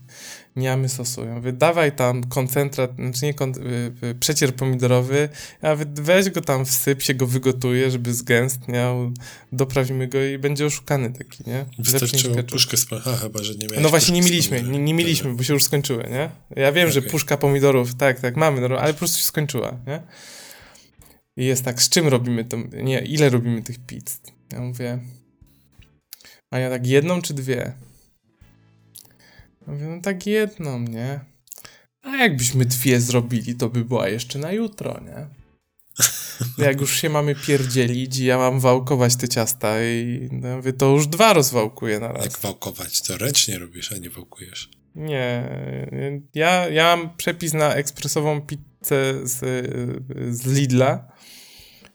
Nie 0.57 0.69
mamy 0.69 0.89
sosu. 0.89 1.25
Ja 1.25 1.35
mówię, 1.35 1.53
dawaj 1.53 1.93
tam 1.93 2.25
koncentrat, 2.25 2.97
znaczy 2.97 3.25
nie 3.25 3.35
kon, 3.35 3.51
y, 3.51 4.07
y, 4.07 4.15
przecier 4.15 4.55
pomidorowy. 4.55 5.29
Ja 5.63 5.73
mówię, 5.73 5.87
weź 5.95 6.31
go 6.31 6.41
tam 6.41 6.65
wsyp, 6.65 7.03
się 7.03 7.15
go 7.15 7.27
wygotuje, 7.27 7.91
żeby 7.91 8.15
zgęstniał. 8.15 9.13
Doprawimy 9.53 10.09
go 10.09 10.25
i 10.25 10.39
będzie 10.39 10.67
oszukany 10.67 11.13
taki, 11.13 11.45
nie? 11.47 11.67
Wystarczyło 11.79 12.43
puszkę 12.43 12.77
z 12.77 12.87
A, 12.93 13.17
chyba, 13.17 13.43
że 13.43 13.55
nie 13.55 13.67
miałeś 13.67 13.83
No 13.83 13.89
właśnie 13.89 14.15
nie 14.15 14.23
mieliśmy, 14.23 14.63
nie, 14.63 14.79
nie, 14.79 14.95
mieliśmy, 14.95 15.35
bo 15.35 15.43
się 15.43 15.53
już 15.53 15.65
skończyły, 15.65 16.05
nie? 16.11 16.31
Ja 16.57 16.73
wiem, 16.73 16.89
okay. 16.89 16.93
że 16.93 17.03
puszka 17.03 17.37
pomidorów, 17.37 17.95
tak, 17.95 18.21
tak, 18.21 18.37
mamy, 18.37 18.69
no, 18.69 18.79
ale 18.79 18.93
po 18.93 18.99
prostu 18.99 19.19
się 19.19 19.25
skończyła, 19.25 19.79
nie? 19.87 20.03
I 21.37 21.45
jest 21.45 21.65
tak, 21.65 21.83
z 21.83 21.89
czym 21.89 22.09
robimy 22.09 22.45
to, 22.45 22.57
nie, 22.83 22.99
ile 22.99 23.31
robimy 23.31 23.63
tych 23.63 23.79
pizz? 23.87 24.21
Ja 24.53 24.61
mówię, 24.61 24.99
a 26.55 26.59
ja 26.59 26.71
tak 26.71 26.87
jedną 26.87 27.23
czy 27.23 27.35
dwie? 27.35 27.73
Mówię, 29.67 29.87
no 29.87 30.01
tak 30.03 30.27
jedną, 30.27 30.81
nie? 30.81 31.21
A 32.03 32.17
jakbyśmy 32.17 32.65
dwie 32.65 33.01
zrobili, 33.01 33.55
to 33.55 33.69
by 33.69 33.85
była 33.85 34.09
jeszcze 34.09 34.39
na 34.39 34.53
jutro, 34.53 35.01
nie? 35.01 35.27
Jak 36.65 36.81
już 36.81 36.97
się 36.97 37.09
mamy 37.09 37.35
pierdzielić 37.35 38.19
i 38.19 38.25
ja 38.25 38.39
mam 38.39 38.61
wałkować 38.61 39.17
te 39.17 39.29
ciasta 39.29 39.85
i 39.85 40.29
no, 40.33 40.57
mówię, 40.57 40.73
to 40.73 40.87
już 40.87 41.07
dwa 41.07 41.33
rozwałkuję 41.33 42.01
na 42.01 42.13
raz. 42.13 42.25
Jak 42.25 42.39
wałkować? 42.39 43.03
To 43.03 43.19
ręcznie 43.19 43.59
robisz, 43.59 43.93
a 43.93 43.97
nie 43.97 44.11
wałkujesz. 44.11 44.71
Nie. 44.95 45.49
Ja, 46.35 46.69
ja 46.69 46.97
mam 46.97 47.17
przepis 47.17 47.53
na 47.53 47.75
ekspresową 47.75 48.41
pizzę 48.41 49.15
z, 49.23 49.39
z 50.31 50.47
Lidla 50.47 51.14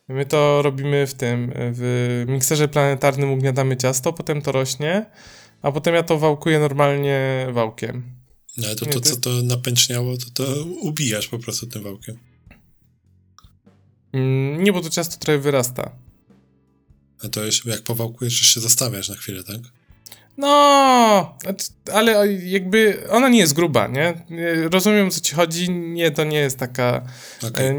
My 0.10 0.26
to 0.26 0.62
robimy 0.62 1.08
w 1.08 1.14
tym, 1.14 1.52
w 1.56 2.26
mikserze 2.28 2.68
planetarnym 2.68 3.32
ugniatamy 3.32 3.78
ciasto, 3.78 4.14
potem 4.14 4.42
to 4.42 4.52
rośnie, 4.52 5.06
a 5.62 5.72
potem 5.72 5.96
ja 5.96 6.04
to 6.04 6.20
wałkuję 6.20 6.60
normalnie 6.60 7.48
wałkiem. 7.54 8.20
No 8.58 8.68
ale 8.68 8.76
to, 8.76 8.86
to, 8.86 9.00
co 9.00 9.16
to 9.16 9.30
napęczniało, 9.44 10.18
to 10.18 10.26
to 10.34 10.64
ubijasz 10.64 11.28
po 11.28 11.40
prostu 11.40 11.68
tym 11.68 11.84
wałkiem. 11.84 12.18
Mm, 14.14 14.64
nie, 14.64 14.74
bo 14.74 14.82
to 14.82 14.90
ciasto 14.90 15.18
trochę 15.18 15.40
wyrasta. 15.40 15.92
A 17.24 17.30
to 17.30 17.46
już 17.46 17.66
jak 17.66 17.82
powałkujesz, 17.82 18.40
już 18.40 18.48
się 18.54 18.60
zostawiasz 18.60 19.10
na 19.10 19.16
chwilę, 19.16 19.44
tak? 19.44 19.62
No, 20.40 21.38
znaczy, 21.42 21.68
ale 21.94 22.34
jakby 22.34 23.04
ona 23.10 23.30
nie 23.30 23.40
jest 23.40 23.54
gruba, 23.54 23.88
nie? 23.88 24.14
Rozumiem, 24.72 25.12
co 25.12 25.22
ci 25.22 25.36
chodzi. 25.36 25.72
Nie, 25.72 26.12
to 26.12 26.24
nie 26.24 26.38
jest 26.38 26.58
taka... 26.58 27.06
Okay. 27.48 27.66
E, 27.66 27.74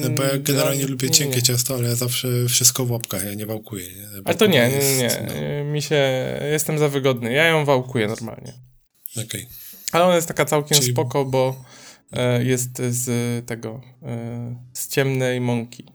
no, 0.00 0.10
bo 0.10 0.22
ja 0.22 0.38
generalnie 0.38 0.82
no, 0.82 0.88
lubię 0.88 1.10
cienkie 1.10 1.36
nie. 1.36 1.42
ciasto, 1.42 1.74
ale 1.74 1.88
ja 1.88 1.94
zawsze 1.94 2.28
wszystko 2.48 2.84
w 2.84 2.90
łapkach, 2.90 3.24
ja 3.24 3.34
nie 3.34 3.46
wałkuję. 3.46 3.86
Nie? 3.86 4.06
Ale 4.24 4.34
to 4.34 4.46
nie, 4.46 4.70
nie, 4.70 4.96
nie. 4.96 5.26
No. 5.26 5.64
Mi 5.72 5.82
się... 5.82 6.04
Jestem 6.50 6.78
za 6.78 6.88
wygodny. 6.88 7.32
Ja 7.32 7.46
ją 7.46 7.64
wałkuję 7.64 8.08
normalnie. 8.08 8.52
Okej. 9.12 9.24
Okay. 9.24 9.46
Ale 9.92 10.04
ona 10.04 10.16
jest 10.16 10.28
taka 10.28 10.44
całkiem 10.44 10.78
Czyli... 10.78 10.92
spoko, 10.92 11.24
bo 11.24 11.64
e, 12.12 12.44
jest 12.44 12.82
z 12.88 13.46
tego... 13.46 13.80
E, 14.02 14.56
z 14.72 14.88
ciemnej 14.88 15.40
mąki. 15.40 15.86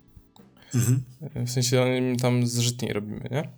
Mhm. 0.74 1.04
W 1.46 1.50
sensie 1.50 1.86
tam 2.22 2.46
zżytniej 2.46 2.92
robimy, 2.92 3.28
nie? 3.30 3.48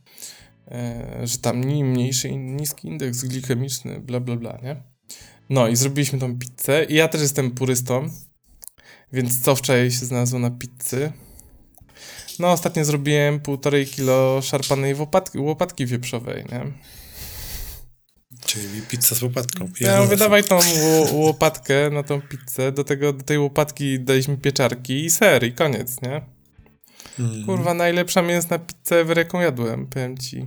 E, 0.70 1.26
że 1.26 1.38
tam 1.38 1.56
mniejszy, 1.56 2.36
niski 2.36 2.88
indeks 2.88 3.24
glikemiczny, 3.24 4.00
bla 4.00 4.20
bla 4.20 4.36
bla, 4.36 4.58
nie? 4.62 4.76
No 5.50 5.68
i 5.68 5.76
zrobiliśmy 5.76 6.18
tą 6.18 6.38
pizzę 6.38 6.84
i 6.84 6.94
ja 6.94 7.08
też 7.08 7.20
jestem 7.20 7.50
purystą, 7.50 8.10
więc 9.12 9.42
co 9.42 9.56
wczoraj 9.56 9.90
się 9.90 10.06
znalazło 10.06 10.38
na 10.38 10.50
pizzy? 10.50 11.12
No 12.38 12.52
ostatnio 12.52 12.84
zrobiłem 12.84 13.40
półtorej 13.40 13.86
kilo 13.86 14.42
szarpanej 14.42 14.94
łopatki, 14.94 15.38
łopatki 15.38 15.86
wieprzowej, 15.86 16.44
nie? 16.52 16.72
Czyli 18.46 18.82
pizza 18.82 19.14
z 19.14 19.22
łopatką. 19.22 19.68
Ja 19.80 20.02
mówię, 20.02 20.16
dawaj 20.16 20.44
tą 20.44 20.58
łopatkę 21.12 21.90
na 21.90 22.02
tą 22.02 22.20
pizzę, 22.20 22.72
do, 22.72 22.84
tego, 22.84 23.12
do 23.12 23.24
tej 23.24 23.38
łopatki 23.38 24.00
daliśmy 24.00 24.36
pieczarki 24.36 25.04
i 25.04 25.10
ser 25.10 25.44
i 25.44 25.52
koniec, 25.52 26.02
nie? 26.02 26.22
Mm. 27.18 27.46
Kurwa, 27.46 27.74
najlepsza 27.74 28.22
mięsna 28.22 28.58
pizza 28.58 28.96
ever 28.96 29.18
jaką 29.18 29.40
jadłem, 29.40 29.86
powiem 29.86 30.18
ci. 30.18 30.46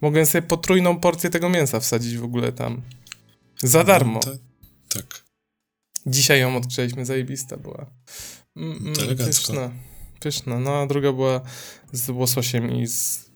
Mogłem 0.00 0.26
sobie 0.26 0.42
potrójną 0.42 1.00
porcję 1.00 1.30
tego 1.30 1.48
mięsa 1.48 1.80
wsadzić 1.80 2.16
w 2.16 2.24
ogóle 2.24 2.52
tam. 2.52 2.82
Za 3.62 3.84
darmo. 3.84 4.20
No, 4.26 4.32
tak. 4.88 5.24
Dzisiaj 6.06 6.40
ją 6.40 6.56
odgrzeliśmy, 6.56 7.06
zajebista 7.06 7.56
była. 7.56 7.86
Mm, 8.56 8.78
mm, 8.86 9.16
pyszna, 9.16 9.72
pyszna. 10.20 10.58
No 10.58 10.74
a 10.74 10.86
druga 10.86 11.12
była 11.12 11.40
z 11.92 12.08
łososiem 12.08 12.70
i 12.70 12.86
z... 12.86 13.30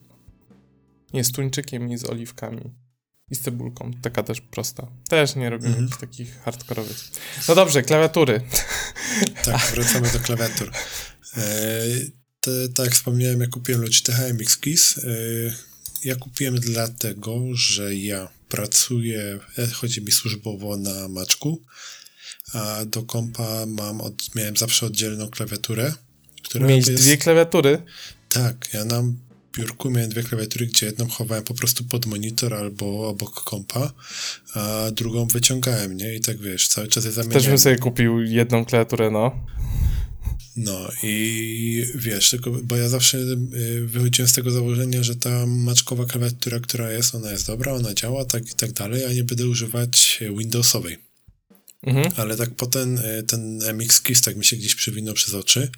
Nie, 1.12 1.24
z 1.24 1.32
tuńczykiem 1.32 1.90
i 1.90 1.98
z 1.98 2.04
oliwkami. 2.04 2.74
I 3.30 3.34
z 3.34 3.40
cebulką. 3.40 3.90
Taka 4.02 4.22
też 4.22 4.40
prosta. 4.40 4.86
Też 5.08 5.36
nie 5.36 5.50
robimy 5.50 5.76
-hmm. 5.76 6.00
takich 6.00 6.42
hardkorowych. 6.42 6.96
No 7.48 7.54
dobrze, 7.54 7.82
klawiatury. 7.82 8.40
Tak, 9.44 9.60
wracamy 9.74 10.10
do 10.10 10.20
klawiatur. 10.20 10.70
E, 11.36 11.42
te, 12.40 12.68
tak 12.68 12.86
jak 12.86 12.94
wspomniałem, 12.94 13.40
ja 13.40 13.46
kupiłem 13.46 13.82
Logitech 13.82 14.34
MX 14.34 14.56
Keys. 14.56 15.00
Ja 16.04 16.16
kupiłem 16.16 16.60
dlatego, 16.60 17.40
że 17.54 17.94
ja 17.94 18.28
pracuję, 18.48 19.38
e, 19.58 19.66
chodzi 19.66 20.02
mi 20.02 20.12
służbowo 20.12 20.76
na 20.76 21.08
maczku, 21.08 21.62
a 22.52 22.84
do 22.84 23.02
kompa 23.02 23.66
mam 23.66 24.00
od, 24.00 24.34
miałem 24.34 24.56
zawsze 24.56 24.86
oddzielną 24.86 25.28
klawiaturę. 25.28 25.92
Która 26.42 26.66
Mieć 26.66 26.88
jest... 26.88 27.02
dwie 27.02 27.16
klawiatury? 27.16 27.82
Tak, 28.28 28.68
ja 28.74 28.84
na 28.84 29.02
biurku 29.58 29.90
miałem 29.90 30.10
dwie 30.10 30.22
klawiatury, 30.22 30.66
gdzie 30.66 30.86
jedną 30.86 31.08
chowałem 31.08 31.44
po 31.44 31.54
prostu 31.54 31.84
pod 31.84 32.06
monitor 32.06 32.54
albo 32.54 33.08
obok 33.08 33.44
kompa, 33.44 33.92
a 34.54 34.90
drugą 34.92 35.26
wyciągałem, 35.26 35.96
nie? 35.96 36.14
I 36.14 36.20
tak 36.20 36.38
wiesz, 36.38 36.68
cały 36.68 36.88
czas 36.88 37.04
je 37.04 37.12
zamieniałem. 37.12 37.40
Też 37.42 37.48
bym 37.48 37.58
sobie 37.58 37.78
kupił 37.78 38.22
jedną 38.22 38.64
klawiaturę, 38.64 39.10
no. 39.10 39.46
No 40.56 40.88
i 41.02 41.86
wiesz, 41.94 42.30
tylko, 42.30 42.50
bo 42.50 42.76
ja 42.76 42.88
zawsze 42.88 43.18
y, 43.18 43.86
wychodziłem 43.86 44.28
z 44.28 44.32
tego 44.32 44.50
założenia, 44.50 45.02
że 45.02 45.16
ta 45.16 45.46
maczkowa 45.46 46.04
klawiatura, 46.04 46.60
która 46.60 46.92
jest, 46.92 47.14
ona 47.14 47.32
jest 47.32 47.46
dobra, 47.46 47.72
ona 47.72 47.94
działa, 47.94 48.24
tak 48.24 48.50
i 48.50 48.54
tak 48.54 48.72
dalej, 48.72 49.04
a 49.04 49.12
nie 49.12 49.24
będę 49.24 49.48
używać 49.48 50.20
Windowsowej. 50.38 50.98
Mhm. 51.82 52.12
Ale 52.16 52.36
tak 52.36 52.50
potem 52.50 52.98
y, 52.98 53.22
ten 53.22 53.58
MX 53.74 54.00
Keys 54.00 54.20
tak 54.20 54.36
mi 54.36 54.44
się 54.44 54.56
gdzieś 54.56 54.74
przywinął 54.74 55.14
przez 55.14 55.34
oczy 55.34 55.70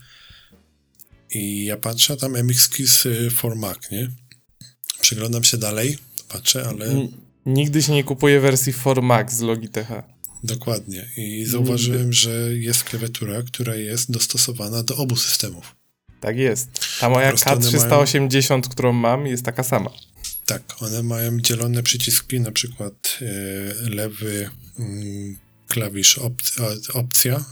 i 1.31 1.65
ja 1.65 1.77
patrzę, 1.77 2.17
tam 2.17 2.37
MX 2.37 2.69
Keys 2.69 3.07
y, 3.07 3.31
for 3.31 3.57
Mac, 3.57 3.91
nie? 3.91 4.11
Przeglądam 5.01 5.45
się 5.45 5.59
dalej, 5.59 5.99
patrzę, 6.29 6.69
ale... 6.69 7.09
Nigdy 7.47 7.83
się 7.83 7.93
nie 7.93 8.05
kupuje 8.05 8.41
wersji 8.41 8.73
for 8.73 9.03
Mac 9.03 9.33
z 9.33 9.41
Logitecha. 9.41 10.18
Dokładnie. 10.45 11.09
I 11.17 11.45
zauważyłem, 11.45 12.13
że 12.13 12.55
jest 12.55 12.85
klawiatura, 12.85 13.43
która 13.43 13.75
jest 13.75 14.11
dostosowana 14.11 14.83
do 14.83 14.97
obu 14.97 15.17
systemów. 15.17 15.77
Tak 16.21 16.37
jest. 16.37 16.69
Ta 17.01 17.09
moja 17.09 17.33
K380, 17.33 18.51
mają... 18.51 18.63
którą 18.63 18.93
mam, 18.93 19.27
jest 19.27 19.45
taka 19.45 19.63
sama. 19.63 19.91
Tak, 20.47 20.63
one 20.83 21.03
mają 21.03 21.41
dzielone 21.41 21.83
przyciski, 21.83 22.41
na 22.41 22.53
przykład 22.53 23.19
e, 23.23 23.91
lewy 23.91 24.51
mm, 24.79 25.37
klawisz 25.69 26.19
op 26.19 26.43
opcja, 26.95 27.37
e, 27.37 27.43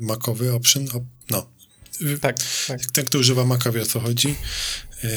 makowy 0.00 0.52
option, 0.52 0.88
op 0.92 1.04
no. 1.30 1.54
Tak, 2.20 2.36
tak. 2.66 2.80
Ten, 2.92 3.04
kto 3.04 3.18
używa 3.18 3.44
Maca 3.44 3.72
wie 3.72 3.82
o 3.82 3.86
co 3.86 4.00
chodzi. 4.00 4.34
E, 5.04 5.08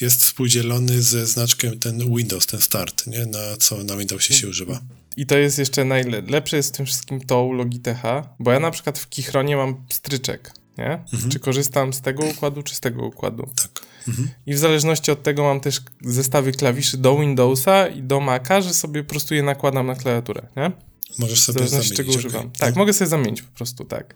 jest 0.00 0.22
współdzielony 0.22 1.02
ze 1.02 1.26
znaczkiem 1.26 1.78
ten 1.78 2.16
Windows, 2.16 2.46
ten 2.46 2.60
start, 2.60 3.06
nie? 3.06 3.26
na 3.26 3.56
co 3.56 3.84
na 3.84 3.96
Windowsie 3.96 4.34
się 4.34 4.48
używa. 4.48 4.80
I 5.16 5.26
to 5.26 5.38
jest 5.38 5.58
jeszcze 5.58 5.84
najlepsze 5.84 6.56
jest 6.56 6.74
w 6.74 6.76
tym 6.76 6.86
wszystkim 6.86 7.20
to 7.20 7.44
u 7.44 7.52
Logitecha, 7.52 8.34
bo 8.38 8.52
ja 8.52 8.60
na 8.60 8.70
przykład 8.70 8.98
w 8.98 9.08
Kichronie 9.08 9.56
mam 9.56 9.84
stryczek, 9.88 10.52
nie? 10.78 10.92
Mhm. 11.12 11.30
Czy 11.30 11.40
korzystam 11.40 11.92
z 11.92 12.00
tego 12.00 12.24
układu, 12.24 12.62
czy 12.62 12.74
z 12.74 12.80
tego 12.80 13.06
układu. 13.06 13.48
Tak. 13.62 13.86
Mhm. 14.08 14.28
I 14.46 14.54
w 14.54 14.58
zależności 14.58 15.10
od 15.10 15.22
tego 15.22 15.42
mam 15.42 15.60
też 15.60 15.80
zestawy 16.00 16.52
klawiszy 16.52 16.98
do 16.98 17.18
Windowsa 17.18 17.86
i 17.86 18.02
do 18.02 18.20
Maca, 18.20 18.60
że 18.60 18.74
sobie 18.74 19.02
po 19.02 19.10
prostu 19.10 19.34
je 19.34 19.42
nakładam 19.42 19.86
na 19.86 19.94
klawiaturę, 19.94 20.46
nie? 20.56 20.72
Możesz 21.18 21.42
sobie 21.42 21.56
w 21.56 21.58
zależności 21.58 21.96
zamienić, 21.96 21.96
czego 21.96 22.28
używam. 22.28 22.50
Tak, 22.50 22.74
no. 22.74 22.78
mogę 22.78 22.92
sobie 22.92 23.08
zamienić 23.08 23.42
po 23.42 23.56
prostu, 23.56 23.84
tak. 23.84 24.14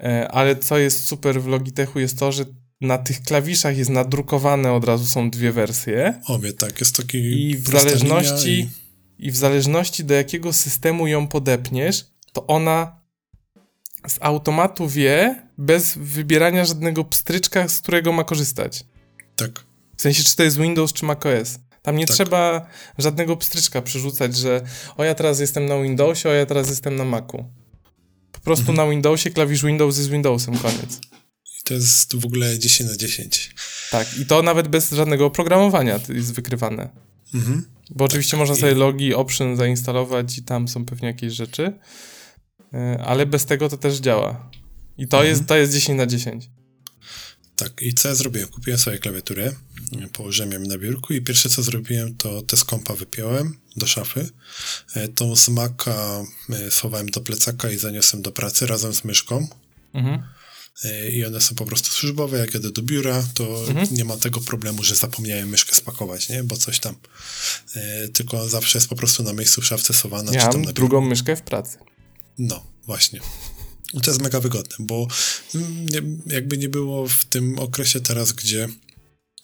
E, 0.00 0.28
ale 0.28 0.56
co 0.56 0.78
jest 0.78 1.06
super 1.06 1.42
w 1.42 1.46
Logitechu 1.46 2.00
jest 2.00 2.18
to, 2.18 2.32
że 2.32 2.44
na 2.80 2.98
tych 2.98 3.22
klawiszach 3.22 3.78
jest 3.78 3.90
nadrukowane 3.90 4.72
od 4.72 4.84
razu 4.84 5.06
są 5.06 5.30
dwie 5.30 5.52
wersje. 5.52 6.20
Obie, 6.26 6.52
tak, 6.52 6.80
jest 6.80 6.96
taki 6.96 7.18
I 7.18 7.56
w 7.56 7.68
zależności 7.68 8.50
i 8.50 8.68
i 9.18 9.30
w 9.30 9.36
zależności 9.36 10.04
do 10.04 10.14
jakiego 10.14 10.52
systemu 10.52 11.06
ją 11.06 11.26
podepniesz, 11.28 12.06
to 12.32 12.46
ona 12.46 12.98
z 14.08 14.16
automatu 14.20 14.88
wie, 14.88 15.42
bez 15.58 15.98
wybierania 15.98 16.64
żadnego 16.64 17.04
pstryczka, 17.04 17.68
z 17.68 17.80
którego 17.80 18.12
ma 18.12 18.24
korzystać. 18.24 18.84
Tak. 19.36 19.50
W 19.96 20.02
sensie, 20.02 20.24
czy 20.24 20.36
to 20.36 20.42
jest 20.42 20.58
Windows, 20.58 20.92
czy 20.92 21.04
macOS. 21.04 21.58
Tam 21.82 21.96
nie 21.96 22.06
Tak. 22.06 22.14
trzeba 22.16 22.66
żadnego 22.98 23.36
pstryczka 23.36 23.82
przerzucać, 23.82 24.36
że 24.36 24.62
o 24.96 25.04
ja 25.04 25.14
teraz 25.14 25.40
jestem 25.40 25.66
na 25.66 25.82
Windowsie, 25.82 26.28
o 26.28 26.32
ja 26.32 26.46
teraz 26.46 26.68
jestem 26.68 26.96
na 26.96 27.04
Macu. 27.04 27.44
Po 28.32 28.40
prostu 28.40 28.70
Mhm. 28.70 28.76
na 28.76 28.90
Windowsie 28.90 29.30
klawisz 29.30 29.64
Windows 29.64 29.96
jest 29.98 30.10
Windowsem, 30.10 30.58
koniec. 30.58 31.00
I 31.60 31.62
to 31.64 31.74
jest 31.74 32.16
w 32.16 32.24
ogóle 32.26 32.58
10 32.58 32.90
na 32.90 32.96
10. 32.96 33.54
Tak, 33.90 34.18
i 34.18 34.26
to 34.26 34.42
nawet 34.42 34.68
bez 34.68 34.90
żadnego 34.92 35.26
oprogramowania 35.26 36.00
jest 36.08 36.34
wykrywane. 36.34 36.88
Mhm. 37.34 37.64
Bo 37.90 38.04
oczywiście 38.04 38.36
można 38.36 38.54
sobie 38.54 38.74
logi, 38.74 39.14
option 39.14 39.56
zainstalować 39.56 40.38
i 40.38 40.42
tam 40.42 40.68
są 40.68 40.84
pewnie 40.84 41.08
jakieś 41.08 41.32
rzeczy, 41.32 41.72
e, 42.74 43.02
ale 43.06 43.26
bez 43.26 43.44
tego 43.46 43.68
to 43.68 43.76
też 43.76 43.98
działa. 43.98 44.50
I 44.98 45.08
to, 45.08 45.16
Mhm. 45.16 45.30
jest, 45.30 45.46
to 45.48 45.56
jest 45.56 45.72
10 45.72 45.98
na 45.98 46.06
10. 46.06 46.50
Tak, 47.56 47.82
i 47.82 47.94
co 47.94 48.08
ja 48.08 48.14
zrobiłem? 48.14 48.48
Kupiłem 48.48 48.78
sobie 48.78 48.98
klawiaturę, 48.98 49.52
położyłem 50.12 50.52
ją 50.52 50.60
na 50.60 50.78
biurku 50.78 51.12
i 51.14 51.22
pierwsze 51.22 51.48
co 51.48 51.62
zrobiłem, 51.62 52.16
to 52.16 52.42
te 52.42 52.56
z 52.56 52.64
kompa 52.64 52.94
wypiąłem 52.94 53.58
do 53.76 53.86
szafy. 53.86 54.28
E, 54.94 55.08
Tą 55.08 55.32
e, 55.32 56.70
schowałem 56.70 57.06
do 57.06 57.20
plecaka 57.20 57.70
i 57.70 57.78
zaniosłem 57.78 58.22
do 58.22 58.32
pracy 58.32 58.66
razem 58.66 58.92
z 58.92 59.04
myszką. 59.04 59.48
Mhm. 59.94 60.22
E, 60.84 61.10
I 61.10 61.24
one 61.24 61.40
są 61.40 61.54
po 61.54 61.64
prostu 61.64 61.90
służbowe. 61.90 62.38
Jak 62.38 62.54
jadę 62.54 62.70
do 62.70 62.82
biura, 62.82 63.24
to 63.34 63.64
Mhm. 63.68 63.88
nie 63.90 64.04
ma 64.04 64.16
tego 64.16 64.40
problemu, 64.40 64.82
że 64.84 64.94
zapomniałem 64.96 65.48
myszkę 65.48 65.74
spakować, 65.76 66.28
nie? 66.28 66.44
Bo 66.44 66.56
coś 66.56 66.80
tam. 66.80 66.94
E, 67.74 68.08
tylko 68.08 68.48
zawsze 68.48 68.78
jest 68.78 68.88
po 68.88 68.96
prostu 68.96 69.22
na 69.22 69.32
miejscu 69.32 69.60
w 69.60 69.66
szafce 69.66 69.94
schowana, 69.94 70.32
czy 70.32 70.38
tam 70.38 70.46
Miałem 70.48 70.62
na 70.64 70.72
drugą 70.72 71.00
myszkę 71.00 71.36
w 71.36 71.42
pracy. 71.42 71.78
No, 72.38 72.66
właśnie. 72.86 73.20
I 73.94 74.00
To 74.00 74.10
jest 74.10 74.22
mega 74.22 74.40
wygodne, 74.40 74.76
bo 74.78 75.08
mm, 75.54 76.22
jakby 76.26 76.58
nie 76.58 76.68
było 76.68 77.08
w 77.08 77.24
tym 77.24 77.58
okresie 77.58 78.00
teraz, 78.00 78.32
gdzie 78.32 78.68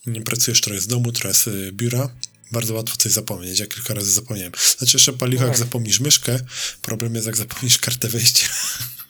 nie 0.07 0.21
pracujesz 0.21 0.61
trochę 0.61 0.81
z 0.81 0.87
domu, 0.87 1.13
trochę 1.13 1.35
z 1.35 1.75
biura, 1.75 2.15
bardzo 2.53 2.75
łatwo 2.75 2.97
coś 2.97 3.13
zapomnieć. 3.13 3.59
Ja 3.59 3.67
kilka 3.67 3.95
razy 3.95 4.11
zapomniałem. 4.11 4.53
Znaczy 4.79 4.97
jeszcze 4.97 5.13
palicho, 5.13 5.43
jak 5.45 5.53
Tak. 5.53 5.59
zapomnisz 5.59 6.01
myszkę, 6.01 6.41
problem 6.83 7.15
jest 7.15 7.27
jak 7.27 7.37
zapomnisz 7.37 7.79
kartę 7.79 8.09
wejścia. 8.09 8.49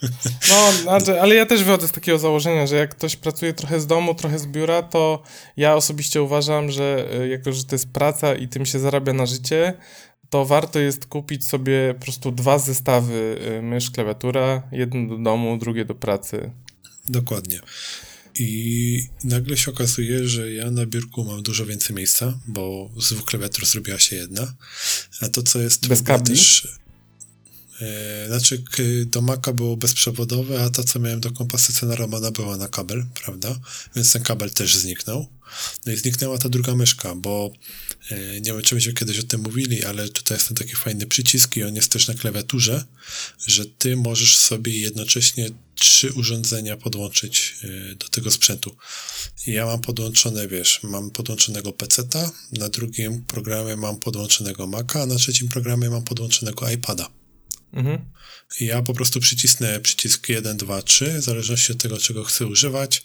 No, 0.49 0.73
znaczy, 0.83 1.21
ale 1.21 1.35
ja 1.35 1.47
też 1.47 1.65
wychodzę 1.65 1.89
z 1.89 1.93
takiego 1.93 2.19
założenia, 2.19 2.67
że 2.67 2.77
jak 2.77 2.91
ktoś 2.91 3.17
pracuje 3.17 3.53
trochę 3.53 3.81
z 3.81 3.87
domu, 3.87 4.15
trochę 4.15 4.39
z 4.39 4.47
biura, 4.47 4.83
to 4.83 5.23
ja 5.57 5.75
osobiście 5.75 6.23
uważam, 6.23 6.71
że 6.71 7.09
e, 7.13 7.29
jako, 7.29 7.53
że 7.53 7.65
to 7.65 7.75
jest 7.75 7.89
praca 7.89 8.35
i 8.35 8.49
tym 8.49 8.67
się 8.67 8.79
zarabia 8.79 9.13
na 9.13 9.27
życie, 9.27 9.75
to 10.31 10.45
warto 10.45 10.79
jest 10.79 11.07
kupić 11.07 11.47
sobie 11.47 11.95
po 11.99 12.05
prostu 12.05 12.33
dwa 12.33 12.59
zestawy 12.59 13.39
e, 13.41 13.63
mysz, 13.63 13.91
klawiatura, 13.91 14.63
jedno 14.73 15.09
do 15.09 15.23
domu, 15.23 15.59
drugie 15.59 15.85
do 15.85 15.95
pracy. 15.95 16.51
Dokładnie. 17.09 17.61
I 18.39 19.09
nagle 19.25 19.57
się 19.57 19.71
okazuje, 19.71 20.29
że 20.29 20.53
ja 20.53 20.71
na 20.71 20.87
biurku 20.87 21.25
mam 21.25 21.43
dużo 21.43 21.67
więcej 21.67 21.97
miejsca, 21.97 22.39
bo 22.47 22.91
z 23.01 23.13
dwóch 23.13 23.25
klawiatur 23.25 23.67
zrobiła 23.67 23.99
się 23.99 24.17
jedna. 24.17 24.55
A 25.21 25.29
to, 25.29 25.43
co 25.43 25.61
jest 25.61 25.89
Bez 25.89 26.03
kabli? 26.03 26.35
Też, 26.35 26.69
znaczy, 28.27 28.59
k- 28.63 28.83
do 29.07 29.21
Maca 29.21 29.53
było 29.53 29.77
bezprzewodowe, 29.77 30.63
a 30.65 30.71
ta, 30.71 30.85
co 30.85 30.99
miałem 30.99 31.21
do 31.21 31.31
kompa 31.31 31.59
stacjonarowała, 31.59 32.31
była 32.31 32.57
na 32.57 32.69
kabel, 32.69 33.05
prawda? 33.25 33.61
Więc 33.97 34.13
ten 34.13 34.23
kabel 34.23 34.51
też 34.51 34.77
zniknął. 34.77 35.27
No 35.87 35.93
i 35.93 35.97
zniknęła 35.97 36.39
ta 36.39 36.49
druga 36.49 36.75
myszka, 36.75 37.15
bo 37.15 37.53
e, 38.11 38.41
nie 38.41 38.53
wiem, 38.53 38.63
czy 38.63 38.75
myśmy 38.75 38.93
kiedyś 38.93 39.19
o 39.19 39.23
tym 39.23 39.41
mówili, 39.41 39.85
ale 39.85 40.09
tutaj 40.09 40.37
jest 40.37 40.49
ten 40.49 40.57
taki 40.57 40.77
fajny 40.77 41.07
przycisk 41.07 41.57
i 41.57 41.65
on 41.65 41.75
jest 41.77 41.89
też 41.93 42.09
na 42.09 42.15
klawiaturze, 42.15 42.85
że 43.47 43.65
ty 43.67 43.97
możesz 43.97 44.39
sobie 44.39 44.79
jednocześnie 44.81 45.51
trzy 45.75 46.13
urządzenia 46.13 46.77
podłączyć 46.77 47.57
e, 47.93 47.95
do 47.95 48.09
tego 48.09 48.31
sprzętu. 48.31 48.77
Ja 49.47 49.67
mam 49.67 49.81
podłączone, 49.81 50.49
wiesz, 50.49 50.81
mam 50.83 51.11
podłączonego 51.11 51.73
PC-ta, 51.73 52.31
na 52.53 52.69
drugim 52.69 53.25
programie 53.25 53.77
mam 53.77 53.97
podłączonego 54.01 54.67
Maca, 54.67 55.03
a 55.03 55.07
na 55.07 55.15
trzecim 55.17 55.49
programie 55.49 55.91
mam 55.91 56.05
podłączonego 56.05 56.71
iPada. 56.71 57.09
Mhm. 57.75 58.11
Ja 58.61 58.83
po 58.83 58.95
prostu 58.95 59.21
przycisnę 59.21 59.81
przycisk 59.81 60.29
1, 60.29 60.57
2, 60.57 60.83
3, 60.83 61.19
w 61.19 61.23
zależności 61.23 61.73
od 61.73 61.79
tego, 61.79 61.99
czego 61.99 62.25
chcę 62.25 62.47
używać 62.47 63.03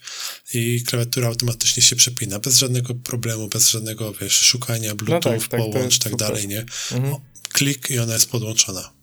i 0.53 0.83
klawiatura 0.83 1.27
automatycznie 1.27 1.83
się 1.83 1.95
przepina, 1.95 2.39
bez 2.39 2.57
żadnego 2.57 2.95
problemu, 2.95 3.47
bez 3.47 3.69
żadnego, 3.69 4.13
wiesz, 4.13 4.39
szukania 4.39 4.95
Bluetooth, 4.95 5.39
tak, 5.39 5.41
tak, 5.41 5.49
to 5.49 5.57
połącz, 5.57 5.99
tak 5.99 6.11
super. 6.11 6.27
dalej, 6.27 6.47
nie? 6.47 6.59
Mhm. 6.91 7.13
O, 7.13 7.21
klik 7.49 7.89
i 7.91 7.99
ona 7.99 8.13
jest 8.13 8.29
podłączona. 8.29 8.93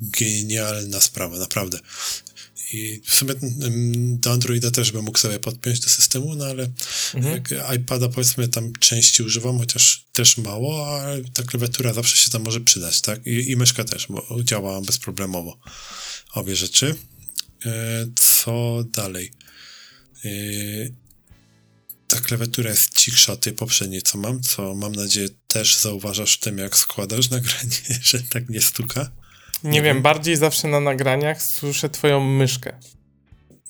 Genialna 0.00 1.00
sprawa, 1.00 1.38
naprawdę. 1.38 1.78
I 2.72 3.00
w 3.04 3.14
sumie 3.14 3.34
mm, 3.42 4.18
do 4.20 4.32
Androida 4.32 4.70
też 4.70 4.92
bym 4.92 5.04
mógł 5.04 5.18
sobie 5.18 5.38
podpiąć 5.38 5.80
do 5.80 5.88
systemu, 5.88 6.34
no 6.34 6.44
ale 6.44 6.70
Mhm. 7.14 7.42
iPada 7.76 8.08
powiedzmy 8.08 8.48
tam 8.48 8.72
częściej 8.80 9.26
używam, 9.26 9.58
chociaż 9.58 10.04
też 10.12 10.38
mało, 10.38 11.00
ale 11.00 11.24
ta 11.24 11.42
klawiatura 11.42 11.92
zawsze 11.92 12.16
się 12.16 12.30
tam 12.30 12.42
może 12.42 12.60
przydać, 12.60 13.00
tak? 13.00 13.26
I, 13.26 13.50
i 13.50 13.56
myszka 13.56 13.84
też, 13.84 14.06
bo 14.10 14.38
działa 14.42 14.80
bezproblemowo. 14.80 15.58
Obie 16.34 16.56
rzeczy. 16.56 16.94
E, 17.66 18.06
co 18.16 18.84
dalej? 18.92 19.32
E, 20.24 20.28
ta 22.08 22.20
klawiatura 22.20 22.70
jest 22.70 22.94
cichsza 22.98 23.32
od 23.32 23.40
tej 23.40 23.52
poprzedniej, 23.52 24.02
co 24.02 24.18
mam, 24.18 24.42
co 24.42 24.74
mam 24.74 24.94
nadzieję 24.94 25.28
też 25.48 25.76
zauważasz 25.76 26.34
w 26.34 26.40
tym, 26.40 26.58
jak 26.58 26.76
składasz 26.76 27.30
nagranie, 27.30 27.80
że 28.02 28.20
tak 28.22 28.48
nie 28.48 28.60
stuka. 28.60 29.10
Nie 29.66 29.82
wiem, 29.82 30.02
bardziej 30.02 30.36
zawsze 30.36 30.68
na 30.68 30.80
nagraniach 30.80 31.42
słyszę 31.42 31.88
twoją 31.90 32.20
myszkę. 32.24 32.76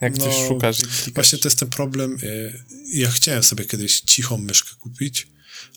Jak 0.00 0.16
No, 0.16 0.24
coś 0.24 0.34
szukasz. 0.48 0.76
Właśnie 1.14 1.38
to 1.38 1.48
jest 1.48 1.58
ten 1.58 1.68
problem. 1.68 2.16
e, 2.22 2.52
Ja 2.92 3.10
chciałem 3.10 3.42
sobie 3.42 3.64
kiedyś 3.64 4.00
cichą 4.00 4.38
myszkę 4.38 4.70
kupić, 4.80 5.28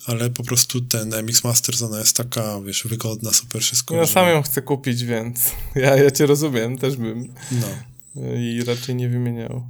ale 0.06 0.30
po 0.30 0.44
prostu 0.44 0.80
ten 0.80 1.14
MX 1.14 1.44
Masters, 1.44 1.82
ona 1.82 1.98
jest 1.98 2.16
taka, 2.16 2.60
wiesz, 2.60 2.82
wygodna, 2.86 3.32
super 3.32 3.62
wszystko. 3.62 3.94
Ja 3.96 4.06
sam 4.06 4.28
ją 4.28 4.42
chcę 4.42 4.62
kupić, 4.62 5.04
więc 5.04 5.40
ja, 5.74 5.96
ja 5.96 6.10
cię 6.10 6.26
rozumiem, 6.26 6.78
też 6.78 6.96
bym 6.96 7.34
No. 7.52 7.68
i 8.38 8.62
raczej 8.66 8.94
nie 8.94 9.08
wymieniał. 9.08 9.66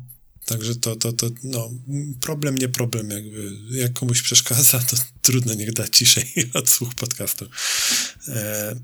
Także 0.46 0.74
to, 0.76 0.96
to, 0.96 1.12
to, 1.12 1.26
no, 1.44 1.70
problem, 2.20 2.58
nie 2.58 2.68
problem, 2.68 3.10
jakby, 3.10 3.52
jak 3.70 3.92
komuś 3.92 4.22
przeszkadza, 4.22 4.78
to 4.78 4.96
trudno, 5.22 5.54
niech 5.54 5.72
da 5.72 5.88
ciszej 5.88 6.32
odsłuch 6.54 6.94
podcastu. 6.94 7.46
E, 8.28 8.74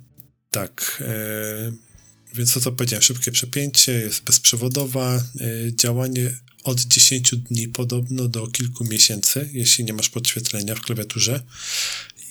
tak, 0.57 1.03
e, 1.07 1.73
więc 2.35 2.55
to 2.55 2.61
co 2.61 2.73
powiedziałem, 2.73 3.03
szybkie 3.03 3.31
przepięcie, 3.31 3.93
jest 3.93 4.25
bezprzewodowa, 4.25 5.17
e, 5.17 5.21
działanie 5.75 6.31
od 6.65 6.81
10 6.81 7.37
dni 7.37 7.69
podobno 7.69 8.29
do 8.29 8.47
kilku 8.47 8.85
miesięcy, 8.85 9.51
jeśli 9.53 9.85
nie 9.85 9.93
masz 9.93 10.09
podświetlenia 10.09 10.75
w 10.75 10.81
klawiaturze. 10.81 11.43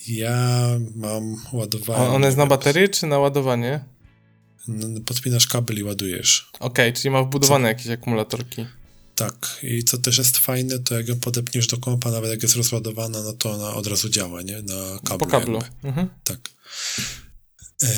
Ja 0.08 0.68
mam 0.94 1.36
A 1.52 1.56
ładowanie. 1.56 2.08
ona 2.08 2.26
jest 2.26 2.38
na 2.38 2.46
baterię 2.46 2.88
czy 2.88 3.06
na 3.06 3.18
ładowanie? 3.18 3.84
Podpinasz 5.06 5.46
kabel 5.46 5.78
i 5.78 5.82
ładujesz. 5.82 6.50
Okej, 6.60 6.92
czyli 6.92 7.10
ma 7.10 7.22
wbudowane 7.22 7.68
jakieś 7.68 7.88
akumulatorki. 7.88 8.66
Tak, 9.14 9.58
i 9.62 9.84
co 9.84 9.98
też 9.98 10.18
jest 10.18 10.38
fajne, 10.38 10.78
to 10.78 10.94
jak 10.94 11.08
ją 11.08 11.20
podepniesz 11.20 11.66
do 11.66 11.76
kompa, 11.76 12.10
nawet 12.10 12.30
jak 12.30 12.42
jest 12.42 12.56
rozładowana, 12.56 13.22
no 13.22 13.32
to 13.32 13.52
ona 13.52 13.74
od 13.74 13.86
razu 13.86 14.08
działa, 14.08 14.42
nie? 14.42 14.62
Na 14.62 14.98
kablu. 15.04 15.18
Po 15.18 15.26
kablu. 15.26 15.62
Mhm. 15.82 16.08
Tak. 16.24 16.38
E, 17.82 17.88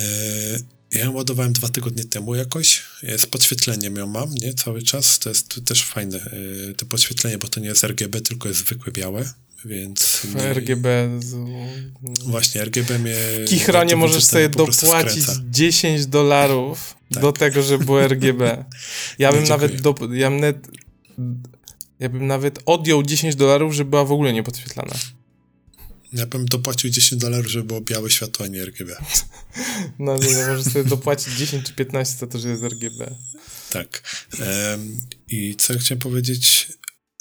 ja 0.92 1.04
ją 1.04 1.12
ładowałem 1.12 1.52
dwa 1.52 1.68
tygodnie 1.68 2.04
temu 2.04 2.34
jakoś. 2.34 2.82
Z 3.18 3.26
podświetleniem 3.26 3.96
ją 3.96 4.06
mam, 4.06 4.34
nie? 4.34 4.54
Cały 4.54 4.82
czas. 4.82 5.18
To 5.18 5.28
jest 5.28 5.60
też 5.64 5.84
fajne, 5.84 6.18
e, 6.70 6.74
to 6.74 6.86
podświetlenie, 6.86 7.38
bo 7.38 7.48
to 7.48 7.60
nie 7.60 7.68
jest 7.68 7.84
RGB, 7.84 8.20
tylko 8.20 8.48
jest 8.48 8.60
zwykłe 8.60 8.92
białe, 8.92 9.32
więc... 9.64 10.26
Nie- 10.34 10.52
RGB. 10.54 10.86
Z... 11.20 11.34
Właśnie, 12.24 12.64
RGB 12.64 12.98
mnie... 12.98 13.14
W 13.46 13.66
to 13.90 13.96
możesz 13.96 14.24
sobie 14.24 14.48
dopłacić 14.48 15.22
skręca. 15.22 15.42
10 15.50 16.06
dolarów 16.06 16.96
Tak. 17.12 17.22
do 17.22 17.32
tego, 17.32 17.62
żeby 17.62 17.84
było 17.84 18.06
RGB. 18.06 18.64
Ja 19.18 19.30
No, 19.30 19.36
bym 19.36 19.48
nawet 19.48 19.80
do, 19.80 19.94
ja 20.12 20.30
bym 20.30 20.40
nawet, 20.40 20.68
ja 22.00 22.08
bym 22.08 22.26
nawet 22.26 22.58
odjął 22.66 23.02
10 23.02 23.36
dolarów, 23.36 23.74
żeby 23.74 23.90
była 23.90 24.04
w 24.04 24.12
ogóle 24.12 24.32
niepodświetlana. 24.32 24.94
Ja 26.12 26.26
bym 26.26 26.46
dopłacił 26.46 26.90
10 26.90 27.22
dolarów, 27.22 27.46
żeby 27.52 27.64
było 27.64 27.80
białe 27.80 28.10
światło, 28.10 28.44
a 28.44 28.48
nie 28.48 28.64
RGB. 28.64 28.96
No 29.98 30.16
nie, 30.16 30.32
no, 30.36 30.46
możesz 30.46 30.72
sobie 30.72 30.84
dopłacić 30.84 31.34
10 31.34 31.66
czy 31.66 31.72
15 31.72 32.16
za 32.18 32.26
to, 32.26 32.38
że 32.38 32.48
jest 32.48 32.62
RGB. 32.62 33.14
Tak. 33.70 34.02
Em, 34.38 35.00
I 35.28 35.56
co 35.56 35.72
ja 35.72 35.78
chciałem 35.78 36.00
powiedzieć, 36.00 36.68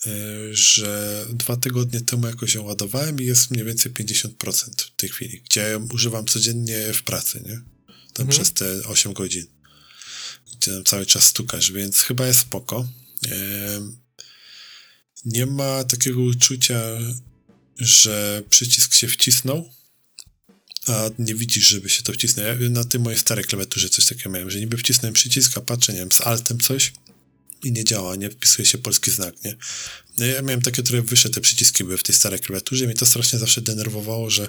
e, 0.07 0.09
że 0.51 1.25
dwa 1.33 1.57
tygodnie 1.57 2.01
temu 2.01 2.27
jakoś 2.27 2.55
ją 2.55 2.63
ładowałem 2.63 3.19
i 3.21 3.25
jest 3.25 3.51
mniej 3.51 3.65
więcej 3.65 3.91
50% 3.91 4.83
w 4.83 4.95
tej 4.95 5.09
chwili, 5.09 5.41
gdzie 5.49 5.61
ja 5.61 5.67
ją 5.67 5.87
używam 5.93 6.25
codziennie 6.25 6.93
w 6.93 7.03
pracy, 7.03 7.41
nie? 7.45 7.61
Tam 8.13 8.25
Mhm. 8.25 8.29
przez 8.29 8.53
te 8.53 8.87
8 8.87 9.13
godzin, 9.13 9.45
gdzie 10.61 10.71
tam 10.71 10.83
cały 10.83 11.05
czas 11.05 11.23
stukasz, 11.23 11.71
więc 11.71 12.01
chyba 12.01 12.27
jest 12.27 12.39
spoko. 12.39 12.87
Em, 13.31 13.97
nie 15.25 15.45
ma 15.45 15.83
takiego 15.83 16.21
uczucia, 16.21 16.81
że 17.79 18.43
przycisk 18.49 18.93
się 18.93 19.07
wcisnął, 19.07 19.73
a 20.87 21.09
nie 21.19 21.35
widzisz, 21.35 21.67
żeby 21.67 21.89
się 21.89 22.03
to 22.03 22.13
wcisnęło. 22.13 22.49
Ja 22.49 22.69
na 22.69 22.83
tej 22.83 22.99
mojej 22.99 23.19
starej 23.19 23.45
klawiaturze 23.45 23.89
coś 23.89 24.05
takiego 24.05 24.29
miałem, 24.29 24.49
że 24.49 24.59
niby 24.59 24.77
wcisnąłem 24.77 25.13
przycisk, 25.13 25.57
a 25.57 25.61
patrzę, 25.61 25.93
nie 25.93 25.99
wiem, 25.99 26.11
z 26.11 26.21
altem 26.21 26.59
coś 26.59 26.93
i 27.63 27.71
nie 27.71 27.83
działa, 27.83 28.15
nie 28.15 28.29
wpisuje 28.29 28.65
się 28.65 28.77
polski 28.77 29.11
znak, 29.11 29.43
nie? 29.43 29.55
No 30.17 30.25
ja 30.25 30.41
miałem 30.41 30.61
takie, 30.61 30.83
które 30.83 31.01
wyższe 31.01 31.29
te 31.29 31.41
przyciski 31.41 31.83
były 31.83 31.97
w 31.97 32.03
tej 32.03 32.15
starej 32.15 32.39
klawiaturze 32.39 32.83
i 32.83 32.87
mnie 32.87 32.95
to 32.95 33.05
strasznie 33.05 33.39
zawsze 33.39 33.61
denerwowało, 33.61 34.29
że 34.29 34.47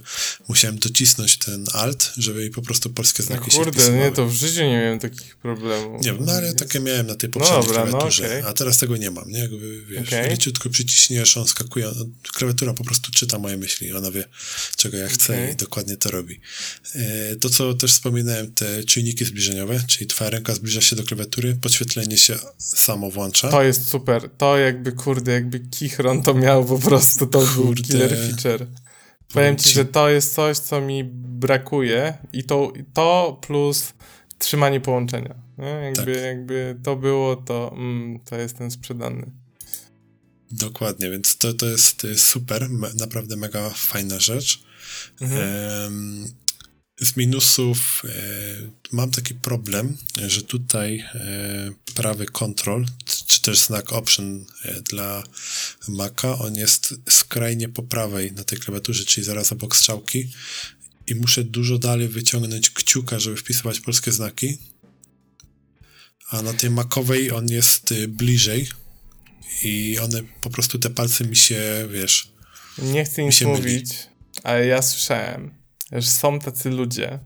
musiałem 0.49 0.78
docisnąć 0.78 1.36
ten 1.36 1.65
alt, 1.73 2.12
żeby 2.16 2.45
mi 2.45 2.51
po 2.51 2.62
prostu 2.62 2.90
polskie 2.90 3.23
znaki 3.23 3.45
no 3.47 3.51
się 3.51 3.57
kurde, 3.57 3.73
wpisywały. 3.73 4.05
nie, 4.05 4.12
to 4.12 4.27
w 4.27 4.35
życiu 4.35 4.61
nie 4.61 4.78
miałem 4.78 4.99
takich 4.99 5.36
problemów. 5.36 6.05
Nie 6.05 6.12
wiem, 6.12 6.24
no 6.24 6.32
ale 6.32 6.55
takie 6.55 6.81
miałem 6.81 7.07
na 7.07 7.15
tej 7.15 7.31
poprzedniej 7.31 7.62
dobra, 7.62 7.85
no 7.85 7.90
klawiaturze, 7.90 8.27
okej. 8.27 8.43
a 8.43 8.53
teraz 8.53 8.78
tego 8.78 8.97
nie 8.97 9.11
mam, 9.11 9.31
nie? 9.31 9.39
Jakby, 9.39 9.82
wiesz, 9.85 10.09
Okej. 10.09 10.31
leciutko 10.31 10.70
przyciśniesz, 10.70 11.36
on 11.36 11.47
skakuje, 11.47 11.86
no, 11.97 12.07
klawiatura 12.32 12.74
po 12.74 12.85
prostu 12.85 13.12
czyta 13.12 13.39
moje 13.39 13.57
myśli, 13.57 13.93
ona 13.93 14.11
wie, 14.11 14.24
czego 14.77 14.97
ja 14.97 15.09
chcę 15.09 15.32
Okej. 15.32 15.53
i 15.53 15.57
dokładnie 15.57 15.97
to 15.97 16.11
robi. 16.11 16.40
E, 16.95 17.36
to, 17.36 17.51
co 17.51 17.74
też 17.74 17.93
wspominałem, 17.93 18.53
te 18.53 18.85
czujniki 18.85 19.24
zbliżeniowe, 19.24 19.85
czyli 19.89 20.07
twoja 20.07 20.31
ręka 20.31 20.55
zbliża 20.55 20.81
się 20.81 20.97
do 20.97 21.05
klawiatury, 21.05 21.57
podświetlenie 21.61 22.19
się 22.19 22.39
samo 22.59 23.11
włącza. 23.11 23.51
To 23.51 23.62
jest 23.62 23.89
super. 23.89 24.31
To 24.39 24.59
jakby, 24.59 24.93
kurde, 24.93 25.32
jakby 25.32 25.57
Kichron 25.60 26.22
to 26.22 26.35
miał 26.35 26.64
po 26.64 26.78
prostu, 26.78 27.26
to 27.26 27.39
był 27.39 27.64
Kurde. 27.64 27.82
killer 27.82 28.16
feature. 28.16 28.66
Powiem 29.32 29.56
ci, 29.56 29.70
że 29.70 29.85
to 29.85 30.09
jest 30.09 30.35
coś, 30.35 30.59
co 30.59 30.80
mi 30.80 31.05
brakuje 31.14 32.18
i 32.32 32.44
to, 32.44 32.72
to 32.94 33.39
plus 33.47 33.93
trzymanie 34.39 34.80
połączenia. 34.80 35.35
Nie? 35.59 35.66
Jakby, 35.68 36.14
Tak. 36.14 36.22
jakby 36.24 36.76
to 36.82 36.97
było, 36.97 37.36
to, 37.36 37.72
mm, 37.76 38.20
to 38.20 38.36
jestem 38.36 38.70
sprzedany. 38.70 39.30
Dokładnie, 40.51 41.10
więc 41.10 41.36
to, 41.36 41.55
to, 41.55 41.66
jest, 41.66 41.97
to 41.97 42.09
jest 42.09 42.26
super, 42.26 42.70
me, 42.70 42.89
naprawdę 42.94 43.36
mega 43.36 43.70
fajna 43.70 44.20
rzecz. 44.20 44.62
Mhm. 45.20 45.43
Em, 45.43 46.26
z 47.01 47.16
minusów 47.16 48.02
e, 48.05 48.09
mam 48.93 49.10
taki 49.10 49.35
problem, 49.35 49.97
że 50.26 50.43
tutaj 50.43 50.98
e, 50.98 51.70
prawy 51.94 52.26
control, 52.26 52.86
czy 53.29 53.43
też 53.43 53.59
znak 53.59 53.93
option 53.93 54.45
e, 54.65 54.81
dla 54.83 55.23
Maca, 55.89 56.39
on 56.39 56.55
jest 56.55 56.95
skrajnie 57.09 57.69
po 57.69 57.83
prawej 57.83 58.33
na 58.33 58.45
tej 58.45 58.59
klawiaturze, 58.59 59.05
czyli 59.05 59.25
zaraz 59.25 59.53
obok 59.53 59.77
strzałki 59.77 60.29
i 61.07 61.15
muszę 61.15 61.45
dużo 61.45 61.79
dalej 61.79 62.09
wyciągnąć 62.09 62.71
kciuka, 62.71 63.19
żeby 63.19 63.37
wpisywać 63.37 63.81
polskie 63.81 64.13
znaki. 64.13 64.59
A 66.31 66.43
na 66.43 66.53
tej 66.53 66.71
Macowej 66.71 67.31
on 67.31 67.49
jest 67.49 67.93
y, 67.93 68.09
bliżej 68.09 68.69
i 69.63 69.99
one 69.99 70.23
po 70.41 70.51
prostu 70.51 70.79
te 70.79 70.91
palce 70.91 71.25
mi 71.25 71.37
się, 71.37 71.89
wiesz, 71.93 72.33
Nie 72.79 73.05
chcę 73.05 73.25
nic 73.25 73.41
myli. 73.41 73.53
mówić, 73.53 73.95
ale 74.43 74.67
ja 74.67 74.83
słyszałem, 74.83 75.55
że 75.93 76.11
są 76.11 76.39
tacy 76.39 76.71
ludzie, 76.71 77.19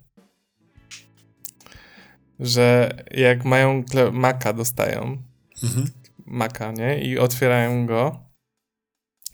że 2.41 2.91
jak 3.11 3.45
mają 3.45 3.85
Maca 4.13 4.53
dostają, 4.53 5.23
mhm. 5.65 5.91
Maca, 6.27 6.73
nie? 6.73 7.05
I 7.05 7.19
otwierają 7.19 7.87
go. 7.87 8.21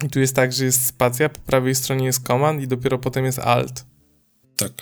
I 0.05 0.09
tu 0.09 0.21
jest 0.21 0.37
tak, 0.37 0.53
że 0.53 0.65
jest 0.65 0.87
spacja, 0.87 1.29
po 1.29 1.41
prawej 1.41 1.75
stronie 1.75 2.07
jest 2.07 2.27
command 2.27 2.63
i 2.63 2.69
dopiero 2.69 2.99
potem 2.99 3.25
jest 3.25 3.39
alt. 3.39 3.85
tak. 4.57 4.73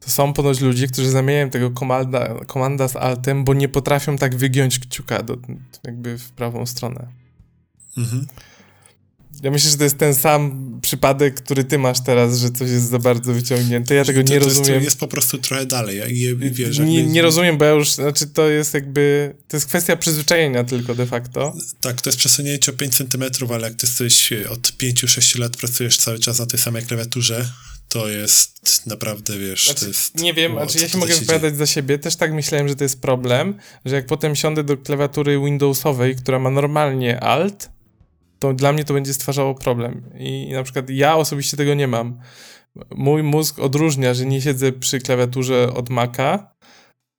To 0.00 0.10
są 0.10 0.32
ponoć 0.32 0.60
ludzie, 0.60 0.88
którzy 0.88 1.10
zamieniają 1.10 1.50
tego 1.50 1.70
komanda, 1.70 2.34
komanda 2.46 2.88
z 2.88 2.96
altem, 2.96 3.44
bo 3.44 3.54
nie 3.54 3.68
potrafią 3.68 4.16
tak 4.16 4.36
wygiąć 4.36 4.78
kciuka 4.78 5.22
do, 5.22 5.36
jakby 5.84 6.18
w 6.18 6.30
prawą 6.30 6.66
stronę. 6.66 7.06
Mhm. 7.96 8.26
Ja 9.42 9.50
myślę, 9.50 9.70
że 9.70 9.76
to 9.76 9.84
jest 9.84 9.98
ten 9.98 10.14
sam 10.14 10.74
przypadek, 10.82 11.34
który 11.34 11.64
ty 11.64 11.78
masz 11.78 12.00
teraz, 12.04 12.38
że 12.38 12.50
coś 12.50 12.70
jest 12.70 12.90
za 12.90 12.98
bardzo 12.98 13.32
wyciągnięte. 13.32 13.94
Ja 13.94 14.04
tego 14.04 14.24
to, 14.24 14.32
nie 14.32 14.38
to 14.40 14.44
rozumiem. 14.44 14.72
Jest, 14.74 14.84
jest 14.84 14.98
po 15.00 15.08
prostu 15.08 15.38
trochę 15.38 15.66
dalej. 15.66 15.98
Ja- 15.98 16.06
i 16.06 16.50
wiesz, 16.50 16.78
nie, 16.78 17.02
nie 17.06 17.22
rozumiem, 17.22 17.58
bo 17.58 17.64
ja 17.64 17.70
już, 17.70 17.92
znaczy 17.92 18.26
to 18.26 18.48
jest 18.48 18.74
jakby, 18.74 19.34
to 19.48 19.56
jest 19.56 19.66
kwestia 19.66 19.96
przyzwyczajenia 19.96 20.64
tylko 20.64 20.94
de 20.94 21.06
facto. 21.06 21.54
Tak, 21.80 22.00
to 22.00 22.10
jest 22.10 22.18
przesunięcie 22.18 22.72
o 22.72 22.74
5 22.74 22.94
cm, 22.94 23.24
ale 23.54 23.68
jak 23.68 23.74
ty 23.74 23.86
jesteś 23.86 24.32
od 24.32 24.60
5-6 24.60 25.38
lat 25.38 25.56
pracujesz 25.56 25.96
cały 25.98 26.18
czas 26.18 26.38
na 26.38 26.46
tej 26.46 26.60
samej 26.60 26.82
klawiaturze, 26.82 27.48
to 27.88 28.08
jest 28.08 28.86
naprawdę, 28.86 29.38
wiesz, 29.38 29.64
Znaczy, 29.64 29.80
to 29.80 29.86
jest... 29.86 30.20
nie 30.20 30.34
wiem, 30.34 30.58
o, 30.58 30.64
znaczy 30.64 30.78
ja 30.78 30.88
się 30.88 30.98
mogę 30.98 31.12
dzieje? 31.12 31.20
wypowiadać 31.20 31.56
za 31.56 31.66
siebie, 31.66 31.98
też 31.98 32.16
tak 32.16 32.32
myślałem, 32.32 32.68
że 32.68 32.76
to 32.76 32.84
jest 32.84 33.00
problem, 33.00 33.54
że 33.84 33.94
jak 33.94 34.06
potem 34.06 34.36
siądę 34.36 34.64
do 34.64 34.76
klawiatury 34.76 35.38
Windowsowej, 35.38 36.16
która 36.16 36.38
ma 36.38 36.50
normalnie 36.50 37.20
Alt, 37.20 37.70
to 38.38 38.54
dla 38.54 38.72
mnie 38.72 38.84
to 38.84 38.94
będzie 38.94 39.14
stwarzało 39.14 39.54
problem. 39.54 40.10
I 40.18 40.50
na 40.52 40.62
przykład 40.62 40.90
ja 40.90 41.16
osobiście 41.16 41.56
tego 41.56 41.74
nie 41.74 41.88
mam. 41.88 42.20
Mój 42.90 43.22
mózg 43.22 43.58
odróżnia, 43.58 44.14
że 44.14 44.26
nie 44.26 44.40
siedzę 44.40 44.72
przy 44.72 44.98
klawiaturze 45.00 45.74
od 45.74 45.90
Maca 45.90 46.54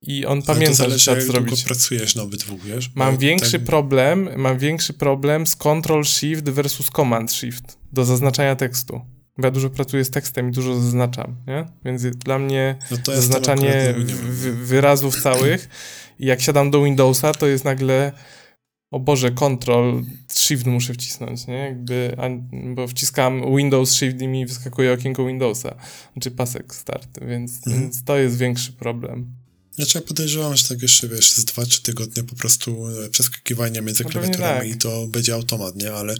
i 0.02 0.26
on 0.26 0.32
Ale 0.32 0.42
to 0.42 0.46
pamięta, 0.46 0.72
że 0.72 0.74
zależy, 0.74 0.98
trzeba 0.98 1.16
jak 1.16 1.26
to 1.26 1.32
długo 1.32 1.46
zrobić. 1.46 1.64
pracujesz 1.64 2.14
na 2.14 2.22
obydwu, 2.22 2.58
wiesz? 2.58 2.90
Mam 2.94 3.16
większy 3.16 3.60
problem, 3.60 4.28
mam 4.36 4.58
większy 4.58 4.92
problem 4.92 5.46
z 5.46 5.56
Control 5.56 6.04
Shift 6.04 6.44
versus 6.44 6.90
Command 6.90 7.32
Shift 7.32 7.78
do 7.92 8.04
zaznaczania 8.04 8.56
tekstu. 8.56 9.00
Bo 9.38 9.46
ja 9.46 9.50
dużo 9.50 9.70
pracuję 9.70 10.04
z 10.04 10.10
tekstem 10.10 10.48
i 10.48 10.52
dużo 10.52 10.74
zaznaczam, 10.80 11.36
nie? 11.46 11.66
Więc 11.84 12.02
dla 12.02 12.38
mnie 12.38 12.76
no 12.90 12.96
to 13.04 13.16
zaznaczanie 13.16 13.90
akurat 13.90 14.06
wyrazów 14.52 15.22
całych 15.22 15.68
i 16.18 16.26
jak 16.26 16.40
siadam 16.40 16.70
do 16.70 16.82
Windowsa, 16.82 17.32
to 17.32 17.46
jest 17.46 17.64
nagle 17.64 18.12
o 18.90 19.00
Boże, 19.00 19.30
Control 19.30 20.04
Shift 20.32 20.66
muszę 20.66 20.94
wcisnąć, 20.94 21.46
nie? 21.46 21.54
Jakby, 21.54 22.16
a, 22.18 22.28
bo 22.74 22.88
wciskam 22.88 23.56
Windows 23.56 23.90
Shift 23.92 24.20
i 24.20 24.28
mi 24.28 24.46
wyskakuje 24.46 24.92
okienko 24.92 25.26
Windowsa, 25.26 25.74
czy 26.20 26.30
pasek 26.30 26.74
start, 26.74 27.08
więc, 27.28 27.52
Mhm. 27.56 27.80
więc 27.82 28.04
to 28.04 28.16
jest 28.16 28.36
większy 28.38 28.72
problem. 28.72 29.26
Znaczy 29.72 29.98
ja 29.98 30.02
podejrzewam, 30.08 30.56
że 30.56 30.68
tak 30.68 30.82
jeszcze, 30.82 31.08
wiesz, 31.08 31.32
z 31.32 31.44
2-3 31.44 31.82
tygodnie 31.82 32.24
po 32.24 32.36
prostu 32.36 32.86
e, 32.88 33.08
przeskakiwania 33.08 33.82
między 33.82 34.04
No 34.04 34.10
klawiaturami 34.10 34.60
tak. 34.70 34.76
i 34.76 34.80
to 34.80 35.06
będzie 35.06 35.34
automat, 35.34 35.76
nie? 35.76 35.92
Ale 35.92 36.14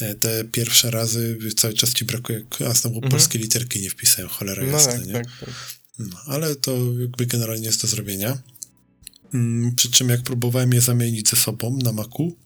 e, 0.00 0.14
te 0.14 0.44
pierwsze 0.44 0.90
razy 0.90 1.38
cały 1.56 1.74
czas 1.74 1.92
ci 1.92 2.04
brakuje, 2.04 2.42
a 2.70 2.74
znowu 2.74 2.96
Mhm. 2.96 3.10
polskie 3.10 3.38
literki 3.38 3.80
nie 3.80 3.90
wpisałem, 3.90 4.28
cholera 4.28 4.62
No 4.64 4.72
jasna, 4.72 4.92
tak, 4.92 5.06
nie? 5.06 5.12
tak, 5.12 5.26
tak. 5.40 5.50
No, 5.98 6.16
ale 6.26 6.56
to 6.56 6.76
jakby 7.00 7.26
generalnie 7.26 7.66
jest 7.66 7.82
do 7.82 7.88
zrobienia. 7.88 8.38
Mm, 9.34 9.74
Przy 9.74 9.90
czym 9.90 10.08
jak 10.08 10.22
próbowałem 10.22 10.72
je 10.72 10.80
zamienić 10.80 11.28
ze 11.30 11.36
sobą 11.36 11.78
na 11.84 11.92
Macu, 11.92 12.36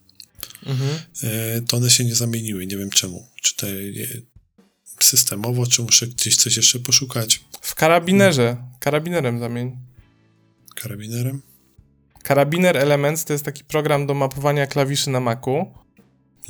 Mhm. 0.66 0.90
e, 1.22 1.60
to 1.62 1.76
one 1.76 1.90
się 1.90 2.04
nie 2.04 2.14
zamieniły. 2.14 2.66
Nie 2.66 2.76
wiem 2.76 2.90
czemu. 2.90 3.26
Czy 3.42 3.56
to 3.56 3.66
je, 3.66 4.06
systemowo, 5.00 5.66
czy 5.66 5.82
muszę 5.82 6.06
gdzieś 6.06 6.36
coś 6.36 6.56
jeszcze 6.56 6.78
poszukać 6.78 7.40
W 7.60 7.74
karabinerze, 7.74 8.56
karabinerem 8.80 9.38
zamień. 9.40 9.76
karabinerem? 10.74 11.42
Karabiner 12.22 12.76
Elements 12.76 13.24
to 13.24 13.32
jest 13.32 13.44
taki 13.44 13.64
program 13.64 14.06
do 14.06 14.14
mapowania 14.14 14.66
klawiszy 14.66 15.10
na 15.10 15.20
Macu 15.20 15.66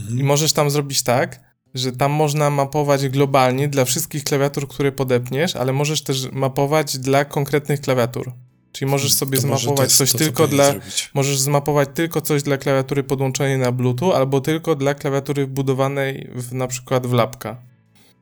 Mhm. 0.00 0.18
i 0.18 0.22
możesz 0.22 0.52
tam 0.52 0.70
zrobić 0.70 1.02
tak, 1.02 1.40
że 1.74 1.92
tam 1.92 2.12
można 2.12 2.50
mapować 2.50 3.08
globalnie 3.08 3.68
dla 3.68 3.84
wszystkich 3.84 4.24
klawiatur, 4.24 4.68
które 4.68 4.92
podepniesz, 4.92 5.56
ale 5.56 5.72
możesz 5.72 6.02
też 6.02 6.32
mapować 6.32 6.98
dla 6.98 7.24
konkretnych 7.24 7.80
klawiatur. 7.80 8.32
Czyli 8.77 8.90
możesz 8.90 9.12
sobie 9.12 9.36
To 9.39 9.43
zmapować 9.43 9.93
coś 9.93 10.12
tylko 10.12 10.48
dla... 10.48 10.70
zrobić. 10.70 11.11
Możesz 11.15 11.39
zmapować 11.39 11.89
tylko 11.94 12.20
coś 12.20 12.43
dla 12.43 12.57
klawiatury 12.57 13.03
podłączonej 13.05 13.59
na 13.59 13.73
Bluetooth, 13.73 14.12
albo 14.12 14.40
tylko 14.40 14.74
dla 14.74 14.94
klawiatury 14.94 15.47
wbudowanej 15.47 16.31
w, 16.35 16.55
na 16.55 16.66
przykład 16.66 17.07
w 17.07 17.12
lapka. 17.12 17.57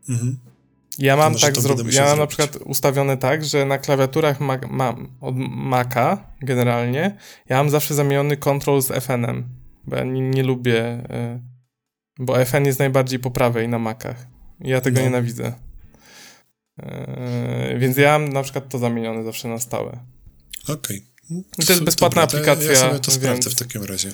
Mhm. 0.09 0.39
Ja 0.99 1.17
mam 1.17 1.35
tak 1.35 1.55
to 1.55 1.61
zro... 1.61 1.75
będę 1.75 1.93
Ja 1.93 2.05
mam 2.05 2.19
na 2.19 2.27
przykład 2.27 2.57
ustawione 2.57 3.17
tak, 3.17 3.45
że 3.45 3.65
na 3.65 3.79
klawiaturach 3.79 4.41
ma... 4.41 4.59
mam 4.71 5.09
od 5.21 5.35
Maca 5.49 6.27
generalnie, 6.43 7.17
ja 7.49 7.57
mam 7.57 7.71
zawsze 7.71 7.95
zamieniony 7.95 8.37
control 8.37 8.83
z 8.83 8.91
FN-em, 8.91 9.49
bo 9.87 9.97
ja 9.97 10.05
nie, 10.05 10.21
nie 10.21 10.43
lubię, 10.43 10.85
y, 10.95 11.41
bo 12.19 12.45
FN 12.45 12.65
jest 12.67 12.79
najbardziej 12.79 13.19
po 13.19 13.31
prawej 13.31 13.69
na 13.69 13.79
Macach. 13.79 14.27
Ja 14.61 14.81
tego 14.81 14.99
No. 14.99 15.05
nienawidzę. 15.05 15.53
Y, 16.83 17.79
więc 17.79 17.97
ja 17.97 18.19
mam 18.19 18.29
na 18.33 18.43
przykład 18.43 18.69
to 18.69 18.79
zamienione 18.79 19.25
zawsze 19.25 19.49
na 19.49 19.59
stałe. 19.59 20.14
Okej. 20.69 21.07
I 21.59 21.65
to 21.66 21.73
jest 21.73 21.85
bezpłatna 21.85 22.27
Dobra, 22.27 22.39
aplikacja, 22.41 22.73
Ja 22.73 22.81
sobie 22.81 23.01
to 23.01 23.11
sprawdzę 23.11 23.43
więc- 23.51 23.57
w 23.57 23.59
takim 23.59 23.85
razie. 23.85 24.12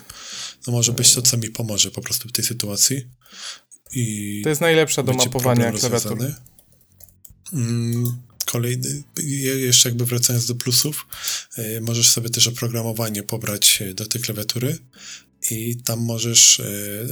No 0.67 0.73
może 0.73 0.93
być 0.93 1.15
to, 1.15 1.23
co 1.23 1.37
mi 1.37 1.49
pomoże 1.51 1.91
po 1.91 2.01
prostu 2.03 2.29
w 2.29 2.33
tej 2.33 2.45
sytuacji. 2.45 3.07
I 3.93 4.41
To 4.45 4.49
jest 4.49 4.61
najlepsza 4.61 5.03
do 5.03 5.13
mapowania 5.13 5.55
problem 5.65 5.81
klawiatur. 5.81 6.11
rozwiązany. 6.11 6.35
Mm, 7.53 8.19
Kolejny, 8.47 9.03
je- 9.23 9.59
jeszcze 9.61 9.89
jakby 9.89 10.07
wracając 10.07 10.47
do 10.47 10.55
plusów, 10.55 11.07
e, 11.57 11.81
możesz 11.81 12.11
sobie 12.11 12.31
też 12.31 12.47
oprogramowanie 12.49 13.23
pobrać 13.23 13.83
e, 13.83 13.95
do 13.95 14.07
tej 14.07 14.21
klawiatury 14.23 14.79
i 15.51 15.77
tam 15.85 16.01
możesz 16.01 16.61
e, 16.61 16.67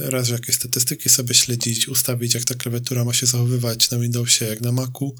raz 0.09 0.29
jakieś 0.29 0.55
statystyki 0.55 1.09
sobie 1.09 1.35
śledzić, 1.35 1.87
ustawić 1.87 2.33
jak 2.33 2.43
ta 2.43 2.55
klawiatura 2.55 3.05
ma 3.05 3.13
się 3.13 3.25
zachowywać 3.25 3.89
na 3.91 3.99
Windowsie, 3.99 4.45
jak 4.45 4.61
na 4.61 4.71
Macu. 4.71 5.15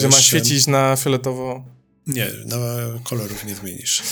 Że 0.00 0.08
ma 0.08 0.20
świecić 0.20 0.66
na 0.66 0.96
fioletowo. 0.96 1.64
Nie, 2.06 2.30
na 2.46 2.56
kolorów 3.04 3.44
nie 3.44 3.54
zmienisz. 3.54 4.02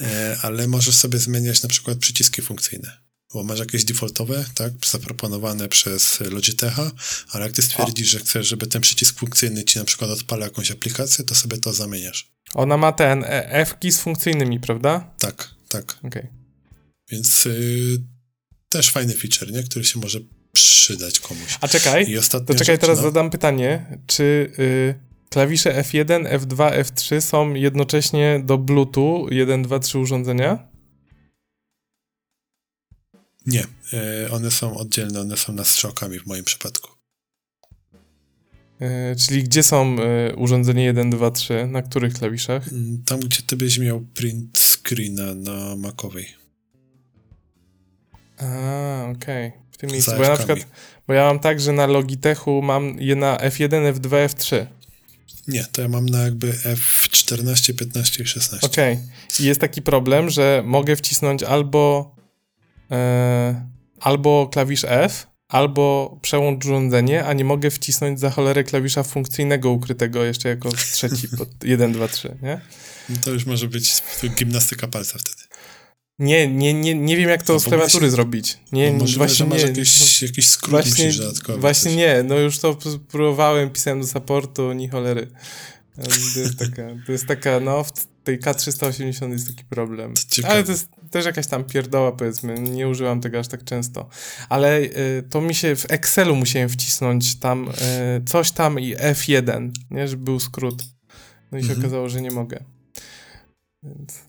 E, 0.00 0.38
ale 0.42 0.68
możesz 0.68 0.94
sobie 0.94 1.18
zmieniać 1.18 1.62
na 1.62 1.68
przykład 1.68 1.98
przyciski 1.98 2.42
funkcyjne. 2.42 2.98
Bo 3.34 3.42
masz 3.44 3.58
jakieś 3.58 3.84
defaultowe, 3.84 4.44
tak, 4.54 4.72
zaproponowane 4.90 5.68
przez 5.68 6.20
Logitecha, 6.20 6.90
ale 7.30 7.44
jak 7.44 7.54
ty 7.54 7.62
stwierdzisz, 7.62 8.08
że 8.08 8.18
chcesz, 8.18 8.46
żeby 8.48 8.66
ten 8.66 8.82
przycisk 8.82 9.18
funkcyjny 9.18 9.64
ci 9.64 9.78
na 9.78 9.84
przykład 9.84 10.10
odpala 10.10 10.44
jakąś 10.44 10.70
aplikację, 10.70 11.24
to 11.24 11.34
sobie 11.34 11.56
to 11.56 11.72
zamieniasz. 11.72 12.32
Ona 12.54 12.76
ma 12.76 12.92
ten 12.92 13.24
e, 13.24 13.52
F-ki 13.52 13.92
z 13.92 14.00
funkcyjnymi, 14.00 14.60
prawda? 14.60 15.14
Tak, 15.18 15.50
tak. 15.68 15.98
Okay. 16.02 16.28
Więc 17.10 17.46
y, 17.46 18.02
też 18.68 18.90
fajny 18.90 19.14
feature, 19.14 19.52
nie? 19.52 19.62
Który 19.62 19.84
się 19.84 19.98
może 19.98 20.18
przydać 20.52 21.20
komuś. 21.20 21.58
A 21.60 21.68
czekaj, 21.68 22.10
I 22.10 22.14
to 22.30 22.40
czekaj, 22.40 22.66
rzecz, 22.66 22.80
teraz 22.80 22.98
no. 22.98 23.02
zadam 23.02 23.30
pytanie. 23.30 23.98
Czy 24.06 24.52
y, 24.58 25.07
klawisze 25.30 25.82
F1, 25.82 26.38
F2, 26.38 26.82
F3 26.82 27.20
są 27.20 27.54
jednocześnie 27.54 28.40
do 28.44 28.58
Bluetooth 28.58 29.28
1, 29.30 29.62
2, 29.62 29.78
3 29.78 29.98
urządzenia? 29.98 30.68
Nie, 33.46 33.64
y, 34.24 34.30
one 34.30 34.50
są 34.50 34.76
oddzielne, 34.76 35.20
one 35.20 35.36
są 35.36 35.52
nad 35.52 35.66
strzałkami 35.66 36.18
w 36.18 36.26
moim 36.26 36.44
przypadku. 36.44 36.90
Y, 38.82 39.16
czyli 39.16 39.42
gdzie 39.42 39.62
są 39.62 39.96
y, 40.30 40.36
urządzenie 40.36 40.84
1, 40.84 41.10
2, 41.10 41.30
3? 41.30 41.66
Na 41.66 41.82
których 41.82 42.14
klawiszach? 42.14 42.72
Mm, 42.72 43.02
tam, 43.04 43.20
gdzie 43.20 43.42
ty 43.42 43.56
byś 43.56 43.78
miał 43.78 44.00
print 44.00 44.58
screena 44.58 45.34
na 45.34 45.76
Macowej. 45.76 46.26
A, 48.38 49.06
okej. 49.16 49.48
Okay. 49.48 49.68
W 49.72 49.76
tym 49.76 49.90
miejscu. 49.90 50.10
Bo 50.16 50.22
ja 50.22 50.30
na 50.30 50.36
przykład, 50.36 50.58
bo 51.06 51.14
ja 51.14 51.24
mam 51.24 51.38
tak, 51.38 51.60
że 51.60 51.72
na 51.72 51.86
Logitechu 51.86 52.62
mam 52.62 52.96
je 53.00 53.16
na 53.16 53.36
F1, 53.36 53.92
F2, 53.92 54.26
F3. 54.26 54.66
Nie, 55.48 55.64
to 55.64 55.82
ja 55.82 55.88
mam 55.88 56.06
na 56.06 56.22
jakby 56.22 56.52
F14, 56.52 57.74
15 57.74 58.22
i 58.22 58.26
16. 58.26 58.66
Okej. 58.66 58.94
Okay. 58.94 59.06
I 59.40 59.44
jest 59.44 59.60
taki 59.60 59.82
problem, 59.82 60.30
że 60.30 60.62
mogę 60.66 60.96
wcisnąć 60.96 61.42
albo 61.42 62.14
e, 62.90 63.68
albo 64.00 64.48
klawisz 64.52 64.84
F, 64.88 65.26
albo 65.48 66.18
przełącz 66.22 66.64
urządzenie, 66.64 67.24
a 67.24 67.32
nie 67.32 67.44
mogę 67.44 67.70
wcisnąć 67.70 68.20
za 68.20 68.30
cholerę 68.30 68.64
klawisza 68.64 69.02
funkcyjnego 69.02 69.70
ukrytego 69.70 70.24
jeszcze 70.24 70.48
jako 70.48 70.72
trzeci 70.72 71.28
pod 71.28 71.64
1, 71.64 71.92
2, 71.92 72.08
3, 72.08 72.36
nie? 72.42 72.60
No 73.08 73.16
to 73.24 73.30
już 73.30 73.46
może 73.46 73.68
być 73.68 73.92
gimnastyka 74.34 74.88
palca 74.88 75.18
wtedy. 75.18 75.47
Nie, 76.18 76.48
nie, 76.48 76.74
nie, 76.74 76.94
nie 76.94 77.16
wiem 77.16 77.28
jak 77.28 77.42
to 77.42 77.52
no, 77.52 77.60
z 77.60 77.64
klawiatury 77.64 78.06
się... 78.06 78.10
zrobić. 78.10 78.58
Nie, 78.72 78.92
no, 78.92 79.04
właśnie 79.16 79.46
masz 79.46 79.62
nie, 79.62 79.68
jakiś, 79.68 80.22
jakiś 80.22 80.48
skrót 80.48 80.70
właśnie, 80.70 81.12
dodatkowy. 81.12 81.58
Właśnie 81.58 81.96
nie, 81.96 82.22
no 82.22 82.38
już 82.38 82.58
to 82.58 82.78
próbowałem, 83.08 83.70
pisałem 83.70 84.00
do 84.00 84.06
supportu, 84.06 84.72
ni 84.72 84.88
cholery. 84.88 85.30
To 86.34 86.40
jest 86.40 86.58
taka, 86.58 86.82
to 87.06 87.12
jest 87.12 87.26
taka 87.26 87.60
no 87.60 87.84
w 87.84 87.92
tej 88.24 88.40
K380 88.40 89.32
jest 89.32 89.46
taki 89.46 89.64
problem. 89.64 90.14
To 90.14 90.48
Ale 90.48 90.64
to 90.64 90.72
jest 90.72 90.88
też 91.10 91.26
jakaś 91.26 91.46
tam 91.46 91.64
pierdoła 91.64 92.12
powiedzmy, 92.12 92.60
nie 92.60 92.88
używam 92.88 93.20
tego 93.20 93.38
aż 93.38 93.48
tak 93.48 93.64
często. 93.64 94.08
Ale 94.48 94.80
y, 94.80 95.24
to 95.30 95.40
mi 95.40 95.54
się 95.54 95.76
w 95.76 95.90
Excelu 95.90 96.36
musiałem 96.36 96.68
wcisnąć 96.68 97.38
tam 97.38 97.68
y, 97.68 97.72
coś 98.24 98.50
tam 98.50 98.80
i 98.80 98.96
F1, 98.96 99.70
nie, 99.90 100.08
żeby 100.08 100.24
był 100.24 100.40
skrót. 100.40 100.82
No 101.52 101.58
i 101.58 101.62
się 101.62 101.68
mhm. 101.68 101.80
okazało, 101.80 102.08
że 102.08 102.20
nie 102.20 102.30
mogę. 102.30 102.64
Więc... 103.82 104.27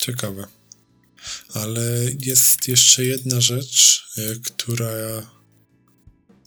Ciekawe. 0.00 0.46
Ale 1.54 1.82
jest 2.18 2.68
jeszcze 2.68 3.04
jedna 3.04 3.40
rzecz, 3.40 4.06
e, 4.18 4.36
która 4.42 4.90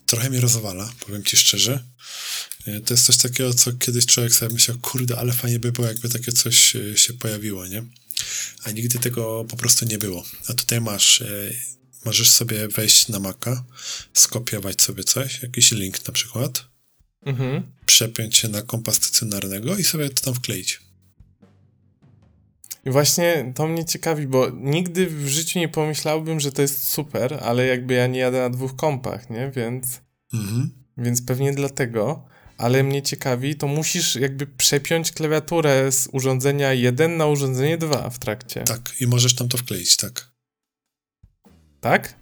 trochę 0.06 0.30
mnie 0.30 0.42
rozwala, 0.42 0.94
powiem 1.00 1.24
ci 1.24 1.38
szczerze. 1.38 1.84
E, 2.68 2.80
to 2.80 2.94
jest 2.94 3.06
coś 3.06 3.18
takiego, 3.18 3.54
co 3.54 3.74
kiedyś 3.74 4.06
człowiek 4.06 4.34
sobie 4.34 4.54
myślał, 4.54 4.78
kurde, 4.78 5.18
ale 5.18 5.34
fajnie 5.34 5.60
by 5.60 5.72
było, 5.72 5.88
jakby 5.88 6.10
takie 6.10 6.32
coś 6.32 6.76
e, 6.76 6.98
się 6.98 7.14
pojawiło, 7.14 7.68
nie? 7.68 7.84
A 8.64 8.72
nigdy 8.72 9.00
tego 9.00 9.46
po 9.50 9.58
prostu 9.58 9.86
nie 9.86 9.98
było. 9.98 10.26
A 10.48 10.54
tutaj 10.54 10.82
masz, 10.82 11.24
możesz 12.06 12.32
sobie 12.32 12.68
wejść 12.68 13.08
na 13.08 13.20
Maca, 13.20 13.66
skopiować 14.14 14.82
sobie 14.82 15.04
coś, 15.04 15.42
jakiś 15.44 15.72
link 15.72 16.08
na 16.08 16.14
przykład, 16.14 16.66
mhm. 17.26 17.64
przepiąć 17.86 18.38
się 18.38 18.48
na 18.48 18.62
kompa 18.62 18.94
stacjonarnego 18.94 19.78
i 19.78 19.84
sobie 19.84 20.10
to 20.10 20.24
tam 20.24 20.34
wkleić. 20.34 20.83
I 22.86 22.90
właśnie 22.92 23.52
to 23.56 23.68
mnie 23.68 23.86
ciekawi, 23.86 24.28
bo 24.28 24.50
nigdy 24.50 25.08
w 25.08 25.28
życiu 25.28 25.60
nie 25.60 25.70
pomyślałbym, 25.70 26.40
że 26.40 26.52
to 26.52 26.62
jest 26.62 26.88
super, 26.88 27.40
ale 27.42 27.66
jakby 27.66 27.94
ja 27.94 28.08
nie 28.08 28.20
jadę 28.20 28.40
na 28.40 28.50
dwóch 28.50 28.76
kompach, 28.76 29.30
nie? 29.30 29.52
Więc, 29.52 30.02
mhm. 30.34 30.72
więc 30.98 31.26
pewnie 31.26 31.54
dlatego. 31.54 32.26
Ale 32.58 32.84
mnie 32.84 33.02
ciekawi, 33.02 33.56
to 33.56 33.68
musisz 33.68 34.16
jakby 34.16 34.48
przepiąć 34.48 35.12
klawiaturę 35.12 35.92
z 35.92 36.10
urządzenia 36.12 36.74
1 36.74 37.18
na 37.18 37.28
urządzenie 37.28 37.78
2 37.78 38.10
w 38.10 38.20
trakcie. 38.20 38.64
Tak, 38.64 38.94
i 39.02 39.08
możesz 39.08 39.36
tam 39.36 39.50
to 39.50 39.58
wkleić, 39.58 39.98
tak. 39.98 40.32
Tak? 41.82 42.16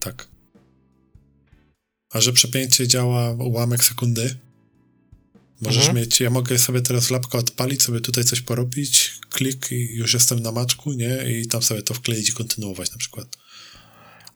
Tak. 0.00 0.28
A 2.12 2.20
że 2.20 2.32
przepięcie 2.32 2.88
działa 2.88 3.32
ułamek 3.32 3.84
sekundy, 3.84 4.36
Możesz 5.62 5.86
mhm. 5.88 5.96
mieć, 5.96 6.20
ja 6.20 6.30
mogę 6.30 6.58
sobie 6.58 6.80
teraz 6.80 7.10
lapka 7.10 7.38
odpalić, 7.38 7.82
sobie 7.82 8.00
tutaj 8.00 8.24
coś 8.24 8.40
porobić, 8.40 9.12
klik 9.30 9.72
i 9.72 9.94
już 9.94 10.14
jestem 10.14 10.40
na 10.40 10.52
maczku, 10.52 10.92
nie? 10.92 11.30
I 11.30 11.46
tam 11.46 11.62
sobie 11.62 11.82
to 11.82 11.94
wkleić 11.94 12.28
i 12.28 12.32
kontynuować 12.32 12.90
na 12.90 12.96
przykład. 12.98 13.36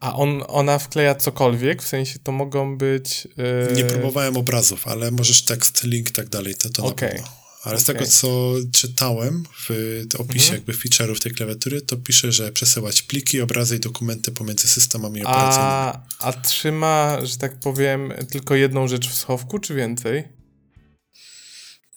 A 0.00 0.16
on, 0.16 0.42
ona 0.48 0.78
wkleja 0.78 1.14
cokolwiek? 1.14 1.82
W 1.82 1.88
sensie 1.88 2.18
to 2.18 2.32
mogą 2.32 2.78
być... 2.78 3.28
Yy... 3.68 3.76
Nie 3.76 3.84
próbowałem 3.84 4.36
obrazów, 4.36 4.88
ale 4.88 5.10
możesz 5.10 5.42
tekst, 5.42 5.84
link 5.84 6.10
i 6.10 6.12
tak 6.12 6.28
dalej, 6.28 6.54
to, 6.54 6.70
to 6.70 6.84
okay. 6.84 7.08
na 7.08 7.14
pewno. 7.14 7.28
Ale 7.62 7.74
okay. 7.74 7.80
z 7.80 7.84
tego, 7.84 8.06
co 8.06 8.54
czytałem 8.72 9.44
w 9.68 9.70
opisie 10.18 10.52
mhm. 10.52 10.54
jakby 10.54 10.72
feature'ów 10.72 11.18
tej 11.18 11.32
klawiatury, 11.32 11.80
to 11.80 11.96
pisze, 11.96 12.32
że 12.32 12.52
przesyłać 12.52 13.02
pliki, 13.02 13.40
obrazy 13.40 13.76
i 13.76 13.80
dokumenty 13.80 14.32
pomiędzy 14.32 14.68
systemami 14.68 15.22
operacyjnymi. 15.22 15.70
A, 15.70 16.02
a 16.18 16.32
trzyma, 16.32 17.18
że 17.24 17.36
tak 17.36 17.60
powiem, 17.60 18.12
tylko 18.30 18.54
jedną 18.54 18.88
rzecz 18.88 19.08
w 19.08 19.14
schowku, 19.14 19.58
czy 19.58 19.74
więcej? 19.74 20.35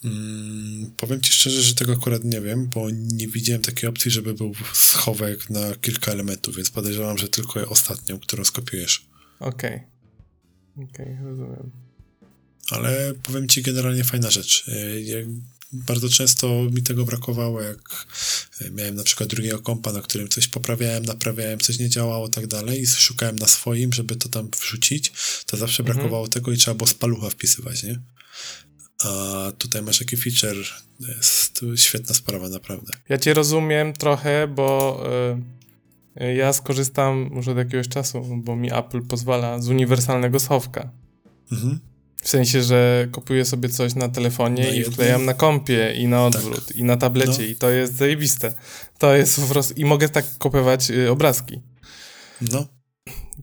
Hmm, 0.04 0.92
powiem 0.98 1.22
ci 1.22 1.32
szczerze, 1.32 1.62
że 1.62 1.76
tego 1.76 1.94
akurat 1.94 2.24
nie 2.24 2.42
wiem, 2.42 2.68
bo 2.68 2.90
nie 2.92 3.28
widziałem 3.28 3.62
takiej 3.62 3.90
opcji, 3.90 4.12
żeby 4.12 4.34
był 4.34 4.54
schowek 4.74 5.50
na 5.50 5.76
kilka 5.76 6.12
elementów, 6.12 6.56
więc 6.56 6.70
podejrzewam, 6.70 7.18
że 7.18 7.28
tylko 7.28 7.70
ostatnią, 7.70 8.20
którą 8.20 8.46
skopiujesz. 8.46 9.06
Okej. 9.40 9.76
Okay. 9.76 10.00
Okej, 10.92 11.14
okay, 11.14 11.26
rozumiem. 11.26 11.72
Ale 12.72 13.14
powiem 13.24 13.48
ci 13.48 13.62
generalnie 13.62 14.04
fajna 14.04 14.32
rzecz. 14.32 14.66
E, 14.68 14.74
bardzo 15.72 16.10
często 16.10 16.64
mi 16.72 16.84
tego 16.84 17.06
brakowało, 17.06 17.62
jak 17.62 18.06
e, 18.62 18.72
miałem 18.72 18.96
na 18.96 19.04
przykład 19.04 19.30
drugiego 19.30 19.60
kompa, 19.60 19.94
na 19.94 20.02
którym 20.02 20.30
coś 20.30 20.48
poprawiałem, 20.48 21.06
naprawiałem, 21.06 21.60
coś 21.60 21.80
nie 21.80 21.90
działało, 21.90 22.30
tak 22.30 22.48
dalej 22.48 22.82
i 22.82 22.88
szukałem 22.88 23.36
na 23.36 23.48
swoim, 23.48 23.94
żeby 23.94 24.16
to 24.16 24.30
tam 24.30 24.50
wrzucić, 24.62 25.12
to 25.46 25.58
zawsze 25.58 25.84
mhm. 25.84 25.98
brakowało 25.98 26.28
tego 26.28 26.52
i 26.52 26.58
trzeba 26.58 26.76
było 26.76 26.88
z 26.88 26.94
palucha 26.94 27.30
wpisywać, 27.30 27.84
nie? 27.84 28.00
A 29.04 29.52
tutaj 29.58 29.82
masz 29.82 30.00
jakiś 30.00 30.24
feature. 30.24 30.66
Jest 31.00 31.66
świetna 31.76 32.16
sprawa, 32.16 32.50
naprawdę. 32.50 32.94
Ja 33.10 33.18
cię 33.18 33.34
rozumiem 33.34 33.94
trochę, 33.94 34.48
bo 34.48 35.00
y, 36.22 36.34
ja 36.34 36.54
skorzystam 36.54 37.32
już 37.36 37.48
od 37.48 37.58
jakiegoś 37.58 37.88
czasu, 37.88 38.22
bo 38.36 38.56
mi 38.56 38.74
Apple 38.74 39.02
pozwala 39.02 39.60
z 39.62 39.68
uniwersalnego 39.68 40.40
schowka. 40.40 40.92
Mhm. 41.52 41.80
W 42.22 42.30
sensie, 42.30 42.64
że 42.64 43.08
kopuję 43.12 43.46
sobie 43.46 43.70
coś 43.70 43.96
na 43.96 44.10
telefonie 44.10 44.64
no 44.64 44.74
i 44.74 44.84
wklejam 44.84 45.26
na 45.26 45.34
kompie 45.34 45.94
i 45.94 46.08
na 46.08 46.26
odwrót 46.26 46.68
tak. 46.68 46.76
i 46.76 46.84
na 46.84 46.98
tablecie 46.98 47.42
no. 47.42 47.44
i 47.44 47.56
to 47.56 47.70
jest 47.70 47.96
zajebiste. 47.96 48.54
To 48.98 49.16
jest 49.16 49.42
po 49.42 49.48
prostu... 49.48 49.74
I 49.74 49.86
mogę 49.86 50.10
tak 50.10 50.26
kopiować 50.38 50.92
y, 50.92 51.12
obrazki. 51.12 51.62
No. 52.42 52.66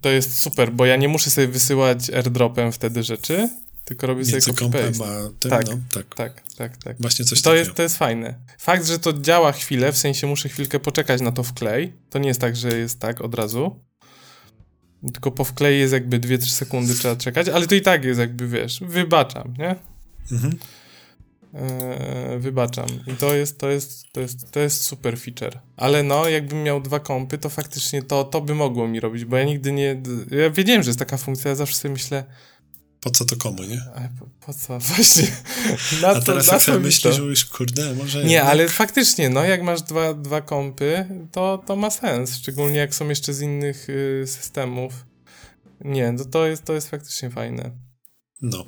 To 0.00 0.08
jest 0.08 0.40
super, 0.40 0.72
bo 0.72 0.86
ja 0.86 0.96
nie 0.96 1.08
muszę 1.08 1.30
sobie 1.30 1.48
wysyłać 1.48 2.10
airdropem 2.10 2.72
wtedy 2.72 3.02
rzeczy, 3.02 3.48
tylko 3.86 4.06
robię 4.06 4.24
sobie 4.24 4.40
copy-paste. 4.40 5.30
Tak, 5.50 5.66
no, 5.66 5.78
tak, 5.92 6.14
tak, 6.14 6.42
tak, 6.56 6.76
tak. 6.76 6.96
Właśnie 7.00 7.24
coś 7.24 7.42
to 7.42 7.50
takiego. 7.50 7.64
Jest, 7.64 7.76
to 7.76 7.82
jest 7.82 7.96
fajne. 7.96 8.34
Fakt, 8.58 8.86
że 8.86 8.98
to 8.98 9.12
działa 9.12 9.52
chwilę, 9.52 9.92
w 9.92 9.98
sensie 9.98 10.26
muszę 10.26 10.48
chwilkę 10.48 10.80
poczekać 10.80 11.20
na 11.20 11.32
to 11.32 11.42
wklej, 11.42 11.92
to 12.10 12.18
nie 12.18 12.28
jest 12.28 12.40
tak, 12.40 12.56
że 12.56 12.78
jest 12.78 13.00
tak 13.00 13.20
od 13.20 13.34
razu. 13.34 13.80
Tylko 15.12 15.30
po 15.30 15.44
wklej 15.44 15.80
jest 15.80 15.92
jakby 15.92 16.20
2-3 16.20 16.40
sekundy 16.40 16.94
trzeba 16.94 17.16
czekać, 17.16 17.48
ale 17.48 17.66
to 17.66 17.74
i 17.74 17.80
tak 17.80 18.04
jest 18.04 18.20
jakby, 18.20 18.48
wiesz, 18.48 18.80
wybaczam, 18.86 19.54
nie? 19.58 19.76
Mhm. 20.32 20.58
Eee, 21.54 22.38
wybaczam. 22.38 22.86
I 23.06 23.12
to 23.12 23.34
jest, 23.34 23.58
to 23.58 23.70
jest, 23.70 24.12
to 24.12 24.20
jest, 24.20 24.50
to 24.50 24.60
jest 24.60 24.82
super 24.82 25.18
feature. 25.18 25.58
Ale 25.76 26.02
no, 26.02 26.28
jakbym 26.28 26.62
miał 26.62 26.80
dwa 26.80 27.00
kompy, 27.00 27.38
to 27.38 27.48
faktycznie 27.48 28.02
to, 28.02 28.24
to 28.24 28.40
by 28.40 28.54
mogło 28.54 28.88
mi 28.88 29.00
robić, 29.00 29.24
bo 29.24 29.36
ja 29.36 29.44
nigdy 29.44 29.72
nie... 29.72 30.02
Ja 30.30 30.50
wiedziałem, 30.50 30.82
że 30.82 30.88
jest 30.88 30.98
taka 30.98 31.16
funkcja, 31.16 31.48
ja 31.48 31.54
zawsze 31.54 31.76
sobie 31.76 31.92
myślę, 31.92 32.24
po 33.06 33.10
co 33.10 33.24
to 33.24 33.36
komu, 33.36 33.62
nie? 33.62 33.82
Po, 34.18 34.46
po, 34.46 34.54
co? 34.54 34.78
Właśnie. 34.94 35.36
Na 36.02 36.08
A 36.08 36.20
teraz 36.20 36.46
jak 36.46 36.62
sobie 36.62 36.78
myślisz, 36.78 37.14
że 37.14 37.22
już 37.22 37.44
kurde, 37.44 37.94
może... 37.94 38.24
Nie, 38.24 38.32
jednak... 38.32 38.50
ale 38.50 38.68
faktycznie, 38.68 39.30
no 39.30 39.44
jak 39.44 39.62
masz 39.62 39.82
dwa, 39.82 40.14
dwa 40.14 40.40
kompy, 40.40 41.06
to, 41.32 41.62
to 41.66 41.76
ma 41.76 41.90
sens, 41.90 42.36
szczególnie 42.36 42.78
jak 42.78 42.94
są 42.94 43.08
jeszcze 43.08 43.34
z 43.34 43.40
innych 43.40 43.88
y, 43.88 44.24
systemów. 44.26 45.06
Nie, 45.80 46.14
to, 46.18 46.24
to, 46.24 46.46
jest, 46.46 46.64
to 46.64 46.72
jest 46.72 46.90
faktycznie 46.90 47.30
fajne. 47.30 47.70
No. 48.42 48.66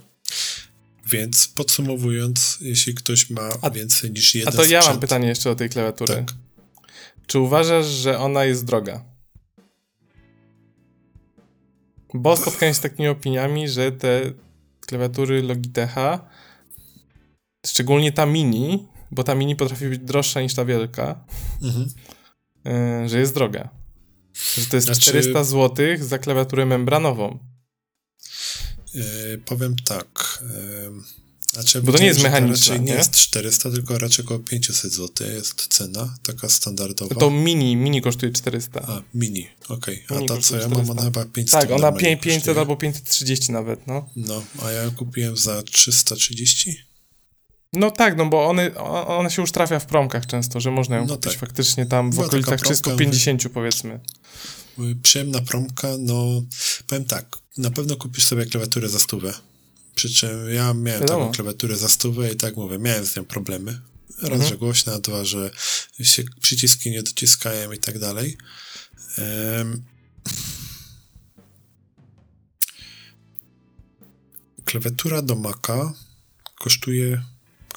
Więc 1.06 1.48
podsumowując, 1.48 2.58
jeśli 2.60 2.94
ktoś 2.94 3.30
ma 3.30 3.48
a, 3.62 3.70
więcej 3.70 4.10
niż 4.10 4.34
jeden 4.34 4.54
A 4.54 4.56
to 4.56 4.64
ja 4.64 4.80
mam 4.80 5.00
pytanie 5.00 5.28
jeszcze 5.28 5.50
o 5.50 5.54
tej 5.54 5.68
klawiatury. 5.68 6.14
Tak. 6.14 6.34
Czy 7.26 7.38
uważasz, 7.38 7.86
że 7.86 8.18
ona 8.18 8.44
jest 8.44 8.64
droga? 8.64 9.04
Bo 12.18 12.36
spotkałem 12.36 12.74
się 12.74 12.78
z 12.78 12.80
takimi 12.80 13.08
opiniami, 13.08 13.68
że 13.68 13.92
te 13.92 14.20
klawiatury 14.86 15.42
Logitecha, 15.42 16.28
szczególnie 17.66 18.12
ta 18.12 18.26
mini, 18.26 18.88
bo 19.10 19.24
ta 19.24 19.34
mini 19.34 19.56
potrafi 19.56 19.88
być 19.88 19.98
droższa 19.98 20.40
niż 20.40 20.54
ta 20.54 20.64
wielka, 20.64 21.24
Mhm. 21.62 21.88
yy, 23.02 23.08
że 23.08 23.18
jest 23.20 23.34
droga. 23.34 23.68
Że 24.54 24.66
to 24.66 24.76
jest 24.76 24.86
Znaczy- 24.86 25.00
400 25.00 25.44
zł 25.44 25.86
za 26.00 26.18
klawiaturę 26.18 26.66
membranową. 26.66 27.38
E, 28.94 29.38
powiem 29.44 29.76
tak. 29.84 30.38
E, 30.42 30.90
znaczy, 31.60 31.82
Bo 31.82 31.92
to 31.92 31.98
nie 31.98 32.06
jest 32.06 32.22
mechaniczna, 32.22 32.74
Raczej 32.74 32.80
nie 32.86 32.92
nie? 32.92 32.98
jest 32.98 33.10
400, 33.16 33.70
tylko 33.70 33.98
raczej 33.98 34.24
około 34.24 34.40
500 34.40 34.92
zł 34.92 35.26
jest 35.30 35.66
cena, 35.66 36.14
taka 36.26 36.48
standardowa. 36.48 37.14
To 37.14 37.30
mini, 37.30 37.76
mini 37.76 38.02
kosztuje 38.02 38.32
400. 38.32 38.82
A, 38.88 39.02
mini, 39.14 39.46
okej. 39.68 40.04
A 40.08 40.14
Mini 40.14 40.28
ta, 40.28 40.38
co 40.40 40.56
ja 40.56 40.62
mam, 40.68 40.70
400. 40.70 40.92
ona 40.92 41.02
chyba 41.02 41.24
500 41.24 41.60
tak, 41.60 41.70
ona 41.70 41.78
normalnie 41.80 42.16
500 42.16 42.34
kosztuje. 42.40 42.58
albo 42.60 42.76
530 42.76 43.52
nawet, 43.52 43.86
no. 43.86 44.08
No, 44.16 44.42
a 44.62 44.70
ja 44.70 44.90
kupiłem 44.90 45.36
za 45.36 45.62
330. 45.62 46.76
No 47.72 47.90
tak, 47.90 48.16
no 48.16 48.26
bo 48.26 48.46
one, 48.46 48.74
ona 49.06 49.30
się 49.30 49.42
już 49.42 49.52
trafia 49.52 49.78
w 49.78 49.86
promkach 49.86 50.26
często, 50.26 50.60
że 50.60 50.70
można 50.70 50.96
ją 50.96 51.06
No 51.06 51.14
kupić 51.16 51.32
tak. 51.32 51.40
faktycznie 51.40 51.86
tam 51.86 52.10
w 52.10 52.14
Była 52.14 52.26
okolicach 52.26 52.60
promka, 52.60 52.74
350 52.74 53.48
powiedzmy. 53.54 54.00
Przyjemna 55.02 55.40
promka, 55.40 55.88
no 55.98 56.42
powiem 56.86 57.04
tak, 57.04 57.38
na 57.58 57.70
pewno 57.70 57.96
kupisz 57.96 58.24
sobie 58.24 58.46
klawiaturę 58.46 58.88
za 58.88 58.98
stówę. 58.98 59.34
Przy 59.98 60.14
czym 60.14 60.50
ja 60.50 60.74
miałem 60.74 61.00
Wiadomo. 61.00 61.20
taką 61.20 61.32
klawiaturę 61.32 61.76
za 61.76 61.88
stówę 61.88 62.32
i 62.32 62.36
tak 62.36 62.56
mówię, 62.56 62.78
miałem 62.78 63.06
z 63.06 63.16
nią 63.16 63.24
problemy. 63.24 63.80
Raz, 64.22 64.30
Mhm. 64.32 64.48
że 64.50 64.56
głośna, 64.56 64.92
a 64.94 64.98
dwa, 64.98 65.24
że 65.24 65.50
się 66.02 66.22
przyciski 66.40 66.90
nie 66.90 67.02
dociskają 67.02 67.72
i 67.72 67.78
tak 67.78 67.98
dalej. 67.98 68.36
Em, 69.18 69.82
Klawiatura 74.64 75.22
do 75.22 75.34
Maca 75.34 75.92
kosztuje 76.58 77.22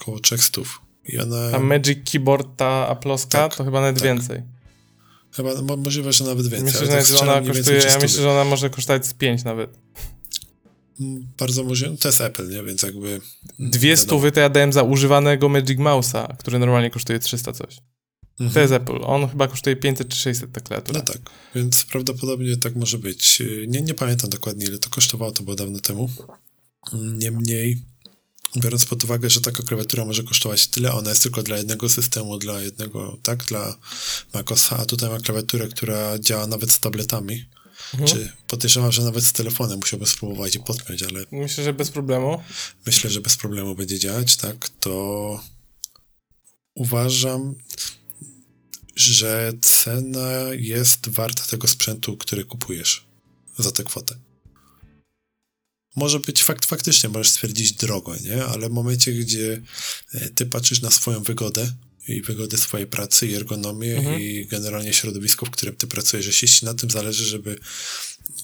około 0.00 0.20
300. 0.20 0.60
I 1.08 1.18
ona 1.18 1.50
Ta 1.50 1.58
Magic 1.58 2.10
Keyboard, 2.12 2.48
ta 2.56 2.88
aploska, 2.88 3.38
Tak, 3.38 3.56
to 3.56 3.64
chyba 3.64 3.80
nawet 3.80 3.96
tak. 3.96 4.04
więcej. 4.04 4.42
chyba 5.36 5.54
no, 5.62 5.76
możliwe, 5.76 6.12
że 6.12 6.24
nawet 6.24 6.46
więcej. 6.48 6.72
Myślę, 6.72 7.02
że 7.02 7.12
tak 7.12 7.22
ona 7.22 7.40
kosztuje, 7.52 7.78
ja 7.78 7.98
myślę, 7.98 8.22
że 8.22 8.30
ona 8.30 8.44
może 8.44 8.70
kosztować 8.70 9.06
z 9.06 9.14
5 9.14 9.44
nawet. 9.44 9.78
Bardzo 11.38 11.64
możliwe. 11.64 11.96
To 11.96 12.08
jest 12.08 12.20
Apple, 12.20 12.48
nie? 12.48 12.62
Więc 12.62 12.82
jakby. 12.82 13.20
Dwie 13.58 13.96
stówy 13.96 14.32
to 14.32 14.40
ja 14.40 14.48
dałem 14.48 14.72
za 14.72 14.82
używanego 14.82 15.48
Magic 15.48 15.78
Mouse'a, 15.78 16.36
który 16.36 16.58
normalnie 16.58 16.90
kosztuje 16.90 17.18
300 17.18 17.52
coś. 17.52 17.76
To 18.38 18.44
Mhm. 18.44 18.62
jest 18.62 18.72
Apple. 18.72 18.98
On 19.04 19.28
chyba 19.28 19.48
kosztuje 19.48 19.76
500 19.76 20.08
czy 20.08 20.16
600 20.16 20.52
ta 20.52 20.60
klawiatura. 20.60 20.98
No 20.98 21.04
tak, 21.04 21.30
więc 21.54 21.84
prawdopodobnie 21.84 22.56
tak 22.56 22.76
może 22.76 22.98
być. 22.98 23.42
Nie, 23.68 23.80
nie 23.82 23.94
pamiętam 23.94 24.30
dokładnie, 24.30 24.66
ile 24.66 24.78
to 24.78 24.90
kosztowało, 24.90 25.32
to 25.32 25.42
było 25.42 25.56
dawno 25.56 25.80
temu. 25.80 26.10
Niemniej, 26.92 27.82
biorąc 28.56 28.86
pod 28.86 29.04
uwagę, 29.04 29.30
że 29.30 29.40
taka 29.40 29.62
klawiatura 29.62 30.04
może 30.04 30.22
kosztować 30.22 30.66
tyle, 30.66 30.92
ona 30.92 31.10
jest 31.10 31.22
tylko 31.22 31.42
dla 31.42 31.56
jednego 31.56 31.88
systemu, 31.88 32.38
dla 32.38 32.60
jednego, 32.60 33.18
tak, 33.22 33.44
dla 33.44 33.76
MacOSa, 34.34 34.76
a 34.76 34.86
tutaj 34.86 35.10
ma 35.10 35.18
klawiaturę, 35.20 35.68
która 35.68 36.18
działa 36.18 36.46
nawet 36.46 36.72
z 36.72 36.80
tabletami. 36.80 37.44
Mhm. 37.94 38.10
Czy 38.10 38.32
podejrzewam, 38.46 38.92
że 38.92 39.02
nawet 39.02 39.24
z 39.24 39.32
telefonem 39.32 39.78
musiałbym 39.78 40.08
spróbować 40.08 40.54
i 40.54 40.60
podpiąć, 40.60 41.02
ale 41.02 41.24
Myślę, 41.32 41.64
że 41.64 41.72
bez 41.72 41.90
problemu. 41.90 42.42
myślę, 42.86 43.10
że 43.10 43.20
bez 43.20 43.36
problemu 43.36 43.74
będzie 43.74 43.98
działać, 43.98 44.36
tak, 44.36 44.68
to 44.68 45.40
uważam, 46.74 47.54
że 48.96 49.52
cena 49.60 50.28
jest 50.52 51.08
warta 51.08 51.42
tego 51.42 51.68
sprzętu, 51.68 52.16
który 52.16 52.44
kupujesz 52.44 53.04
za 53.58 53.72
tę 53.72 53.84
kwotę. 53.84 54.14
Może 55.96 56.20
być 56.20 56.42
fakt, 56.42 56.64
faktycznie, 56.64 57.08
możesz 57.08 57.28
stwierdzić 57.28 57.72
drogo, 57.72 58.16
nie? 58.16 58.44
Ale 58.44 58.68
w 58.68 58.72
momencie, 58.72 59.12
gdzie 59.12 59.62
e, 60.12 60.30
ty 60.30 60.46
patrzysz 60.46 60.80
na 60.82 60.90
swoją 60.90 61.22
wygodę 61.22 61.72
i 62.08 62.22
wygodę 62.22 62.58
swojej 62.58 62.86
pracy 62.86 63.26
i 63.26 63.34
ergonomię 63.34 63.96
Mhm. 63.96 64.20
i 64.20 64.46
generalnie 64.46 64.92
środowisko, 64.92 65.46
w 65.46 65.50
którym 65.50 65.76
ty 65.76 65.86
pracujesz, 65.86 66.42
jeśli 66.42 66.66
na 66.66 66.74
tym 66.74 66.90
zależy, 66.90 67.24
żeby 67.24 67.58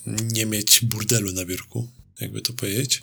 nie 0.07 0.47
mieć 0.47 0.81
burdelu 0.85 1.33
na 1.33 1.45
biurku, 1.45 1.89
jakby 2.21 2.41
to 2.43 2.53
powiedzieć, 2.53 3.03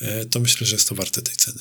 e, 0.00 0.24
to 0.26 0.40
myślę, 0.40 0.66
że 0.66 0.76
jest 0.76 0.88
to 0.88 0.94
warte 0.94 1.22
tej 1.22 1.36
ceny. 1.36 1.58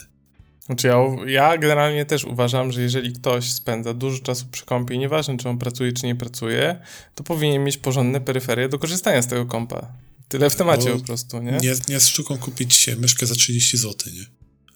Znaczy 0.65 0.87
ja, 0.87 0.97
ja 1.27 1.57
generalnie 1.57 2.05
też 2.05 2.23
uważam, 2.23 2.71
że 2.71 2.81
jeżeli 2.81 3.13
ktoś 3.13 3.51
spędza 3.51 3.93
dużo 3.93 4.19
czasu 4.19 4.45
przy 4.51 4.65
kompie, 4.65 4.97
nieważne 4.97 5.37
czy 5.37 5.49
on 5.49 5.57
pracuje 5.57 5.93
czy 5.93 6.05
nie 6.05 6.15
pracuje, 6.15 6.79
to 7.15 7.23
powinien 7.23 7.63
mieć 7.63 7.77
porządne 7.77 8.21
peryferie 8.21 8.69
do 8.69 8.79
korzystania 8.79 9.21
z 9.21 9.27
tego 9.27 9.45
kompa. 9.45 9.87
Tyle 10.29 10.49
w 10.49 10.55
temacie 10.55 10.89
Bo 10.89 10.99
po 10.99 11.05
prostu, 11.05 11.41
nie? 11.41 11.51
Nie, 11.51 11.75
nie 11.89 11.99
z 11.99 12.07
sztuką 12.07 12.37
kupić 12.37 12.89
myszkę 12.97 13.25
za 13.25 13.35
30 13.35 13.77
zł, 13.77 14.13
nie? 14.13 14.25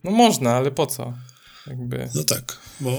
No 0.04 0.10
można, 0.10 0.54
ale 0.54 0.70
po 0.70 0.86
co? 0.86 1.14
Jakby... 1.66 2.08
No 2.14 2.24
tak, 2.24 2.58
bo 2.80 2.98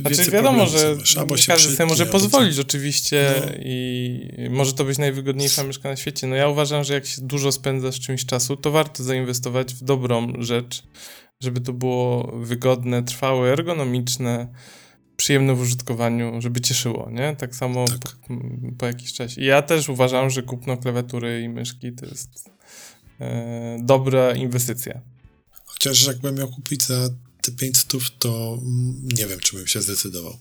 Znaczy 0.00 0.30
wiadomo, 0.30 0.66
że. 0.66 0.96
Albo 1.16 1.36
się 1.36 1.46
każdy 1.46 1.76
sobie 1.76 1.88
może 1.88 2.06
pozwolić 2.06 2.56
co. 2.56 2.62
oczywiście 2.62 3.34
No. 3.40 3.52
i 3.58 4.48
może 4.50 4.72
to 4.72 4.84
być 4.84 4.98
najwygodniejsza 4.98 5.64
myszka 5.64 5.88
na 5.88 5.96
świecie. 5.96 6.26
No 6.26 6.36
ja 6.36 6.48
uważam, 6.48 6.84
że 6.84 6.94
jak 6.94 7.06
się 7.06 7.22
dużo 7.22 7.52
spędza 7.52 7.92
z 7.92 7.94
czymś 7.94 8.26
czasu, 8.26 8.56
to 8.56 8.70
warto 8.70 9.04
zainwestować 9.04 9.74
w 9.74 9.84
dobrą 9.84 10.32
rzecz, 10.38 10.82
żeby 11.40 11.60
to 11.60 11.72
było 11.72 12.32
wygodne, 12.38 13.02
trwałe, 13.02 13.52
ergonomiczne, 13.52 14.48
przyjemne 15.16 15.54
w 15.54 15.60
użytkowaniu, 15.60 16.40
żeby 16.40 16.60
cieszyło, 16.60 17.10
nie? 17.12 17.36
Tak 17.36 17.56
samo 17.56 17.84
Tak. 17.84 18.16
Po, 18.28 18.34
po 18.78 18.86
jakiś 18.86 19.12
czasie. 19.12 19.40
I 19.40 19.44
ja 19.44 19.62
też 19.62 19.88
uważam, 19.88 20.30
że 20.30 20.42
kupno 20.42 20.76
klawiatury 20.76 21.42
i 21.42 21.48
myszki 21.48 21.92
to 21.92 22.06
jest 22.06 22.50
e, 23.20 23.78
dobra 23.82 24.34
inwestycja. 24.34 25.00
Chociaż 25.64 26.06
jakbym 26.06 26.34
miał 26.34 26.48
kupić 26.48 26.82
za 26.82 27.08
te 27.42 27.52
500, 27.52 28.18
to 28.18 28.58
mm, 28.62 29.08
nie 29.12 29.26
wiem, 29.26 29.40
czy 29.40 29.56
bym 29.56 29.66
się 29.66 29.82
zdecydował. 29.82 30.40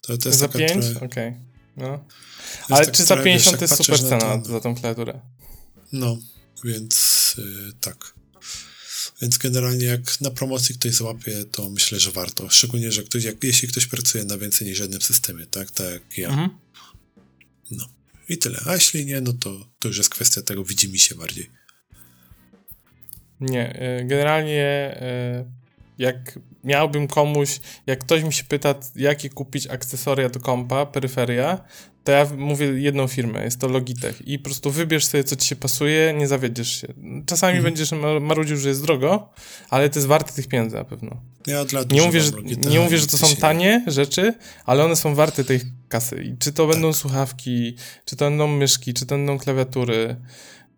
To, 0.00 0.18
to 0.18 0.28
jest 0.28 0.38
Za 0.38 0.48
taka 0.48 0.58
5? 0.58 0.72
trochę- 0.72 1.06
Okej. 1.06 1.34
No. 1.76 1.86
to 1.98 2.04
jest 2.58 2.70
Ale 2.72 2.84
tak 2.84 2.94
350 2.94 3.06
trochę, 3.06 3.30
wiesz, 3.34 3.44
to 3.44 3.50
jak 3.52 3.60
jest 3.60 3.76
super 3.76 4.02
na 4.02 4.08
cena 4.08 4.44
za 4.44 4.60
tą 4.60 4.74
klawiaturę. 4.74 5.20
No, 5.92 6.18
więc 6.64 7.34
y, 7.38 7.72
tak. 7.80 8.14
Więc 9.22 9.38
generalnie 9.38 9.84
jak 9.86 10.20
na 10.20 10.30
promocji 10.30 10.74
ktoś 10.74 10.92
złapie, 10.94 11.44
to 11.44 11.70
myślę, 11.70 12.00
że 12.00 12.12
warto. 12.12 12.48
Szczególnie, 12.48 12.92
że 12.92 13.02
ktoś, 13.02 13.24
jak, 13.24 13.44
jeśli 13.44 13.68
ktoś 13.68 13.86
pracuje 13.86 14.24
na 14.24 14.38
więcej 14.38 14.68
niż 14.68 14.78
jednym 14.78 15.02
systemie, 15.02 15.46
tak, 15.46 15.70
tak 15.70 15.86
jak 15.92 16.18
ja. 16.18 16.28
Mhm. 16.28 16.50
I 18.28 18.38
tyle. 18.38 18.60
A 18.66 18.74
jeśli 18.74 19.06
nie, 19.06 19.20
no 19.20 19.32
to, 19.32 19.68
to 19.78 19.88
już 19.88 19.98
jest 19.98 20.10
kwestia 20.10 20.42
tego, 20.42 20.64
widzi 20.64 20.88
mi 20.92 20.98
się 20.98 21.14
bardziej. 21.14 21.50
Nie, 23.40 23.82
y, 24.00 24.04
generalnie 24.04 24.96
y, 25.02 25.59
jak 26.00 26.38
miałbym 26.64 27.08
komuś, 27.08 27.60
jak 27.86 27.98
ktoś 27.98 28.22
mi 28.22 28.32
się 28.32 28.44
pyta, 28.44 28.74
jakie 28.96 29.30
kupić 29.30 29.66
akcesoria 29.66 30.28
do 30.28 30.40
kompa, 30.40 30.86
peryferia, 30.86 31.64
to 32.04 32.12
ja 32.12 32.26
mówię 32.38 32.66
jedną 32.66 33.06
firmę, 33.06 33.44
jest 33.44 33.60
to 33.60 33.68
Logitech 33.68 34.28
i 34.28 34.38
po 34.38 34.44
prostu 34.44 34.70
wybierz 34.70 35.04
sobie, 35.06 35.24
co 35.24 35.36
ci 35.36 35.48
się 35.48 35.56
pasuje, 35.56 36.14
nie 36.18 36.28
zawiedziesz 36.28 36.80
się. 36.80 36.88
Czasami 37.26 37.56
Mhm. 37.56 37.64
będziesz 37.64 37.92
mar- 37.92 38.20
marudził, 38.20 38.56
że 38.56 38.68
jest 38.68 38.82
drogo, 38.82 39.28
ale 39.70 39.88
to 39.90 39.98
jest 39.98 40.06
warte 40.08 40.32
tych 40.32 40.48
pieniędzy 40.48 40.76
na 40.76 40.84
pewno. 40.84 41.16
Ja 41.46 41.60
od 41.60 41.72
lat 41.72 41.92
Nie 41.92 42.02
mówię, 42.02 42.20
że, 42.20 42.30
nie 42.70 42.80
mówię, 42.80 42.98
że 42.98 43.06
to 43.06 43.18
są 43.18 43.36
tanie 43.36 43.84
rzeczy, 43.86 44.34
ale 44.64 44.84
one 44.84 44.96
są 44.96 45.14
warte 45.14 45.44
tej 45.44 45.60
kasy. 45.88 46.22
I 46.24 46.36
czy 46.38 46.52
to 46.52 46.66
Tak. 46.66 46.72
będą 46.74 46.92
słuchawki, 46.92 47.76
czy 48.04 48.16
to 48.16 48.24
będą 48.24 48.46
myszki, 48.46 48.94
czy 48.94 49.06
to 49.06 49.14
będą 49.14 49.38
klawiatury, 49.38 50.16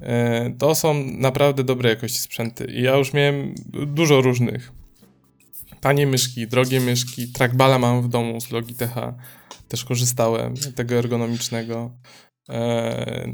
e, 0.01 0.55
to 0.59 0.75
są 0.75 0.95
naprawdę 1.05 1.65
dobre 1.65 1.91
jakości 1.91 2.19
sprzęty. 2.19 2.65
I 2.65 2.83
ja 2.83 2.97
już 2.97 3.13
miałem 3.13 3.55
dużo 3.87 4.21
różnych. 4.21 4.73
Tanie 5.83 6.07
myszki, 6.07 6.47
drogie 6.49 6.81
myszki, 6.81 7.29
trackballa 7.29 7.79
mam 7.79 8.03
w 8.03 8.09
domu 8.09 8.41
z 8.41 8.51
Logitecha, 8.51 9.15
też 9.69 9.85
korzystałem, 9.85 10.55
tego 10.75 10.95
ergonomicznego. 10.95 11.97
E, 12.49 13.29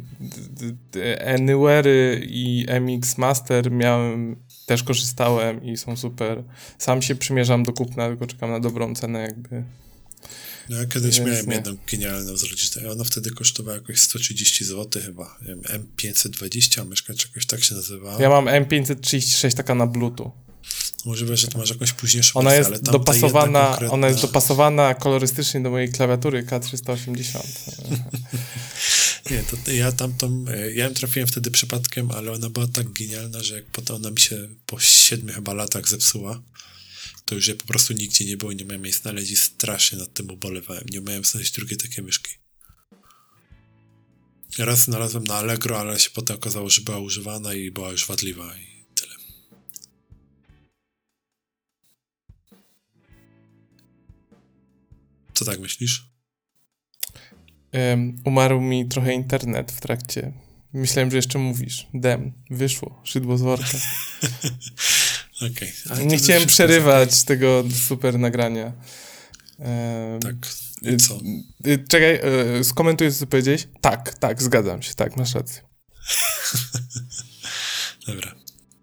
Anywhere'y 1.36 2.20
i 2.22 2.66
MX 2.80 3.18
Master 3.18 3.72
miałem, 3.72 4.36
też 4.66 4.82
korzystałem 4.82 5.64
i 5.64 5.76
są 5.76 5.96
super. 5.96 6.44
Sam 6.78 7.02
się 7.02 7.14
przymierzam 7.14 7.62
do 7.62 7.72
kupna, 7.72 8.08
tylko 8.08 8.26
czekam 8.26 8.50
na 8.50 8.60
dobrą 8.60 8.94
cenę 8.94 9.20
jakby. 9.20 9.64
No, 10.68 10.76
ja 10.76 10.86
kiedyś 10.86 11.16
Więc 11.20 11.28
miałem 11.28 11.46
nie. 11.46 11.54
jedną 11.54 11.76
genialną 11.92 12.36
z 12.36 12.42
Logitecha. 12.42 12.90
Ona 12.90 13.04
wtedy 13.04 13.30
kosztowała 13.30 13.76
jakoś 13.76 14.00
130 14.00 14.64
zł 14.64 15.02
chyba. 15.02 15.36
Nie 15.40 15.46
wiem, 15.46 15.62
M520, 15.62 16.86
myszka 16.86 17.14
czy 17.14 17.28
jakoś 17.28 17.46
tak 17.46 17.64
się 17.64 17.74
nazywała. 17.74 18.22
Ja 18.22 18.28
mam 18.28 18.44
M536 18.44 19.56
taka 19.56 19.74
na 19.74 19.86
bluetooth. 19.86 20.47
Możliwe, 21.04 21.36
że 21.36 21.48
to 21.48 21.58
masz 21.58 21.70
jakąś 21.70 21.92
późniejszą 21.92 22.40
Ona 22.40 22.54
jest 22.54 22.68
ale 22.70 22.80
dopasowana, 22.80 23.76
konkretna- 23.76 23.90
ona 23.90 24.08
jest 24.08 24.20
dopasowana 24.20 24.94
kolorystycznie 24.94 25.60
do 25.60 25.70
mojej 25.70 25.92
klawiatury 25.92 26.42
K380. 26.42 27.38
Nie, 29.30 29.42
to 29.64 29.70
ja 29.72 29.92
tamtą, 29.92 30.44
e, 30.48 30.72
ja 30.72 30.84
ją 30.84 30.94
trafiłem 30.94 31.28
wtedy 31.28 31.50
przypadkiem, 31.50 32.10
ale 32.10 32.32
ona 32.32 32.50
była 32.50 32.66
tak 32.66 32.92
genialna, 32.92 33.42
że 33.42 33.54
jak 33.54 33.66
potem 33.66 33.96
ona 33.96 34.10
mi 34.10 34.20
się 34.20 34.48
po 34.66 34.80
siedmiu 34.80 35.34
chyba 35.34 35.54
latach 35.54 35.88
zepsuła, 35.88 36.42
to 37.24 37.34
już 37.34 37.46
jej 37.46 37.56
po 37.56 37.66
prostu 37.66 37.92
nigdzie 37.92 38.24
nie 38.24 38.36
było, 38.36 38.52
nie 38.52 38.64
miałem 38.64 38.84
jej 38.84 38.92
znaleźć 38.92 39.30
i 39.30 39.36
strasznie 39.36 39.98
nad 39.98 40.12
tym 40.12 40.30
ubolewałem. 40.30 40.84
Nie 40.90 41.00
umiałem 41.00 41.24
znaleźć 41.24 41.52
drugiej 41.52 41.78
takiej 41.78 42.04
myszki. 42.04 42.32
raz 44.58 44.84
znalazłem 44.84 45.24
na 45.24 45.34
Allegro, 45.34 45.80
ale 45.80 46.00
się 46.00 46.10
potem 46.10 46.36
okazało, 46.36 46.70
że 46.70 46.82
była 46.82 46.98
używana 46.98 47.54
i 47.54 47.70
była 47.70 47.92
już 47.92 48.06
wadliwa 48.06 48.56
i 48.56 48.67
Co 55.39 55.44
tak 55.44 55.60
myślisz? 55.60 56.10
Um, 57.73 58.16
umarł 58.24 58.60
mi 58.60 58.89
trochę 58.89 59.15
internet 59.15 59.73
w 59.73 59.81
trakcie. 59.81 60.32
Myślałem, 60.73 61.10
że 61.10 61.16
jeszcze 61.16 61.39
mówisz. 61.39 61.86
Dem, 61.94 62.32
wyszło, 62.51 63.01
szydło 63.05 63.39
z 63.39 63.43
worka. 63.43 63.78
Okay. 65.36 66.06
Nie 66.06 66.19
chciałem 66.19 66.47
przerywać 66.47 67.24
tego 67.24 67.65
super 67.86 68.19
nagrania. 68.19 68.73
Um, 69.59 70.20
tak. 70.20 70.35
I 70.82 70.97
co? 70.97 71.15
Y, 71.66 71.70
y, 71.70 71.85
czekaj, 71.89 72.20
y, 72.60 72.65
skomentuję, 72.65 73.12
co 73.12 73.27
powiedziałeś. 73.27 73.69
Tak, 73.81 74.19
tak, 74.19 74.43
zgadzam 74.43 74.82
się, 74.82 74.94
tak, 74.94 75.16
masz 75.16 75.35
rację. 75.35 75.62
Dobra. 78.06 78.35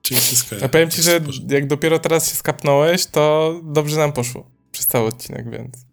Czyli 0.02 0.20
wszystko. 0.20 0.56
A 0.62 0.70
powiem 0.70 0.92
ci, 0.92 1.02
że 1.02 1.22
jak 1.50 1.68
dopiero 1.68 2.00
teraz 2.00 2.30
się 2.30 2.36
skapnąłeś, 2.36 3.06
to 3.06 3.54
dobrze 3.64 3.98
nam 3.98 4.14
poszło. 4.14 4.52
Przez 4.72 4.88
cały 4.88 5.08
odcinek, 5.08 5.52
więc. 5.52 5.85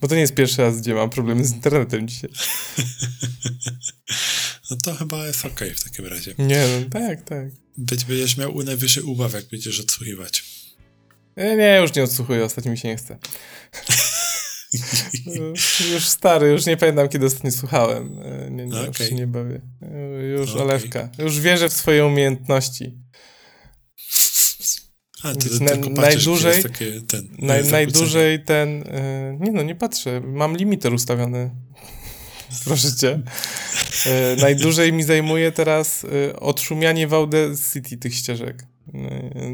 Bo 0.00 0.08
to 0.08 0.14
nie 0.14 0.20
jest 0.20 0.34
pierwszy 0.34 0.62
raz, 0.62 0.80
gdzie 0.80 0.94
mam 0.94 1.10
problemy 1.10 1.44
z 1.44 1.52
internetem 1.52 2.08
dzisiaj. 2.08 2.30
No 4.70 4.76
to 4.84 4.94
chyba 4.94 5.26
jest 5.26 5.40
okej 5.40 5.52
okay 5.52 5.74
w 5.74 5.84
takim 5.84 6.06
razie. 6.06 6.34
Nie, 6.38 6.64
no 6.80 6.90
tak, 6.90 7.22
tak. 7.22 7.46
Być 7.78 8.04
będziesz 8.04 8.36
miał 8.36 8.62
najwyższy 8.62 9.04
ubaw, 9.04 9.34
jak 9.34 9.44
będziesz 9.44 9.80
odsłuchiwać. 9.80 10.44
Nie, 11.36 11.56
nie, 11.56 11.78
już 11.82 11.94
nie 11.94 12.02
odsłuchuję, 12.02 12.44
ostatnio 12.44 12.70
mi 12.70 12.78
się 12.78 12.88
nie 12.88 12.96
chce. 12.96 13.18
już 15.94 16.08
stary, 16.08 16.48
już 16.48 16.66
nie 16.66 16.76
pamiętam, 16.76 17.08
kiedy 17.08 17.26
ostatnio 17.26 17.50
słuchałem. 17.50 18.18
E, 18.22 18.50
nie, 18.50 18.66
nie, 18.66 18.74
okay. 18.74 18.86
już 18.86 18.98
się 18.98 19.14
nie 19.14 19.26
bawię. 19.26 19.60
E, 19.82 20.22
już 20.22 20.50
okay. 20.50 20.62
olewka. 20.62 21.08
Już 21.18 21.40
wierzę 21.40 21.68
w 21.68 21.72
swoje 21.72 22.06
umiejętności. 22.06 22.98
A, 25.26 25.34
ty 25.34 25.64
na, 25.64 25.70
tylko 25.70 25.88
najdłużej, 25.88 26.62
takie, 26.62 27.00
ten, 27.00 27.28
naj, 27.38 27.64
najdłużej 27.64 28.44
ten... 28.44 28.82
E, 28.86 29.38
nie 29.40 29.52
no, 29.52 29.62
nie 29.62 29.74
patrzę. 29.74 30.20
Mam 30.20 30.56
limiter 30.56 30.94
ustawiony. 30.94 31.50
Proszę 32.64 32.96
cię. 32.96 33.22
E, 34.06 34.36
najdłużej 34.36 34.92
mi 34.92 35.02
zajmuje 35.02 35.52
teraz 35.52 36.04
e, 36.04 36.40
odszumianie 36.40 37.08
w 37.08 37.14
Audacity 37.14 37.96
tych 37.96 38.14
ścieżek. 38.14 38.66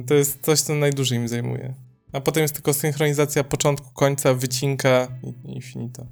To 0.06 0.14
jest 0.14 0.38
coś, 0.42 0.60
co 0.60 0.74
najdłużej 0.74 1.18
mi 1.18 1.28
zajmuje. 1.28 1.74
A 2.12 2.20
potem 2.20 2.42
jest 2.42 2.54
tylko 2.54 2.74
synchronizacja 2.74 3.44
początku, 3.44 3.90
końca, 3.94 4.34
wycinka 4.34 5.08
i, 5.22 5.56
i 5.56 5.62
finito. 5.62 6.06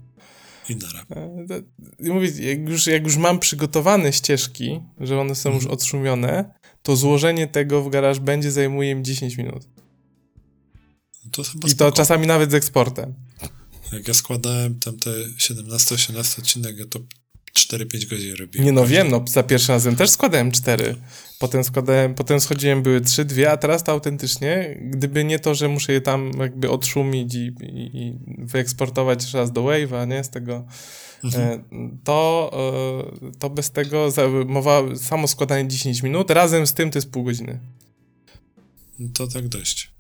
Mówię, 2.01 2.28
jak 2.41 2.69
już, 2.69 2.87
jak 2.87 3.05
już 3.05 3.16
mam 3.16 3.39
przygotowane 3.39 4.12
ścieżki, 4.12 4.81
że 5.01 5.20
one 5.20 5.35
są 5.35 5.49
już 5.49 5.62
mhm. 5.62 5.74
odszumione, 5.74 6.55
to 6.82 6.97
złożenie 6.97 7.48
tego 7.48 7.82
w 7.82 7.90
garaż 7.90 8.20
będzie 8.20 8.52
zajmuje 8.52 8.94
mi 8.94 9.02
10 9.02 9.36
minut. 9.36 9.69
To 11.32 11.43
I 11.69 11.74
to 11.74 11.93
czasami 11.93 12.27
nawet 12.27 12.51
z 12.51 12.55
eksportem. 12.55 13.15
Jak 13.93 14.09
ja 14.09 14.15
składałem 14.15 14.78
tam 14.78 14.98
te 14.98 15.11
17-18 15.39 16.39
odcinek, 16.39 16.77
to 16.90 16.98
4-5 17.59 18.11
godzin 18.11 18.35
robiłem. 18.35 18.66
Nie 18.66 18.73
no 18.73 18.86
wiem, 18.86 19.11
no 19.11 19.24
za 19.28 19.43
pierwszym 19.43 19.73
razem 19.73 19.97
też 19.97 20.11
składałem 20.11 20.51
4. 20.51 20.97
Potem 21.41 21.65
składałem, 21.65 22.15
potem 22.15 22.41
schodziłem, 22.41 22.83
były 22.83 23.01
3, 23.01 23.25
2, 23.25 23.51
a 23.51 23.57
teraz 23.57 23.85
to 23.85 23.93
autentycznie, 23.93 24.79
gdyby 24.83 25.25
nie 25.25 25.39
to, 25.39 25.55
że 25.55 25.69
muszę 25.69 25.93
je 25.93 26.01
tam 26.01 26.31
jakby 26.39 26.71
odszumić 26.71 27.35
i, 27.35 27.39
i, 27.62 27.97
i 27.97 28.19
wyeksportować 28.39 29.23
jeszcze 29.23 29.39
raz 29.39 29.53
do 29.53 29.62
Wave'a, 29.62 30.09
nie, 30.09 30.25
z 30.25 30.31
tego, 30.31 30.65
mhm. 31.25 31.51
E, 31.51 31.62
to, 32.05 32.51
e, 33.23 33.39
to 33.39 33.51
bez 33.51 33.71
tego 33.71 34.09
mowa, 34.47 34.83
samo 34.97 35.29
składanie 35.29 35.69
10 35.69 36.03
minut, 36.03 36.31
razem 36.31 36.67
z 36.67 36.75
tym 36.75 36.91
to 36.91 36.99
jest 36.99 37.11
pół 37.11 37.25
godziny. 37.25 37.61
To 39.15 39.27
tak 39.27 39.49
dość. 39.49 39.91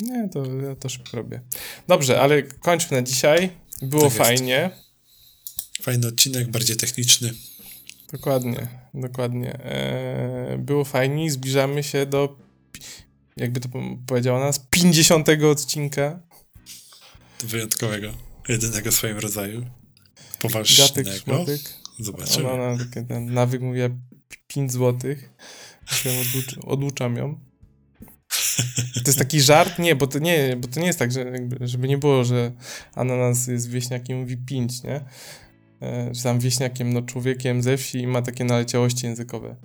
Nie, 0.00 0.28
to 0.28 0.44
ja 0.44 0.76
to 0.76 0.88
szybko 0.88 1.16
robię. 1.16 1.40
Dobrze, 1.88 2.20
ale 2.20 2.42
kończmy 2.42 2.96
na 2.96 3.02
dzisiaj. 3.02 3.50
Było 3.82 4.02
tak 4.02 4.12
fajnie. 4.12 4.70
Jest. 4.72 5.84
Fajny 5.84 6.06
odcinek, 6.06 6.50
bardziej 6.50 6.76
techniczny. 6.76 7.34
Dokładnie, 8.12 8.81
dokładnie. 8.94 9.58
Eee, 9.64 10.58
było 10.58 10.84
fajnie, 10.84 11.30
zbliżamy 11.30 11.82
się 11.82 12.06
do, 12.06 12.36
jakby 13.36 13.60
to 13.60 13.68
powiedziała 14.06 14.40
nas, 14.40 14.66
50 14.70 15.28
odcinka. 15.50 16.20
Wyjątkowego, 17.44 18.12
jedynego 18.48 18.90
w 18.90 18.94
swoim 18.94 19.18
rodzaju. 19.18 19.66
Poważnego. 20.40 20.88
Gatek, 20.88 21.22
szmotyk. 21.22 21.60
Zobaczymy. 21.98 22.50
Ona, 22.50 22.62
ona 22.62 22.84
taki, 22.84 23.06
ten 23.06 23.34
nawyk 23.34 23.62
mówiła 23.62 23.88
5 24.46 24.72
złotych. 24.72 25.30
Odłucz, 26.20 26.58
odłuczam 26.66 27.16
ją. 27.16 27.40
To 28.94 29.02
jest 29.06 29.18
taki 29.18 29.40
żart? 29.40 29.78
Nie, 29.78 29.96
bo 29.96 30.06
to 30.06 30.18
nie, 30.18 30.56
bo 30.56 30.68
to 30.68 30.80
nie 30.80 30.86
jest 30.86 30.98
tak, 30.98 31.12
że 31.12 31.32
żeby 31.60 31.88
nie 31.88 31.98
było, 31.98 32.24
że 32.24 32.52
ananas 32.94 33.46
jest 33.46 33.70
wieśniakiem 33.70 34.18
mówi 34.18 34.36
5, 34.36 34.82
nie? 34.82 35.00
E, 35.82 36.12
czy 36.14 36.22
tam 36.22 36.38
wieśniakiem, 36.40 36.92
no 36.92 37.02
człowiekiem 37.02 37.62
ze 37.62 37.76
wsi 37.76 37.98
i 37.98 38.06
ma 38.06 38.22
takie 38.22 38.44
naleciałości 38.44 39.06
językowe. 39.06 39.56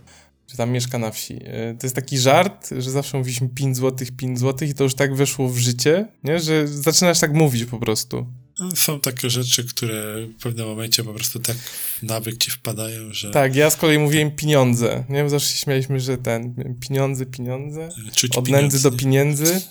Czy 0.48 0.58
tam 0.58 0.72
mieszka 0.72 0.98
na 0.98 1.12
wsi. 1.12 1.40
E, 1.44 1.74
to 1.74 1.88
jest 1.88 1.96
taki 1.96 2.18
żart, 2.18 2.70
że 2.78 2.92
zawsze 2.92 3.18
mówiliśmy 3.18 3.50
5 3.50 3.78
złotych, 3.78 4.12
5 4.12 4.40
złotych 4.40 4.70
i 4.70 4.74
to 4.74 4.84
już 4.84 4.94
tak 4.96 5.16
weszło 5.16 5.50
w 5.50 5.58
życie, 5.58 6.08
nie? 6.24 6.40
że 6.40 6.68
zaczynasz 6.68 7.20
tak 7.20 7.34
mówić 7.34 7.66
po 7.66 7.80
prostu. 7.80 8.26
No, 8.60 8.72
są 8.76 9.00
takie 9.00 9.30
rzeczy, 9.30 9.64
które 9.66 10.28
w 10.40 10.42
pewnym 10.44 10.68
momencie 10.68 11.04
po 11.04 11.14
prostu 11.14 11.40
tak 11.40 11.58
nawyk 12.04 12.38
ci 12.38 12.52
wpadają, 12.52 13.14
że... 13.14 13.32
Tak, 13.32 13.56
ja 13.56 13.70
z 13.70 13.76
kolei 13.76 14.00
mówiłem 14.00 14.32
pieniądze, 14.32 15.04
nie? 15.10 15.30
Zawsze 15.30 15.50
się 15.50 15.58
śmialiśmy, 15.58 16.00
że 16.00 16.18
ten, 16.18 16.76
pieniądze, 16.80 17.26
pieniądze, 17.26 17.90
Czuć 18.16 18.38
od 18.38 18.50
nędzy 18.50 18.84
do 18.84 18.92
pieniędzy. 18.92 19.62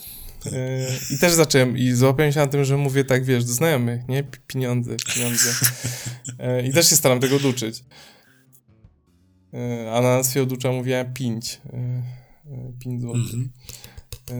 E, 0.52 0.88
I 1.14 1.18
też 1.18 1.32
zacząłem 1.32 1.78
i 1.78 1.92
złapałem 1.92 2.32
się 2.32 2.40
na 2.40 2.46
tym, 2.46 2.64
że 2.64 2.76
mówię 2.76 3.04
tak, 3.04 3.24
wiesz, 3.24 3.44
do 3.44 3.52
znajomych, 3.52 4.08
nie? 4.08 4.24
Pieniądze, 4.46 4.96
pieniądze. 5.14 5.50
E, 6.38 6.66
I 6.66 6.72
też 6.72 6.90
się 6.90 6.96
staram 6.96 7.20
tego 7.20 7.36
oduczyć. 7.36 7.84
E, 9.54 9.92
a 9.92 10.00
na 10.00 10.16
nas 10.16 10.34
się 10.34 10.42
oducza 10.42 10.72
mówiłem 10.72 11.14
pięć. 11.14 11.60
Pięć 12.78 13.00
złotych. 13.00 13.34
-hmm. 13.34 13.48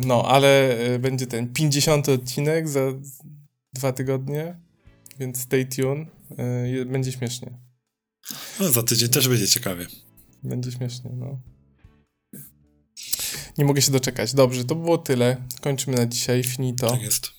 No, 0.07 0.25
ale 0.29 0.79
będzie 1.01 1.27
ten 1.27 1.53
50 1.53 2.09
odcinek 2.09 2.69
za 2.69 2.81
dwa 3.73 3.93
tygodnie, 3.93 4.57
więc 5.19 5.41
stay 5.41 5.67
tuned. 5.67 6.09
Będzie 6.87 7.13
śmiesznie. 7.13 7.59
No, 8.61 8.69
za 8.69 8.83
tydzień 8.83 9.09
też 9.09 9.29
będzie 9.29 9.49
ciekawie. 9.49 9.87
Będzie 10.43 10.73
śmiesznie, 10.73 11.11
no. 11.15 11.41
Nie 13.59 13.65
mogę 13.65 13.83
się 13.83 13.93
doczekać. 13.93 14.35
Dobrze, 14.35 14.65
to 14.65 14.75
było 14.75 14.99
tyle. 14.99 15.37
Kończymy 15.61 15.97
na 15.97 16.07
dzisiaj. 16.07 16.45
Finito. 16.45 16.91
Tak 16.91 17.03
jest. 17.03 17.31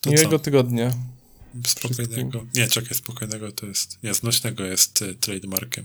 To 0.00 0.10
Miłego 0.10 0.38
co? 0.38 0.38
tygodnia. 0.38 0.92
Spokojnego. 1.66 2.46
Nie, 2.54 2.68
czekaj, 2.68 2.96
spokojnego 2.96 3.52
to 3.52 3.66
jest. 3.66 3.98
Nie, 4.02 4.14
znośnego 4.14 4.64
jest 4.64 5.02
y, 5.02 5.14
trademarkiem. 5.14 5.84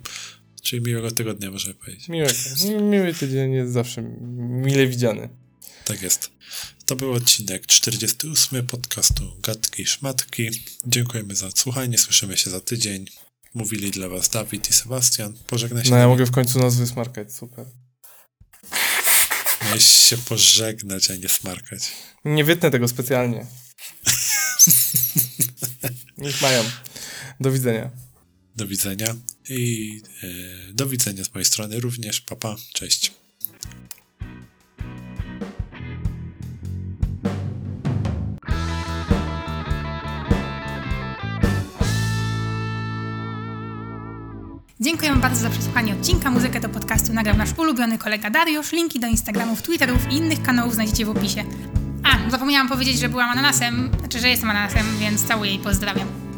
Czyli 0.61 0.81
miłego 0.81 1.11
tygodnia, 1.11 1.51
możemy 1.51 1.73
powiedzieć. 1.73 2.09
Miłego. 2.09 2.33
Miły 2.81 3.13
tydzień 3.13 3.53
jest 3.53 3.73
zawsze 3.73 4.01
mile 4.37 4.87
widziany. 4.87 5.29
Tak 5.85 6.01
jest. 6.01 6.31
To 6.85 6.95
był 6.95 7.13
odcinek 7.13 7.65
48 7.65 8.67
podcastu 8.67 9.23
Gatki 9.43 9.81
i 9.81 9.85
Szmatki. 9.85 10.49
Dziękujemy 10.85 11.35
za 11.35 11.47
odsłuchanie. 11.47 11.97
Słyszymy 11.97 12.37
się 12.37 12.49
za 12.49 12.59
tydzień. 12.59 13.05
Mówili 13.53 13.91
dla 13.91 14.09
Was 14.09 14.29
Dawid 14.29 14.69
i 14.69 14.73
Sebastian. 14.73 15.33
Pożegnaj 15.47 15.85
się. 15.85 15.91
No, 15.91 15.97
ja 15.97 16.07
mogę 16.07 16.25
w 16.25 16.31
końcu 16.31 16.59
nazwy 16.59 16.87
smarkać. 16.87 17.33
Super. 17.33 17.65
Miałeś 19.69 19.85
się 19.85 20.17
pożegnać, 20.17 21.11
a 21.11 21.15
nie 21.15 21.29
smarkać. 21.29 21.91
Nie 22.25 22.43
wytnę 22.43 22.71
tego 22.71 22.87
specjalnie. 22.87 23.45
Niech 26.17 26.41
mają. 26.41 26.63
Do 27.39 27.51
widzenia. 27.51 27.89
Do 28.55 28.67
widzenia 28.67 29.15
i 29.49 30.01
e, 30.23 30.73
do 30.73 30.87
widzenia 30.87 31.23
z 31.23 31.33
mojej 31.33 31.45
strony 31.45 31.79
również. 31.79 32.21
Papa, 32.21 32.55
cześć. 32.73 33.11
Dziękujemy 44.81 45.21
bardzo 45.21 45.41
za 45.41 45.49
przesłuchanie 45.49 45.93
odcinka. 45.93 46.31
Muzykę 46.31 46.59
do 46.59 46.69
podcastu 46.69 47.13
nagrał 47.13 47.37
nasz 47.37 47.49
ulubiony 47.57 47.97
kolega 47.97 48.29
Dariusz. 48.29 48.71
Linki 48.71 48.99
do 48.99 49.07
Instagramów, 49.07 49.61
Twitterów 49.61 50.11
i 50.11 50.15
innych 50.15 50.41
kanałów 50.41 50.73
znajdziecie 50.73 51.05
w 51.05 51.09
opisie. 51.09 51.43
A, 52.03 52.31
zapomniałam 52.31 52.69
powiedzieć, 52.69 52.99
że 52.99 53.09
byłam 53.09 53.29
ananasem, 53.29 53.89
znaczy, 53.99 54.19
że 54.19 54.29
jestem 54.29 54.49
ananasem, 54.49 54.85
więc 54.99 55.27
całuję 55.27 55.53
i 55.53 55.59
pozdrawiam. 55.59 56.28